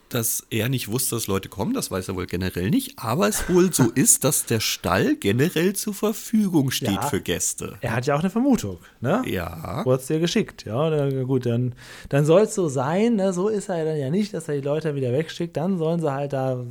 dass 0.10 0.46
er 0.50 0.68
nicht 0.68 0.90
wusste, 0.90 1.16
dass 1.16 1.28
Leute 1.28 1.48
kommen, 1.48 1.74
das 1.74 1.90
weiß 1.90 2.10
er 2.10 2.16
wohl 2.18 2.26
generell 2.26 2.70
nicht, 2.70 3.00
aber 3.00 3.30
es 3.30 3.48
wohl 3.48 3.72
so 3.74 3.84
ist, 3.96 4.26
dass 4.26 4.46
der 4.46 4.60
Stall 4.60 5.16
generell 5.16 5.74
zur 5.74 5.94
Verfügung 5.94 6.70
steht 6.72 6.90
Ja. 6.92 7.02
für 7.04 7.22
Gäste. 7.22 7.78
Er 7.80 7.96
hat 7.96 8.06
ja 8.08 8.16
auch 8.16 8.20
eine 8.20 8.30
Vermutung, 8.30 8.80
ne? 9.00 9.22
Ja. 9.26 9.86
Wurde 9.86 10.02
es 10.02 10.08
dir 10.08 10.20
geschickt, 10.20 10.66
ja. 10.66 10.90
Na 10.90 11.24
gut, 11.24 11.46
dann, 11.46 11.76
dann 12.10 12.26
soll 12.26 12.42
es 12.42 12.56
so 12.56 12.68
sein, 12.68 13.16
ne? 13.16 13.32
So 13.32 13.48
ist 13.48 13.70
er 13.70 13.86
dann 13.86 13.98
ja 13.98 14.10
nicht, 14.10 14.34
dass 14.34 14.50
er 14.50 14.56
die 14.56 14.62
Leute 14.68 14.96
wieder 14.96 15.14
wegschickt. 15.14 15.56
Dann 15.56 15.78
sollen 15.78 16.02
sie 16.02 16.12
halt 16.12 16.34
da 16.34 16.62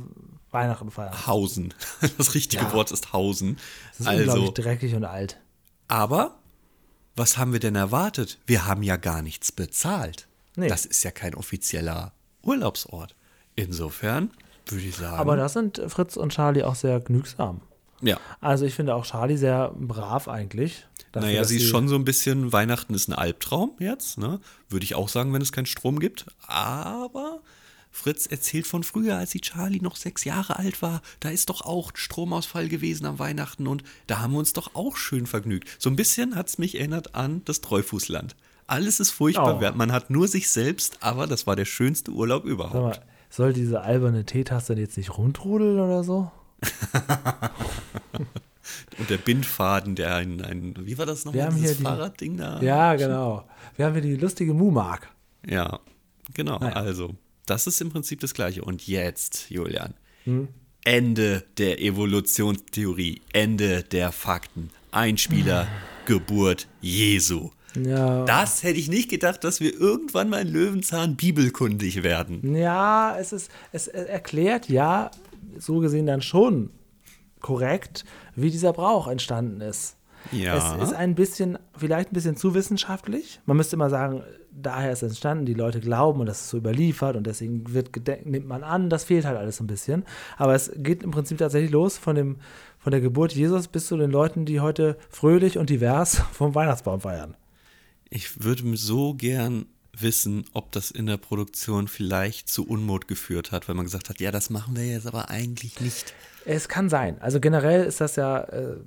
Weihnachten 0.51 0.91
feiern. 0.91 1.25
Hausen. 1.25 1.73
Das 2.19 2.35
richtige 2.35 2.63
Ja. 2.63 2.73
Wort 2.73 2.91
ist 2.91 3.11
Hausen. 3.13 3.57
Das 3.91 4.01
ist 4.01 4.07
also, 4.07 4.33
unglaublich 4.33 4.65
dreckig 4.65 4.93
und 4.93 5.05
alt. 5.05 5.37
Aber 5.87 6.35
was 7.15 7.37
haben 7.37 7.53
wir 7.53 7.59
denn 7.59 7.75
erwartet? 7.75 8.39
Wir 8.45 8.65
haben 8.65 8.83
ja 8.83 8.97
gar 8.97 9.21
nichts 9.21 9.51
bezahlt. 9.51 10.27
Nee. 10.55 10.67
Das 10.67 10.85
ist 10.85 11.03
ja 11.03 11.11
kein 11.11 11.35
offizieller 11.35 12.13
Urlaubsort. 12.43 13.15
Insofern 13.55 14.31
würde 14.67 14.85
ich 14.85 14.95
sagen. 14.95 15.17
Aber 15.17 15.35
da 15.35 15.49
sind 15.49 15.81
Fritz 15.87 16.15
und 16.17 16.31
Charlie 16.33 16.63
auch 16.63 16.75
sehr 16.75 16.99
genügsam. 16.99 17.61
ja. 18.01 18.17
Also 18.39 18.65
ich 18.65 18.73
finde 18.73 18.95
auch 18.95 19.05
Charlie 19.05 19.37
sehr 19.37 19.71
brav 19.75 20.27
eigentlich. 20.27 20.85
Dafür, 21.11 21.27
Naja, 21.29 21.43
sie 21.43 21.57
ist 21.57 21.67
schon 21.67 21.87
so 21.89 21.95
ein 21.95 22.05
bisschen, 22.05 22.53
Weihnachten 22.53 22.93
ist 22.93 23.09
ein 23.09 23.13
Albtraum 23.13 23.73
jetzt, 23.79 24.17
ne? 24.17 24.39
Würde 24.69 24.85
ich 24.85 24.95
auch 24.95 25.09
sagen, 25.09 25.33
wenn 25.33 25.41
es 25.41 25.51
keinen 25.51 25.65
Strom 25.65 25.99
gibt. 25.99 26.25
Aber 26.47 27.41
Fritz 27.91 28.25
erzählt 28.25 28.65
von 28.67 28.83
früher, 28.83 29.17
als 29.17 29.31
die 29.31 29.41
Charlie 29.41 29.81
noch 29.81 29.95
sechs 29.97 30.23
Jahre 30.23 30.57
alt 30.57 30.81
war. 30.81 31.01
Da 31.19 31.29
ist 31.29 31.49
doch 31.49 31.61
auch 31.61 31.91
Stromausfall 31.93 32.69
gewesen 32.69 33.05
am 33.05 33.19
Weihnachten 33.19 33.67
und 33.67 33.83
da 34.07 34.19
haben 34.21 34.31
wir 34.33 34.39
uns 34.39 34.53
doch 34.53 34.75
auch 34.75 34.95
schön 34.95 35.27
vergnügt. 35.27 35.67
So 35.77 35.89
ein 35.89 35.95
bisschen 35.97 36.35
hat 36.35 36.47
es 36.47 36.57
mich 36.57 36.75
erinnert 36.79 37.15
an 37.15 37.41
das 37.45 37.61
Treufußland. 37.61 38.35
Alles 38.67 38.99
ist 39.01 39.11
furchtbar, 39.11 39.59
Oh. 39.61 39.71
man 39.75 39.91
hat 39.91 40.09
nur 40.09 40.27
sich 40.29 40.49
selbst, 40.49 40.99
aber 41.01 41.27
das 41.27 41.45
war 41.47 41.55
der 41.57 41.65
schönste 41.65 42.11
Urlaub 42.11 42.43
Sag 42.43 42.51
überhaupt. 42.51 42.73
mal, 42.97 43.05
soll 43.29 43.51
diese 43.53 43.81
alberne 43.81 44.25
Teetasse 44.25 44.73
jetzt 44.75 44.95
nicht 44.97 45.17
rumtrudeln 45.17 45.79
oder 45.79 46.03
so? 46.05 46.31
Und 48.99 49.09
der 49.09 49.17
Bindfaden, 49.17 49.95
der 49.95 50.15
ein, 50.15 50.41
ein 50.43 50.75
wie 50.85 50.97
war 50.97 51.05
das 51.05 51.25
nochmal, 51.25 51.49
dieses 51.53 51.77
die- 51.77 51.83
Fahrradding 51.83 52.37
da? 52.37 52.61
Ja, 52.61 52.95
genau. 52.95 53.45
Wir 53.75 53.85
haben 53.85 53.93
hier 53.93 54.01
die 54.01 54.15
lustige 54.15 54.53
Mumark. 54.53 55.09
Ja, 55.45 55.79
genau. 56.33 56.59
Naja. 56.59 56.75
Also, 56.75 57.15
das 57.45 57.67
ist 57.67 57.81
im 57.81 57.89
Prinzip 57.89 58.19
das 58.19 58.33
Gleiche. 58.33 58.63
Und 58.63 58.87
jetzt, 58.87 59.49
Julian, 59.49 59.93
Hm? 60.25 60.49
Ende 60.83 61.43
der 61.57 61.79
Evolutionstheorie, 61.81 63.21
Ende 63.33 63.83
der 63.83 64.11
Fakten. 64.11 64.69
Einspieler, 64.91 65.67
Geburt 66.05 66.67
Jesu. 66.81 67.51
Ja. 67.75 68.25
Das 68.25 68.63
hätte 68.63 68.79
ich 68.79 68.89
nicht 68.89 69.09
gedacht, 69.09 69.43
dass 69.43 69.61
wir 69.61 69.73
irgendwann 69.73 70.29
mal 70.29 70.41
in 70.41 70.51
Löwenzahn 70.51 71.15
bibelkundig 71.15 72.03
werden. 72.03 72.55
Ja, 72.55 73.15
es 73.17 73.31
ist, 73.31 73.49
es 73.71 73.87
erklärt 73.87 74.69
ja, 74.69 75.11
so 75.57 75.79
gesehen 75.79 76.05
dann 76.05 76.21
schon 76.21 76.71
korrekt, 77.39 78.03
wie 78.35 78.51
dieser 78.51 78.73
Brauch 78.73 79.07
entstanden 79.07 79.61
ist. 79.61 79.95
Ja. 80.31 80.77
Es 80.77 80.89
ist 80.89 80.93
ein 80.93 81.15
bisschen, 81.15 81.57
vielleicht 81.77 82.11
ein 82.11 82.13
bisschen 82.13 82.35
zu 82.35 82.53
wissenschaftlich. 82.53 83.39
Man 83.45 83.57
müsste 83.57 83.75
immer 83.75 83.89
sagen, 83.89 84.23
daher 84.51 84.91
ist 84.91 85.03
es 85.03 85.11
entstanden, 85.11 85.45
die 85.45 85.53
Leute 85.53 85.79
glauben 85.79 86.19
und 86.19 86.25
das 86.25 86.41
ist 86.41 86.49
so 86.49 86.57
überliefert 86.57 87.15
und 87.15 87.25
deswegen 87.25 87.73
wird 87.73 87.89
nimmt 88.25 88.47
man 88.47 88.63
an, 88.63 88.89
das 88.89 89.03
fehlt 89.03 89.25
halt 89.25 89.37
alles 89.37 89.59
ein 89.59 89.67
bisschen. 89.67 90.03
Aber 90.37 90.53
es 90.53 90.71
geht 90.75 91.03
im 91.03 91.11
Prinzip 91.11 91.37
tatsächlich 91.37 91.71
los 91.71 91.97
von, 91.97 92.15
dem, 92.15 92.37
von 92.79 92.91
der 92.91 93.01
Geburt 93.01 93.33
Jesus 93.33 93.67
bis 93.67 93.87
zu 93.87 93.97
den 93.97 94.11
Leuten, 94.11 94.45
die 94.45 94.59
heute 94.59 94.97
fröhlich 95.09 95.57
und 95.57 95.69
divers 95.69 96.15
vom 96.31 96.53
Weihnachtsbaum 96.55 97.01
feiern. 97.01 97.35
Ich 98.09 98.43
würde 98.43 98.63
so 98.75 99.13
gern 99.13 99.65
wissen, 99.97 100.45
ob 100.53 100.71
das 100.71 100.91
in 100.91 101.05
der 101.05 101.17
Produktion 101.17 101.87
vielleicht 101.87 102.49
zu 102.49 102.67
Unmut 102.67 103.07
geführt 103.07 103.51
hat, 103.51 103.67
weil 103.67 103.75
man 103.75 103.85
gesagt 103.85 104.09
hat, 104.09 104.19
ja, 104.19 104.31
das 104.31 104.49
machen 104.49 104.75
wir 104.75 104.85
jetzt 104.85 105.07
aber 105.07 105.29
eigentlich 105.29 105.79
nicht. 105.79 106.13
Es 106.45 106.67
kann 106.67 106.89
sein. 106.89 107.21
Also 107.21 107.39
generell 107.39 107.85
ist 107.85 108.01
das 108.01 108.15
ja 108.15 108.39
äh, 108.39 108.77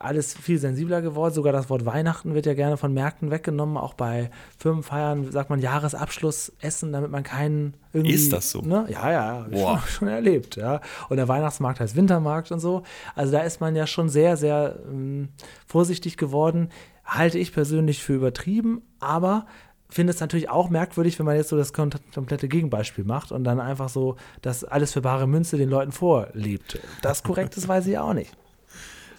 alles 0.00 0.34
viel 0.34 0.58
sensibler 0.58 1.02
geworden. 1.02 1.34
Sogar 1.34 1.52
das 1.52 1.68
Wort 1.68 1.84
Weihnachten 1.84 2.34
wird 2.34 2.46
ja 2.46 2.54
gerne 2.54 2.76
von 2.76 2.92
Märkten 2.92 3.30
weggenommen. 3.30 3.76
Auch 3.76 3.94
bei 3.94 4.30
Firmenfeiern 4.58 5.30
sagt 5.30 5.50
man 5.50 5.60
Jahresabschlussessen, 5.60 6.92
damit 6.92 7.10
man 7.10 7.22
keinen 7.22 7.74
irgendwie. 7.92 8.14
Ist 8.14 8.32
das 8.32 8.50
so? 8.50 8.62
Ne? 8.62 8.86
Ja, 8.88 9.12
ja, 9.12 9.24
habe 9.44 9.54
ich 9.54 9.60
schon, 9.60 9.78
schon 9.88 10.08
erlebt. 10.08 10.56
Ja. 10.56 10.80
Und 11.08 11.18
der 11.18 11.28
Weihnachtsmarkt 11.28 11.80
heißt 11.80 11.96
Wintermarkt 11.96 12.50
und 12.50 12.60
so. 12.60 12.82
Also 13.14 13.32
da 13.32 13.40
ist 13.40 13.60
man 13.60 13.76
ja 13.76 13.86
schon 13.86 14.08
sehr, 14.08 14.36
sehr 14.36 14.78
ähm, 14.90 15.28
vorsichtig 15.66 16.16
geworden. 16.16 16.70
Halte 17.04 17.38
ich 17.38 17.52
persönlich 17.52 18.02
für 18.02 18.14
übertrieben, 18.14 18.82
aber 19.00 19.46
finde 19.90 20.12
es 20.12 20.20
natürlich 20.20 20.48
auch 20.48 20.70
merkwürdig, 20.70 21.18
wenn 21.18 21.26
man 21.26 21.36
jetzt 21.36 21.48
so 21.48 21.56
das 21.56 21.72
komplette 21.72 22.48
Gegenbeispiel 22.48 23.04
macht 23.04 23.32
und 23.32 23.44
dann 23.44 23.60
einfach 23.60 23.88
so 23.88 24.16
das 24.40 24.64
alles 24.64 24.92
für 24.92 25.02
bare 25.02 25.26
Münze 25.26 25.58
den 25.58 25.68
Leuten 25.68 25.92
vorlebt. 25.92 26.78
Das 27.02 27.22
korrekt 27.22 27.56
ist, 27.56 27.68
weiß 27.68 27.86
ich 27.88 27.98
auch 27.98 28.14
nicht. 28.14 28.32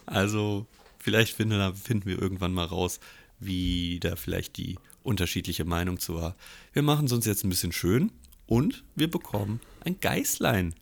Also, 0.05 0.65
vielleicht 1.03 1.35
finden, 1.35 1.75
finden 1.75 2.05
wir 2.07 2.21
irgendwann 2.21 2.53
mal 2.53 2.65
raus, 2.65 2.99
wie 3.39 3.99
da 3.99 4.15
vielleicht 4.15 4.57
die 4.57 4.77
unterschiedliche 5.03 5.65
Meinung 5.65 5.99
zu 5.99 6.15
war. 6.15 6.35
Wir 6.73 6.83
machen 6.83 7.05
es 7.05 7.11
uns 7.11 7.25
jetzt 7.25 7.43
ein 7.43 7.49
bisschen 7.49 7.71
schön 7.71 8.11
und 8.45 8.83
wir 8.95 9.09
bekommen 9.09 9.59
ein 9.83 9.99
Geißlein. 9.99 10.75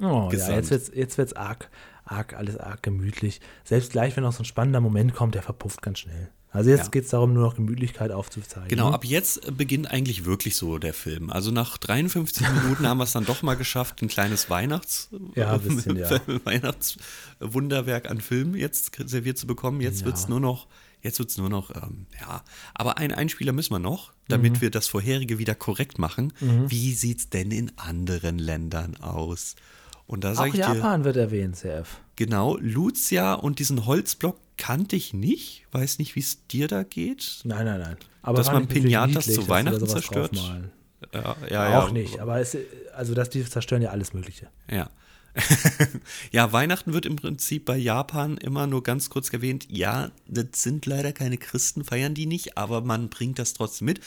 Oh 0.00 0.28
gesandt. 0.28 0.50
ja, 0.50 0.56
jetzt 0.56 0.70
wird 0.70 0.82
es 0.82 0.90
jetzt 0.94 1.18
wird's 1.18 1.32
arg, 1.34 1.70
arg, 2.04 2.34
alles 2.34 2.56
arg 2.56 2.82
gemütlich. 2.82 3.40
Selbst 3.64 3.92
gleich, 3.92 4.16
wenn 4.16 4.24
noch 4.24 4.32
so 4.32 4.42
ein 4.42 4.46
spannender 4.46 4.80
Moment 4.80 5.14
kommt, 5.14 5.34
der 5.34 5.42
verpufft 5.42 5.82
ganz 5.82 5.98
schnell. 5.98 6.30
Also 6.52 6.70
jetzt 6.70 6.84
ja. 6.84 6.88
geht 6.88 7.04
es 7.04 7.10
darum, 7.10 7.32
nur 7.32 7.44
noch 7.44 7.54
Gemütlichkeit 7.54 8.10
aufzuzeigen. 8.10 8.68
Genau, 8.68 8.88
ne? 8.88 8.94
ab 8.94 9.04
jetzt 9.04 9.56
beginnt 9.56 9.90
eigentlich 9.90 10.24
wirklich 10.24 10.56
so 10.56 10.78
der 10.78 10.94
Film. 10.94 11.30
Also 11.30 11.52
nach 11.52 11.78
53 11.78 12.46
Minuten 12.62 12.86
haben 12.88 12.98
wir 12.98 13.04
es 13.04 13.12
dann 13.12 13.24
doch 13.24 13.42
mal 13.42 13.54
geschafft, 13.54 14.02
ein 14.02 14.08
kleines 14.08 14.50
Weihnachts 14.50 15.10
ja, 15.36 15.56
bisschen, 15.58 15.96
ja. 15.96 16.20
Weihnachtswunderwerk 16.44 18.10
an 18.10 18.20
Film 18.20 18.56
jetzt 18.56 18.90
serviert 19.06 19.38
zu 19.38 19.46
bekommen. 19.46 19.80
Jetzt 19.80 20.00
ja. 20.00 20.06
wird 20.06 20.16
es 20.16 20.28
nur 20.28 20.40
noch, 20.40 20.66
jetzt 21.02 21.20
wird 21.20 21.30
es 21.30 21.38
nur 21.38 21.50
noch, 21.50 21.70
ähm, 21.70 22.06
ja. 22.20 22.42
Aber 22.74 22.98
einen 22.98 23.12
Einspieler 23.12 23.52
müssen 23.52 23.72
wir 23.72 23.78
noch, 23.78 24.12
damit 24.26 24.54
mhm. 24.54 24.60
wir 24.60 24.70
das 24.70 24.88
vorherige 24.88 25.38
wieder 25.38 25.54
korrekt 25.54 26.00
machen. 26.00 26.32
Mhm. 26.40 26.68
Wie 26.68 26.94
sieht 26.94 27.18
es 27.18 27.30
denn 27.30 27.52
in 27.52 27.70
anderen 27.76 28.40
Ländern 28.40 28.96
aus? 28.96 29.54
Und 30.08 30.24
da 30.24 30.34
sage 30.34 30.50
ich 30.50 30.56
Japan 30.56 31.02
dir, 31.02 31.04
wird 31.04 31.16
erwähnt, 31.16 31.54
CF. 31.54 32.00
Genau, 32.16 32.56
Lucia 32.60 33.34
und 33.34 33.60
diesen 33.60 33.86
Holzblock 33.86 34.36
kannte 34.60 34.94
ich 34.94 35.14
nicht. 35.14 35.66
Weiß 35.72 35.98
nicht, 35.98 36.14
wie 36.14 36.20
es 36.20 36.46
dir 36.46 36.68
da 36.68 36.82
geht. 36.82 37.40
Nein, 37.44 37.64
nein, 37.64 37.80
nein. 37.80 37.96
Aber 38.22 38.36
dass 38.38 38.52
man 38.52 38.68
Pinatas 38.68 39.24
zu 39.24 39.48
Weihnachten 39.48 39.86
zerstört. 39.86 40.36
Ja, 41.12 41.36
ja, 41.48 41.70
ja, 41.70 41.82
Auch 41.82 41.90
nicht, 41.90 42.20
aber 42.20 42.40
es, 42.40 42.56
also 42.94 43.14
dass 43.14 43.30
die 43.30 43.42
zerstören 43.44 43.80
ja 43.80 43.90
alles 43.90 44.12
Mögliche. 44.12 44.48
Ja. 44.70 44.90
ja, 46.30 46.52
Weihnachten 46.52 46.92
wird 46.92 47.06
im 47.06 47.16
Prinzip 47.16 47.64
bei 47.64 47.76
Japan 47.76 48.36
immer 48.36 48.66
nur 48.66 48.82
ganz 48.82 49.08
kurz 49.08 49.32
erwähnt. 49.32 49.66
Ja, 49.70 50.10
das 50.26 50.46
sind 50.52 50.84
leider 50.86 51.12
keine 51.12 51.38
Christen, 51.38 51.84
feiern 51.84 52.14
die 52.14 52.26
nicht, 52.26 52.58
aber 52.58 52.82
man 52.82 53.08
bringt 53.08 53.38
das 53.38 53.54
trotzdem 53.54 53.86
mit. 53.86 54.00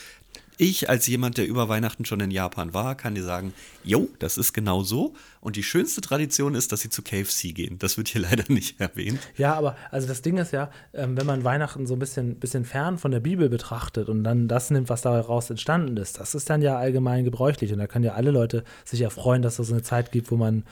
Ich 0.57 0.89
als 0.89 1.07
jemand, 1.07 1.37
der 1.37 1.47
über 1.47 1.69
Weihnachten 1.69 2.05
schon 2.05 2.19
in 2.19 2.31
Japan 2.31 2.73
war, 2.73 2.95
kann 2.95 3.15
dir 3.15 3.23
sagen, 3.23 3.53
jo, 3.83 4.07
das 4.19 4.37
ist 4.37 4.53
genau 4.53 4.83
so. 4.83 5.13
Und 5.41 5.55
die 5.55 5.63
schönste 5.63 6.01
Tradition 6.01 6.55
ist, 6.55 6.71
dass 6.71 6.81
sie 6.81 6.89
zu 6.89 7.01
KFC 7.01 7.53
gehen. 7.53 7.79
Das 7.79 7.97
wird 7.97 8.07
hier 8.07 8.21
leider 8.29 8.43
nicht 8.47 8.79
erwähnt. 8.79 9.19
Ja, 9.37 9.55
aber 9.55 9.75
also 9.91 10.07
das 10.07 10.21
Ding 10.21 10.37
ist 10.37 10.51
ja, 10.51 10.69
ähm, 10.93 11.17
wenn 11.17 11.25
man 11.25 11.43
Weihnachten 11.43 11.87
so 11.87 11.95
ein 11.95 11.99
bisschen, 11.99 12.39
bisschen 12.39 12.65
fern 12.65 12.97
von 12.97 13.11
der 13.11 13.19
Bibel 13.19 13.49
betrachtet 13.49 14.09
und 14.09 14.23
dann 14.23 14.47
das 14.47 14.69
nimmt, 14.69 14.89
was 14.89 15.01
daraus 15.01 15.49
entstanden 15.49 15.97
ist, 15.97 16.19
das 16.19 16.35
ist 16.35 16.49
dann 16.49 16.61
ja 16.61 16.77
allgemein 16.77 17.23
gebräuchlich. 17.23 17.71
Und 17.73 17.79
da 17.79 17.87
können 17.87 18.05
ja 18.05 18.13
alle 18.13 18.31
Leute 18.31 18.63
sich 18.85 19.01
erfreuen, 19.01 19.41
dass 19.41 19.59
es 19.59 19.67
so 19.67 19.73
eine 19.73 19.83
Zeit 19.83 20.11
gibt, 20.11 20.31
wo 20.31 20.37
man, 20.37 20.63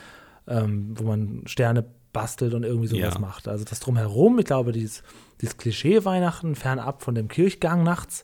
ähm, 0.47 0.93
wo 0.95 1.03
man 1.03 1.43
Sterne 1.45 1.85
bastelt 2.13 2.53
und 2.53 2.63
irgendwie 2.63 2.87
sowas 2.87 3.15
ja. 3.15 3.19
macht. 3.19 3.47
Also 3.47 3.63
das 3.63 3.79
drumherum, 3.79 4.37
ich 4.39 4.45
glaube, 4.45 4.71
dieses, 4.71 5.03
dieses 5.39 5.57
Klischee 5.57 6.03
Weihnachten, 6.05 6.55
fernab 6.55 7.01
von 7.01 7.15
dem 7.15 7.27
Kirchgang 7.27 7.83
nachts, 7.83 8.23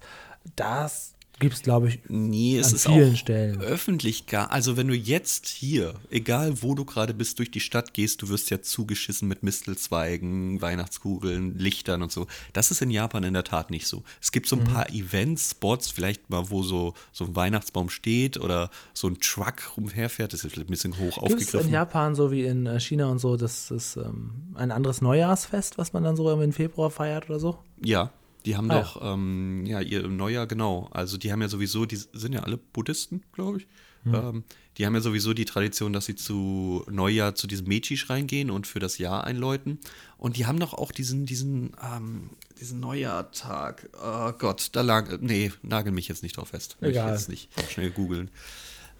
das 0.55 1.16
Gibt 1.39 1.53
es, 1.53 1.61
glaube 1.61 1.89
ich, 1.89 1.99
nee, 2.07 2.57
es 2.57 2.69
an 2.69 2.75
ist 2.75 2.85
vielen 2.87 3.13
auch 3.13 3.17
Stellen. 3.17 3.61
öffentlich 3.61 4.25
gar. 4.25 4.51
Also 4.51 4.75
wenn 4.75 4.87
du 4.87 4.95
jetzt 4.95 5.47
hier, 5.47 5.93
egal 6.09 6.63
wo 6.63 6.73
du 6.73 6.83
gerade 6.83 7.13
bist, 7.13 7.37
durch 7.37 7.51
die 7.51 7.59
Stadt 7.59 7.93
gehst, 7.93 8.23
du 8.23 8.29
wirst 8.29 8.49
ja 8.49 8.63
zugeschissen 8.63 9.27
mit 9.27 9.43
Mistelzweigen, 9.43 10.61
Weihnachtskugeln, 10.61 11.59
Lichtern 11.59 12.01
und 12.01 12.11
so. 12.11 12.25
Das 12.53 12.71
ist 12.71 12.81
in 12.81 12.89
Japan 12.89 13.23
in 13.23 13.35
der 13.35 13.43
Tat 13.43 13.69
nicht 13.69 13.85
so. 13.85 14.03
Es 14.19 14.31
gibt 14.31 14.47
so 14.47 14.55
ein 14.55 14.63
mhm. 14.63 14.67
paar 14.67 14.89
Events, 14.89 15.51
Spots, 15.51 15.91
vielleicht 15.91 16.27
mal, 16.31 16.49
wo 16.49 16.63
so, 16.63 16.95
so 17.11 17.25
ein 17.25 17.35
Weihnachtsbaum 17.35 17.91
steht 17.91 18.37
oder 18.37 18.71
so 18.95 19.07
ein 19.07 19.19
Truck 19.19 19.77
rumherfährt. 19.77 20.33
Das 20.33 20.43
ist 20.43 20.53
vielleicht 20.53 20.69
ein 20.69 20.71
bisschen 20.71 20.97
hoch 20.97 21.19
Gibt's 21.19 21.19
aufgegriffen. 21.19 21.67
in 21.67 21.73
Japan, 21.73 22.15
so 22.15 22.31
wie 22.31 22.45
in 22.45 22.65
äh, 22.65 22.79
China 22.79 23.11
und 23.11 23.19
so, 23.19 23.37
das 23.37 23.69
ist 23.69 23.95
ähm, 23.97 24.31
ein 24.55 24.71
anderes 24.71 25.01
Neujahrsfest, 25.01 25.77
was 25.77 25.93
man 25.93 26.03
dann 26.03 26.15
so 26.15 26.27
im 26.31 26.51
Februar 26.51 26.89
feiert 26.89 27.29
oder 27.29 27.39
so? 27.39 27.59
Ja, 27.79 28.11
die 28.47 28.55
haben 28.55 28.71
ah, 28.71 28.79
doch, 28.79 29.01
ja. 29.01 29.13
Ähm, 29.13 29.65
ja, 29.65 29.81
ihr 29.81 30.07
Neujahr, 30.07 30.47
genau. 30.47 30.87
Also 30.91 31.17
die 31.17 31.33
haben 31.33 31.41
ja 31.41 31.49
sowieso, 31.49 31.85
die 31.85 31.97
sind 31.97 32.31
ja 32.33 32.43
alle 32.43 32.55
Buddhisten, 32.55 33.23
glaube 33.33 33.57
ich. 33.57 33.67
Mhm. 34.05 34.15
Ähm, 34.15 34.43
die 34.77 34.85
haben 34.85 34.95
ja 34.95 35.01
sowieso 35.01 35.33
die 35.33 35.43
Tradition, 35.43 35.91
dass 35.91 36.05
sie 36.05 36.15
zu 36.15 36.85
Neujahr 36.89 37.35
zu 37.35 37.45
diesem 37.45 37.67
Mechi-Schrein 37.67 38.25
gehen 38.25 38.49
und 38.49 38.65
für 38.65 38.79
das 38.79 38.99
Jahr 38.99 39.25
einläuten. 39.25 39.79
Und 40.17 40.37
die 40.37 40.45
haben 40.45 40.61
doch 40.61 40.73
auch 40.73 40.93
diesen, 40.93 41.25
diesen, 41.25 41.75
ähm, 41.83 42.29
diesen 42.57 42.79
Neujahrtag. 42.79 43.89
Oh 44.01 44.31
Gott, 44.31 44.69
da 44.71 44.81
lag, 44.81 45.17
nee, 45.19 45.51
nagel 45.61 45.91
mich 45.91 46.07
jetzt 46.07 46.23
nicht 46.23 46.37
drauf 46.37 46.49
fest. 46.49 46.77
Egal. 46.79 47.07
Ich 47.07 47.19
jetzt 47.19 47.29
nicht 47.29 47.49
schnell 47.69 47.91
googeln. 47.91 48.31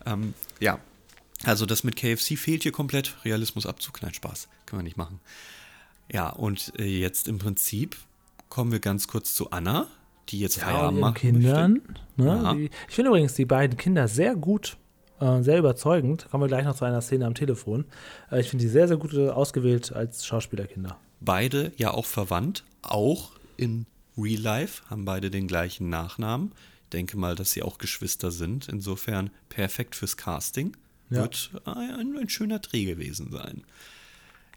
Ähm, 0.06 0.34
ja, 0.60 0.80
also 1.46 1.66
das 1.66 1.86
mit 1.86 1.96
KFC 1.96 2.38
fehlt 2.38 2.64
hier 2.64 2.74
komplett. 2.74 3.16
Realismusabzug, 3.24 4.02
nein, 4.02 4.14
Spaß. 4.14 4.50
Können 4.66 4.82
wir 4.82 4.84
nicht 4.84 4.98
machen. 4.98 5.22
Ja, 6.12 6.30
und 6.32 6.74
äh, 6.78 6.84
jetzt 6.84 7.30
im 7.30 7.38
Prinzip 7.38 7.96
kommen 8.50 8.72
wir 8.72 8.80
ganz 8.80 9.08
kurz 9.08 9.36
zu 9.36 9.52
Anna, 9.52 9.88
die 10.30 10.40
jetzt 10.40 10.58
ja, 10.58 10.66
Feierabend 10.66 11.00
macht. 11.00 11.16
Kindern. 11.16 11.82
Ne, 12.16 12.56
die, 12.56 12.70
ich 12.88 12.96
finde 12.96 13.10
übrigens 13.10 13.34
die 13.34 13.46
beiden 13.46 13.78
Kinder 13.78 14.08
sehr 14.08 14.36
gut, 14.36 14.78
äh, 15.20 15.42
sehr 15.42 15.60
überzeugend. 15.60 16.28
Kommen 16.30 16.44
wir 16.44 16.48
gleich 16.48 16.66
noch 16.66 16.76
zu 16.76 16.86
einer 16.86 17.02
Szene 17.02 17.26
am 17.26 17.34
Telefon. 17.34 17.86
Äh, 18.32 18.42
ich 18.42 18.50
finde 18.50 18.66
die 18.66 18.70
sehr, 18.70 18.88
sehr 18.88 18.98
gut 18.98 19.14
äh, 19.14 19.30
ausgewählt 19.30 19.94
als 19.94 20.26
Schauspielerkinder. 20.26 20.98
Beide 21.20 21.72
ja 21.78 21.92
auch 21.92 22.06
verwandt, 22.06 22.64
auch 22.82 23.32
in 23.58 23.86
Real 24.18 24.42
Life, 24.42 24.84
haben 24.90 25.06
beide 25.06 25.30
den 25.30 25.48
gleichen 25.48 25.90
Nachnamen. 25.90 26.52
Denke 26.94 27.18
mal, 27.18 27.36
dass 27.36 27.52
sie 27.52 27.64
auch 27.64 27.78
Geschwister 27.78 28.32
sind. 28.32 28.70
Insofern 28.70 29.30
perfekt 29.50 29.96
fürs 29.96 30.18
Casting. 30.18 30.76
Ja. 31.10 31.22
Wird 31.22 31.52
ein, 31.66 32.18
ein 32.18 32.30
schöner 32.30 32.60
Dreh 32.60 32.86
gewesen 32.86 33.32
sein. 33.32 33.64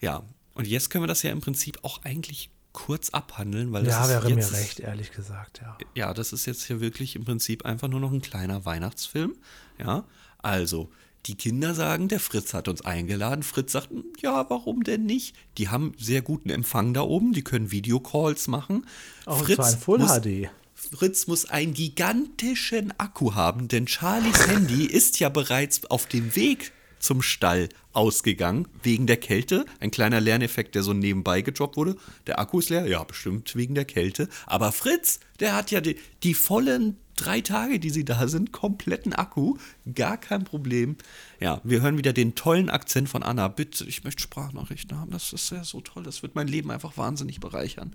Ja, 0.00 0.22
und 0.54 0.66
jetzt 0.66 0.90
können 0.90 1.04
wir 1.04 1.08
das 1.08 1.22
ja 1.22 1.30
im 1.30 1.40
Prinzip 1.40 1.78
auch 1.82 2.02
eigentlich 2.04 2.50
kurz 2.72 3.10
abhandeln, 3.10 3.72
weil 3.72 3.84
das 3.84 3.94
ja, 3.94 4.08
wäre 4.08 4.30
jetzt, 4.30 4.52
mir 4.52 4.58
recht, 4.58 4.80
ehrlich 4.80 5.12
gesagt, 5.12 5.60
ja. 5.62 5.76
Ja, 5.94 6.14
das 6.14 6.32
ist 6.32 6.46
jetzt 6.46 6.64
hier 6.64 6.80
wirklich 6.80 7.16
im 7.16 7.24
Prinzip 7.24 7.64
einfach 7.64 7.88
nur 7.88 8.00
noch 8.00 8.12
ein 8.12 8.22
kleiner 8.22 8.64
Weihnachtsfilm. 8.64 9.34
Ja, 9.78 10.04
also 10.38 10.90
die 11.26 11.34
Kinder 11.34 11.74
sagen, 11.74 12.08
der 12.08 12.20
Fritz 12.20 12.54
hat 12.54 12.68
uns 12.68 12.82
eingeladen. 12.82 13.42
Fritz 13.42 13.72
sagt, 13.72 13.90
ja, 14.20 14.48
warum 14.48 14.84
denn 14.84 15.04
nicht? 15.04 15.36
Die 15.58 15.68
haben 15.68 15.92
sehr 15.98 16.22
guten 16.22 16.48
Empfang 16.48 16.94
da 16.94 17.02
oben, 17.02 17.32
die 17.32 17.42
können 17.42 17.70
Videocalls 17.70 18.48
machen. 18.48 18.86
Auch 19.26 19.44
Fritz 19.44 19.74
Full 19.74 19.98
muss, 19.98 20.20
HD. 20.20 20.48
Fritz 20.74 21.26
muss 21.26 21.44
einen 21.44 21.74
gigantischen 21.74 22.98
Akku 22.98 23.34
haben, 23.34 23.68
denn 23.68 23.86
Charlies 23.86 24.46
Handy 24.46 24.86
ist 24.86 25.20
ja 25.20 25.28
bereits 25.28 25.84
auf 25.90 26.06
dem 26.06 26.34
Weg 26.36 26.72
zum 27.00 27.22
Stall 27.22 27.68
ausgegangen, 27.92 28.68
wegen 28.82 29.06
der 29.06 29.16
Kälte. 29.16 29.64
Ein 29.80 29.90
kleiner 29.90 30.20
Lerneffekt, 30.20 30.74
der 30.74 30.82
so 30.82 30.92
nebenbei 30.92 31.42
gedroppt 31.42 31.76
wurde. 31.76 31.96
Der 32.26 32.38
Akku 32.38 32.60
ist 32.60 32.70
leer, 32.70 32.86
ja, 32.86 33.02
bestimmt 33.02 33.56
wegen 33.56 33.74
der 33.74 33.84
Kälte. 33.84 34.28
Aber 34.46 34.70
Fritz, 34.70 35.20
der 35.40 35.56
hat 35.56 35.70
ja 35.70 35.80
die, 35.80 35.96
die 36.22 36.34
vollen 36.34 36.96
drei 37.20 37.40
Tage, 37.40 37.78
die 37.78 37.90
sie 37.90 38.04
da 38.04 38.26
sind, 38.28 38.52
kompletten 38.52 39.12
Akku, 39.12 39.56
gar 39.94 40.16
kein 40.16 40.44
Problem. 40.44 40.96
Ja, 41.40 41.60
wir 41.64 41.80
hören 41.82 41.98
wieder 41.98 42.12
den 42.12 42.34
tollen 42.34 42.70
Akzent 42.70 43.08
von 43.08 43.22
Anna. 43.22 43.48
Bitte, 43.48 43.84
ich 43.84 44.04
möchte 44.04 44.22
Sprachnachrichten 44.22 44.98
haben. 44.98 45.10
Das 45.10 45.32
ist 45.32 45.50
ja 45.50 45.64
so 45.64 45.80
toll. 45.80 46.02
Das 46.02 46.22
wird 46.22 46.34
mein 46.34 46.48
Leben 46.48 46.70
einfach 46.70 46.96
wahnsinnig 46.96 47.40
bereichern. 47.40 47.94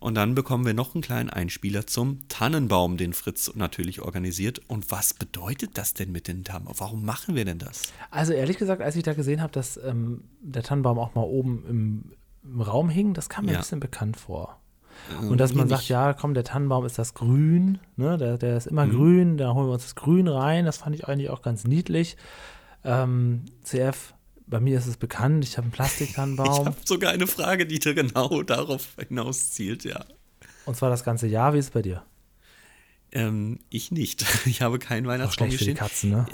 Und 0.00 0.14
dann 0.16 0.34
bekommen 0.34 0.66
wir 0.66 0.74
noch 0.74 0.94
einen 0.94 1.02
kleinen 1.02 1.30
Einspieler 1.30 1.86
zum 1.86 2.26
Tannenbaum, 2.28 2.96
den 2.96 3.12
Fritz 3.12 3.52
natürlich 3.54 4.00
organisiert. 4.02 4.60
Und 4.68 4.90
was 4.90 5.14
bedeutet 5.14 5.78
das 5.78 5.94
denn 5.94 6.10
mit 6.12 6.26
den 6.28 6.42
Tannenbaum? 6.44 6.74
Warum 6.78 7.04
machen 7.04 7.34
wir 7.36 7.44
denn 7.44 7.58
das? 7.58 7.92
Also 8.10 8.32
ehrlich 8.32 8.58
gesagt, 8.58 8.82
als 8.82 8.96
ich 8.96 9.04
da 9.04 9.14
gesehen 9.14 9.40
habe, 9.40 9.52
dass 9.52 9.76
ähm, 9.76 10.24
der 10.40 10.62
Tannenbaum 10.62 10.98
auch 10.98 11.14
mal 11.14 11.22
oben 11.22 11.64
im, 11.68 12.12
im 12.42 12.60
Raum 12.60 12.88
hing, 12.88 13.14
das 13.14 13.28
kam 13.28 13.44
mir 13.44 13.52
Ja. 13.52 13.58
ein 13.58 13.62
bisschen 13.62 13.80
bekannt 13.80 14.16
vor. 14.16 14.60
Und 15.28 15.38
dass 15.38 15.54
man 15.54 15.68
sagt, 15.68 15.88
ja, 15.88 16.12
komm, 16.14 16.34
der 16.34 16.44
Tannenbaum 16.44 16.84
ist 16.84 16.98
das 16.98 17.14
Grün, 17.14 17.78
ne? 17.96 18.16
der, 18.18 18.38
der 18.38 18.56
ist 18.56 18.66
Mhm. 18.66 18.70
immer 18.72 18.86
grün, 18.88 19.36
da 19.38 19.54
holen 19.54 19.68
wir 19.68 19.72
uns 19.74 19.84
das 19.84 19.94
Grün 19.94 20.28
rein. 20.28 20.64
Das 20.64 20.78
fand 20.78 20.94
ich 20.96 21.06
eigentlich 21.06 21.30
auch 21.30 21.42
ganz 21.42 21.64
niedlich. 21.64 22.16
Ähm, 22.84 23.44
CF, 23.62 24.14
bei 24.46 24.60
mir 24.60 24.78
ist 24.78 24.86
es 24.86 24.96
bekannt, 24.96 25.44
ich 25.44 25.56
habe 25.58 25.64
einen 25.64 25.70
Ich 25.72 25.76
Plastiktannenbaum 25.76 26.66
habe 26.66 26.76
sogar 26.84 27.12
eine 27.12 27.26
Frage, 27.26 27.66
die 27.66 27.78
da 27.78 27.92
genau 27.92 28.42
darauf 28.44 28.88
hinaus 29.08 29.50
zielt, 29.52 29.84
ja. 29.84 30.04
und 30.66 30.76
zwar 30.76 30.90
das 30.90 31.04
ganze 31.04 31.26
Jahr. 31.26 31.54
Wie 31.54 31.58
ist 31.58 31.66
es 31.66 31.70
bei 31.72 31.82
dir? 31.82 32.02
Ähm, 33.12 33.58
ich 33.70 33.90
nicht. 33.90 34.24
Ich 34.46 34.62
habe 34.62 34.78
keinen 34.78 35.06
Weihnachtsbaum 35.06 35.50
für 35.50 35.64
die. 35.64 35.74
Katzen, 35.74 36.10
ne? 36.10 36.26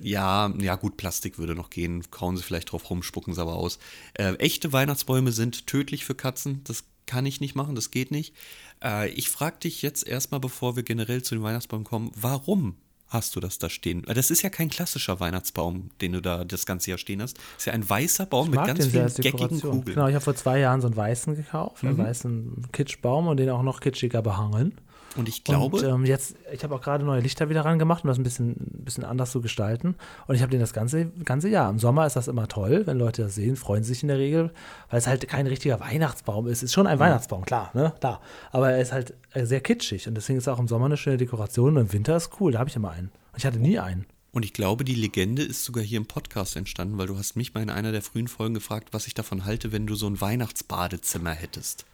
Ja, 0.00 0.52
ja 0.58 0.74
gut, 0.76 0.96
Plastik 0.96 1.38
würde 1.38 1.54
noch 1.54 1.70
gehen. 1.70 2.02
Kauen 2.10 2.36
sie 2.36 2.42
vielleicht 2.42 2.72
drauf 2.72 2.90
rum, 2.90 3.02
spucken 3.02 3.32
sie 3.32 3.40
aber 3.40 3.54
aus. 3.54 3.78
Äh, 4.14 4.34
echte 4.34 4.72
Weihnachtsbäume 4.72 5.30
sind 5.32 5.66
tödlich 5.66 6.04
für 6.04 6.14
Katzen. 6.14 6.62
Das 6.64 6.84
kann 7.06 7.26
ich 7.26 7.40
nicht 7.40 7.54
machen, 7.54 7.74
das 7.74 7.90
geht 7.90 8.10
nicht. 8.10 8.34
Äh, 8.82 9.08
ich 9.10 9.30
frage 9.30 9.58
dich 9.58 9.82
jetzt 9.82 10.06
erstmal, 10.06 10.40
bevor 10.40 10.76
wir 10.76 10.82
generell 10.82 11.22
zu 11.22 11.34
den 11.34 11.42
Weihnachtsbäumen 11.42 11.84
kommen, 11.84 12.10
warum 12.14 12.76
hast 13.08 13.36
du 13.36 13.40
das 13.40 13.58
da 13.58 13.70
stehen? 13.70 14.02
Weil 14.06 14.14
Das 14.14 14.30
ist 14.30 14.42
ja 14.42 14.50
kein 14.50 14.68
klassischer 14.68 15.20
Weihnachtsbaum, 15.20 15.90
den 16.00 16.12
du 16.12 16.20
da 16.20 16.44
das 16.44 16.66
ganze 16.66 16.90
Jahr 16.90 16.98
stehen 16.98 17.22
hast. 17.22 17.36
Das 17.36 17.44
ist 17.58 17.66
ja 17.66 17.72
ein 17.72 17.88
weißer 17.88 18.26
Baum 18.26 18.50
mit 18.50 18.64
ganz 18.64 18.86
vielen 18.86 19.06
geckigen. 19.14 19.60
Kugeln. 19.60 19.84
Genau, 19.84 20.08
ich 20.08 20.14
habe 20.14 20.24
vor 20.24 20.34
zwei 20.34 20.58
Jahren 20.58 20.80
so 20.80 20.88
einen 20.88 20.96
weißen 20.96 21.36
gekauft, 21.36 21.84
einen 21.84 21.96
weißen 21.96 22.68
Kitschbaum 22.72 23.28
und 23.28 23.38
den 23.38 23.50
auch 23.50 23.62
noch 23.62 23.80
kitschiger 23.80 24.20
behangen. 24.20 24.72
Und 25.16 25.28
ich 25.28 25.44
glaube, 25.44 25.76
Und 25.76 25.84
ähm, 25.84 26.04
jetzt, 26.04 26.36
ich 26.52 26.64
habe 26.64 26.74
auch 26.74 26.80
gerade 26.80 27.04
neue 27.04 27.20
Lichter 27.20 27.48
wieder 27.48 27.64
ran 27.64 27.78
gemacht, 27.78 28.04
um 28.04 28.08
das 28.08 28.18
ein 28.18 28.22
bisschen, 28.24 28.50
ein 28.50 28.84
bisschen 28.84 29.04
anders 29.04 29.30
zu 29.30 29.40
gestalten. 29.40 29.94
Und 30.26 30.34
ich 30.34 30.42
habe 30.42 30.50
den 30.50 30.60
das 30.60 30.72
ganze, 30.72 31.06
ganze 31.06 31.48
Jahr. 31.48 31.70
Im 31.70 31.78
Sommer 31.78 32.06
ist 32.06 32.16
das 32.16 32.28
immer 32.28 32.48
toll, 32.48 32.86
wenn 32.86 32.98
Leute 32.98 33.22
das 33.22 33.34
sehen, 33.34 33.56
freuen 33.56 33.84
sich 33.84 34.02
in 34.02 34.08
der 34.08 34.18
Regel, 34.18 34.50
weil 34.90 34.98
es 34.98 35.06
halt 35.06 35.28
kein 35.28 35.46
richtiger 35.46 35.80
Weihnachtsbaum 35.80 36.46
ist. 36.48 36.62
Ist 36.62 36.72
schon 36.72 36.86
ein 36.86 36.98
Weihnachtsbaum, 36.98 37.44
klar, 37.44 37.70
ne? 37.74 37.92
Klar. 38.00 38.20
Aber 38.50 38.72
er 38.72 38.80
ist 38.80 38.92
halt 38.92 39.14
äh, 39.32 39.46
sehr 39.46 39.60
kitschig 39.60 40.08
und 40.08 40.14
deswegen 40.14 40.38
ist 40.38 40.46
er 40.46 40.54
auch 40.54 40.58
im 40.58 40.68
Sommer 40.68 40.86
eine 40.86 40.96
schöne 40.96 41.16
Dekoration 41.16 41.76
und 41.76 41.82
im 41.82 41.92
Winter 41.92 42.16
ist 42.16 42.30
cool, 42.40 42.52
da 42.52 42.58
habe 42.58 42.70
ich 42.70 42.76
immer 42.76 42.90
einen. 42.90 43.08
Und 43.32 43.38
ich 43.38 43.46
hatte 43.46 43.58
nie 43.58 43.78
einen. 43.78 44.06
Und 44.32 44.44
ich 44.44 44.52
glaube, 44.52 44.84
die 44.84 44.96
Legende 44.96 45.42
ist 45.42 45.64
sogar 45.64 45.84
hier 45.84 45.98
im 45.98 46.06
Podcast 46.06 46.56
entstanden, 46.56 46.98
weil 46.98 47.06
du 47.06 47.16
hast 47.16 47.36
mich 47.36 47.54
mal 47.54 47.62
in 47.62 47.70
einer 47.70 47.92
der 47.92 48.02
frühen 48.02 48.26
Folgen 48.26 48.54
gefragt, 48.54 48.88
was 48.90 49.06
ich 49.06 49.14
davon 49.14 49.44
halte, 49.44 49.70
wenn 49.70 49.86
du 49.86 49.94
so 49.94 50.08
ein 50.08 50.20
Weihnachtsbadezimmer 50.20 51.30
hättest. 51.30 51.86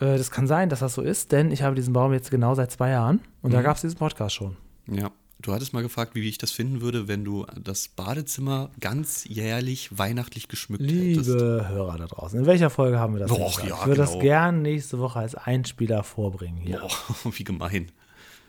Äh, 0.00 0.16
das 0.18 0.30
kann 0.30 0.46
sein, 0.46 0.68
dass 0.68 0.80
das 0.80 0.94
so 0.94 1.02
ist, 1.02 1.32
denn 1.32 1.50
ich 1.50 1.62
habe 1.62 1.74
diesen 1.74 1.92
Baum 1.92 2.12
jetzt 2.12 2.30
genau 2.30 2.54
seit 2.54 2.70
zwei 2.70 2.90
Jahren 2.90 3.20
und 3.42 3.52
da 3.52 3.62
gab 3.62 3.76
es 3.76 3.82
diesen 3.82 3.98
Podcast 3.98 4.34
schon. 4.34 4.56
Ja. 4.86 5.10
Du 5.40 5.52
hattest 5.54 5.72
mal 5.72 5.82
gefragt, 5.84 6.16
wie 6.16 6.28
ich 6.28 6.38
das 6.38 6.50
finden 6.50 6.80
würde, 6.80 7.06
wenn 7.06 7.24
du 7.24 7.46
das 7.62 7.86
Badezimmer 7.86 8.70
ganz 8.80 9.24
jährlich 9.24 9.96
weihnachtlich 9.96 10.48
geschmückt 10.48 10.82
hättest. 10.82 11.28
Liebe 11.28 11.68
Hörer 11.68 11.96
da 11.96 12.06
draußen, 12.06 12.40
in 12.40 12.46
welcher 12.46 12.70
Folge 12.70 12.98
haben 12.98 13.14
wir 13.14 13.20
das? 13.20 13.30
denn 13.30 13.40
Och, 13.40 13.50
gesagt? 13.50 13.68
ja, 13.68 13.76
ich 13.76 13.86
würde 13.86 14.00
genau. 14.00 14.12
das 14.14 14.20
gern 14.20 14.62
nächste 14.62 14.98
Woche 14.98 15.20
als 15.20 15.36
Einspieler 15.36 16.02
vorbringen 16.02 16.56
hier. 16.56 16.80
Boah, 16.80 17.32
wie 17.38 17.44
gemein. 17.44 17.92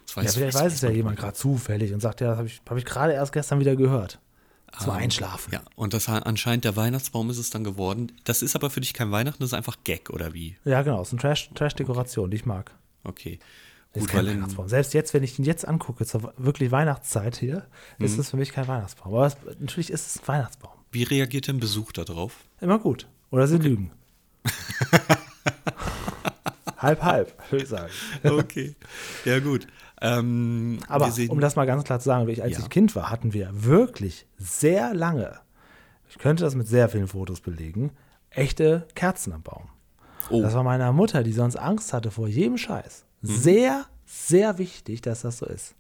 Das 0.08 0.16
Ja, 0.16 0.24
weiß, 0.24 0.36
vielleicht 0.36 0.58
weiß 0.58 0.74
es 0.74 0.82
ja 0.82 0.90
jemand 0.90 1.20
gerade 1.20 1.34
zufällig 1.34 1.94
und 1.94 2.00
sagt, 2.00 2.22
ja, 2.22 2.30
das 2.30 2.38
habe 2.40 2.48
ich, 2.48 2.60
hab 2.68 2.78
ich 2.78 2.86
gerade 2.86 3.14
erst 3.14 3.34
gestern 3.34 3.60
wieder 3.60 3.76
gehört. 3.76 4.20
Zum 4.78 4.92
Einschlafen. 4.92 5.52
Ja, 5.54 5.62
und 5.76 5.94
das 5.94 6.08
anscheinend 6.08 6.64
der 6.66 6.76
Weihnachtsbaum 6.76 7.30
ist 7.30 7.38
es 7.38 7.50
dann 7.50 7.64
geworden. 7.64 8.12
Das 8.24 8.42
ist 8.42 8.56
aber 8.56 8.70
für 8.70 8.82
dich 8.82 8.94
kein 8.94 9.12
Weihnachten, 9.12 9.40
das 9.40 9.50
ist 9.50 9.54
einfach 9.54 9.78
Gag, 9.84 10.10
oder 10.10 10.34
wie? 10.34 10.58
Ja, 10.64 10.82
genau. 10.84 11.02
Es 11.02 11.10
ist 11.10 11.14
eine 11.14 11.22
Trash- 11.22 11.50
Trash-Dekoration, 11.56 12.30
die 12.30 12.38
ich 12.38 12.46
mag. 12.46 12.72
Okay. 13.04 13.40
Ist 13.94 14.02
Gut, 14.02 14.10
kein 14.10 14.18
weil 14.20 14.28
in, 14.28 14.38
Weihnachtsbaum. 14.38 14.70
Selbst 14.70 14.94
jetzt, 14.94 15.14
wenn 15.16 15.24
ich 15.24 15.40
ihn 15.40 15.46
jetzt 15.46 15.68
angucke, 15.68 16.06
zur 16.06 16.34
wirklich 16.38 16.72
Weihnachtszeit 16.72 17.36
hier, 17.38 17.66
ist 17.98 18.14
Mhm. 18.14 18.20
es 18.20 18.30
für 18.30 18.38
mich 18.38 18.52
kein 18.52 18.68
Weihnachtsbaum. 18.68 19.14
Aber 19.16 19.26
es, 19.26 19.36
natürlich 19.60 19.90
ist 19.90 20.06
es 20.08 20.22
ein 20.22 20.28
Weihnachtsbaum. 20.28 20.74
wie 20.92 21.04
reagiert 21.04 21.48
denn 21.48 21.60
Besuch 21.60 21.92
darauf? 21.92 22.36
Immer 22.62 22.78
gut. 22.80 23.08
Oder 23.32 23.48
sie 23.48 23.58
lügen. 23.58 23.92
halb, 26.78 27.02
halb, 27.02 27.52
würde 27.52 27.64
ich 27.64 27.70
sagen. 27.70 27.92
Okay. 28.24 28.76
ja, 29.26 29.40
gut. 29.40 29.68
Ähm, 30.02 30.80
Aber 30.88 31.12
um 31.28 31.40
das 31.40 31.56
mal 31.56 31.66
ganz 31.66 31.84
klar 31.84 32.00
zu 32.00 32.06
sagen, 32.06 32.28
wie 32.28 32.32
ich, 32.32 32.42
als 32.44 32.54
Ja. 32.54 32.60
ich 32.60 32.70
Kind 32.70 32.96
war, 32.96 33.10
hatten 33.10 33.34
wir 33.34 33.50
wirklich 33.52 34.26
sehr 34.38 34.94
lange, 34.94 35.40
ich 36.10 36.18
könnte 36.18 36.44
das 36.44 36.56
mit 36.56 36.68
sehr 36.68 36.90
vielen 36.90 37.08
Fotos 37.08 37.42
belegen, 37.42 37.92
echte 38.30 38.88
Kerzen 38.96 39.34
am 39.34 39.42
Baum. 39.44 39.70
Oh. 40.30 40.42
Das 40.42 40.54
war 40.54 40.64
meiner 40.64 40.94
Mutter, 40.94 41.24
die 41.24 41.34
sonst 41.34 41.56
Angst 41.56 41.92
hatte 41.94 42.12
vor 42.12 42.28
jedem 42.28 42.58
Scheiß. 42.58 43.06
Sehr, 43.22 43.86
sehr 44.06 44.58
wichtig, 44.58 45.02
dass 45.02 45.22
das 45.22 45.40
so 45.40 45.46
ist. 45.46 45.76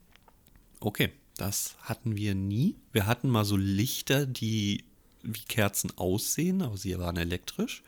Okay, 0.81 1.11
das 1.37 1.75
hatten 1.83 2.17
wir 2.17 2.35
nie. 2.35 2.75
Wir 2.91 3.05
hatten 3.07 3.29
mal 3.29 3.45
so 3.45 3.55
Lichter, 3.55 4.25
die 4.25 4.83
wie 5.21 5.43
Kerzen 5.47 5.91
aussehen, 5.97 6.61
aber 6.61 6.77
sie 6.77 6.97
waren 6.97 7.17
elektrisch. 7.17 7.83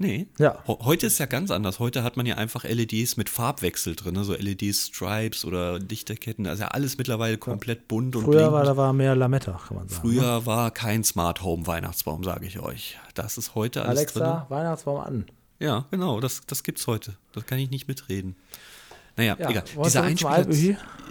Nee. 0.00 0.28
Ja. 0.38 0.64
Heute 0.66 1.06
ist 1.08 1.18
ja 1.18 1.26
ganz 1.26 1.50
anders. 1.50 1.78
Heute 1.78 2.02
hat 2.02 2.16
man 2.16 2.24
ja 2.24 2.36
einfach 2.36 2.64
LEDs 2.64 3.18
mit 3.18 3.28
Farbwechsel 3.28 3.94
drin, 3.96 4.14
ne? 4.14 4.24
so 4.24 4.32
LED-Stripes 4.32 5.44
oder 5.44 5.78
Lichterketten. 5.78 6.46
Also 6.46 6.62
ja 6.62 6.68
alles 6.68 6.96
mittlerweile 6.96 7.36
komplett 7.36 7.86
bunt 7.86 8.16
und 8.16 8.24
Früher 8.24 8.44
war 8.50 8.62
blinkend. 8.62 8.66
da 8.68 8.76
war 8.78 8.92
mehr 8.94 9.14
Lametta, 9.14 9.60
kann 9.68 9.76
man 9.76 9.88
sagen. 9.90 10.08
ne? 10.08 10.14
Früher 10.14 10.46
war 10.46 10.70
kein 10.70 11.04
Smart 11.04 11.42
Home 11.42 11.66
Weihnachtsbaum, 11.66 12.24
sage 12.24 12.46
ich 12.46 12.58
euch. 12.60 12.98
Das 13.12 13.36
ist 13.36 13.54
heute 13.54 13.82
alles 13.82 13.98
Alexa, 13.98 14.46
Weihnachtsbaum 14.48 15.00
an. 15.00 15.12
drin. 15.12 15.24
Ja, 15.58 15.84
genau, 15.90 16.18
das, 16.20 16.40
das 16.46 16.62
gibt's 16.62 16.86
heute. 16.86 17.18
Das 17.34 17.44
kann 17.44 17.58
ich 17.58 17.68
nicht 17.68 17.86
mitreden. 17.86 18.36
Naja, 19.18 19.36
Ja, 19.38 19.50
egal. 19.50 19.64
Dieser 19.84 20.02
Einspieler, 20.02 20.46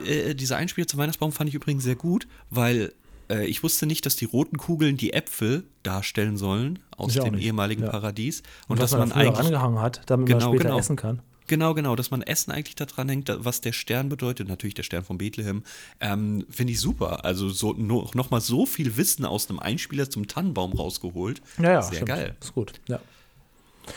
äh, 0.03 0.33
dieser 0.33 0.57
Einspieler 0.57 0.87
zum 0.87 0.97
Weihnachtsbaum 0.99 1.31
fand 1.31 1.47
ich 1.49 1.53
übrigens 1.53 1.83
sehr 1.83 1.95
gut, 1.95 2.27
weil 2.49 2.91
äh, 3.29 3.45
ich 3.45 3.63
wusste 3.63 3.85
nicht, 3.85 4.05
dass 4.05 4.15
die 4.15 4.25
roten 4.25 4.57
Kugeln 4.57 4.97
die 4.97 5.13
Äpfel 5.13 5.63
darstellen 5.83 6.37
sollen 6.37 6.79
aus 6.97 7.13
dem 7.13 7.35
nicht. 7.35 7.45
ehemaligen 7.45 7.83
Ja. 7.83 7.89
Paradies. 7.89 8.41
Und, 8.67 8.77
Und, 8.77 8.81
was 8.83 8.91
dass 8.91 8.99
man, 8.99 9.09
man 9.09 9.17
eigentlich 9.17 9.45
angehangen 9.45 9.79
hat, 9.81 10.01
damit 10.07 10.27
Genau, 10.27 10.39
man 10.47 10.53
später 10.53 10.63
genau. 10.69 10.79
essen 10.79 10.95
kann. 10.95 11.21
Genau, 11.47 11.73
genau, 11.73 11.95
dass 11.95 12.11
man 12.11 12.21
Essen 12.21 12.51
eigentlich 12.51 12.75
daran 12.75 13.09
hängt, 13.09 13.31
was 13.39 13.59
der 13.61 13.71
Stern 13.71 14.07
bedeutet, 14.07 14.47
natürlich 14.47 14.75
der 14.75 14.83
Stern 14.83 15.03
von 15.03 15.17
Bethlehem, 15.17 15.63
ähm, 15.99 16.45
finde 16.51 16.73
ich 16.73 16.79
super. 16.79 17.25
Also 17.25 17.49
so, 17.49 17.73
no, 17.73 18.07
nochmal 18.13 18.39
so 18.41 18.67
viel 18.67 18.97
Wissen 18.97 19.25
aus 19.25 19.49
einem 19.49 19.57
Einspieler 19.57 20.11
zum 20.11 20.27
Tannenbaum 20.27 20.73
rausgeholt. 20.73 21.41
Ja, 21.57 21.71
ja, 21.71 21.81
Sehr 21.81 21.93
stimmt. 21.95 22.09
geil. 22.09 22.35
Ist 22.39 22.53
gut. 22.53 22.73
Ja. 22.87 22.99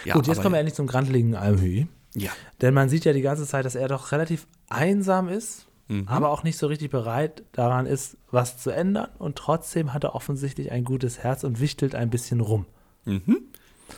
Ja, 0.07 0.15
gut, 0.15 0.27
jetzt 0.29 0.41
kommen 0.41 0.55
wir 0.55 0.61
endlich 0.61 0.75
zum 0.75 0.87
grandeligen 0.87 1.35
Almhü. 1.35 1.85
Ja, 2.15 2.31
Denn 2.63 2.73
man 2.73 2.89
sieht 2.89 3.05
ja 3.05 3.13
die 3.13 3.21
ganze 3.21 3.47
Zeit, 3.47 3.67
dass 3.67 3.75
er 3.75 3.89
doch 3.89 4.13
relativ 4.13 4.47
einsam 4.71 5.29
ist, 5.29 5.67
Mhm. 5.89 6.09
aber 6.09 6.31
auch 6.31 6.43
nicht 6.43 6.57
so 6.57 6.67
richtig 6.67 6.91
bereit 6.91 7.43
daran 7.53 7.87
ist, 7.87 8.17
was 8.31 8.59
zu 8.59 8.71
ändern. 8.71 9.09
Und 9.19 9.37
trotzdem 9.37 9.93
hat 9.93 10.05
er 10.05 10.15
offensichtlich 10.15 10.71
ein 10.73 10.85
gutes 10.85 11.19
Herz 11.19 11.45
und 11.45 11.61
wichtelt 11.61 11.95
ein 11.95 12.11
bisschen 12.11 12.41
rum. 12.41 12.67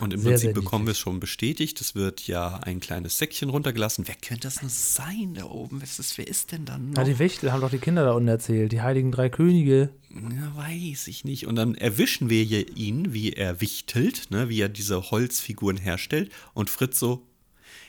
Und 0.01 0.12
im 0.12 0.20
Sehr, 0.20 0.30
Prinzip 0.30 0.47
sehr 0.49 0.55
bekommen 0.55 0.87
wir 0.87 0.93
es 0.93 0.99
schon 0.99 1.20
bestätigt. 1.20 1.80
Es 1.80 1.95
wird 1.95 2.26
ja 2.26 2.59
ein 2.62 2.80
kleines 2.80 3.18
Säckchen 3.18 3.49
runtergelassen. 3.51 4.07
Wer 4.09 4.16
könnte 4.16 4.49
das 4.49 4.61
nur 4.61 4.70
sein 4.70 5.35
da 5.35 5.45
oben? 5.45 5.80
Was 5.82 5.99
ist, 5.99 6.18
wer 6.18 6.26
ist 6.26 6.53
denn 6.53 6.64
da 6.64 6.78
noch? 6.78 6.97
Ja, 6.97 7.05
die 7.05 7.18
Wichtel 7.18 7.53
haben 7.53 7.61
doch 7.61 7.70
die 7.70 7.78
Kinder 7.78 8.05
da 8.05 8.12
unten 8.12 8.28
erzählt, 8.28 8.72
die 8.72 8.82
heiligen 8.82 9.12
drei 9.12 9.28
Könige. 9.28 9.91
Ja, 10.11 10.57
weiß 10.57 11.09
ich 11.09 11.24
nicht. 11.24 11.47
Und 11.47 11.57
dann 11.57 11.74
erwischen 11.74 12.30
wir 12.30 12.43
hier 12.43 12.76
ihn, 12.76 13.12
wie 13.12 13.32
er 13.32 13.61
wichtelt, 13.61 14.30
ne, 14.30 14.49
wie 14.49 14.61
er 14.61 14.68
diese 14.68 15.11
Holzfiguren 15.11 15.76
herstellt. 15.76 16.30
Und 16.55 16.70
Fritz 16.70 16.99
so, 16.99 17.26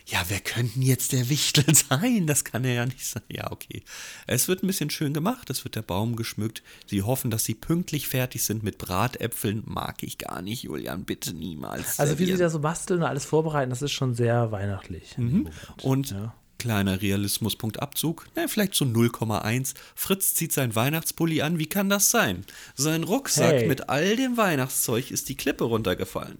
ja, 0.08 0.24
wer 0.28 0.40
könnten 0.40 0.82
jetzt 0.82 1.14
der 1.14 1.30
Wichtel 1.30 1.74
sein? 1.90 2.28
Das 2.28 2.44
kann 2.44 2.64
er 2.64 2.74
ja 2.74 2.86
nicht 2.86 3.06
sein. 3.06 3.24
Ja, 3.28 3.52
okay. 3.52 3.84
Es 4.28 4.48
wird 4.48 4.62
ein 4.64 4.68
bisschen 4.68 4.90
schön 4.92 5.14
gemacht. 5.14 5.50
Es 5.50 5.64
wird 5.64 5.76
der 5.76 5.82
Baum 5.82 6.16
geschmückt. 6.16 6.62
Sie 6.86 7.02
hoffen, 7.02 7.32
dass 7.32 7.44
sie 7.44 7.56
pünktlich 7.56 8.08
fertig 8.08 8.44
sind 8.44 8.62
mit 8.64 8.78
Bratäpfeln. 8.78 9.64
Mag 9.66 10.04
ich 10.04 10.18
gar 10.20 10.42
nicht, 10.42 10.64
Julian. 10.64 11.06
Bitte 11.06 11.34
niemals. 11.34 12.00
Also 12.00 12.14
wie 12.20 12.26
sie 12.26 12.32
servieren. 12.32 12.40
da 12.40 12.50
so 12.52 12.60
basteln 12.60 13.00
und 13.02 13.08
alles 13.08 13.26
vorbereiten, 13.26 13.72
das 13.72 13.82
ist 13.82 13.94
schon 13.94 14.14
sehr 14.14 14.52
weihnachtlich. 14.52 15.18
Moment. 15.18 15.50
Und 15.82 16.12
ja. 16.12 16.36
kleiner 16.60 17.02
Realismuspunkt 17.02 17.82
Abzug, 17.82 18.28
na, 18.36 18.48
vielleicht 18.48 18.76
so 18.76 18.86
0,1. 18.86 19.74
Fritz 19.96 20.36
zieht 20.36 20.52
seinen 20.54 20.76
Weihnachtspulli 20.76 21.42
an, 21.42 21.58
wie 21.58 21.66
kann 21.68 21.90
das 21.90 22.12
sein? 22.12 22.46
Sein 22.76 23.04
Rucksack 23.04 23.54
Hey. 23.54 23.68
mit 23.68 23.90
all 23.90 24.16
dem 24.16 24.38
Weihnachtszeug 24.38 25.10
ist 25.10 25.30
die 25.30 25.36
Klippe 25.36 25.64
runtergefallen. 25.64 26.38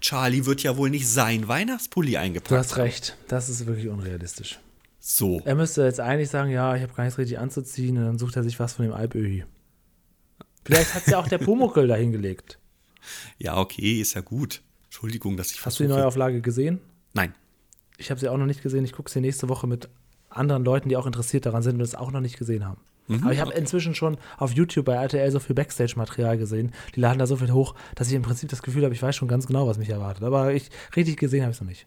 Charlie 0.00 0.46
wird 0.46 0.62
ja 0.62 0.76
wohl 0.76 0.90
nicht 0.90 1.08
sein 1.08 1.48
Weihnachtspulli 1.48 2.12
Du 2.12 2.18
eingepackt. 2.20 2.58
hast 2.58 2.76
recht, 2.76 3.16
das 3.28 3.48
ist 3.48 3.66
wirklich 3.66 3.88
unrealistisch. 3.88 4.58
So, 4.98 5.40
Er 5.44 5.54
müsste 5.54 5.82
jetzt 5.84 6.00
eigentlich 6.00 6.28
sagen, 6.30 6.50
ja, 6.50 6.76
ich 6.76 6.82
habe 6.82 6.92
gar 6.92 7.04
nichts 7.04 7.18
richtig 7.18 7.38
anzuziehen 7.38 7.96
und 7.98 8.04
dann 8.04 8.18
sucht 8.18 8.36
er 8.36 8.42
sich 8.42 8.58
was 8.60 8.74
von 8.74 8.84
dem 8.84 8.92
Alpöhi. 8.94 9.44
Vielleicht 10.64 10.94
hat 10.94 11.02
es 11.06 11.08
ja 11.12 11.18
auch 11.18 11.28
der 11.28 11.38
Pumuckel 11.38 11.86
dahingelegt. 11.88 12.58
ja, 13.38 13.56
okay, 13.56 14.00
ist 14.00 14.14
ja 14.14 14.20
gut. 14.20 14.62
Entschuldigung, 14.84 15.36
dass 15.36 15.52
ich 15.52 15.64
Hast 15.64 15.78
du 15.78 15.84
die 15.84 15.88
versuche. 15.88 16.00
Neuauflage 16.02 16.40
gesehen? 16.42 16.80
Nein. 17.14 17.34
Ich 17.96 18.10
habe 18.10 18.20
sie 18.20 18.28
auch 18.28 18.36
noch 18.36 18.46
nicht 18.46 18.62
gesehen. 18.62 18.84
Ich 18.84 18.92
gucke 18.92 19.10
sie 19.10 19.20
nächste 19.20 19.48
Woche 19.48 19.66
mit 19.66 19.88
anderen 20.28 20.64
Leuten, 20.64 20.88
die 20.88 20.96
auch 20.96 21.06
interessiert 21.06 21.46
daran 21.46 21.62
sind 21.62 21.76
und 21.76 21.80
es 21.82 21.94
auch 21.94 22.12
noch 22.12 22.20
nicht 22.20 22.38
gesehen 22.38 22.64
haben. 22.66 22.80
Mhm, 23.10 23.24
Aber 23.24 23.32
ich 23.32 23.40
habe 23.40 23.52
inzwischen 23.52 23.94
schon 23.94 24.16
auf 24.38 24.52
YouTube 24.52 24.86
bei 24.86 24.94
RTL 24.94 25.30
so 25.30 25.40
viel 25.40 25.54
Backstage-Material 25.54 26.38
gesehen. 26.38 26.72
Die 26.94 27.00
laden 27.00 27.18
da 27.18 27.26
so 27.26 27.36
viel 27.36 27.52
hoch, 27.52 27.74
dass 27.96 28.08
ich 28.08 28.14
im 28.14 28.22
Prinzip 28.22 28.48
das 28.50 28.62
Gefühl 28.62 28.84
habe, 28.84 28.94
ich 28.94 29.02
weiß 29.02 29.16
schon 29.16 29.28
ganz 29.28 29.46
genau, 29.46 29.66
was 29.66 29.78
mich 29.78 29.88
erwartet. 29.90 30.22
Aber 30.24 30.52
ich 30.54 30.70
richtig 30.96 31.16
gesehen 31.18 31.42
habe 31.42 31.50
ich 31.50 31.56
es 31.56 31.60
noch 31.60 31.68
nicht. 31.68 31.86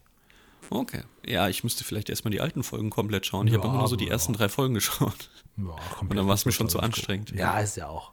Okay. 0.70 1.02
Ja, 1.26 1.48
ich 1.48 1.62
müsste 1.64 1.84
vielleicht 1.84 2.08
erstmal 2.10 2.30
die 2.30 2.40
alten 2.40 2.62
Folgen 2.62 2.90
komplett 2.90 3.26
schauen. 3.26 3.46
Ich 3.46 3.52
Ja, 3.52 3.58
habe 3.58 3.68
immer 3.68 3.78
nur 3.78 3.88
so 3.88 3.96
die 3.96 4.04
aber- 4.04 4.12
ersten 4.12 4.32
drei 4.32 4.48
Folgen 4.48 4.74
geschaut. 4.80 5.30
Ja, 5.56 5.74
Und 6.00 6.14
dann 6.16 6.26
war 6.26 6.34
es 6.34 6.44
mir 6.46 6.52
schon 6.52 6.68
zu 6.68 6.80
anstrengend. 6.80 7.30
Ja, 7.32 7.58
ist 7.60 7.76
ja 7.76 7.88
auch. 7.88 8.12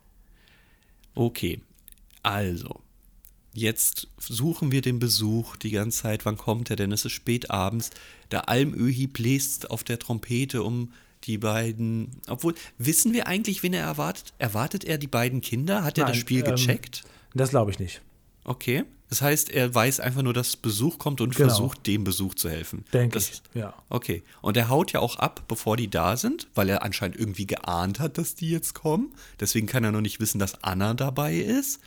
Okay, 1.16 1.60
also, 2.24 2.82
jetzt 3.54 4.08
suchen 4.18 4.72
wir 4.72 4.82
den 4.82 5.00
Besuch 5.00 5.58
die 5.58 5.72
ganze 5.72 6.04
Zeit. 6.04 6.26
Wann 6.26 6.38
kommt 6.38 6.70
er 6.70 6.76
denn? 6.76 6.92
Es 6.92 7.04
ist 7.06 7.12
spät 7.12 7.52
abends. 7.52 7.90
Der 8.32 8.48
Almöhi 8.48 9.08
bläst 9.08 9.70
auf 9.72 9.84
der 9.84 10.00
Trompete, 10.00 10.64
um 10.64 10.94
die 11.24 11.38
beiden. 11.38 12.22
Obwohl, 12.28 12.56
wissen 12.78 13.14
wir 13.14 13.28
eigentlich, 13.28 13.64
wen 13.64 13.74
er 13.74 13.84
erwartet? 13.86 14.34
Erwartet 14.38 14.84
er 14.84 14.98
die 14.98 15.08
beiden 15.08 15.42
Kinder? 15.42 15.84
Hat 15.84 15.98
er 15.98 16.06
das 16.06 16.18
Spiel 16.18 16.44
ähm, 16.46 16.56
gecheckt? 16.56 17.04
Das 17.34 17.50
glaube 17.52 17.72
ich 17.72 17.80
nicht. 17.80 18.02
Okay. 18.44 18.84
Das 19.10 19.22
heißt, 19.22 19.50
er 19.50 19.76
weiß 19.76 20.00
einfach 20.00 20.22
nur, 20.22 20.34
dass 20.34 20.56
Besuch 20.56 20.98
kommt 20.98 21.20
und 21.20 21.36
Genau. 21.36 21.50
versucht, 21.50 21.86
dem 21.86 22.06
Besuch 22.06 22.34
zu 22.34 22.50
helfen. 22.50 22.86
Denke 22.94 23.18
ich. 23.20 23.42
Ja. 23.54 23.74
Okay. 23.90 24.24
Und 24.42 24.56
er 24.56 24.70
haut 24.70 24.94
ja 24.94 25.02
auch 25.02 25.18
ab, 25.18 25.44
bevor 25.50 25.76
die 25.76 25.90
da 25.90 26.16
sind, 26.16 26.48
weil 26.56 26.70
er 26.70 26.82
anscheinend 26.84 27.18
irgendwie 27.20 27.46
geahnt 27.46 28.00
hat, 28.00 28.18
dass 28.18 28.36
die 28.36 28.50
jetzt 28.50 28.74
kommen. 28.74 29.14
Deswegen 29.40 29.68
kann 29.68 29.84
er 29.84 29.92
noch 29.92 30.00
nicht 30.00 30.22
wissen, 30.22 30.40
dass 30.40 30.64
Anna 30.64 30.94
dabei 30.94 31.36
ist. 31.36 31.82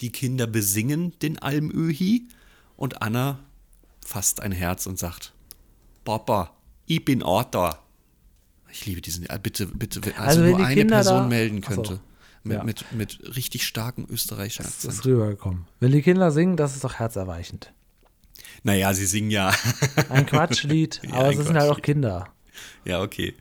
Die 0.00 0.10
Kinder 0.12 0.46
besingen 0.46 1.12
den 1.20 1.38
Almöhi 1.40 2.28
und 2.76 3.02
Anna 3.02 3.40
fasst 4.06 4.40
ein 4.40 4.52
Herz 4.52 4.86
und 4.86 4.96
sagt: 4.98 5.32
Papa, 6.04 6.54
ich 6.86 7.04
bin 7.04 7.18
da. 7.18 7.78
Ich 8.72 8.86
liebe 8.86 9.00
diesen. 9.00 9.26
Bitte, 9.42 9.66
bitte, 9.66 10.04
wenn 10.04 10.12
also, 10.14 10.24
Also, 10.24 10.40
wenn 10.42 10.50
nur 10.50 10.58
die 10.58 10.64
eine 10.64 10.74
Kinder 10.74 10.96
Person 10.96 11.22
da- 11.22 11.26
melden 11.28 11.60
Ach 11.64 11.70
so. 11.70 11.74
könnte. 11.82 12.00
Mit, 12.42 12.56
Ja. 12.56 12.64
mit, 12.64 12.92
mit 12.92 13.36
richtig 13.36 13.66
starkem 13.66 14.06
österreichischen 14.10 14.62
Das 14.62 14.72
Akzent. 14.76 14.94
ist 14.94 15.04
rübergekommen. 15.04 15.66
Wenn 15.78 15.92
die 15.92 16.00
Kinder 16.00 16.30
singen, 16.30 16.56
das 16.56 16.74
ist 16.74 16.84
doch 16.84 16.94
herzerweichend. 16.94 17.72
Naja, 18.62 18.94
sie 18.94 19.04
singen 19.06 19.30
ja. 19.30 19.52
Ein 20.08 20.24
Quatschlied, 20.26 21.02
Ja, 21.04 21.14
aber 21.14 21.30
es 21.30 21.36
sind 21.46 21.56
halt 21.58 21.70
auch. 21.70 21.82
Kinder. 21.82 22.28
Ja, 22.86 23.02
okay. 23.02 23.34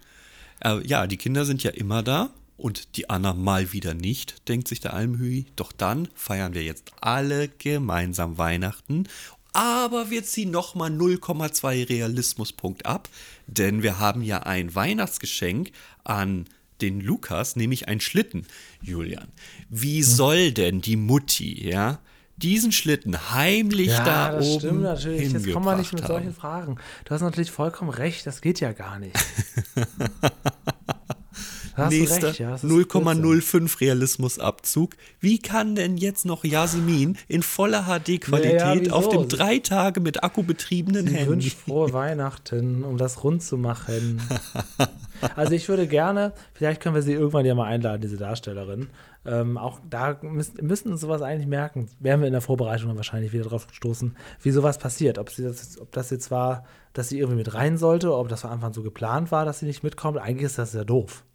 Äh, 0.64 0.86
ja, 0.86 1.08
die 1.08 1.16
Kinder 1.18 1.46
sind 1.46 1.64
ja 1.64 1.72
immer 1.72 2.04
da 2.04 2.30
und 2.58 2.98
die 2.98 3.10
Anna 3.10 3.34
mal 3.34 3.72
wieder 3.72 3.94
nicht, 3.94 4.48
denkt 4.50 4.68
sich 4.68 4.82
der 4.82 4.94
Almhüi. 4.94 5.46
Doch 5.56 5.72
dann 5.72 6.10
feiern 6.14 6.54
wir 6.54 6.64
jetzt 6.64 6.92
alle 7.00 7.48
gemeinsam 7.48 8.38
Weihnachten. 8.38 9.08
Aber 9.54 10.10
wir 10.10 10.24
ziehen 10.24 10.52
nochmal 10.52 10.92
0,2 10.92 11.90
Realismuspunkt 11.90 12.86
ab, 12.86 13.10
denn 13.48 13.84
wir 13.84 14.00
haben 14.00 14.22
ja 14.22 14.44
ein 14.44 14.74
Weihnachtsgeschenk 14.76 15.72
an 16.04 16.46
den 16.82 17.02
Lukas, 17.02 17.56
nämlich 17.56 17.88
ein 17.88 18.00
Schlitten. 18.00 18.46
Julian, 18.82 19.28
wie 19.70 19.98
Hm. 19.98 20.04
soll 20.04 20.52
denn 20.52 20.82
die 20.82 20.96
Mutti, 20.96 21.68
ja, 21.70 22.00
diesen 22.38 22.72
Schlitten 22.72 23.32
heimlich 23.34 23.90
da 23.90 24.32
das 24.32 24.46
oben 24.48 24.60
stimmt 24.60 24.82
natürlich. 24.84 25.34
Jetzt 25.34 25.52
kommen 25.52 25.66
wir 25.66 25.76
nicht 25.76 25.92
mit 25.92 26.02
hingebracht 26.02 26.08
solchen 26.08 26.28
haben? 26.28 26.36
Fragen. 26.36 26.76
Du 27.04 27.12
hast 27.12 27.22
natürlich 27.22 27.52
vollkommen 27.52 27.90
recht, 27.90 28.26
das 28.26 28.40
geht 28.40 28.62
ja 28.62 28.72
gar 28.72 28.98
nicht. 29.00 29.16
Nächster 31.88 32.32
ja, 32.34 32.52
das 32.52 32.64
ist 32.64 32.70
Blödsinn. 32.70 33.02
0,05 33.04 33.80
Realismusabzug. 33.80 34.96
Wie 35.20 35.40
kann 35.40 35.76
denn 35.76 35.98
jetzt 35.98 36.26
noch 36.26 36.44
Jasmin 36.44 37.18
in 37.28 37.42
voller 37.44 37.84
HD-Qualität 37.86 38.88
Ja, 38.88 38.94
auf 38.94 39.10
dem 39.10 39.28
drei 39.28 39.60
Tage 39.60 40.02
mit 40.02 40.24
Akku 40.24 40.44
betriebenen 40.44 41.08
Sie 41.08 41.16
Handy? 41.16 41.30
wünscht 41.30 41.58
frohe 41.58 41.94
Weihnachten, 41.94 42.84
um 42.84 42.98
das 42.98 43.24
rund 43.24 43.42
zu 43.44 43.58
machen. 43.58 44.22
Also 45.36 45.54
ich 45.54 45.68
würde 45.68 45.88
gerne, 45.88 46.32
vielleicht 46.54 46.82
können 46.82 46.96
wir 46.96 47.02
sie 47.02 47.14
irgendwann 47.14 47.46
ja 47.46 47.54
mal 47.54 47.66
einladen, 47.66 48.02
diese 48.02 48.18
Darstellerin. 48.18 48.88
Ähm, 49.26 49.58
auch 49.58 49.80
da 49.90 50.18
müssen, 50.22 50.66
müssen 50.66 50.92
uns 50.92 51.02
sowas 51.02 51.22
eigentlich 51.22 51.48
merken. 51.48 51.90
Werden 52.00 52.22
wir 52.22 52.28
in 52.28 52.34
der 52.34 52.42
Vorbereitung 52.42 52.88
dann 52.88 52.96
wahrscheinlich 52.96 53.34
wieder 53.34 53.44
drauf 53.44 53.68
stoßen, 53.72 54.16
wie 54.42 54.52
sowas 54.52 54.78
passiert. 54.78 55.18
Ob, 55.18 55.30
sie 55.30 55.44
das, 55.44 55.78
ob 55.80 55.92
das 55.92 56.10
jetzt 56.10 56.32
war, 56.32 56.64
dass 56.94 57.10
sie 57.10 57.20
irgendwie 57.20 57.38
mit 57.40 57.54
rein 57.54 57.78
sollte, 57.78 58.16
ob 58.16 58.30
das 58.30 58.42
von 58.42 58.52
Anfang 58.52 58.74
so 58.74 58.82
geplant 58.82 59.32
war, 59.32 59.44
dass 59.44 59.60
sie 59.60 59.66
nicht 59.66 59.84
mitkommt. 59.84 60.18
Eigentlich 60.18 60.46
ist 60.46 60.58
das 60.58 60.74
ja 60.74 60.86
doof. 60.86 61.26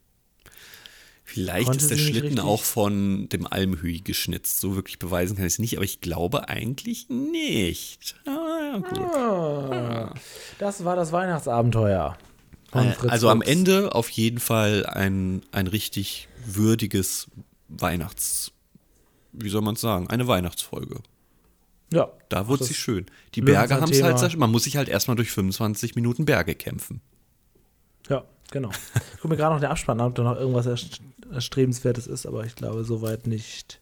Vielleicht 1.27 1.67
Konnte 1.67 1.83
ist 1.83 1.91
der 1.91 1.97
Schlitten 1.97 2.39
auch 2.39 2.63
von 2.63 3.31
dem 3.31 3.47
Almhüi 3.47 4.01
geschnitzt. 4.01 4.61
So 4.61 4.77
wirklich 4.77 4.99
beweisen 4.99 5.37
kann 5.37 5.47
ich 5.47 5.55
es 5.55 5.59
nicht, 5.59 5.77
aber 5.77 5.85
ich 5.85 6.03
glaube 6.03 6.51
eigentlich 6.51 7.09
nicht. 7.09 8.15
Ah, 8.27 8.79
gut. 8.79 8.99
Ah, 8.99 10.15
das 10.59 10.85
war 10.85 10.97
das 10.97 11.13
Weihnachtsabenteuer. 11.13 12.19
von 12.71 12.87
Äh, 12.87 12.93
Fritz 12.93 13.11
also 13.11 13.31
am 13.31 13.39
Fuchs. 13.39 13.51
Ende 13.51 13.95
auf 13.95 14.11
jeden 14.11 14.39
Fall 14.39 14.85
ein, 14.87 15.43
ein 15.51 15.67
richtig 15.67 16.29
würdiges 16.45 17.27
Weihnachts... 17.69 18.53
Wie 19.33 19.49
soll 19.49 19.63
man 19.63 19.75
es 19.75 19.81
sagen? 19.81 20.09
Eine 20.11 20.29
Weihnachtsfolge. 20.29 21.01
Ja. 21.93 22.13
Da 22.29 22.47
wurde 22.49 22.65
sie 22.65 22.75
schön. 22.75 23.07
Die 23.35 23.41
Berge 23.41 23.81
haben 23.81 23.91
es 23.91 24.03
halt, 24.03 24.37
man 24.37 24.51
muss 24.51 24.65
sich 24.65 24.77
halt 24.77 24.89
erstmal 24.89 25.17
durch 25.17 25.33
25 25.33 25.97
Minuten 25.97 26.25
Berge 26.25 26.55
kämpfen. 26.55 27.01
Ja, 28.09 28.25
genau. 28.51 28.71
Ich 29.13 29.21
gucke 29.21 29.29
mir 29.29 29.37
gerade 29.37 29.55
noch 29.55 29.61
den 29.61 29.71
Abspann 29.71 30.01
an, 30.01 30.09
ob 30.09 30.15
da 30.15 30.23
noch 30.23 30.37
irgendwas 30.37 30.67
erst- 30.67 31.01
Erstrebenswertes 31.33 32.07
ist, 32.07 32.27
aber 32.27 32.45
ich 32.45 32.55
glaube 32.55 32.85
soweit 32.85 33.27
nicht. 33.27 33.81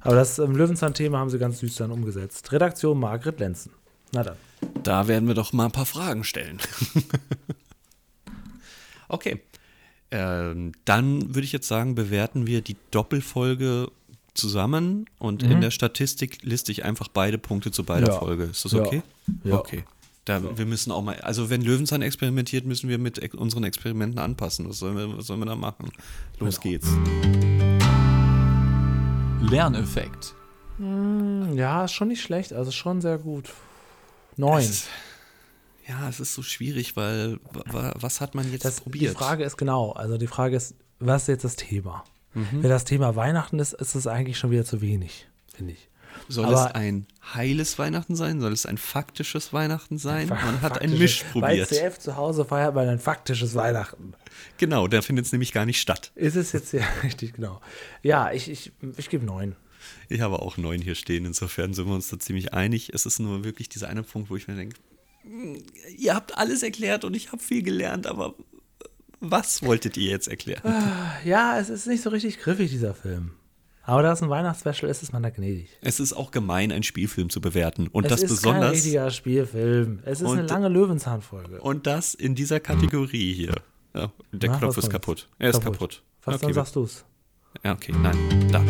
Aber 0.00 0.14
das 0.16 0.38
ähm, 0.38 0.54
Löwenzahn-Thema 0.56 1.18
haben 1.18 1.30
sie 1.30 1.38
ganz 1.38 1.58
süß 1.60 1.76
dann 1.76 1.90
umgesetzt. 1.90 2.52
Redaktion 2.52 2.98
Margret 3.00 3.40
Lenzen. 3.40 3.72
Na 4.12 4.22
dann. 4.22 4.36
Da 4.82 5.08
werden 5.08 5.26
wir 5.26 5.34
doch 5.34 5.52
mal 5.52 5.66
ein 5.66 5.72
paar 5.72 5.86
Fragen 5.86 6.22
stellen. 6.24 6.58
okay. 9.08 9.40
Ähm, 10.10 10.72
dann 10.84 11.34
würde 11.34 11.44
ich 11.44 11.52
jetzt 11.52 11.68
sagen, 11.68 11.94
bewerten 11.94 12.46
wir 12.46 12.60
die 12.62 12.76
Doppelfolge 12.92 13.88
zusammen 14.34 15.06
und 15.18 15.42
in 15.42 15.60
der 15.62 15.70
Statistik 15.70 16.42
liste 16.42 16.70
ich 16.70 16.84
einfach 16.84 17.08
beide 17.08 17.38
Punkte 17.38 17.70
zu 17.70 17.84
beider 17.84 18.06
Mhm. 18.08 18.12
Ja. 18.12 18.18
Folge. 18.18 18.44
Ist 18.44 18.64
das 18.64 18.72
Ja. 18.72 18.80
okay? 18.82 19.02
Ja. 19.44 19.54
Okay. 19.58 19.84
Da, 20.26 20.58
Wir 20.58 20.66
müssen 20.66 20.90
auch 20.90 21.02
mal, 21.02 21.14
also 21.20 21.50
wenn 21.50 21.62
Löwenzahn 21.62 22.02
experimentiert, 22.02 22.66
müssen 22.66 22.88
wir 22.88 22.98
mit 22.98 23.32
unseren 23.34 23.62
Experimenten 23.64 24.18
anpassen. 24.18 24.68
Was 24.68 24.80
sollen 24.80 24.96
wir, 24.96 25.16
was 25.16 25.26
sollen 25.28 25.38
wir 25.40 25.46
da 25.46 25.54
machen? 25.56 25.90
Los 26.40 26.60
Genau. 26.60 26.72
geht's. 26.72 26.88
Lerneffekt. 29.50 30.34
Ja, 30.78 31.84
ist 31.84 31.92
schon 31.92 32.08
nicht 32.08 32.22
schlecht, 32.22 32.52
also 32.52 32.70
schon 32.70 33.00
sehr 33.00 33.18
gut. 33.18 33.52
Neun. 34.36 34.58
Es- 34.60 34.88
Ja, 35.88 36.08
es 36.08 36.18
ist 36.18 36.34
so 36.34 36.42
schwierig, 36.42 36.96
weil 36.96 37.38
wa- 37.52 37.62
wa- 37.66 37.94
was 38.00 38.20
hat 38.20 38.34
man 38.34 38.50
jetzt 38.50 38.64
Das, 38.64 38.76
die 38.76 38.82
probiert? 38.82 39.16
Frage 39.16 39.44
ist 39.44 39.56
genau, 39.56 39.92
also 39.92 40.18
die 40.18 40.26
Frage 40.26 40.56
ist, 40.56 40.74
was 40.98 41.22
ist 41.22 41.28
jetzt 41.28 41.44
das 41.44 41.54
Thema? 41.54 42.02
Mhm. 42.34 42.62
Wenn 42.64 42.70
das 42.70 42.82
Thema 42.84 43.14
Weihnachten 43.14 43.60
ist, 43.60 43.72
ist 43.74 43.94
es 43.94 44.08
eigentlich 44.08 44.36
schon 44.36 44.50
wieder 44.50 44.64
zu 44.64 44.80
wenig, 44.80 45.28
finde 45.54 45.74
ich. 45.74 45.88
Soll 46.28 46.46
Aber- 46.46 46.66
es 46.68 46.74
ein 46.74 47.06
heiles 47.34 47.78
Weihnachten 47.78 48.16
sein? 48.16 48.40
Soll 48.40 48.52
es 48.52 48.66
ein 48.66 48.78
faktisches 48.78 49.52
Weihnachten 49.52 49.98
sein? 49.98 50.28
Man 50.28 50.60
hat 50.62 50.80
ein 50.80 50.98
Misch 50.98 51.24
Bei 51.34 51.40
probiert. 51.40 51.68
CF 51.68 51.98
zu 51.98 52.16
Hause 52.16 52.44
feiert 52.44 52.74
man 52.74 52.88
ein 52.88 52.98
faktisches 52.98 53.54
Weihnachten. 53.54 54.14
Genau, 54.58 54.88
da 54.88 55.02
findet 55.02 55.26
es 55.26 55.32
nämlich 55.32 55.52
gar 55.52 55.66
nicht 55.66 55.80
statt. 55.80 56.12
Ist 56.14 56.36
es 56.36 56.52
jetzt 56.52 56.72
ja 56.72 56.82
richtig, 57.02 57.34
genau. 57.34 57.60
Ja, 58.02 58.32
ich, 58.32 58.50
ich, 58.50 58.72
ich 58.96 59.08
gebe 59.08 59.24
neun. 59.24 59.54
Ich 60.08 60.20
habe 60.20 60.40
auch 60.40 60.56
neun 60.56 60.80
hier 60.82 60.94
stehen, 60.96 61.24
insofern 61.24 61.74
sind 61.74 61.86
wir 61.86 61.94
uns 61.94 62.08
da 62.08 62.18
ziemlich 62.18 62.52
einig. 62.54 62.90
Es 62.92 63.06
ist 63.06 63.18
nur 63.20 63.44
wirklich 63.44 63.68
dieser 63.68 63.88
eine 63.88 64.02
Punkt, 64.02 64.30
wo 64.30 64.36
ich 64.36 64.48
mir 64.48 64.56
denke, 64.56 64.76
"Hm, 65.22 65.62
ihr 65.96 66.14
habt 66.14 66.36
alles 66.36 66.62
erklärt 66.64 67.04
und 67.04 67.14
ich 67.14 67.30
habe 67.32 67.42
viel 67.42 67.62
gelernt, 67.62 68.06
aber 68.08 68.34
was 69.20 69.62
wolltet 69.62 69.96
ihr 69.96 70.10
jetzt 70.10 70.28
erklären? 70.28 70.62
Ja, 71.24 71.58
es 71.58 71.68
ist 71.70 71.86
nicht 71.86 72.02
so 72.02 72.10
richtig 72.10 72.38
griffig, 72.40 72.70
dieser 72.70 72.94
Film. 72.94 73.32
Aber 73.88 74.02
da 74.02 74.12
es 74.12 74.20
ein 74.20 74.28
Weihnachtsspecial 74.28 74.90
ist, 74.90 75.04
ist 75.04 75.12
man 75.12 75.22
da 75.22 75.30
gnädig. 75.30 75.68
Es 75.80 76.00
ist 76.00 76.12
auch 76.12 76.32
gemein, 76.32 76.72
einen 76.72 76.82
Spielfilm 76.82 77.30
zu 77.30 77.40
bewerten. 77.40 77.86
Und 77.86 78.04
es 78.04 78.10
das 78.10 78.22
ist 78.22 78.42
kein 78.42 78.54
besonders. 78.54 78.72
richtiger 78.72 79.10
Spielfilm. 79.12 80.00
Es 80.04 80.20
ist 80.20 80.26
Und- 80.28 80.38
eine 80.40 80.48
lange 80.48 80.68
Löwenzahnfolge. 80.68 81.60
Und 81.60 81.86
das 81.86 82.12
in 82.14 82.34
dieser 82.34 82.58
Kategorie 82.58 83.32
hier. 83.32 83.54
Ja, 83.94 84.10
der 84.32 84.50
Na, 84.50 84.58
Knopf 84.58 84.76
ist 84.76 84.90
kaputt. 84.90 85.28
Er 85.38 85.50
ist 85.50 85.62
kaputt. 85.62 86.02
Was 86.24 86.34
okay, 86.34 86.46
dann 86.46 86.54
sagst 86.54 86.74
du's? 86.76 87.04
Ja, 87.64 87.72
okay, 87.74 87.94
nein. 88.02 88.48
Da. 88.50 88.60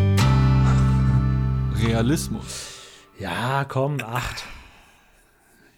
Realismus. 1.82 2.74
Ja, 3.18 3.64
komm, 3.64 3.98
acht. 4.02 4.44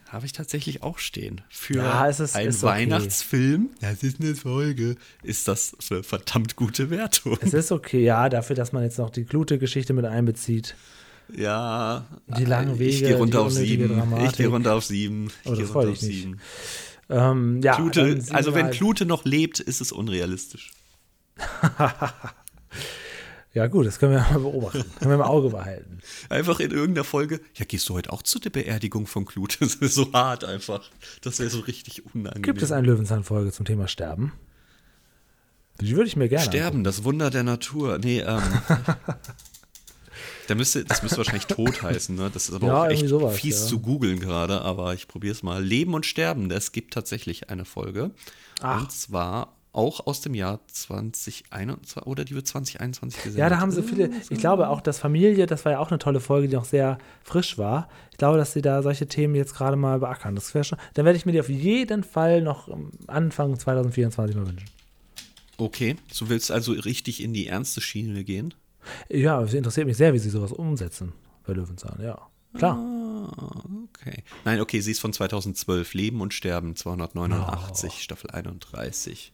Habe 0.08 0.24
ich 0.24 0.32
tatsächlich 0.32 0.82
auch 0.82 0.98
stehen. 0.98 1.42
Für 1.50 1.74
Ja, 1.76 2.08
es 2.08 2.18
ist- 2.18 2.34
einen 2.34 2.48
ist 2.48 2.64
okay. 2.64 2.72
Weihnachtsfilm, 2.72 3.68
das 3.80 4.02
ist 4.02 4.20
eine 4.20 4.34
Folge, 4.34 4.96
ist 5.22 5.48
das 5.48 5.76
eine 5.90 6.02
verdammt 6.02 6.56
gute 6.56 6.88
Wertung. 6.88 7.36
Es 7.42 7.52
ist 7.52 7.70
okay, 7.72 8.02
ja, 8.02 8.28
dafür, 8.30 8.56
dass 8.56 8.72
man 8.72 8.82
jetzt 8.84 8.98
noch 8.98 9.10
die 9.10 9.24
Klute-Geschichte 9.24 9.92
mit 9.92 10.06
einbezieht. 10.06 10.74
Ja, 11.36 12.06
Die 12.38 12.46
langen 12.46 12.72
ich 12.74 12.78
Wege, 12.78 13.06
gehe 13.08 13.16
runter 13.16 13.38
die 13.40 13.44
auf 13.44 13.52
unnötige 13.52 13.82
sieben. 13.82 13.90
Ich 13.92 13.98
Dramatik. 13.98 14.36
gehe 14.38 14.46
runter 14.48 14.74
auf 14.74 14.84
sieben. 14.86 15.26
Ich 15.44 15.50
Oh, 15.50 15.54
gehe 15.54 15.66
runter 15.66 15.88
auf 15.90 15.94
ich 15.94 16.00
sieben. 16.00 16.40
Ähm, 17.10 17.60
ja, 17.62 17.74
Klute, 17.76 18.24
also 18.30 18.54
wenn 18.54 18.64
halt- 18.66 18.74
Klute 18.74 19.04
noch 19.04 19.26
lebt, 19.26 19.60
ist 19.60 19.82
es 19.82 19.92
unrealistisch. 19.92 20.70
Ja, 23.54 23.66
gut, 23.66 23.86
das 23.86 23.98
können 23.98 24.12
wir 24.12 24.20
mal 24.32 24.38
beobachten. 24.40 24.84
können 24.98 25.10
wir 25.10 25.16
im 25.16 25.22
Auge 25.22 25.50
behalten. 25.50 25.98
Einfach 26.28 26.60
in 26.60 26.70
irgendeiner 26.70 27.04
Folge, 27.04 27.40
ja, 27.54 27.64
gehst 27.64 27.88
du 27.88 27.94
heute 27.94 28.12
auch 28.12 28.22
zu 28.22 28.38
der 28.38 28.50
Beerdigung 28.50 29.06
von 29.06 29.24
Knut? 29.24 29.58
Das 29.60 29.74
ist 29.76 29.94
so 29.94 30.12
hart 30.12 30.44
einfach. 30.44 30.88
Das 31.22 31.38
wäre 31.38 31.50
so 31.50 31.60
richtig 31.60 32.04
unangenehm. 32.14 32.42
Gibt 32.42 32.62
es 32.62 32.72
eine 32.72 32.86
Löwenzahn-Folge 32.86 33.52
zum 33.52 33.64
Thema 33.66 33.88
Sterben? 33.88 34.32
Die 35.80 35.94
würde 35.96 36.08
ich 36.08 36.16
mir 36.16 36.28
gerne. 36.28 36.44
Sterben, 36.44 36.82
das 36.84 37.04
Wunder 37.04 37.30
der 37.30 37.44
Natur. 37.44 37.98
Nee, 37.98 38.20
ähm. 38.20 38.42
da 40.48 40.54
müsste, 40.54 40.84
das 40.84 41.02
müsste 41.02 41.18
wahrscheinlich 41.18 41.46
tot 41.46 41.82
heißen, 41.82 42.16
ne? 42.16 42.30
Das 42.34 42.48
ist 42.48 42.54
aber 42.54 42.66
Ja, 42.66 42.82
auch 42.82 42.88
echt 42.88 43.06
sowas, 43.08 43.36
fies 43.36 43.60
ja. 43.60 43.66
zu 43.66 43.80
googeln 43.80 44.18
gerade, 44.18 44.60
aber 44.62 44.94
ich 44.94 45.06
probiere 45.06 45.32
es 45.32 45.42
mal. 45.44 45.62
Leben 45.62 45.94
und 45.94 46.04
Sterben, 46.04 46.50
es 46.50 46.72
gibt 46.72 46.94
tatsächlich 46.94 47.50
eine 47.50 47.64
Folge. 47.64 48.10
Ach. 48.60 48.80
Und 48.80 48.90
zwar 48.92 49.56
auch 49.78 50.06
aus 50.08 50.20
dem 50.20 50.34
Jahr 50.34 50.58
2021 50.66 52.02
oder 52.04 52.24
die 52.24 52.34
wird 52.34 52.48
2021 52.48 53.22
gesendet. 53.22 53.38
Ja, 53.38 53.48
da 53.48 53.60
haben 53.60 53.70
sie 53.70 53.82
viele. 53.82 54.10
Ich 54.28 54.38
glaube 54.40 54.68
auch, 54.68 54.80
dass 54.80 54.98
Familie, 54.98 55.46
das 55.46 55.64
war 55.64 55.72
ja 55.72 55.78
auch 55.78 55.90
eine 55.90 56.00
tolle 56.00 56.18
Folge, 56.18 56.48
die 56.48 56.56
noch 56.56 56.64
sehr 56.64 56.98
frisch 57.22 57.56
war. 57.58 57.88
Ich 58.10 58.18
glaube, 58.18 58.38
dass 58.38 58.52
sie 58.52 58.60
da 58.60 58.82
solche 58.82 59.06
Themen 59.06 59.36
jetzt 59.36 59.54
gerade 59.54 59.76
mal 59.76 60.00
beackern. 60.00 60.34
Das 60.34 60.52
wäre 60.52 60.64
schon. 60.64 60.78
Dann 60.94 61.04
werde 61.04 61.16
ich 61.16 61.26
mir 61.26 61.32
die 61.32 61.40
auf 61.40 61.48
jeden 61.48 62.02
Fall 62.02 62.42
noch 62.42 62.68
am 62.68 62.90
Anfang 63.06 63.56
2024 63.56 64.36
mal 64.36 64.48
wünschen. 64.48 64.68
Okay, 65.58 65.94
du 66.18 66.28
willst 66.28 66.50
also 66.50 66.72
richtig 66.72 67.22
in 67.22 67.32
die 67.32 67.46
ernste 67.46 67.80
Schiene 67.80 68.24
gehen? 68.24 68.54
Ja, 69.08 69.40
es 69.42 69.54
interessiert 69.54 69.86
mich 69.86 69.96
sehr, 69.96 70.12
wie 70.12 70.18
sie 70.18 70.30
sowas 70.30 70.52
umsetzen 70.52 71.12
bei 71.46 71.52
Löwenzahn. 71.52 72.00
Ja, 72.02 72.18
klar. 72.54 72.76
Ah, 72.76 73.62
okay. 73.94 74.24
Nein, 74.44 74.60
okay, 74.60 74.80
sie 74.80 74.90
ist 74.90 75.00
von 75.00 75.12
2012. 75.12 75.94
Leben 75.94 76.20
und 76.20 76.34
Sterben, 76.34 76.74
289, 76.74 77.90
Oh. 77.92 77.98
Staffel 78.00 78.30
31. 78.30 79.32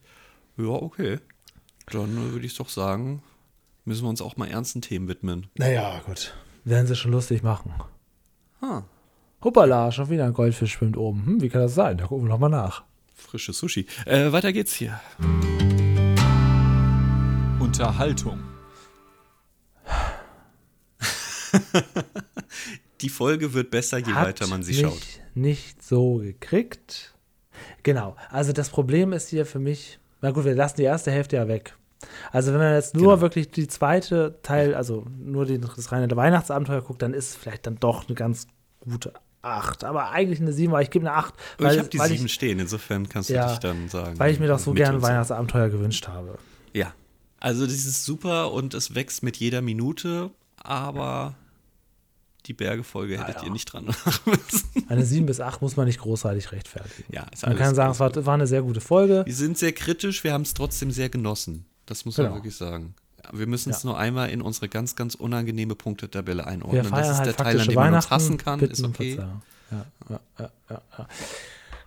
Ja, 0.57 0.65
okay. 0.69 1.19
Dann 1.87 2.17
äh, 2.17 2.33
würde 2.33 2.47
ich 2.47 2.57
doch 2.57 2.69
sagen, 2.69 3.23
müssen 3.85 4.05
wir 4.05 4.09
uns 4.09 4.23
auch 4.23 4.37
mal 4.37 4.49
ernsten 4.49 4.81
Themen 4.83 5.09
widmen. 5.09 5.49
Naja, 5.57 6.01
gut. 6.07 6.35
Werden 6.65 6.87
sie 6.87 6.97
schon 6.97 7.13
lustig 7.13 7.43
machen. 7.43 7.73
Hoppala, 9.43 9.93
schon 9.93 10.09
wieder 10.09 10.25
ein 10.25 10.33
Goldfisch 10.33 10.73
schwimmt 10.73 10.97
oben. 10.97 11.27
Hm, 11.27 11.43
wie 11.43 11.51
kann 11.51 11.61
das 11.61 11.75
sein? 11.75 11.99
Da 11.99 12.07
gucken 12.07 12.25
wir 12.27 12.31
nochmal 12.31 12.49
nach. 12.49 12.85
frische 13.13 13.53
Sushi. 13.53 13.87
Äh, 14.07 14.33
weiter 14.33 14.53
geht's 14.55 14.73
hier. 14.75 14.99
Unterhaltung. 17.61 18.41
Die 23.01 23.09
Folge 23.09 23.53
wird 23.53 23.71
besser, 23.71 23.99
je 23.99 24.13
Hat 24.15 24.29
weiter 24.29 24.47
man 24.47 24.63
sie 24.63 24.73
mich 24.73 24.81
schaut. 24.81 25.03
nicht 25.35 25.83
so 25.83 26.17
gekriegt. 26.17 27.15
Genau. 27.83 28.17
Also 28.31 28.53
das 28.53 28.71
Problem 28.71 29.13
ist 29.13 29.29
hier 29.29 29.45
für 29.47 29.59
mich, 29.59 29.99
na 30.25 30.31
gut, 30.31 30.45
wir 30.47 30.55
lassen 30.55 30.77
die 30.79 30.85
erste 30.85 31.11
Hälfte 31.11 31.37
ja 31.37 31.47
weg. 31.49 31.77
Also 32.33 32.53
wenn 32.53 32.59
man 32.61 32.73
jetzt 32.75 32.95
nur 32.95 33.13
Genau. 33.13 33.21
wirklich 33.21 33.51
die 33.51 33.69
zweite 33.69 34.39
Teil, 34.43 34.75
also 34.75 35.05
nur 35.19 35.45
die, 35.45 35.59
das 35.61 35.93
reine 35.93 36.15
Weihnachtsabenteuer 36.17 36.81
guckt, 36.81 37.03
dann 37.03 37.13
ist 37.13 37.29
es 37.31 37.37
vielleicht 37.37 37.67
dann 37.67 37.77
doch 37.79 38.07
eine 38.09 38.15
ganz 38.15 38.47
gute 38.81 39.13
8. 39.43 39.85
Aber 39.85 40.11
eigentlich 40.11 40.41
eine 40.41 40.53
7, 40.55 40.73
aber 40.73 40.81
ich 40.81 40.89
gebe 40.91 41.07
eine 41.07 41.15
8, 41.17 41.35
Und 41.59 41.65
weil, 41.67 41.73
ich 41.75 41.79
habe 41.79 41.89
die 41.91 41.99
weil, 41.99 42.09
sieben 42.09 42.25
ich, 42.27 42.33
stehen, 42.33 42.59
insofern 42.59 43.07
kannst 43.09 43.29
du 43.29 43.35
Ja, 43.35 43.49
dich 43.51 43.59
dann 43.59 43.89
sagen. 43.91 44.19
weil 44.19 44.33
ich 44.33 44.41
mir 44.41 44.49
doch 44.49 44.59
so 44.59 44.73
gerne. 44.73 45.03
Weihnachtsabenteuer 45.03 45.69
gewünscht 45.69 46.09
habe. 46.09 46.39
Ja, 46.73 46.93
also 47.41 47.67
das 47.67 47.75
ist 47.75 48.05
super 48.07 48.53
und 48.53 48.73
es 48.73 48.95
wächst 48.95 49.23
mit 49.23 49.37
jeder 49.37 49.61
Minute, 49.61 50.31
aber 50.57 51.35
die 52.47 52.53
Bergefolge 52.53 53.19
hättet 53.19 53.37
ja. 53.37 53.45
ihr 53.45 53.51
nicht 53.51 53.73
dran 53.73 53.87
machen 53.87 54.13
müssen. 54.27 54.87
Eine 54.89 55.05
7 55.05 55.27
bis 55.27 55.41
8 55.41 55.63
muss 55.63 55.77
man 55.77 55.87
nicht 55.87 56.01
großartig 56.01 56.53
rechtfertigen. 56.53 57.05
Ja, 57.13 57.27
ist 57.33 57.47
Man 57.47 57.57
kann 57.57 57.75
sagen, 57.75 57.93
es 57.93 58.01
war, 58.01 58.15
war 58.27 58.35
eine 58.35 58.47
sehr 58.47 58.63
gute 58.63 58.81
Folge. 58.81 59.23
Wir 59.25 59.35
sind 59.35 59.57
sehr 59.59 59.73
kritisch, 59.73 60.25
wir 60.25 60.33
haben 60.33 60.43
es 60.43 60.55
trotzdem 60.55 60.91
sehr 60.91 61.09
genossen. 61.09 61.65
Das 61.87 62.05
muss 62.05 62.17
man 62.19 62.27
Genau. 62.27 62.37
wirklich 62.37 62.57
sagen. 62.57 62.95
Wir 63.33 63.47
müssen 63.47 63.71
es 63.71 63.83
Ja. 63.83 63.89
nur 63.91 63.99
einmal 63.99 64.29
in 64.31 64.43
unsere 64.43 64.69
ganz, 64.69 64.97
ganz 64.97 65.15
unangenehme 65.15 65.75
Punktetabelle 65.75 66.43
Wir 66.43 66.47
einordnen. 66.47 66.85
feiern 66.85 67.03
Das 67.03 67.11
ist 67.11 67.17
halt 67.19 67.27
der 67.27 67.37
Teil, 67.37 67.61
an 67.61 67.67
dem 67.67 67.75
man 67.75 67.95
uns 67.95 68.11
hassen 68.11 68.37
kann, 68.37 68.61
Bitten 68.61 68.73
ist 68.73 68.85
okay. 68.85 69.19
Ja, 69.71 70.21
ja, 70.39 70.51
ja. 70.71 71.09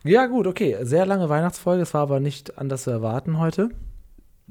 ja, 0.04 0.26
gut, 0.26 0.48
okay. 0.48 0.78
Sehr 0.82 1.06
lange 1.06 1.30
Weihnachtsfolge. 1.30 1.84
Es 1.84 1.94
war 1.94 2.02
aber 2.02 2.20
nicht 2.20 2.58
anders 2.58 2.84
zu 2.84 2.90
erwarten 2.90 3.38
heute. 3.40 3.70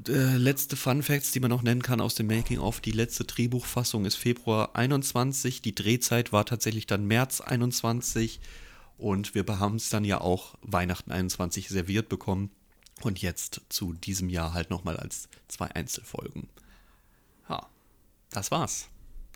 Äh, 0.05 0.37
letzte 0.37 0.75
Fun 0.75 1.01
Facts, 1.01 1.31
die 1.31 1.39
man 1.39 1.49
noch 1.49 1.63
nennen 1.63 1.81
kann 1.81 2.01
aus 2.01 2.15
dem 2.15 2.27
Making 2.27 2.59
of. 2.59 2.81
Die 2.81 2.91
letzte 2.91 3.23
Drehbuchfassung 3.23 4.05
ist 4.05 4.15
Februar 4.15 4.75
21. 4.75 5.61
Die 5.61 5.73
Drehzeit 5.73 6.31
war 6.31 6.45
tatsächlich 6.45 6.85
dann 6.85 7.05
März 7.05 7.41
21. 7.41 8.39
Und 8.97 9.33
wir 9.35 9.45
haben 9.59 9.75
es 9.75 9.89
dann 9.89 10.05
ja 10.05 10.21
auch 10.21 10.55
Weihnachten 10.61 11.11
21 11.11 11.69
serviert 11.69 12.09
bekommen. 12.09 12.51
Und 13.01 13.21
jetzt 13.21 13.61
zu 13.69 13.93
diesem 13.93 14.29
Jahr 14.29 14.53
halt 14.53 14.69
nochmal 14.69 14.97
als 14.97 15.29
zwei 15.47 15.67
Einzelfolgen. 15.67 16.47
Ja, 17.49 17.67
das 18.31 18.51
war's. 18.51 18.89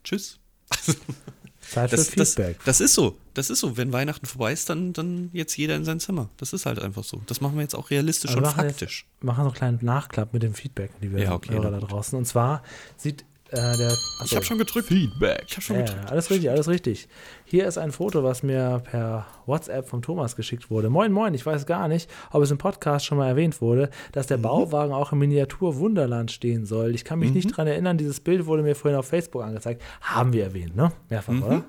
Tschüss. 0.04 0.40
Zeit 1.70 1.90
für 1.90 1.96
Das, 1.96 2.12
das, 2.12 2.34
Feedback. 2.36 2.60
das 2.66 2.82
ist 2.82 2.94
so. 2.94 3.18
Das 3.34 3.50
ist 3.50 3.60
so. 3.60 3.78
Wenn 3.78 3.94
Weihnachten 3.94 4.26
vorbei 4.26 4.52
ist, 4.52 4.70
dann, 4.70 4.94
dann 4.94 5.30
jetzt 5.34 5.56
jeder 5.58 5.76
in 5.76 5.86
sein 5.86 6.00
Zimmer. 6.00 6.30
Das 6.38 6.54
ist 6.54 6.66
halt 6.66 6.80
einfach 6.80 7.04
so. 7.04 7.22
Das 7.28 7.42
machen 7.42 7.56
wir 7.56 7.62
jetzt 7.62 7.76
auch 7.76 7.90
realistisch 7.90 8.32
Also 8.32 8.40
und 8.40 8.46
wir 8.46 8.50
machen 8.50 8.70
faktisch. 8.70 9.08
Jetzt, 9.10 9.24
machen 9.24 9.38
so 9.38 9.50
einen 9.50 9.54
kleinen 9.54 9.80
Nachklapp 9.82 10.34
mit 10.34 10.44
dem 10.44 10.54
Feedback, 10.54 10.92
die 11.02 11.12
wir 11.12 11.24
Ja, 11.24 11.34
okay, 11.34 11.54
Hörer 11.54 11.72
da 11.72 11.80
draußen. 11.80 12.18
Und 12.18 12.26
zwar 12.26 12.64
sieht 12.98 13.26
äh, 13.52 13.78
der. 13.78 13.92
Ich 14.26 14.36
habe 14.36 14.46
schon 14.46 14.58
gedrückt. 14.58 14.88
Feedback. 14.88 15.44
Ich 15.48 15.54
habe 15.54 15.62
schon 15.62 15.76
Ja, 15.78 15.82
gedrückt. 15.84 16.12
alles 16.12 16.30
richtig, 16.30 16.50
alles 16.50 16.68
richtig. 16.68 17.08
Hier 17.46 17.68
ist 17.68 17.78
ein 17.78 17.92
Foto, 17.92 18.24
was 18.24 18.44
mir 18.44 18.82
per 18.84 19.26
WhatsApp 19.46 19.88
vom 19.88 20.02
Thomas 20.02 20.36
geschickt 20.36 20.70
wurde. 20.70 20.90
Moin, 20.90 21.12
moin, 21.12 21.34
ich 21.34 21.46
weiß 21.46 21.66
gar 21.66 21.88
nicht, 21.88 22.10
ob 22.32 22.42
es 22.44 22.52
im 22.52 22.58
Podcast 22.58 23.06
schon 23.06 23.18
mal 23.18 23.28
erwähnt 23.28 23.62
wurde, 23.62 23.90
dass 24.14 24.26
Mhm. 24.26 24.30
der 24.30 24.38
Bauwagen 24.38 24.94
auch 24.94 25.12
im 25.12 25.20
Miniatur 25.20 25.78
Wunderland 25.78 26.32
stehen 26.32 26.66
soll. 26.66 26.96
Ich 26.96 27.04
kann 27.06 27.20
mich 27.20 27.30
Mhm. 27.30 27.36
nicht 27.36 27.58
dran 27.58 27.68
erinnern, 27.68 27.98
dieses 27.98 28.20
Bild 28.20 28.46
wurde 28.46 28.64
mir 28.64 28.76
vorhin 28.76 28.98
auf 29.00 29.08
Facebook 29.08 29.44
angezeigt. 29.44 29.82
Haben 30.02 30.34
wir 30.34 30.44
erwähnt, 30.46 30.76
ne? 30.76 30.92
Mehrfach, 31.10 31.34
Mhm. 31.34 31.44
oder? 31.44 31.64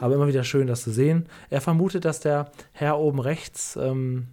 Aber 0.00 0.16
immer 0.16 0.26
wieder 0.26 0.42
schön, 0.42 0.66
das 0.66 0.82
zu 0.82 0.90
sehen. 0.90 1.26
Er 1.48 1.60
vermutet, 1.60 2.04
dass 2.04 2.18
der 2.18 2.50
Herr 2.72 2.98
oben 2.98 3.20
rechts 3.20 3.76
ähm, 3.80 4.26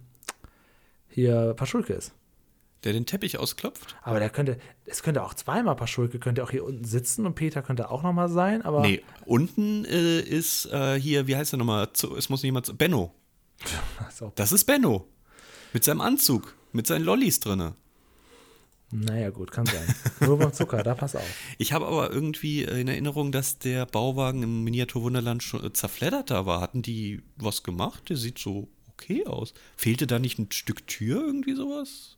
hier 1.08 1.54
Paschulke 1.54 1.92
ist. 1.92 2.12
Der 2.84 2.92
den 2.92 3.06
Teppich 3.06 3.38
ausklopft? 3.38 3.96
Aber 4.02 4.20
der 4.20 4.30
könnte, 4.30 4.58
es 4.86 5.02
könnte 5.02 5.24
auch 5.24 5.34
zweimal 5.34 5.74
Paschulke, 5.74 6.18
könnte 6.20 6.44
auch 6.44 6.50
hier 6.50 6.64
unten 6.64 6.84
sitzen 6.84 7.26
und 7.26 7.34
Peter 7.34 7.60
könnte 7.60 7.90
auch 7.90 8.02
nochmal 8.02 8.28
sein, 8.28 8.62
aber 8.62 8.82
Nee, 8.82 9.02
unten 9.24 9.84
äh, 9.84 10.20
ist 10.20 10.66
äh, 10.66 10.98
hier, 11.00 11.26
wie 11.26 11.36
heißt 11.36 11.52
der 11.52 11.58
nochmal? 11.58 11.88
Es 12.16 12.28
muss 12.28 12.42
niemand. 12.42 12.76
Benno. 12.78 13.14
So. 14.14 14.32
Das 14.34 14.52
ist 14.52 14.64
Benno. 14.64 15.06
Mit 15.72 15.84
seinem 15.84 16.00
Anzug. 16.00 16.54
Mit 16.72 16.86
seinen 16.86 17.04
Lollis 17.04 17.40
drinne. 17.40 17.74
Naja, 18.90 19.30
gut, 19.30 19.50
kann 19.50 19.66
sein. 19.66 19.94
Nur 20.20 20.38
beim 20.38 20.52
Zucker, 20.52 20.82
da 20.82 20.94
pass 20.94 21.14
auf. 21.14 21.22
Ich 21.58 21.72
habe 21.72 21.86
aber 21.86 22.10
irgendwie 22.10 22.64
in 22.64 22.88
Erinnerung, 22.88 23.32
dass 23.32 23.58
der 23.58 23.84
Bauwagen 23.84 24.42
im 24.42 24.64
Miniaturwunderland 24.64 25.42
schon 25.42 25.64
äh, 25.64 25.72
zerfledderter 25.72 26.46
war. 26.46 26.60
Hatten 26.60 26.82
die 26.82 27.22
was 27.36 27.62
gemacht? 27.62 28.08
Der 28.08 28.16
sieht 28.16 28.38
so 28.38 28.68
okay 28.88 29.26
aus. 29.26 29.52
Fehlte 29.76 30.06
da 30.06 30.18
nicht 30.18 30.38
ein 30.38 30.50
Stück 30.50 30.86
Tür 30.86 31.20
irgendwie 31.20 31.54
sowas? 31.54 32.17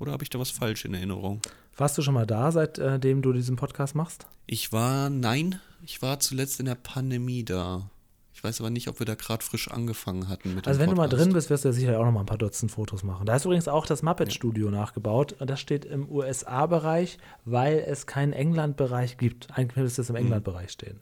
Oder 0.00 0.12
habe 0.12 0.24
ich 0.24 0.30
da 0.30 0.38
was 0.40 0.50
falsch 0.50 0.84
in 0.84 0.94
Erinnerung? 0.94 1.40
Warst 1.76 1.96
du 1.96 2.02
schon 2.02 2.14
mal 2.14 2.26
da, 2.26 2.50
seitdem 2.50 3.22
du 3.22 3.32
diesen 3.32 3.54
Podcast 3.56 3.94
machst? 3.94 4.26
Ich 4.46 4.72
war, 4.72 5.08
nein, 5.10 5.60
ich 5.84 6.02
war 6.02 6.18
zuletzt 6.18 6.58
in 6.58 6.66
der 6.66 6.74
Pandemie 6.74 7.44
da. 7.44 7.88
Ich 8.32 8.42
weiß 8.42 8.60
aber 8.60 8.70
nicht, 8.70 8.88
ob 8.88 8.98
wir 8.98 9.04
da 9.04 9.14
gerade 9.16 9.44
frisch 9.44 9.70
angefangen 9.70 10.28
hatten 10.30 10.54
mit 10.54 10.66
Also 10.66 10.80
wenn 10.80 10.88
du 10.88 10.96
mal 10.96 11.08
Podcast. 11.08 11.26
drin 11.26 11.32
bist, 11.34 11.50
wirst 11.50 11.64
du 11.64 11.68
ja 11.68 11.72
sicher 11.74 12.00
auch 12.00 12.06
noch 12.06 12.12
mal 12.12 12.20
ein 12.20 12.26
paar 12.26 12.38
Dutzend 12.38 12.70
Fotos 12.72 13.02
machen. 13.02 13.26
Da 13.26 13.36
ist 13.36 13.44
übrigens 13.44 13.68
auch 13.68 13.84
das 13.84 14.02
Muppet-Studio 14.02 14.70
nachgebaut. 14.70 15.34
Und 15.38 15.50
das 15.50 15.60
steht 15.60 15.84
im 15.84 16.10
USA-Bereich, 16.10 17.18
weil 17.44 17.84
es 17.86 18.06
keinen 18.06 18.32
England-Bereich 18.32 19.18
gibt. 19.18 19.48
Eigentlich 19.58 19.76
müsste 19.76 20.00
es 20.00 20.08
Mhm. 20.08 20.16
im 20.16 20.22
England-Bereich 20.24 20.70
stehen. 20.70 21.00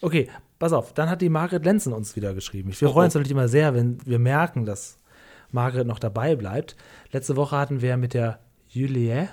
Okay, 0.00 0.28
pass 0.58 0.72
auf. 0.72 0.92
Dann 0.92 1.08
hat 1.08 1.22
die 1.22 1.28
Margret 1.28 1.64
Lenzen 1.64 1.92
uns 1.92 2.16
wieder 2.16 2.34
geschrieben. 2.34 2.72
Wir 2.76 2.88
Oh, 2.88 2.92
freuen 2.92 3.04
uns 3.06 3.14
oh. 3.14 3.18
natürlich 3.20 3.32
immer 3.32 3.48
sehr, 3.48 3.72
wenn 3.74 4.04
wir 4.04 4.18
merken, 4.18 4.64
dass 4.64 4.96
Margret 5.52 5.86
noch 5.86 5.98
dabei 5.98 6.36
bleibt. 6.36 6.76
Letzte 7.12 7.36
Woche 7.36 7.56
hatten 7.56 7.80
wir 7.80 7.96
mit 7.96 8.14
der 8.14 8.38
Julie 8.68 9.28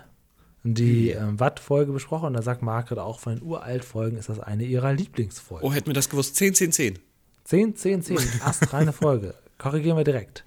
die 0.63 1.11
ähm, 1.11 1.39
Watt-Folge 1.39 1.91
besprochen. 1.91 2.27
Und 2.27 2.33
da 2.33 2.41
sagt 2.41 2.61
Margret 2.61 2.99
auch, 2.99 3.19
von 3.19 3.35
den 3.35 3.43
Uralt-Folgen 3.43 4.17
ist 4.17 4.29
das 4.29 4.39
eine 4.39 4.63
ihrer 4.63 4.93
Lieblingsfolgen. 4.93 5.67
Oh, 5.67 5.73
hätten 5.73 5.87
wir 5.87 5.93
das 5.93 6.09
gewusst. 6.09 6.35
10, 6.35 6.55
10, 6.55 6.71
10. 6.71 6.99
10, 7.45 7.75
10, 7.75 8.01
10. 8.01 8.17
Astreine 8.43 8.93
Folge. 8.93 9.35
Korrigieren 9.57 9.97
wir 9.97 10.03
direkt. 10.03 10.43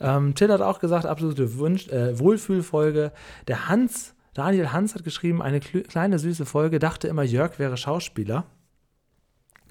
Ähm, 0.00 0.34
Till 0.34 0.52
hat 0.52 0.60
auch 0.60 0.80
gesagt, 0.80 1.06
absolute 1.06 1.56
Wunsch, 1.56 1.88
äh, 1.88 2.18
Wohlfühlfolge. 2.18 3.12
Der 3.48 3.68
Hans, 3.68 4.14
Daniel 4.34 4.72
Hans 4.72 4.94
hat 4.94 5.04
geschrieben, 5.04 5.40
eine 5.40 5.60
kleine 5.60 6.18
süße 6.18 6.44
Folge, 6.44 6.78
dachte 6.78 7.08
immer, 7.08 7.22
Jörg 7.22 7.58
wäre 7.58 7.76
Schauspieler. 7.76 8.44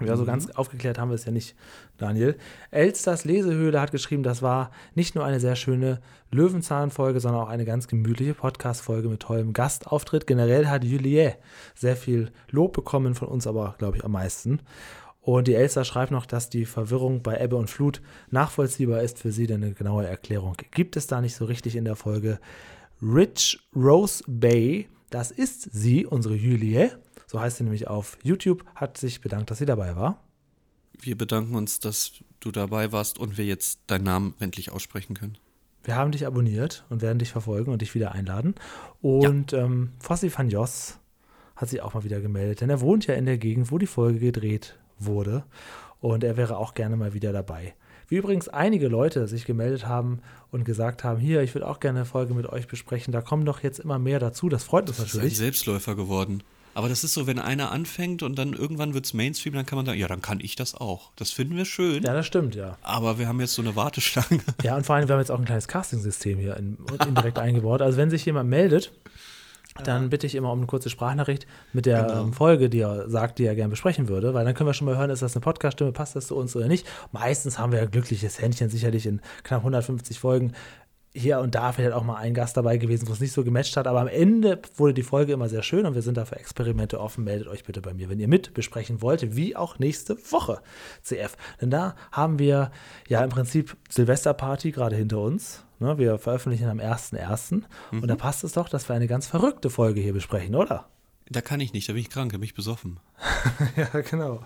Ja, 0.04 0.16
so 0.16 0.24
ganz 0.24 0.50
aufgeklärt 0.50 0.98
haben 0.98 1.10
wir 1.10 1.14
es 1.14 1.24
ja 1.24 1.32
nicht, 1.32 1.54
Daniel. 1.98 2.36
Elsters 2.70 3.24
Lesehöhle 3.24 3.80
hat 3.80 3.92
geschrieben, 3.92 4.22
das 4.22 4.40
war 4.40 4.70
nicht 4.94 5.14
nur 5.14 5.24
eine 5.24 5.40
sehr 5.40 5.56
schöne 5.56 6.00
Löwenzahn-Folge, 6.30 7.20
sondern 7.20 7.42
auch 7.42 7.48
eine 7.48 7.64
ganz 7.64 7.86
gemütliche 7.86 8.34
Podcast-Folge 8.34 9.08
mit 9.08 9.20
tollem 9.20 9.52
Gastauftritt. 9.52 10.26
Generell 10.26 10.68
hat 10.68 10.84
Julie 10.84 11.34
sehr 11.74 11.96
viel 11.96 12.30
Lob 12.50 12.72
bekommen, 12.72 13.14
von 13.14 13.28
uns 13.28 13.46
aber, 13.46 13.74
glaube 13.78 13.98
ich, 13.98 14.04
am 14.04 14.12
meisten. 14.12 14.60
Und 15.20 15.48
die 15.48 15.54
Elster 15.54 15.84
schreibt 15.84 16.12
noch, 16.12 16.24
dass 16.24 16.48
die 16.48 16.64
Verwirrung 16.64 17.22
bei 17.22 17.38
Ebbe 17.38 17.56
und 17.56 17.68
Flut 17.68 18.00
nachvollziehbar 18.30 19.02
ist 19.02 19.18
für 19.18 19.32
sie, 19.32 19.46
denn 19.46 19.62
eine 19.62 19.74
genaue 19.74 20.06
Erklärung 20.06 20.56
gibt 20.70 20.96
es 20.96 21.06
da 21.06 21.20
nicht 21.20 21.36
so 21.36 21.44
richtig 21.44 21.76
in 21.76 21.84
der 21.84 21.96
Folge. 21.96 22.40
Rich 23.02 23.60
Rose 23.76 24.24
Bay, 24.26 24.88
das 25.10 25.30
ist 25.30 25.68
sie, 25.72 26.06
unsere 26.06 26.34
Julie. 26.34 26.90
So 27.30 27.40
heißt 27.40 27.58
sie 27.58 27.62
nämlich 27.62 27.86
auf 27.86 28.18
YouTube, 28.24 28.64
hat 28.74 28.98
sich 28.98 29.20
bedankt, 29.20 29.52
dass 29.52 29.58
sie 29.58 29.64
dabei 29.64 29.94
war. 29.94 30.20
Wir 30.98 31.16
bedanken 31.16 31.54
uns, 31.54 31.78
dass 31.78 32.10
du 32.40 32.50
dabei 32.50 32.90
warst 32.90 33.20
und 33.20 33.38
wir 33.38 33.44
jetzt 33.44 33.82
deinen 33.86 34.02
Namen 34.02 34.34
endlich 34.40 34.72
aussprechen 34.72 35.14
können. 35.14 35.38
Wir 35.84 35.94
haben 35.94 36.10
dich 36.10 36.26
abonniert 36.26 36.84
und 36.90 37.02
werden 37.02 37.20
dich 37.20 37.30
verfolgen 37.30 37.70
und 37.70 37.82
dich 37.82 37.94
wieder 37.94 38.10
einladen. 38.10 38.56
Und 39.00 39.52
ja. 39.52 39.58
ähm, 39.58 39.92
Fossi 40.00 40.36
van 40.36 40.50
Jos 40.50 40.98
hat 41.54 41.68
sich 41.68 41.82
auch 41.82 41.94
mal 41.94 42.02
wieder 42.02 42.20
gemeldet, 42.20 42.62
denn 42.62 42.68
er 42.68 42.80
wohnt 42.80 43.06
ja 43.06 43.14
in 43.14 43.26
der 43.26 43.38
Gegend, 43.38 43.70
wo 43.70 43.78
die 43.78 43.86
Folge 43.86 44.18
gedreht 44.18 44.76
wurde. 44.98 45.44
Und 46.00 46.24
er 46.24 46.36
wäre 46.36 46.56
auch 46.56 46.74
gerne 46.74 46.96
mal 46.96 47.14
wieder 47.14 47.32
dabei. 47.32 47.76
Wie 48.08 48.16
übrigens 48.16 48.48
einige 48.48 48.88
Leute 48.88 49.28
sich 49.28 49.44
gemeldet 49.44 49.86
haben 49.86 50.18
und 50.50 50.64
gesagt 50.64 51.04
haben, 51.04 51.20
hier, 51.20 51.42
ich 51.42 51.54
würde 51.54 51.68
auch 51.68 51.78
gerne 51.78 52.00
eine 52.00 52.06
Folge 52.06 52.34
mit 52.34 52.46
euch 52.46 52.66
besprechen. 52.66 53.12
Da 53.12 53.20
kommen 53.20 53.44
doch 53.44 53.62
jetzt 53.62 53.78
immer 53.78 54.00
mehr 54.00 54.18
dazu. 54.18 54.48
Das 54.48 54.64
freut 54.64 54.88
uns 54.88 54.96
das 54.96 55.14
natürlich. 55.14 55.34
Ist 55.34 55.38
ein 55.38 55.44
Selbstläufer 55.44 55.94
geworden. 55.94 56.42
Aber 56.74 56.88
das 56.88 57.04
ist 57.04 57.14
so, 57.14 57.26
wenn 57.26 57.38
einer 57.38 57.72
anfängt 57.72 58.22
und 58.22 58.38
dann 58.38 58.52
irgendwann 58.52 58.94
wird 58.94 59.04
es 59.04 59.14
Mainstream, 59.14 59.54
dann 59.54 59.66
kann 59.66 59.76
man 59.76 59.86
sagen, 59.86 59.98
ja, 59.98 60.08
dann 60.08 60.22
kann 60.22 60.40
ich 60.40 60.56
das 60.56 60.74
auch. 60.74 61.10
Das 61.16 61.30
finden 61.30 61.56
wir 61.56 61.64
schön. 61.64 62.02
Ja, 62.02 62.14
das 62.14 62.26
stimmt, 62.26 62.54
ja. 62.54 62.78
Aber 62.82 63.18
wir 63.18 63.28
haben 63.28 63.40
jetzt 63.40 63.54
so 63.54 63.62
eine 63.62 63.76
Warteschlange. 63.76 64.40
Ja, 64.62 64.76
und 64.76 64.84
vor 64.84 64.96
allem, 64.96 65.08
wir 65.08 65.14
haben 65.14 65.20
jetzt 65.20 65.30
auch 65.30 65.38
ein 65.38 65.44
kleines 65.44 65.68
Casting-System 65.68 66.38
hier 66.38 66.56
in, 66.56 66.76
indirekt 67.06 67.38
eingebaut. 67.38 67.82
Also 67.82 67.98
wenn 67.98 68.10
sich 68.10 68.24
jemand 68.24 68.50
meldet, 68.50 68.92
dann 69.84 70.10
bitte 70.10 70.26
ich 70.26 70.34
immer 70.34 70.52
um 70.52 70.58
eine 70.58 70.66
kurze 70.66 70.90
Sprachnachricht 70.90 71.46
mit 71.72 71.86
der 71.86 72.02
genau. 72.04 72.32
Folge, 72.32 72.68
die 72.68 72.80
er 72.80 73.08
sagt, 73.08 73.38
die 73.38 73.46
er 73.46 73.54
gerne 73.54 73.70
besprechen 73.70 74.08
würde, 74.08 74.34
weil 74.34 74.44
dann 74.44 74.54
können 74.54 74.68
wir 74.68 74.74
schon 74.74 74.86
mal 74.86 74.96
hören, 74.96 75.10
ist 75.10 75.22
das 75.22 75.34
eine 75.34 75.42
Podcast-Stimme, 75.42 75.92
passt 75.92 76.16
das 76.16 76.26
zu 76.26 76.36
uns 76.36 76.54
oder 76.56 76.68
nicht. 76.68 76.86
Meistens 77.12 77.58
haben 77.58 77.72
wir 77.72 77.78
ja 77.78 77.86
glückliches 77.86 78.40
Händchen, 78.40 78.68
sicherlich 78.68 79.06
in 79.06 79.20
knapp 79.44 79.60
150 79.60 80.18
Folgen 80.18 80.52
hier 81.12 81.40
und 81.40 81.54
da 81.54 81.72
vielleicht 81.72 81.92
auch 81.92 82.04
mal 82.04 82.16
ein 82.16 82.34
Gast 82.34 82.56
dabei 82.56 82.76
gewesen, 82.76 83.08
wo 83.08 83.12
es 83.12 83.20
nicht 83.20 83.32
so 83.32 83.42
gematcht 83.42 83.76
hat. 83.76 83.86
Aber 83.86 84.00
am 84.00 84.08
Ende 84.08 84.60
wurde 84.76 84.94
die 84.94 85.02
Folge 85.02 85.32
immer 85.32 85.48
sehr 85.48 85.62
schön 85.62 85.86
und 85.86 85.94
wir 85.94 86.02
sind 86.02 86.16
dafür 86.16 86.38
Experimente 86.38 87.00
offen. 87.00 87.24
Meldet 87.24 87.48
euch 87.48 87.64
bitte 87.64 87.80
bei 87.80 87.92
mir, 87.94 88.08
wenn 88.08 88.20
ihr 88.20 88.28
mit 88.28 88.54
besprechen 88.54 89.02
wollt, 89.02 89.34
wie 89.34 89.56
auch 89.56 89.78
nächste 89.78 90.16
Woche 90.30 90.60
CF. 91.02 91.36
Denn 91.60 91.70
da 91.70 91.96
haben 92.12 92.38
wir 92.38 92.70
ja 93.08 93.24
im 93.24 93.30
Prinzip 93.30 93.76
Silvesterparty 93.88 94.70
gerade 94.70 94.96
hinter 94.96 95.18
uns. 95.18 95.64
Ne, 95.80 95.98
wir 95.98 96.18
veröffentlichen 96.18 96.68
am 96.68 96.78
1.1. 96.78 97.62
Mhm. 97.90 98.02
Und 98.02 98.08
da 98.08 98.14
passt 98.14 98.44
es 98.44 98.52
doch, 98.52 98.68
dass 98.68 98.88
wir 98.88 98.94
eine 98.94 99.06
ganz 99.08 99.26
verrückte 99.26 99.70
Folge 99.70 100.00
hier 100.00 100.12
besprechen, 100.12 100.54
oder? 100.54 100.86
Da 101.32 101.40
kann 101.40 101.60
ich 101.60 101.72
nicht, 101.72 101.88
da 101.88 101.92
bin 101.92 102.02
ich 102.02 102.10
krank, 102.10 102.32
da 102.32 102.38
bin 102.38 102.44
ich 102.44 102.54
besoffen. 102.54 102.98
ja, 103.76 104.00
genau. 104.00 104.42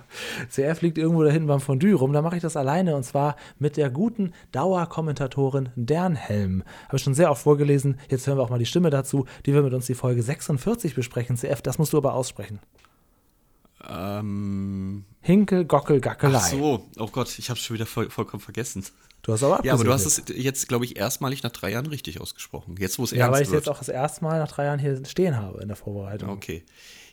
CF 0.50 0.82
liegt 0.82 0.98
irgendwo 0.98 1.24
da 1.24 1.30
hinten 1.30 1.48
beim 1.48 1.60
Fondue 1.60 1.94
rum, 1.94 2.12
da 2.12 2.20
mache 2.20 2.36
ich 2.36 2.42
das 2.42 2.58
alleine 2.58 2.94
und 2.94 3.04
zwar 3.04 3.36
mit 3.58 3.78
der 3.78 3.88
guten 3.88 4.34
Dauerkommentatorin 4.52 5.70
Dernhelm. 5.76 6.62
Habe 6.88 6.98
ich 6.98 7.02
schon 7.02 7.14
sehr 7.14 7.30
oft 7.30 7.42
vorgelesen, 7.42 7.98
jetzt 8.10 8.26
hören 8.26 8.36
wir 8.36 8.42
auch 8.42 8.50
mal 8.50 8.58
die 8.58 8.66
Stimme 8.66 8.90
dazu, 8.90 9.24
die 9.46 9.54
wir 9.54 9.62
mit 9.62 9.72
uns 9.72 9.86
die 9.86 9.94
Folge 9.94 10.22
46 10.22 10.94
besprechen. 10.94 11.38
CF, 11.38 11.62
das 11.62 11.78
musst 11.78 11.94
du 11.94 11.96
aber 11.96 12.12
aussprechen. 12.12 12.60
Ähm. 13.88 15.06
Hinkel, 15.22 15.64
Gockel, 15.64 16.02
Gackelei. 16.02 16.38
Ach 16.38 16.48
so, 16.48 16.86
oh 16.98 17.08
Gott, 17.10 17.38
ich 17.38 17.48
habe 17.48 17.58
es 17.58 17.64
schon 17.64 17.74
wieder 17.74 17.86
voll, 17.86 18.10
vollkommen 18.10 18.42
vergessen. 18.42 18.84
Du 19.24 19.32
hast 19.32 19.42
aber 19.42 19.64
Ja, 19.64 19.72
aber 19.72 19.84
du 19.84 19.92
hast 19.92 20.04
es 20.04 20.22
jetzt, 20.36 20.68
glaube 20.68 20.84
ich, 20.84 20.96
erstmalig 20.96 21.42
nach 21.42 21.50
drei 21.50 21.70
Jahren 21.72 21.86
richtig 21.86 22.20
ausgesprochen. 22.20 22.76
Jetzt, 22.78 22.98
wo 22.98 23.04
es 23.04 23.10
Ja, 23.10 23.24
ernst 23.26 23.32
weil 23.34 23.42
ich 23.42 23.50
wird. 23.50 23.62
jetzt 23.64 23.68
auch 23.70 23.78
das 23.78 23.88
erste 23.88 24.22
Mal 24.22 24.38
nach 24.38 24.52
drei 24.52 24.66
Jahren 24.66 24.78
hier 24.78 25.04
stehen 25.06 25.36
habe 25.36 25.60
in 25.62 25.68
der 25.68 25.76
Vorbereitung. 25.76 26.28
Okay. 26.28 26.62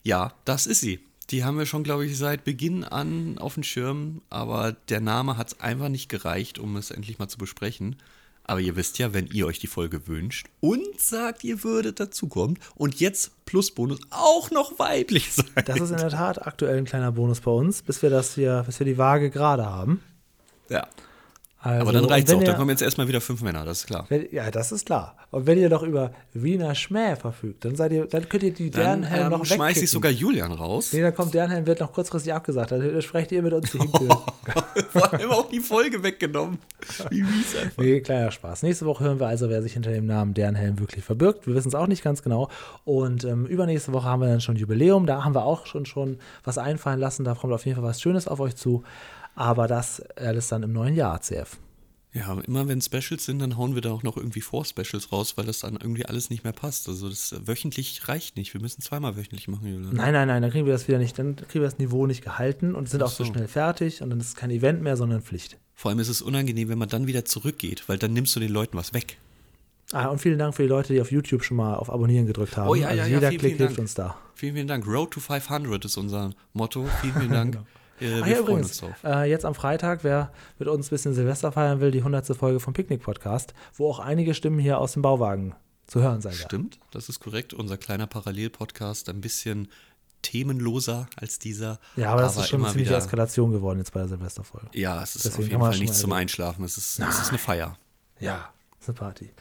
Ja, 0.04 0.34
das 0.46 0.68
ist 0.68 0.82
sie. 0.82 1.00
Die 1.30 1.46
haben 1.46 1.58
wir 1.58 1.66
schon, 1.66 1.84
glaube 1.84 2.06
ich, 2.06 2.18
seit 2.18 2.44
Beginn 2.44 2.84
an 2.84 3.38
auf 3.38 3.54
dem 3.54 3.64
Schirm, 3.64 4.22
aber 4.30 4.74
der 4.90 5.00
Name 5.00 5.38
hat 5.38 5.48
es 5.54 5.60
einfach 5.62 5.88
nicht 5.88 6.10
gereicht, 6.10 6.60
um 6.60 6.76
es 6.76 6.92
endlich 6.92 7.18
mal 7.20 7.30
zu 7.30 7.38
besprechen. 7.38 7.96
Aber 8.44 8.60
ihr 8.60 8.76
wisst 8.76 8.98
ja, 8.98 9.14
wenn 9.14 9.28
ihr 9.28 9.46
euch 9.48 9.60
die 9.60 9.68
Folge 9.68 10.08
wünscht 10.08 10.48
und 10.60 11.00
sagt, 11.00 11.46
ihr 11.46 11.64
würdet 11.64 12.02
dazukommen 12.02 12.60
und 12.76 13.00
jetzt 13.00 13.46
plus 13.46 13.72
Bonus 13.72 14.00
auch 14.10 14.52
noch 14.52 14.78
weiblich 14.80 15.32
sein. 15.34 15.46
Das 15.66 15.80
ist 15.80 15.92
in 15.92 15.98
der 15.98 16.10
Tat 16.10 16.46
aktuell 16.46 16.78
ein 16.78 16.86
kleiner 16.86 17.14
Bonus 17.14 17.40
bei 17.40 17.52
uns, 17.52 17.82
bis 17.84 18.02
wir 18.02 18.10
das 18.10 18.36
hier, 18.36 18.64
bis 18.66 18.80
wir 18.80 18.86
die 18.86 18.98
Waage 18.98 19.30
gerade 19.30 19.66
haben. 19.66 20.02
Ja. 20.68 20.88
Also, 21.64 21.82
Aber 21.82 21.92
dann 21.94 22.06
reicht's 22.06 22.32
und 22.32 22.38
auch. 22.38 22.40
wenn 22.40 22.46
Dann 22.48 22.56
ihr- 22.56 22.58
kommen 22.58 22.70
jetzt 22.72 22.82
erstmal 22.82 23.08
wieder 23.08 23.22
fünf 23.22 23.42
Männer, 23.44 23.64
das 23.66 23.80
ist 23.82 23.86
klar. 23.88 24.06
Wenn, 24.10 24.28
ja, 24.32 24.50
das 24.50 24.72
ist 24.72 24.88
klar. 24.88 25.16
Und 25.30 25.46
wenn 25.46 25.60
ihr 25.60 25.70
doch 25.70 25.84
über 25.84 26.12
Wiener 26.34 26.74
Schmäh 26.74 27.16
verfügt, 27.16 27.64
dann 27.66 27.76
seid 27.76 27.92
ihr, 27.92 28.06
dann 28.08 28.28
könnt 28.28 28.44
ihr 28.44 28.54
die 28.54 28.72
Dann 28.72 29.02
Dernhelm 29.04 29.26
ähm, 29.26 29.30
noch 29.40 29.50
wegkicken. 29.50 29.84
ich 29.84 29.92
sogar 29.92 30.12
Julian 30.12 30.52
raus. 30.52 30.92
Nee, 30.92 31.02
dann 31.02 31.14
kommt 31.14 31.34
Dernhelm, 31.36 31.68
wird 31.68 31.80
noch 31.80 31.94
kurzfristig 31.94 32.34
abgesagt. 32.34 32.72
Dann 32.72 33.02
sprecht 33.04 33.32
ihr 33.32 33.44
mit 33.44 33.54
uns 33.54 33.72
die 33.72 33.78
Hinkel. 33.80 34.10
Vor 34.90 35.14
allem 35.14 35.30
auch 35.32 35.50
die 35.50 35.60
Folge 35.60 36.02
weggenommen. 36.04 36.58
Wie 37.12 37.22
mies 37.22 37.56
einfach. 37.56 37.84
Nee, 37.84 38.02
kleiner 38.02 38.32
Spaß. 38.32 38.64
Nächste 38.64 38.86
Woche 38.88 39.04
hören 39.04 39.20
wir 39.20 39.28
also, 39.28 39.48
wer 39.50 39.62
sich 39.62 39.74
hinter 39.74 39.92
dem 39.92 40.08
Namen 40.08 40.34
Dernhelm 40.34 40.80
wirklich 40.80 41.06
verbirgt. 41.06 41.46
Wir 41.46 41.54
wissen 41.54 41.68
es 41.68 41.76
auch 41.76 41.88
nicht 41.88 42.04
ganz 42.04 42.24
genau. 42.24 42.50
Und 42.86 43.24
ähm, 43.24 43.46
übernächste 43.46 43.94
Woche 43.94 44.08
haben 44.08 44.22
wir 44.22 44.28
dann 44.30 44.42
schon 44.42 44.56
Jubiläum. 44.56 45.06
Da 45.06 45.24
haben 45.24 45.36
wir 45.36 45.46
auch 45.46 45.68
schon, 45.68 45.86
schon 45.86 46.18
was 46.44 46.58
einfallen 46.58 47.00
lassen. 47.00 47.24
Da 47.24 47.36
kommt 47.36 47.54
auf 47.54 47.66
jeden 47.68 47.76
Fall 47.80 47.88
was 47.88 48.02
Schönes 48.02 48.28
auf 48.28 48.40
euch 48.40 48.56
zu. 48.56 48.84
Aber 49.36 49.68
das 49.68 50.02
alles 50.16 50.50
dann 50.50 50.64
im 50.64 50.74
neuen 50.74 50.96
Jahr, 50.96 51.22
CF. 51.22 51.58
Ja, 52.14 52.38
immer 52.46 52.68
wenn 52.68 52.82
Specials 52.82 53.24
sind, 53.24 53.40
dann 53.40 53.58
hauen 53.58 53.74
wir 53.74 53.82
da 53.82 53.92
auch 53.92 54.04
noch 54.04 54.18
irgendwie 54.18 54.42
Vor-Specials 54.42 55.14
raus, 55.14 55.38
weil 55.38 55.46
das 55.46 55.60
dann 55.60 55.78
irgendwie 55.78 56.06
alles 56.06 56.30
nicht 56.30 56.44
mehr 56.44 56.52
passt. 56.52 56.90
Also 56.90 57.08
das 57.08 57.32
äh, 57.32 57.48
wöchentlich 57.48 58.06
reicht 58.10 58.36
nicht. 58.36 58.54
Wir 58.54 58.60
müssen 58.60 58.82
zweimal 58.82 59.16
wöchentlich 59.16 59.48
machen, 59.48 59.66
Julian. 59.66 59.96
Nein, 59.96 60.12
nein, 60.12 60.28
nein, 60.28 60.42
dann 60.42 60.52
kriegen 60.52 60.66
wir 60.66 60.74
das 60.74 60.90
wieder 60.90 60.98
nicht, 60.98 61.18
dann 61.18 61.38
kriegen 61.38 61.62
wir 61.64 61.70
das 61.70 61.80
Niveau 61.80 62.06
nicht 62.08 62.22
gehalten 62.22 62.76
und 62.76 62.90
sind 62.90 63.02
Ach 63.02 63.08
auch 63.08 63.12
so 63.12 63.24
so. 63.24 63.32
schnell 63.32 63.48
fertig 63.48 64.02
und 64.02 64.10
dann 64.10 64.20
ist 64.20 64.28
es 64.28 64.36
kein 64.36 64.52
Event 64.52 64.82
mehr, 64.82 64.98
sondern 64.98 65.22
Pflicht. 65.22 65.58
Vor 65.74 65.90
allem 65.90 66.00
ist 66.00 66.10
es 66.10 66.22
unangenehm, 66.22 66.68
wenn 66.68 66.78
man 66.78 66.90
dann 66.90 67.08
wieder 67.08 67.24
zurückgeht, 67.24 67.88
weil 67.88 67.98
dann 67.98 68.12
nimmst 68.12 68.36
du 68.36 68.42
den 68.42 68.52
Leuten 68.52 68.78
was 68.78 68.94
weg. 68.94 69.18
Ah, 69.94 70.08
und 70.08 70.20
vielen 70.20 70.38
Dank 70.38 70.54
für 70.54 70.64
die 70.64 70.70
Leute, 70.70 70.94
die 70.94 71.02
auf 71.02 71.12
YouTube 71.12 71.44
schon 71.44 71.58
mal 71.58 71.76
auf 71.76 71.90
Abonnieren 71.90 72.26
gedrückt 72.26 72.58
haben. 72.58 72.68
Oh 72.68 72.76
ja, 72.76 72.88
also 72.88 73.00
ja, 73.02 73.08
ja, 73.08 73.16
jeder 73.16 73.30
vielen, 73.30 73.40
Klick 73.40 73.56
vielen 73.56 73.68
hilft 73.68 73.80
uns 73.80 73.94
da. 73.94 74.18
Vielen, 74.36 74.56
vielen 74.56 74.68
Dank. 74.68 74.86
Road 74.86 75.12
to 75.12 75.20
500 75.22 75.84
ist 75.86 75.98
unser 75.98 76.32
Motto. 76.54 76.86
Vielen, 77.02 77.14
vielen 77.14 77.32
Dank. 77.32 77.54
Genau. 77.62 77.66
Äh, 78.02 78.16
wir 78.18 78.24
Ach 78.24 78.28
ja, 78.28 78.36
freuen 78.36 78.40
übrigens, 78.40 78.68
uns 78.70 78.78
drauf. 78.80 79.04
äh, 79.04 79.30
jetzt 79.30 79.46
am 79.46 79.56
Freitag, 79.56 80.04
wer 80.04 80.32
mit 80.60 80.68
uns 80.68 80.88
ein 80.88 80.90
bisschen 80.90 81.14
Silvester 81.14 81.52
feiern 81.52 81.80
will, 81.80 81.92
die 81.92 82.00
100. 82.00 82.36
Folge 82.36 82.60
vom 82.60 82.74
Picknick-Podcast, 82.74 83.54
wo 83.76 83.90
auch 83.90 84.00
einige 84.00 84.34
Stimmen 84.34 84.60
hier 84.60 84.80
aus 84.80 84.94
dem 84.94 85.02
Bauwagen 85.02 85.56
zu 85.88 86.02
hören 86.02 86.22
sein 86.22 86.34
werden. 86.34 86.46
Stimmt, 86.48 86.80
das 86.92 87.10
ist 87.10 87.20
korrekt. 87.20 87.54
Unser 87.54 87.78
kleiner 87.78 88.08
Parallel-Podcast, 88.08 89.10
ein 89.10 89.22
bisschen 89.22 89.68
themenloser 90.22 91.08
als 91.16 91.40
dieser. 91.40 91.80
Ja, 91.96 92.12
aber 92.12 92.22
das 92.22 92.38
ist 92.38 92.48
schon 92.50 92.62
eine 92.62 92.72
ziemliche 92.72 92.92
wieder- 92.92 92.98
Eskalation 93.00 93.52
geworden 93.52 93.80
jetzt 93.80 93.92
bei 93.94 94.02
der 94.02 94.10
Silvesterfolge. 94.10 94.68
Ja, 94.74 95.02
es 95.02 95.16
ist 95.16 95.26
Deswegen 95.26 95.46
auf 95.46 95.50
jeden 95.52 95.62
Fall 95.62 95.80
nichts 95.80 96.00
zum. 96.00 96.12
Einschlafen. 96.14 96.64
Es 96.64 96.78
ist, 96.78 97.00
es 97.00 97.20
ist 97.22 97.30
eine 97.30 97.38
Feier. 97.40 97.78
Ja, 98.20 98.50
ist 98.80 98.88
eine 98.88 98.98
Party. 98.98 99.32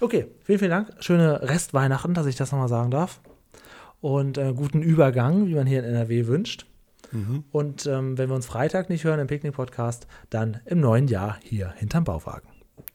Okay, 0.00 0.26
vielen, 0.42 0.58
vielen 0.58 0.70
Dank. 0.72 0.92
Schöne 1.00 1.40
Restweihnachten, 1.42 2.14
dass 2.14 2.26
ich 2.26 2.34
das 2.36 2.50
nochmal 2.52 2.68
sagen 2.68 2.90
darf. 2.90 3.20
Und 4.00 4.36
äh, 4.36 4.52
guten 4.54 4.82
Übergang, 4.82 5.46
wie 5.46 5.54
man 5.54 5.66
hier 5.66 5.78
in 5.78 5.84
NRW 5.86 6.26
wünscht. 6.26 6.66
Mhm. 7.14 7.44
Und 7.50 7.86
ähm, 7.86 8.18
wenn 8.18 8.28
wir 8.28 8.34
uns 8.36 8.44
Freitag 8.46 8.90
nicht 8.90 9.04
hören 9.04 9.20
im 9.20 9.26
Picknick-Podcast, 9.28 10.06
dann 10.30 10.60
im 10.66 10.80
neuen 10.80 11.08
Jahr 11.08 11.38
hier 11.42 11.72
hinterm 11.78 12.04
Bauwagen. 12.04 12.48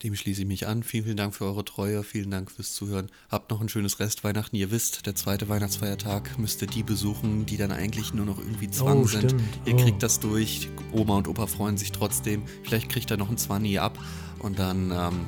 Dem 0.04 0.14
schließe 0.16 0.42
ich 0.42 0.48
mich 0.48 0.68
an. 0.68 0.84
Vielen, 0.84 1.06
vielen 1.06 1.18
Dank 1.18 1.34
für 1.34 1.46
eure 1.46 1.64
Treue. 1.66 2.04
Vielen 2.04 2.30
Dank 2.32 2.52
fürs 2.52 2.74
Zuhören. 2.74 3.08
Habt 3.30 3.50
noch 3.52 3.60
ein 3.62 3.70
schönes 3.70 4.00
Restweihnachten. 4.00 4.58
Ihr 4.58 4.72
wisst, 4.72 5.06
der 5.06 5.16
zweite 5.16 5.50
Weihnachtsfeiertag 5.50 6.38
müsst 6.38 6.62
ihr 6.62 6.68
die 6.68 6.84
besuchen, 6.84 7.46
die 7.46 7.58
dann 7.58 7.72
eigentlich 7.72 8.14
nur 8.14 8.26
noch 8.26 8.38
irgendwie 8.40 8.70
Zwang 8.70 9.00
Oh, 9.00 9.06
sind. 9.06 9.32
stimmt. 9.32 9.44
Ihr 9.66 9.76
Oh. 9.76 9.78
kriegt 9.78 10.04
das 10.04 10.20
durch. 10.20 10.70
Oma 10.94 11.18
und 11.18 11.28
Opa 11.28 11.48
freuen 11.48 11.78
sich 11.78 11.92
trotzdem. 11.92 12.44
Vielleicht 12.64 12.90
kriegt 12.90 13.10
ihr 13.12 13.18
noch 13.18 13.30
ein 13.30 13.38
Zwanni 13.38 13.78
ab 13.78 13.98
und 14.40 14.60
dann 14.60 14.92
ähm, 14.92 15.26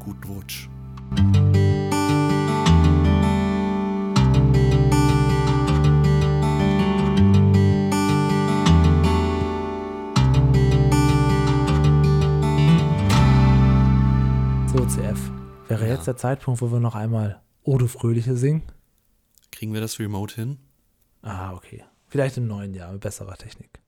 guten 0.00 0.24
Rutsch. 0.32 0.68
Wäre 15.88 15.94
Ja. 15.94 16.00
jetzt 16.00 16.06
der 16.06 16.16
Zeitpunkt, 16.18 16.60
wo 16.60 16.70
wir 16.70 16.80
noch 16.80 16.94
einmal 16.94 17.40
Ode 17.64 17.88
Fröhliche 17.88 18.36
singen? 18.36 18.62
Kriegen 19.50 19.72
wir 19.72 19.80
das 19.80 19.98
Remote 19.98 20.34
hin? 20.34 20.58
Ah, 21.22 21.54
okay. 21.54 21.82
Vielleicht 22.08 22.36
im 22.36 22.46
neuen 22.46 22.74
Jahr 22.74 22.92
mit 22.92 23.00
besserer 23.00 23.36
Technik. 23.36 23.80